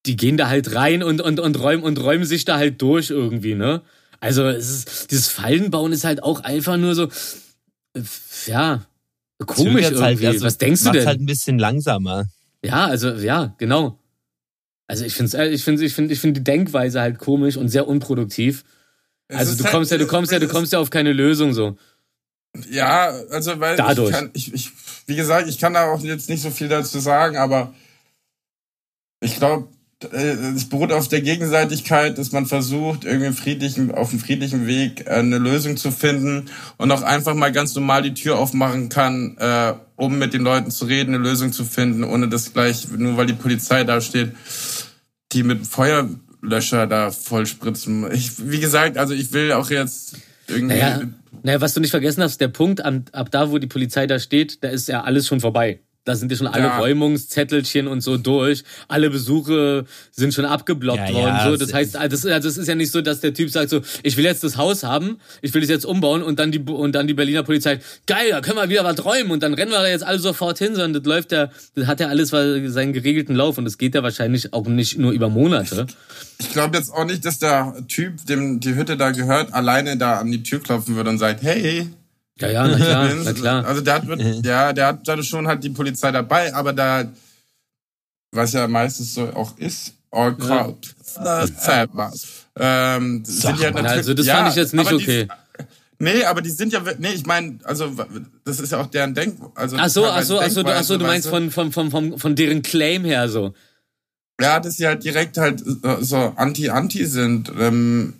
Die 0.07 0.17
gehen 0.17 0.37
da 0.37 0.49
halt 0.49 0.75
rein 0.75 1.03
und, 1.03 1.21
und, 1.21 1.41
und, 1.41 1.59
räumen, 1.59 1.83
und 1.83 1.99
räumen 2.01 2.25
sich 2.27 2.45
da 2.45 2.57
halt 2.57 2.81
durch 2.81 3.11
irgendwie, 3.11 3.55
ne? 3.57 3.83
Also 4.21 4.47
es 4.49 4.69
ist, 4.71 5.11
dieses 5.11 5.29
Fallenbauen 5.29 5.93
ist 5.93 6.05
halt 6.05 6.23
auch 6.23 6.41
einfach 6.41 6.77
nur 6.77 6.95
so, 6.95 7.05
äh, 7.95 8.03
ja, 8.47 8.85
komisch 9.47 9.85
Zögert's 9.87 10.01
irgendwie. 10.01 10.27
also 10.29 10.45
Was 10.47 10.59
denkst 10.59 10.81
du 10.83 10.87
macht's 10.87 10.99
denn? 11.01 11.07
halt 11.09 11.21
ein 11.21 11.27
bisschen 11.27 11.59
langsamer. 11.59 12.27
Ja, 12.65 12.87
also 12.87 13.11
ja, 13.15 13.55
genau. 13.59 13.99
Also 14.87 15.05
ich 15.05 15.15
finde, 15.15 15.49
ich 15.49 15.65
finde, 15.65 15.85
ich 15.85 15.95
finde, 15.95 16.13
ich 16.15 16.21
finde 16.21 16.41
die 16.41 16.45
Denkweise 16.45 17.01
halt 17.01 17.19
komisch 17.19 17.57
und 17.57 17.69
sehr 17.69 17.89
unproduktiv. 17.89 18.65
Es 19.29 19.39
Also 19.39 19.55
du 19.57 19.65
halt- 19.65 19.73
kommst 19.73 19.91
ja, 19.93 19.99
du 19.99 20.07
kommst 20.07 20.33
ja, 20.33 20.39
du 20.39 20.49
kommst 20.49 20.73
ja 20.73 20.79
auf 20.79 20.91
keine 20.91 21.13
Lösung 21.13 21.53
so. 21.55 21.77
Ja, 22.71 23.07
also 23.31 23.59
weil 23.59 23.77
Dadurch. 23.77 24.11
ich 24.11 24.15
kann, 24.15 24.31
ich, 24.35 24.53
ich, 24.55 24.71
wie 25.07 25.17
gesagt, 25.17 25.49
ich 25.49 25.59
kann 25.59 25.75
da 25.75 25.91
auch 25.91 26.01
jetzt 26.03 26.29
nicht 26.29 26.43
so 26.43 26.51
viel 26.51 26.69
dazu 26.69 27.01
sagen, 27.01 27.37
aber 27.37 27.75
ich 29.21 29.37
glaube, 29.37 29.69
es 30.13 30.69
beruht 30.69 30.93
auf 30.93 31.09
der 31.09 31.21
Gegenseitigkeit, 31.21 32.19
dass 32.19 32.33
man 32.33 32.47
versucht, 32.47 33.05
irgendwie 33.05 33.33
friedlichen, 33.33 33.93
auf 33.93 34.11
einem 34.11 34.21
friedlichen 34.21 34.67
Weg 34.67 35.07
äh, 35.07 35.15
eine 35.15 35.39
Lösung 35.39 35.77
zu 35.77 35.91
finden 35.91 36.47
und 36.77 36.91
auch 36.91 37.03
einfach 37.03 37.35
mal 37.35 37.53
ganz 37.53 37.75
normal 37.75 38.03
die 38.03 38.15
Tür 38.15 38.39
aufmachen 38.39 38.89
kann, 38.89 39.37
äh, 39.39 39.75
um 39.97 40.19
mit 40.19 40.35
den 40.35 40.43
Leuten 40.43 40.71
zu 40.71 40.87
reden, 40.87 41.15
eine 41.15 41.23
Lösung 41.23 41.53
zu 41.53 41.65
finden, 41.65 42.05
ohne 42.05 42.29
dass 42.29 42.53
gleich, 42.53 42.89
nur 42.97 43.17
weil 43.17 43.27
die 43.27 43.35
Polizei 43.35 43.85
da 43.85 44.01
steht, 44.01 44.33
die 45.33 45.43
mit 45.43 45.67
Feuerlöscher 45.67 46.87
da 46.87 47.11
voll 47.11 47.47
spritzen. 47.47 48.11
Ich, 48.13 48.49
wie 48.51 48.61
gesagt, 48.61 48.99
also 48.99 49.15
ich 49.15 49.33
will 49.33 49.53
auch 49.53 49.71
jetzt 49.71 50.17
irgendwie. 50.49 50.77
Naja, 50.77 51.03
naja, 51.43 51.61
was 51.61 51.75
du 51.75 51.81
nicht 51.81 51.91
vergessen 51.91 52.23
hast, 52.23 52.41
der 52.41 52.49
Punkt, 52.49 52.85
ab 52.85 53.31
da, 53.31 53.51
wo 53.51 53.59
die 53.59 53.67
Polizei 53.67 54.07
da 54.07 54.19
steht, 54.19 54.63
da 54.65 54.69
ist 54.69 54.89
ja 54.89 55.03
alles 55.03 55.27
schon 55.27 55.41
vorbei. 55.41 55.81
Da 56.07 56.15
sind 56.15 56.31
ja 56.31 56.37
schon 56.37 56.47
alle 56.47 56.65
Ja. 56.65 56.79
Räumungszettelchen 56.79 57.87
und 57.89 58.03
so 58.03 58.19
durch. 58.19 58.63
Alle 58.89 59.09
Besuche 59.09 59.87
sind 60.11 60.35
schon 60.35 60.45
abgeblockt 60.45 61.09
Ja, 61.09 61.15
worden. 61.15 61.37
ja, 61.37 61.51
so. 61.51 61.57
Das 61.57 61.73
heißt, 61.73 61.97
also 61.97 62.15
das, 62.15 62.27
also 62.27 62.49
es 62.49 62.59
ist 62.59 62.69
ja 62.69 62.75
nicht 62.75 62.91
so, 62.93 63.01
dass 63.01 63.21
der 63.21 63.33
Typ 63.33 63.49
sagt 63.51 63.71
so, 63.71 63.81
ich 64.03 64.17
will 64.19 64.25
jetzt 64.25 64.45
das 64.45 64.59
Haus 64.59 64.83
haben, 64.83 65.19
ich 65.41 65.55
will 65.55 65.63
es 65.63 65.71
jetzt 65.71 65.87
umbauen 65.87 66.23
und 66.23 66.39
dann 66.39 66.53
die 66.53 66.59
und 66.61 66.95
dann 66.95 67.07
die 67.07 67.15
Berliner 67.15 67.43
Polizei, 67.43 67.81
geil, 68.07 68.29
da 68.31 68.41
können 68.43 68.57
wir 68.59 68.69
wieder 68.69 68.85
was 68.85 69.03
räumen 69.03 69.31
und 69.31 69.43
dann 69.43 69.55
rennen 69.55 69.71
wir 69.71 69.79
da 69.79 69.89
jetzt 69.89 70.05
alle 70.05 70.19
sofort 70.19 70.59
hin, 70.59 70.75
sondern 70.75 70.93
das 70.93 71.05
läuft 71.05 71.33
ja, 71.33 71.49
das 71.75 71.87
hat 71.87 72.01
ja 72.01 72.09
alles 72.09 72.29
seinen 72.29 72.93
geregelten 72.93 73.35
Lauf 73.35 73.57
und 73.57 73.65
das 73.65 73.79
geht 73.79 73.95
ja 73.95 74.03
wahrscheinlich 74.03 74.53
auch 74.53 74.67
nicht 74.67 74.99
nur 74.99 75.13
über 75.13 75.31
Monate. 75.31 75.87
Ich 76.39 76.53
glaube 76.53 76.77
jetzt 76.77 76.93
auch 76.93 77.07
nicht, 77.07 77.25
dass 77.25 77.39
der 77.39 77.77
Typ, 77.89 78.27
dem 78.27 78.61
die 78.61 78.75
Hütte 78.75 78.99
da 78.99 79.11
gehört, 79.13 79.55
alleine 79.55 79.97
da 79.97 80.19
an 80.19 80.31
die 80.31 80.43
Tür 80.43 80.61
klopfen 80.63 80.97
würde 80.97 81.09
und 81.11 81.19
sagt, 81.19 81.43
hey. 81.43 81.89
Ja, 82.41 82.49
ja, 82.51 82.67
na 82.67 82.77
klar, 82.77 83.15
na 83.25 83.33
klar. 83.33 83.65
Also 83.65 83.81
der 83.81 83.95
hat, 83.95 84.05
mit- 84.07 84.21
ja, 84.47 84.73
der 84.73 84.87
hat 84.89 85.07
da 85.09 85.23
schon 85.23 85.47
halt 85.47 85.63
die 85.63 85.71
Polizei 85.71 86.11
dabei, 86.11 86.53
aber 86.55 86.73
da, 86.73 87.05
was 88.33 88.53
ja 88.53 88.67
meistens 88.67 89.15
so 89.15 89.29
auch 89.35 89.57
ist, 89.59 89.93
all 90.11 90.35
crowd. 90.37 90.89
Ähm, 92.57 93.25
sind 93.25 93.59
ja 93.61 93.71
natürlich, 93.71 93.91
Also 93.91 94.15
das 94.15 94.27
ja, 94.27 94.37
fand 94.37 94.49
ich 94.51 94.55
jetzt 94.57 94.75
nicht 94.75 94.89
aber 94.89 94.99
die- 94.99 95.05
okay. 95.05 95.29
Nee, 96.01 96.25
aber 96.25 96.41
die 96.43 96.51
sind 96.51 96.73
ja, 96.73 96.83
nee, 96.99 97.13
ich 97.13 97.25
meine, 97.25 97.59
also 97.65 97.93
das 98.45 98.59
ist 98.61 98.73
ja 98.73 98.81
auch 98.81 98.87
deren 98.87 99.15
Denk, 99.15 99.39
also 99.55 99.77
Ach 99.79 99.89
so, 99.89 100.07
ach 100.07 100.23
so, 100.23 100.41
ach 100.41 100.51
so, 100.51 100.63
du- 100.63 100.75
ach 100.75 100.83
so, 100.85 100.97
du 100.99 101.05
meinst 101.05 101.29
von, 101.29 101.51
von, 101.51 101.73
von, 101.73 101.91
von, 101.91 102.19
von 102.19 102.35
deren 102.37 102.63
Claim 102.63 103.05
her 103.05 103.29
so. 103.29 103.55
Ja, 104.41 104.59
dass 104.59 104.77
sie 104.77 104.87
halt 104.87 105.05
direkt 105.05 105.37
halt 105.37 105.61
so- 105.65 106.03
so 106.03 106.17
anti-anti 106.37 107.07
sind. 107.07 107.51
Ähm, 107.59 108.15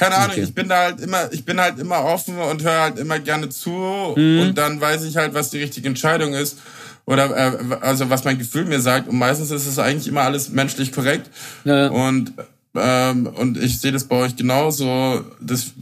keine 0.00 0.14
Ahnung, 0.16 0.30
Okay. 0.32 0.42
ich 0.42 0.54
bin 0.54 0.68
da 0.68 0.84
halt 0.84 1.00
immer, 1.00 1.32
ich 1.32 1.44
bin 1.44 1.60
halt 1.60 1.78
immer 1.78 2.04
offen 2.04 2.38
und 2.38 2.62
höre 2.62 2.80
halt 2.80 2.98
immer 2.98 3.18
gerne 3.18 3.48
zu 3.50 3.70
Mhm. 4.16 4.40
und 4.40 4.54
dann 4.58 4.80
weiß 4.80 5.04
ich 5.04 5.16
halt, 5.16 5.34
was 5.34 5.50
die 5.50 5.58
richtige 5.58 5.88
Entscheidung 5.88 6.32
ist. 6.34 6.58
Oder 7.06 7.36
äh, 7.36 7.76
also 7.80 8.08
was 8.08 8.24
mein 8.24 8.38
Gefühl 8.38 8.64
mir 8.66 8.80
sagt. 8.80 9.08
Und 9.08 9.16
meistens 9.18 9.50
ist 9.50 9.66
es 9.66 9.78
eigentlich 9.78 10.06
immer 10.08 10.22
alles 10.22 10.48
menschlich 10.50 10.92
korrekt. 10.92 11.28
Ja. 11.64 11.88
Und, 11.88 12.32
ähm, 12.76 13.26
und 13.26 13.56
ich 13.58 13.80
sehe 13.80 13.90
das 13.90 14.04
bei 14.04 14.16
euch 14.16 14.36
genauso. 14.36 15.24
Deswegen, 15.40 15.74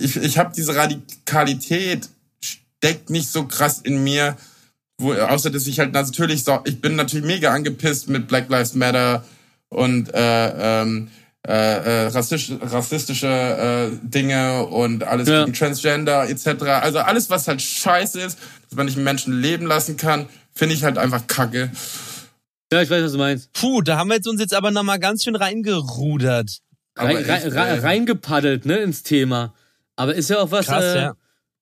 ich, 0.00 0.16
ich 0.16 0.36
habe 0.38 0.52
diese 0.56 0.74
Radikalität 0.74 2.08
steckt 2.40 3.10
nicht 3.10 3.30
so 3.30 3.44
krass 3.46 3.80
in 3.82 4.02
mir, 4.02 4.36
wo, 4.98 5.12
außer 5.12 5.50
dass 5.50 5.66
ich 5.66 5.78
halt 5.78 5.92
natürlich 5.92 6.42
so, 6.44 6.58
ich 6.64 6.80
bin 6.80 6.96
natürlich 6.96 7.26
mega 7.26 7.52
angepisst 7.52 8.08
mit 8.08 8.26
Black 8.26 8.48
Lives 8.48 8.74
Matter 8.74 9.24
und 9.68 10.12
äh, 10.12 10.82
ähm, 10.82 11.08
äh, 11.48 11.52
äh, 12.04 12.06
rassistisch, 12.08 12.52
rassistische 12.60 13.26
äh, 13.26 13.96
Dinge 14.06 14.66
und 14.66 15.02
alles 15.02 15.28
Ja. 15.28 15.44
gegen 15.44 15.54
Transgender 15.56 16.28
etc. 16.28 16.46
Also 16.64 16.98
alles, 16.98 17.30
was 17.30 17.48
halt 17.48 17.62
scheiße 17.62 18.20
ist, 18.20 18.38
dass 18.68 18.76
man 18.76 18.84
nicht 18.86 18.96
einen 18.96 19.04
Menschen 19.04 19.40
leben 19.40 19.64
lassen 19.66 19.96
kann, 19.96 20.28
finde 20.54 20.74
ich 20.74 20.84
halt 20.84 20.98
einfach 20.98 21.26
kacke. 21.26 21.70
Ja, 22.70 22.82
ich 22.82 22.90
weiß, 22.90 23.02
was 23.02 23.12
du 23.12 23.18
meinst. 23.18 23.50
Puh, 23.54 23.80
da 23.80 23.96
haben 23.96 24.08
wir 24.08 24.16
jetzt 24.16 24.28
uns 24.28 24.40
jetzt 24.40 24.52
aber 24.54 24.70
nochmal 24.70 24.98
ganz 24.98 25.24
schön 25.24 25.36
reingerudert. 25.36 26.58
Rein, 26.96 27.16
echt, 27.16 27.28
rein, 27.28 27.78
äh, 27.78 27.78
reingepaddelt, 27.80 28.66
ne, 28.66 28.76
ins 28.78 29.02
Thema. 29.02 29.54
Aber 29.96 30.14
ist 30.14 30.28
ja 30.28 30.40
auch 30.40 30.50
was, 30.50 30.66
Krass, 30.66 30.84
äh, 30.84 30.98
ja. 30.98 31.14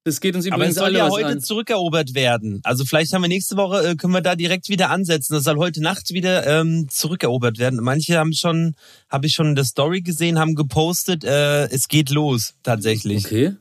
Das 0.07 0.21
geht 0.21 0.37
uns 0.37 0.47
Aber 0.47 0.65
es 0.65 0.77
übrigens 0.77 0.77
soll 0.77 0.95
ja 0.95 1.11
heute 1.11 1.27
an. 1.27 1.41
zurückerobert 1.41 2.15
werden. 2.15 2.61
Also 2.63 2.85
vielleicht 2.85 3.13
haben 3.13 3.23
wir 3.23 3.29
nächste 3.29 3.57
Woche, 3.57 3.89
äh, 3.89 3.97
können 3.97 4.13
wir 4.13 4.21
da 4.21 4.37
direkt 4.37 4.69
wieder 4.69 4.91
ansetzen. 4.91 5.35
Das 5.35 5.43
soll 5.43 5.57
heute 5.57 5.83
Nacht 5.83 6.11
wieder 6.11 6.47
ähm, 6.47 6.87
zurückerobert 6.89 7.59
werden. 7.59 7.81
Manche 7.83 8.17
haben 8.17 8.33
schon, 8.33 8.77
habe 9.09 9.27
ich 9.27 9.33
schon 9.33 9.49
in 9.49 9.55
der 9.57 9.65
Story 9.65 10.03
gesehen, 10.03 10.39
haben 10.39 10.55
gepostet, 10.55 11.25
äh, 11.25 11.65
es 11.71 11.89
geht 11.89 12.11
los, 12.11 12.55
tatsächlich. 12.63 13.25
Okay. 13.25 13.57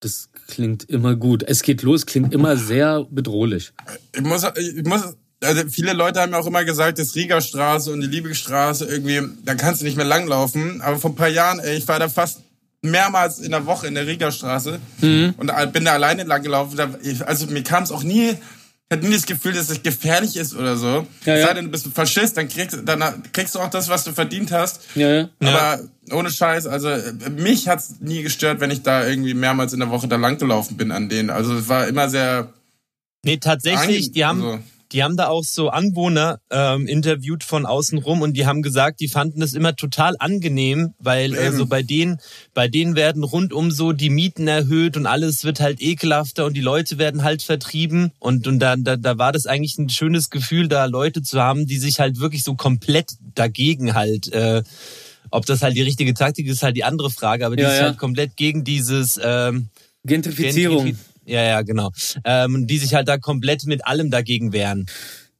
Das 0.00 0.30
klingt 0.46 0.84
immer 0.84 1.14
gut. 1.14 1.42
Es 1.42 1.62
geht 1.62 1.82
los, 1.82 2.06
klingt 2.06 2.32
immer 2.32 2.56
sehr 2.56 3.04
bedrohlich. 3.10 3.72
ich 4.14 4.22
muss, 4.22 4.46
ich 4.56 4.84
muss, 4.86 5.14
also 5.44 5.68
viele 5.68 5.92
Leute 5.92 6.20
haben 6.22 6.32
ja 6.32 6.38
auch 6.38 6.46
immer 6.46 6.64
gesagt, 6.64 6.98
das 6.98 7.14
Riegerstraße 7.14 7.92
und 7.92 8.00
die 8.00 8.06
Liebigstraße 8.06 8.86
irgendwie, 8.86 9.20
da 9.44 9.54
kannst 9.56 9.82
du 9.82 9.84
nicht 9.84 9.98
mehr 9.98 10.06
langlaufen. 10.06 10.80
Aber 10.80 10.98
vor 10.98 11.10
ein 11.10 11.16
paar 11.16 11.28
Jahren, 11.28 11.58
ey, 11.58 11.76
ich 11.76 11.86
war 11.86 11.98
da 11.98 12.08
fast 12.08 12.40
mehrmals 12.82 13.38
in 13.38 13.50
der 13.50 13.66
Woche 13.66 13.86
in 13.86 13.94
der 13.94 14.06
Riegerstraße 14.06 14.80
Mhm. 15.00 15.34
und 15.36 15.52
bin 15.72 15.84
da 15.84 15.92
alleine 15.92 16.24
langgelaufen. 16.24 16.76
Da, 16.76 16.90
ich- 17.02 17.26
also 17.26 17.46
mir 17.46 17.62
kam 17.62 17.82
es 17.82 17.90
auch 17.90 18.02
nie, 18.02 18.30
ich 18.30 18.36
hatte 18.96 19.06
nie 19.06 19.14
das 19.14 19.26
Gefühl, 19.26 19.52
dass 19.52 19.68
es 19.70 19.82
gefährlich 19.82 20.36
ist 20.36 20.54
oder 20.56 20.76
so. 20.76 21.06
Ja, 21.24 21.34
Es 21.34 21.40
ja. 21.40 21.46
sei 21.48 21.54
denn, 21.54 21.66
du 21.66 21.70
bist 21.70 21.86
ein 21.86 21.92
Faschist, 21.92 22.36
dann 22.36 22.48
kriegst, 22.48 22.78
dann 22.84 23.22
kriegst 23.32 23.54
du 23.54 23.60
auch 23.60 23.70
das, 23.70 23.88
was 23.88 24.04
du 24.04 24.12
verdient 24.12 24.50
hast. 24.50 24.80
Ja, 24.94 25.10
ja. 25.10 25.28
Aber 25.40 25.80
ohne 26.12 26.30
Scheiß, 26.30 26.66
also 26.66 26.90
mich 27.36 27.68
hat's 27.68 27.96
nie 28.00 28.22
gestört, 28.22 28.60
wenn 28.60 28.70
ich 28.70 28.82
da 28.82 29.06
irgendwie 29.06 29.34
mehrmals 29.34 29.72
in 29.74 29.80
der 29.80 29.90
Woche 29.90 30.08
da 30.08 30.16
langgelaufen 30.16 30.76
bin 30.76 30.90
an 30.90 31.08
denen. 31.08 31.30
Also 31.30 31.54
es 31.56 31.68
war 31.68 31.86
immer 31.86 32.08
sehr 32.08 32.52
Nee, 33.24 33.36
tatsächlich, 33.36 34.10
die 34.12 34.24
haben, 34.24 34.42
also- 34.42 34.58
die 34.92 35.02
haben 35.02 35.16
da 35.16 35.28
auch 35.28 35.44
so 35.44 35.68
Anwohner 35.70 36.40
ähm, 36.50 36.86
interviewt 36.86 37.44
von 37.44 37.66
außen 37.66 37.98
rum 37.98 38.22
und 38.22 38.36
die 38.36 38.46
haben 38.46 38.62
gesagt, 38.62 39.00
die 39.00 39.08
fanden 39.08 39.42
es 39.42 39.54
immer 39.54 39.76
total 39.76 40.16
angenehm, 40.18 40.94
weil 40.98 41.34
äh, 41.34 41.52
so 41.52 41.66
bei 41.66 41.82
denen, 41.82 42.18
bei 42.54 42.68
denen 42.68 42.96
werden 42.96 43.22
rundum 43.22 43.70
so 43.70 43.92
die 43.92 44.10
Mieten 44.10 44.48
erhöht 44.48 44.96
und 44.96 45.06
alles 45.06 45.44
wird 45.44 45.60
halt 45.60 45.80
ekelhafter 45.80 46.44
und 46.46 46.54
die 46.56 46.60
Leute 46.60 46.98
werden 46.98 47.22
halt 47.22 47.42
vertrieben 47.42 48.12
und 48.18 48.46
und 48.46 48.58
da, 48.58 48.76
da, 48.76 48.96
da 48.96 49.18
war 49.18 49.32
das 49.32 49.46
eigentlich 49.46 49.78
ein 49.78 49.88
schönes 49.88 50.30
Gefühl, 50.30 50.68
da 50.68 50.86
Leute 50.86 51.22
zu 51.22 51.40
haben, 51.40 51.66
die 51.66 51.78
sich 51.78 52.00
halt 52.00 52.18
wirklich 52.20 52.42
so 52.42 52.54
komplett 52.54 53.12
dagegen 53.34 53.94
halt 53.94 54.32
äh, 54.32 54.62
ob 55.30 55.46
das 55.46 55.62
halt 55.62 55.76
die 55.76 55.82
richtige 55.82 56.12
Taktik 56.14 56.48
ist, 56.48 56.64
halt 56.64 56.76
die 56.76 56.82
andere 56.82 57.08
Frage, 57.10 57.46
aber 57.46 57.54
die 57.54 57.62
Ja, 57.62 57.70
sich 57.70 57.78
ja. 57.78 57.84
halt 57.86 57.98
komplett 57.98 58.36
gegen 58.36 58.64
dieses 58.64 59.20
ähm, 59.22 59.68
Gentrifizierung. 60.04 60.86
Gentrifi- 60.86 60.96
Ja, 61.30 61.42
ja, 61.44 61.62
genau. 61.62 61.90
Ähm, 62.24 62.66
die 62.66 62.78
sich 62.78 62.94
halt 62.94 63.06
da 63.06 63.16
komplett 63.16 63.64
mit 63.64 63.86
allem 63.86 64.10
dagegen 64.10 64.52
wehren. 64.52 64.86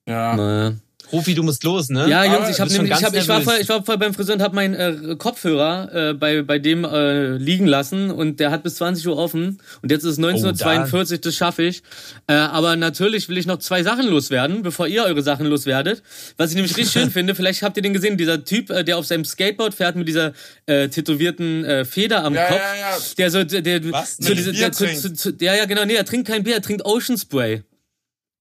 Ja. 0.06 0.36
Na, 0.36 0.76
Rufi, 1.12 1.34
du 1.34 1.42
musst 1.42 1.64
los, 1.64 1.88
ne? 1.88 2.08
Ja, 2.08 2.24
Jungs, 2.24 2.48
ich, 2.50 2.60
hab 2.60 2.68
nämlich, 2.70 2.92
ich, 2.92 3.04
hab, 3.04 3.14
ich, 3.14 3.26
war 3.28 3.40
voll, 3.40 3.56
ich 3.60 3.68
war 3.68 3.84
voll 3.84 3.98
beim 3.98 4.14
Friseur 4.14 4.36
und 4.36 4.42
habe 4.42 4.54
meinen 4.54 4.74
äh, 4.74 5.16
Kopfhörer 5.16 6.10
äh, 6.10 6.14
bei, 6.14 6.42
bei 6.42 6.58
dem 6.58 6.84
äh, 6.84 7.36
liegen 7.36 7.66
lassen 7.66 8.10
und 8.10 8.38
der 8.40 8.50
hat 8.50 8.62
bis 8.62 8.76
20 8.76 9.06
Uhr 9.08 9.16
offen 9.16 9.60
und 9.82 9.90
jetzt 9.90 10.04
ist 10.04 10.12
es 10.12 10.18
1942, 10.18 11.20
das 11.20 11.34
schaffe 11.34 11.62
ich. 11.64 11.82
Äh, 12.26 12.34
aber 12.34 12.76
natürlich 12.76 13.28
will 13.28 13.38
ich 13.38 13.46
noch 13.46 13.58
zwei 13.58 13.82
Sachen 13.82 14.06
loswerden, 14.08 14.62
bevor 14.62 14.86
ihr 14.86 15.04
eure 15.04 15.22
Sachen 15.22 15.46
loswerdet. 15.46 16.02
Was 16.36 16.50
ich 16.50 16.56
nämlich 16.56 16.76
richtig 16.76 16.92
schön 17.00 17.10
finde, 17.10 17.34
vielleicht 17.34 17.62
habt 17.62 17.76
ihr 17.76 17.82
den 17.82 17.92
gesehen, 17.92 18.16
dieser 18.16 18.44
Typ, 18.44 18.70
äh, 18.70 18.84
der 18.84 18.98
auf 18.98 19.06
seinem 19.06 19.24
Skateboard 19.24 19.74
fährt 19.74 19.96
mit 19.96 20.06
dieser 20.08 20.32
äh, 20.66 20.88
tätowierten 20.88 21.64
äh, 21.64 21.84
Feder 21.84 22.24
am 22.24 22.34
Ja, 22.34 22.46
Kopf. 22.46 22.58
ja, 22.58 22.90
ja. 22.90 22.98
Der 23.18 23.30
so, 23.30 23.44
der, 23.44 23.62
der, 23.62 23.92
Was? 23.92 24.16
zu 24.16 24.34
diese, 24.34 24.52
der, 24.52 24.72
zu, 24.72 24.86
zu, 24.94 25.12
zu, 25.12 25.32
ja, 25.40 25.54
ja, 25.54 25.64
genau, 25.64 25.84
nee, 25.84 25.94
er 25.94 26.04
trinkt 26.04 26.28
kein 26.28 26.44
Bier, 26.44 26.54
er 26.54 26.62
trinkt 26.62 26.84
Ocean 26.84 27.18
Spray. 27.18 27.62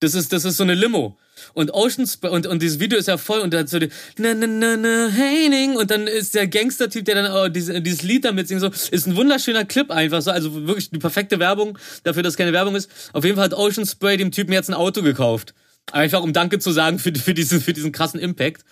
Das 0.00 0.14
ist, 0.14 0.32
das 0.32 0.44
ist 0.44 0.56
so 0.56 0.62
eine 0.62 0.74
Limo. 0.74 1.18
Und 1.54 1.72
Ocean 1.72 2.06
Spray, 2.06 2.30
und, 2.30 2.46
und 2.46 2.62
dieses 2.62 2.80
Video 2.80 2.98
ist 2.98 3.08
ja 3.08 3.16
voll 3.16 3.40
und 3.40 3.52
da 3.52 3.58
hat 3.58 3.68
so 3.68 3.78
die, 3.78 3.88
na, 4.18 4.34
na, 4.34 4.46
na, 4.46 4.76
na, 4.76 5.10
Heining, 5.12 5.76
und 5.76 5.90
dann 5.90 6.06
ist 6.06 6.34
der 6.34 6.46
Gangster-Typ, 6.46 7.04
der 7.04 7.14
dann 7.16 7.32
oh, 7.32 7.48
diese, 7.48 7.80
dieses 7.80 8.02
Lied 8.02 8.24
damit 8.24 8.48
singt, 8.48 8.60
so, 8.60 8.68
ist 8.68 9.06
ein 9.06 9.16
wunderschöner 9.16 9.64
Clip 9.64 9.90
einfach 9.90 10.22
so, 10.22 10.30
also 10.30 10.66
wirklich 10.66 10.90
die 10.90 10.98
perfekte 10.98 11.38
Werbung 11.38 11.78
dafür, 12.04 12.22
dass 12.22 12.34
es 12.34 12.36
keine 12.36 12.52
Werbung 12.52 12.76
ist. 12.76 12.90
Auf 13.12 13.24
jeden 13.24 13.36
Fall 13.36 13.44
hat 13.44 13.54
Ocean 13.54 13.86
Spray 13.86 14.16
dem 14.16 14.30
Typen 14.30 14.52
jetzt 14.52 14.68
ein 14.68 14.74
Auto 14.74 15.02
gekauft. 15.02 15.54
Einfach 15.92 16.22
um 16.22 16.32
Danke 16.32 16.58
zu 16.58 16.70
sagen 16.70 16.98
für, 16.98 17.12
für, 17.14 17.34
diesen, 17.34 17.60
für 17.60 17.72
diesen 17.72 17.92
krassen 17.92 18.20
Impact. 18.20 18.64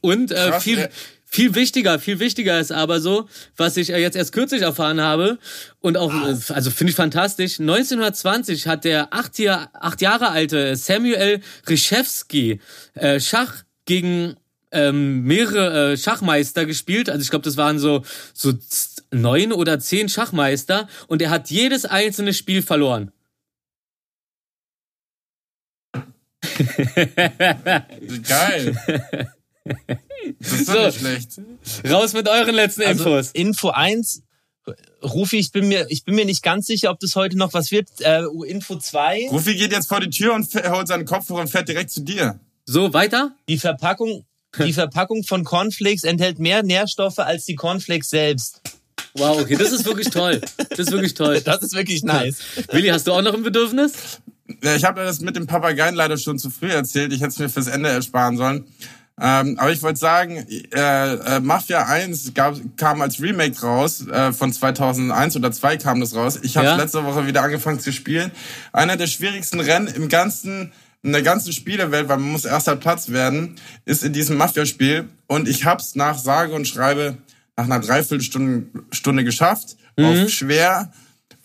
Und 0.00 0.32
äh, 0.32 0.60
viel, 0.60 0.78
ey. 0.78 0.88
Viel 1.34 1.56
wichtiger, 1.56 1.98
viel 1.98 2.20
wichtiger 2.20 2.60
ist 2.60 2.70
aber 2.70 3.00
so, 3.00 3.28
was 3.56 3.76
ich 3.76 3.90
äh, 3.90 3.98
jetzt 3.98 4.14
erst 4.14 4.32
kürzlich 4.32 4.62
erfahren 4.62 5.00
habe 5.00 5.38
und 5.80 5.96
auch, 5.96 6.12
äh, 6.12 6.36
also 6.52 6.70
finde 6.70 6.92
ich 6.92 6.96
fantastisch. 6.96 7.58
1920 7.58 8.68
hat 8.68 8.84
der 8.84 9.12
acht, 9.12 9.36
Jahr, 9.40 9.68
acht 9.72 10.00
Jahre 10.00 10.30
alte 10.30 10.76
Samuel 10.76 11.40
Ryszewski 11.68 12.60
äh, 12.94 13.18
Schach 13.18 13.64
gegen 13.84 14.36
ähm, 14.70 15.24
mehrere 15.24 15.92
äh, 15.92 15.96
Schachmeister 15.96 16.66
gespielt. 16.66 17.10
Also 17.10 17.22
ich 17.22 17.30
glaube, 17.30 17.44
das 17.44 17.56
waren 17.56 17.80
so 17.80 18.04
so 18.32 18.52
neun 19.10 19.52
oder 19.52 19.80
zehn 19.80 20.08
Schachmeister 20.08 20.88
und 21.08 21.20
er 21.20 21.30
hat 21.30 21.50
jedes 21.50 21.84
einzelne 21.84 22.32
Spiel 22.32 22.62
verloren. 22.62 23.10
Geil. 28.28 28.76
Das 30.40 30.52
ist 30.52 30.66
So. 30.66 30.86
nicht 30.86 30.98
schlecht. 30.98 31.40
Raus 31.90 32.12
mit 32.12 32.28
euren 32.28 32.54
letzten 32.54 32.82
Also 32.82 33.04
Infos. 33.04 33.30
Info 33.32 33.68
1, 33.70 34.22
Rufi, 35.02 35.36
ich 35.38 35.52
bin 35.52 35.68
mir, 35.68 35.86
ich 35.90 36.04
bin 36.04 36.14
mir 36.14 36.24
nicht 36.24 36.42
ganz 36.42 36.66
sicher, 36.66 36.90
ob 36.90 36.98
das 37.00 37.14
heute 37.16 37.36
noch 37.36 37.52
was 37.52 37.70
wird. 37.70 37.88
Äh, 38.00 38.22
Info 38.46 38.76
2, 38.76 39.28
Rufi 39.30 39.54
geht 39.54 39.72
jetzt 39.72 39.88
vor 39.88 40.00
die 40.00 40.10
Tür 40.10 40.34
und 40.34 40.46
holt 40.54 40.88
seinen 40.88 41.04
Kopfhörer 41.04 41.40
und 41.40 41.48
fährt 41.50 41.68
direkt 41.68 41.90
zu 41.90 42.00
dir. 42.02 42.38
So, 42.64 42.92
weiter? 42.94 43.34
die 43.48 43.58
Verpackung, 43.58 44.24
die 44.58 44.72
Verpackung 44.74 45.22
von 45.24 45.44
Cornflakes 45.44 46.04
enthält 46.04 46.38
mehr 46.38 46.62
Nährstoffe 46.62 47.18
als 47.18 47.44
die 47.44 47.54
Cornflakes 47.56 48.08
selbst. 48.10 48.62
Wow, 49.16 49.40
okay, 49.40 49.56
das 49.56 49.70
ist 49.70 49.84
wirklich 49.84 50.08
toll. 50.10 50.40
Das 50.70 50.78
ist 50.80 50.90
wirklich 50.92 51.14
toll. 51.14 51.40
Das 51.40 51.62
ist 51.62 51.74
wirklich 51.74 52.02
nice. 52.02 52.38
Willi, 52.72 52.88
hast 52.88 53.06
du 53.06 53.12
auch 53.12 53.22
noch 53.22 53.34
ein 53.34 53.42
Bedürfnis? 53.44 53.92
Ja, 54.62 54.74
ich 54.74 54.84
habe 54.84 55.04
das 55.04 55.20
mit 55.20 55.36
dem 55.36 55.46
Papageien 55.46 55.94
leider 55.94 56.16
schon 56.18 56.38
zu 56.38 56.50
früh 56.50 56.70
erzählt. 56.72 57.12
Ich 57.12 57.20
hätte 57.20 57.28
es 57.30 57.38
mir 57.38 57.48
fürs 57.48 57.68
Ende 57.68 57.90
ersparen 57.90 58.36
sollen. 58.36 58.64
Ähm, 59.20 59.56
aber 59.60 59.70
ich 59.70 59.80
wollte 59.82 60.00
sagen, 60.00 60.44
äh, 60.74 61.14
äh, 61.14 61.40
Mafia 61.40 61.84
1 61.86 62.34
gab, 62.34 62.56
kam 62.76 63.00
als 63.00 63.20
Remake 63.22 63.60
raus, 63.60 64.06
äh, 64.08 64.32
von 64.32 64.52
2001 64.52 65.36
oder 65.36 65.52
2 65.52 65.76
kam 65.76 66.00
das 66.00 66.16
raus. 66.16 66.40
Ich 66.42 66.56
habe 66.56 66.66
Ja? 66.66 66.76
letzte 66.76 67.04
Woche 67.04 67.24
wieder 67.26 67.42
angefangen 67.42 67.78
zu 67.78 67.92
spielen. 67.92 68.32
Einer 68.72 68.96
der 68.96 69.06
schwierigsten 69.06 69.60
Rennen 69.60 69.86
im 69.88 70.08
ganzen 70.08 70.72
in 71.02 71.12
der 71.12 71.20
ganzen 71.22 71.52
Spielewelt, 71.52 72.08
weil 72.08 72.16
man 72.16 72.32
muss 72.32 72.46
erster 72.46 72.76
Platz 72.76 73.10
werden, 73.10 73.56
ist 73.84 74.02
in 74.04 74.14
diesem 74.14 74.38
Mafia-Spiel. 74.38 75.06
Und 75.26 75.46
ich 75.48 75.66
hab's 75.66 75.94
nach 75.96 76.16
sage 76.16 76.54
und 76.54 76.66
schreibe 76.66 77.18
nach 77.58 77.66
einer 77.66 77.78
Dreiviertelstunde 77.80 78.66
Stunde 78.90 79.22
geschafft, 79.22 79.76
auf 80.00 80.28
schwer 80.30 80.90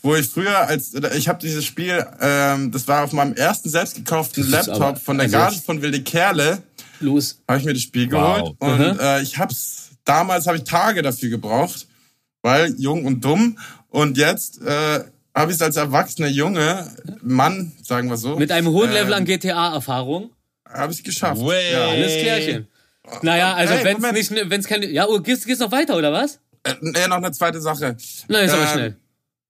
wo 0.01 0.15
ich 0.15 0.29
früher 0.29 0.57
als 0.59 0.93
ich 1.17 1.27
habe 1.27 1.39
dieses 1.41 1.65
Spiel, 1.65 2.05
ähm, 2.21 2.71
das 2.71 2.87
war 2.87 3.03
auf 3.03 3.11
meinem 3.11 3.33
ersten 3.33 3.69
selbst 3.69 3.95
gekauften 3.95 4.49
Laptop 4.49 4.75
aber- 4.81 4.95
von 4.95 5.17
der 5.17 5.25
also- 5.25 5.37
Garage 5.37 5.59
von 5.61 5.81
Wilde 5.81 6.01
Kerle, 6.03 6.63
Los. 6.99 7.41
habe 7.47 7.59
ich 7.59 7.65
mir 7.65 7.73
das 7.73 7.81
Spiel 7.83 8.11
Wow. 8.11 8.55
geholt 8.55 8.55
und 8.59 8.99
äh, 8.99 9.21
ich 9.21 9.37
hab's 9.37 9.89
damals 10.05 10.47
habe 10.47 10.57
ich 10.57 10.63
Tage 10.63 11.01
dafür 11.01 11.29
gebraucht, 11.29 11.87
weil 12.41 12.73
jung 12.77 13.05
und 13.05 13.23
dumm 13.23 13.57
und 13.89 14.17
jetzt 14.17 14.61
äh, 14.61 14.99
habe 15.35 15.51
ich 15.51 15.55
es 15.57 15.61
als 15.61 15.75
erwachsener 15.77 16.27
Junge 16.27 16.85
Mann, 17.21 17.71
sagen 17.83 18.09
wir 18.09 18.17
so, 18.17 18.35
Mit 18.37 18.51
einem 18.51 18.67
hohen 18.67 18.89
äh, 18.89 18.93
Level 18.93 19.13
an 19.13 19.25
GTA-Erfahrung. 19.25 20.31
habe 20.67 20.91
ich 20.93 21.03
geschafft. 21.03 21.41
Way. 21.41 21.71
Ja. 21.73 21.87
Alles 21.89 22.13
klärchen. 22.21 22.67
Naja, 23.21 23.53
also 23.55 23.73
Hey, 23.73 23.85
wenn's 23.85 24.01
Moment. 24.01 24.31
nicht, 24.31 24.49
wenn's 24.49 24.67
keine, 24.67 24.87
ja, 24.87 25.07
oh, 25.07 25.19
geht's, 25.19 25.45
geht's 25.45 25.59
noch 25.59 25.71
weiter, 25.71 25.95
oder 25.97 26.11
was? 26.11 26.39
Äh, 26.63 26.71
äh, 26.93 27.07
noch 27.07 27.17
eine 27.17 27.31
zweite 27.31 27.59
Sache. 27.61 27.95
Na, 28.27 28.39
ist 28.39 28.51
aber 28.53 28.63
Ähm, 28.63 28.67
schnell. 28.69 28.95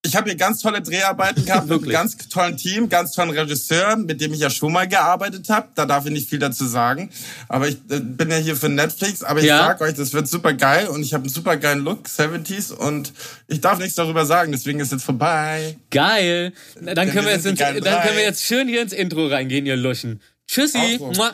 Ich 0.06 0.16
habe 0.16 0.30
hier 0.30 0.38
ganz 0.38 0.62
tolle 0.62 0.82
Dreharbeiten 0.82 1.44
gehabt 1.44 1.68
mit 1.68 1.82
einem 1.82 1.92
ganz 1.92 2.18
tollen 2.30 2.56
Team, 2.56 2.88
ganz 2.88 3.12
tollen 3.12 3.32
Regisseur, 3.32 3.98
mit 3.98 4.22
dem 4.22 4.34
ich 4.34 4.40
ja 4.40 4.50
schon 4.50 4.72
mal 4.72 4.88
gearbeitet 4.88 5.50
habe. 5.50 5.68
Da 5.76 5.86
darf 5.86 6.06
ich 6.06 6.12
nicht 6.14 6.30
viel 6.30 6.40
dazu 6.40 6.66
sagen. 6.66 7.10
Aber 7.50 7.68
ich 7.68 7.76
äh, 7.90 8.00
bin 8.00 8.30
ja 8.32 8.38
hier 8.38 8.56
für 8.56 8.70
Netflix. 8.70 9.24
Aber 9.24 9.42
ich 9.42 9.46
Ja. 9.48 9.58
sag 9.58 9.82
euch, 9.82 9.96
das 9.96 10.14
wird 10.14 10.30
super 10.30 10.54
geil 10.54 10.88
und 10.88 11.04
ich 11.04 11.14
habe 11.14 11.24
einen 11.26 11.34
super 11.34 11.58
geilen 11.58 11.84
Look, 11.84 12.08
70s 12.08 12.72
und 12.72 13.12
ich 13.48 13.60
darf 13.60 13.80
nichts 13.80 13.96
darüber 13.96 14.26
sagen. 14.26 14.54
Deswegen 14.54 14.80
ist 14.80 14.94
jetzt 14.94 15.04
vorbei. 15.04 15.78
Geil. 15.92 16.54
Na, 16.80 16.94
Dann 16.94 17.08
Denn 17.08 17.14
können 17.14 17.26
wir 17.28 17.34
jetzt, 17.34 17.46
ins, 17.46 17.60
dann 17.60 17.74
können 17.82 18.16
wir 18.16 18.24
jetzt 18.24 18.46
schön 18.46 18.70
hier 18.70 18.82
ins 18.82 18.94
Intro 18.94 19.28
reingehen, 19.28 19.66
ihr 19.66 19.76
Luschen. 19.76 20.22
Tschüssi. 20.48 20.98
Outro. 21.02 21.26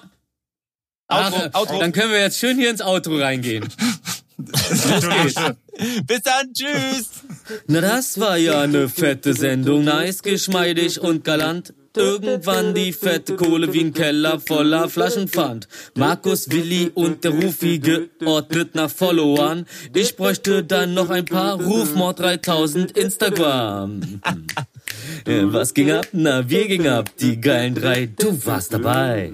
Outro, 1.07 1.49
Outro. 1.53 1.79
Dann 1.79 1.91
können 1.91 2.11
wir 2.11 2.19
jetzt 2.19 2.39
schön 2.39 2.57
hier 2.57 2.71
ins 2.71 2.81
Outro 2.81 3.17
reingehen. 3.19 3.63
Bis 6.07 6.21
dann, 6.23 6.53
tschüss. 6.53 7.09
Na, 7.67 7.81
das 7.81 8.19
war 8.19 8.37
ja 8.37 8.61
eine 8.61 8.89
fette 8.89 9.33
Sendung. 9.33 9.85
Nice, 9.85 10.21
geschmeidig 10.21 10.99
und 10.99 11.23
galant. 11.23 11.73
Irgendwann 11.95 12.73
die 12.73 12.91
fette 12.91 13.37
Kohle 13.37 13.71
wie 13.73 13.79
ein 13.79 13.93
Keller 13.93 14.41
voller 14.41 14.89
Flaschen 14.89 15.29
fand. 15.29 15.69
Markus, 15.95 16.49
Willi 16.49 16.91
und 16.93 17.23
der 17.23 17.31
Rufi 17.31 17.79
geordnet 17.79 18.75
nach 18.75 18.89
Followern. 18.89 19.65
Ich 19.93 20.17
bräuchte 20.17 20.63
dann 20.63 20.93
noch 20.93 21.09
ein 21.09 21.23
paar 21.25 21.61
Rufmord 21.61 22.19
3000 22.19 22.91
Instagram. 22.97 24.21
Äh, 25.25 25.43
Was 25.45 25.73
ging 25.73 25.91
ab? 25.91 26.07
Na, 26.13 26.49
wir 26.49 26.67
ging 26.67 26.87
ab. 26.87 27.09
Die 27.19 27.41
geilen 27.41 27.75
drei. 27.75 28.05
Du 28.05 28.45
warst 28.45 28.73
dabei. 28.73 29.33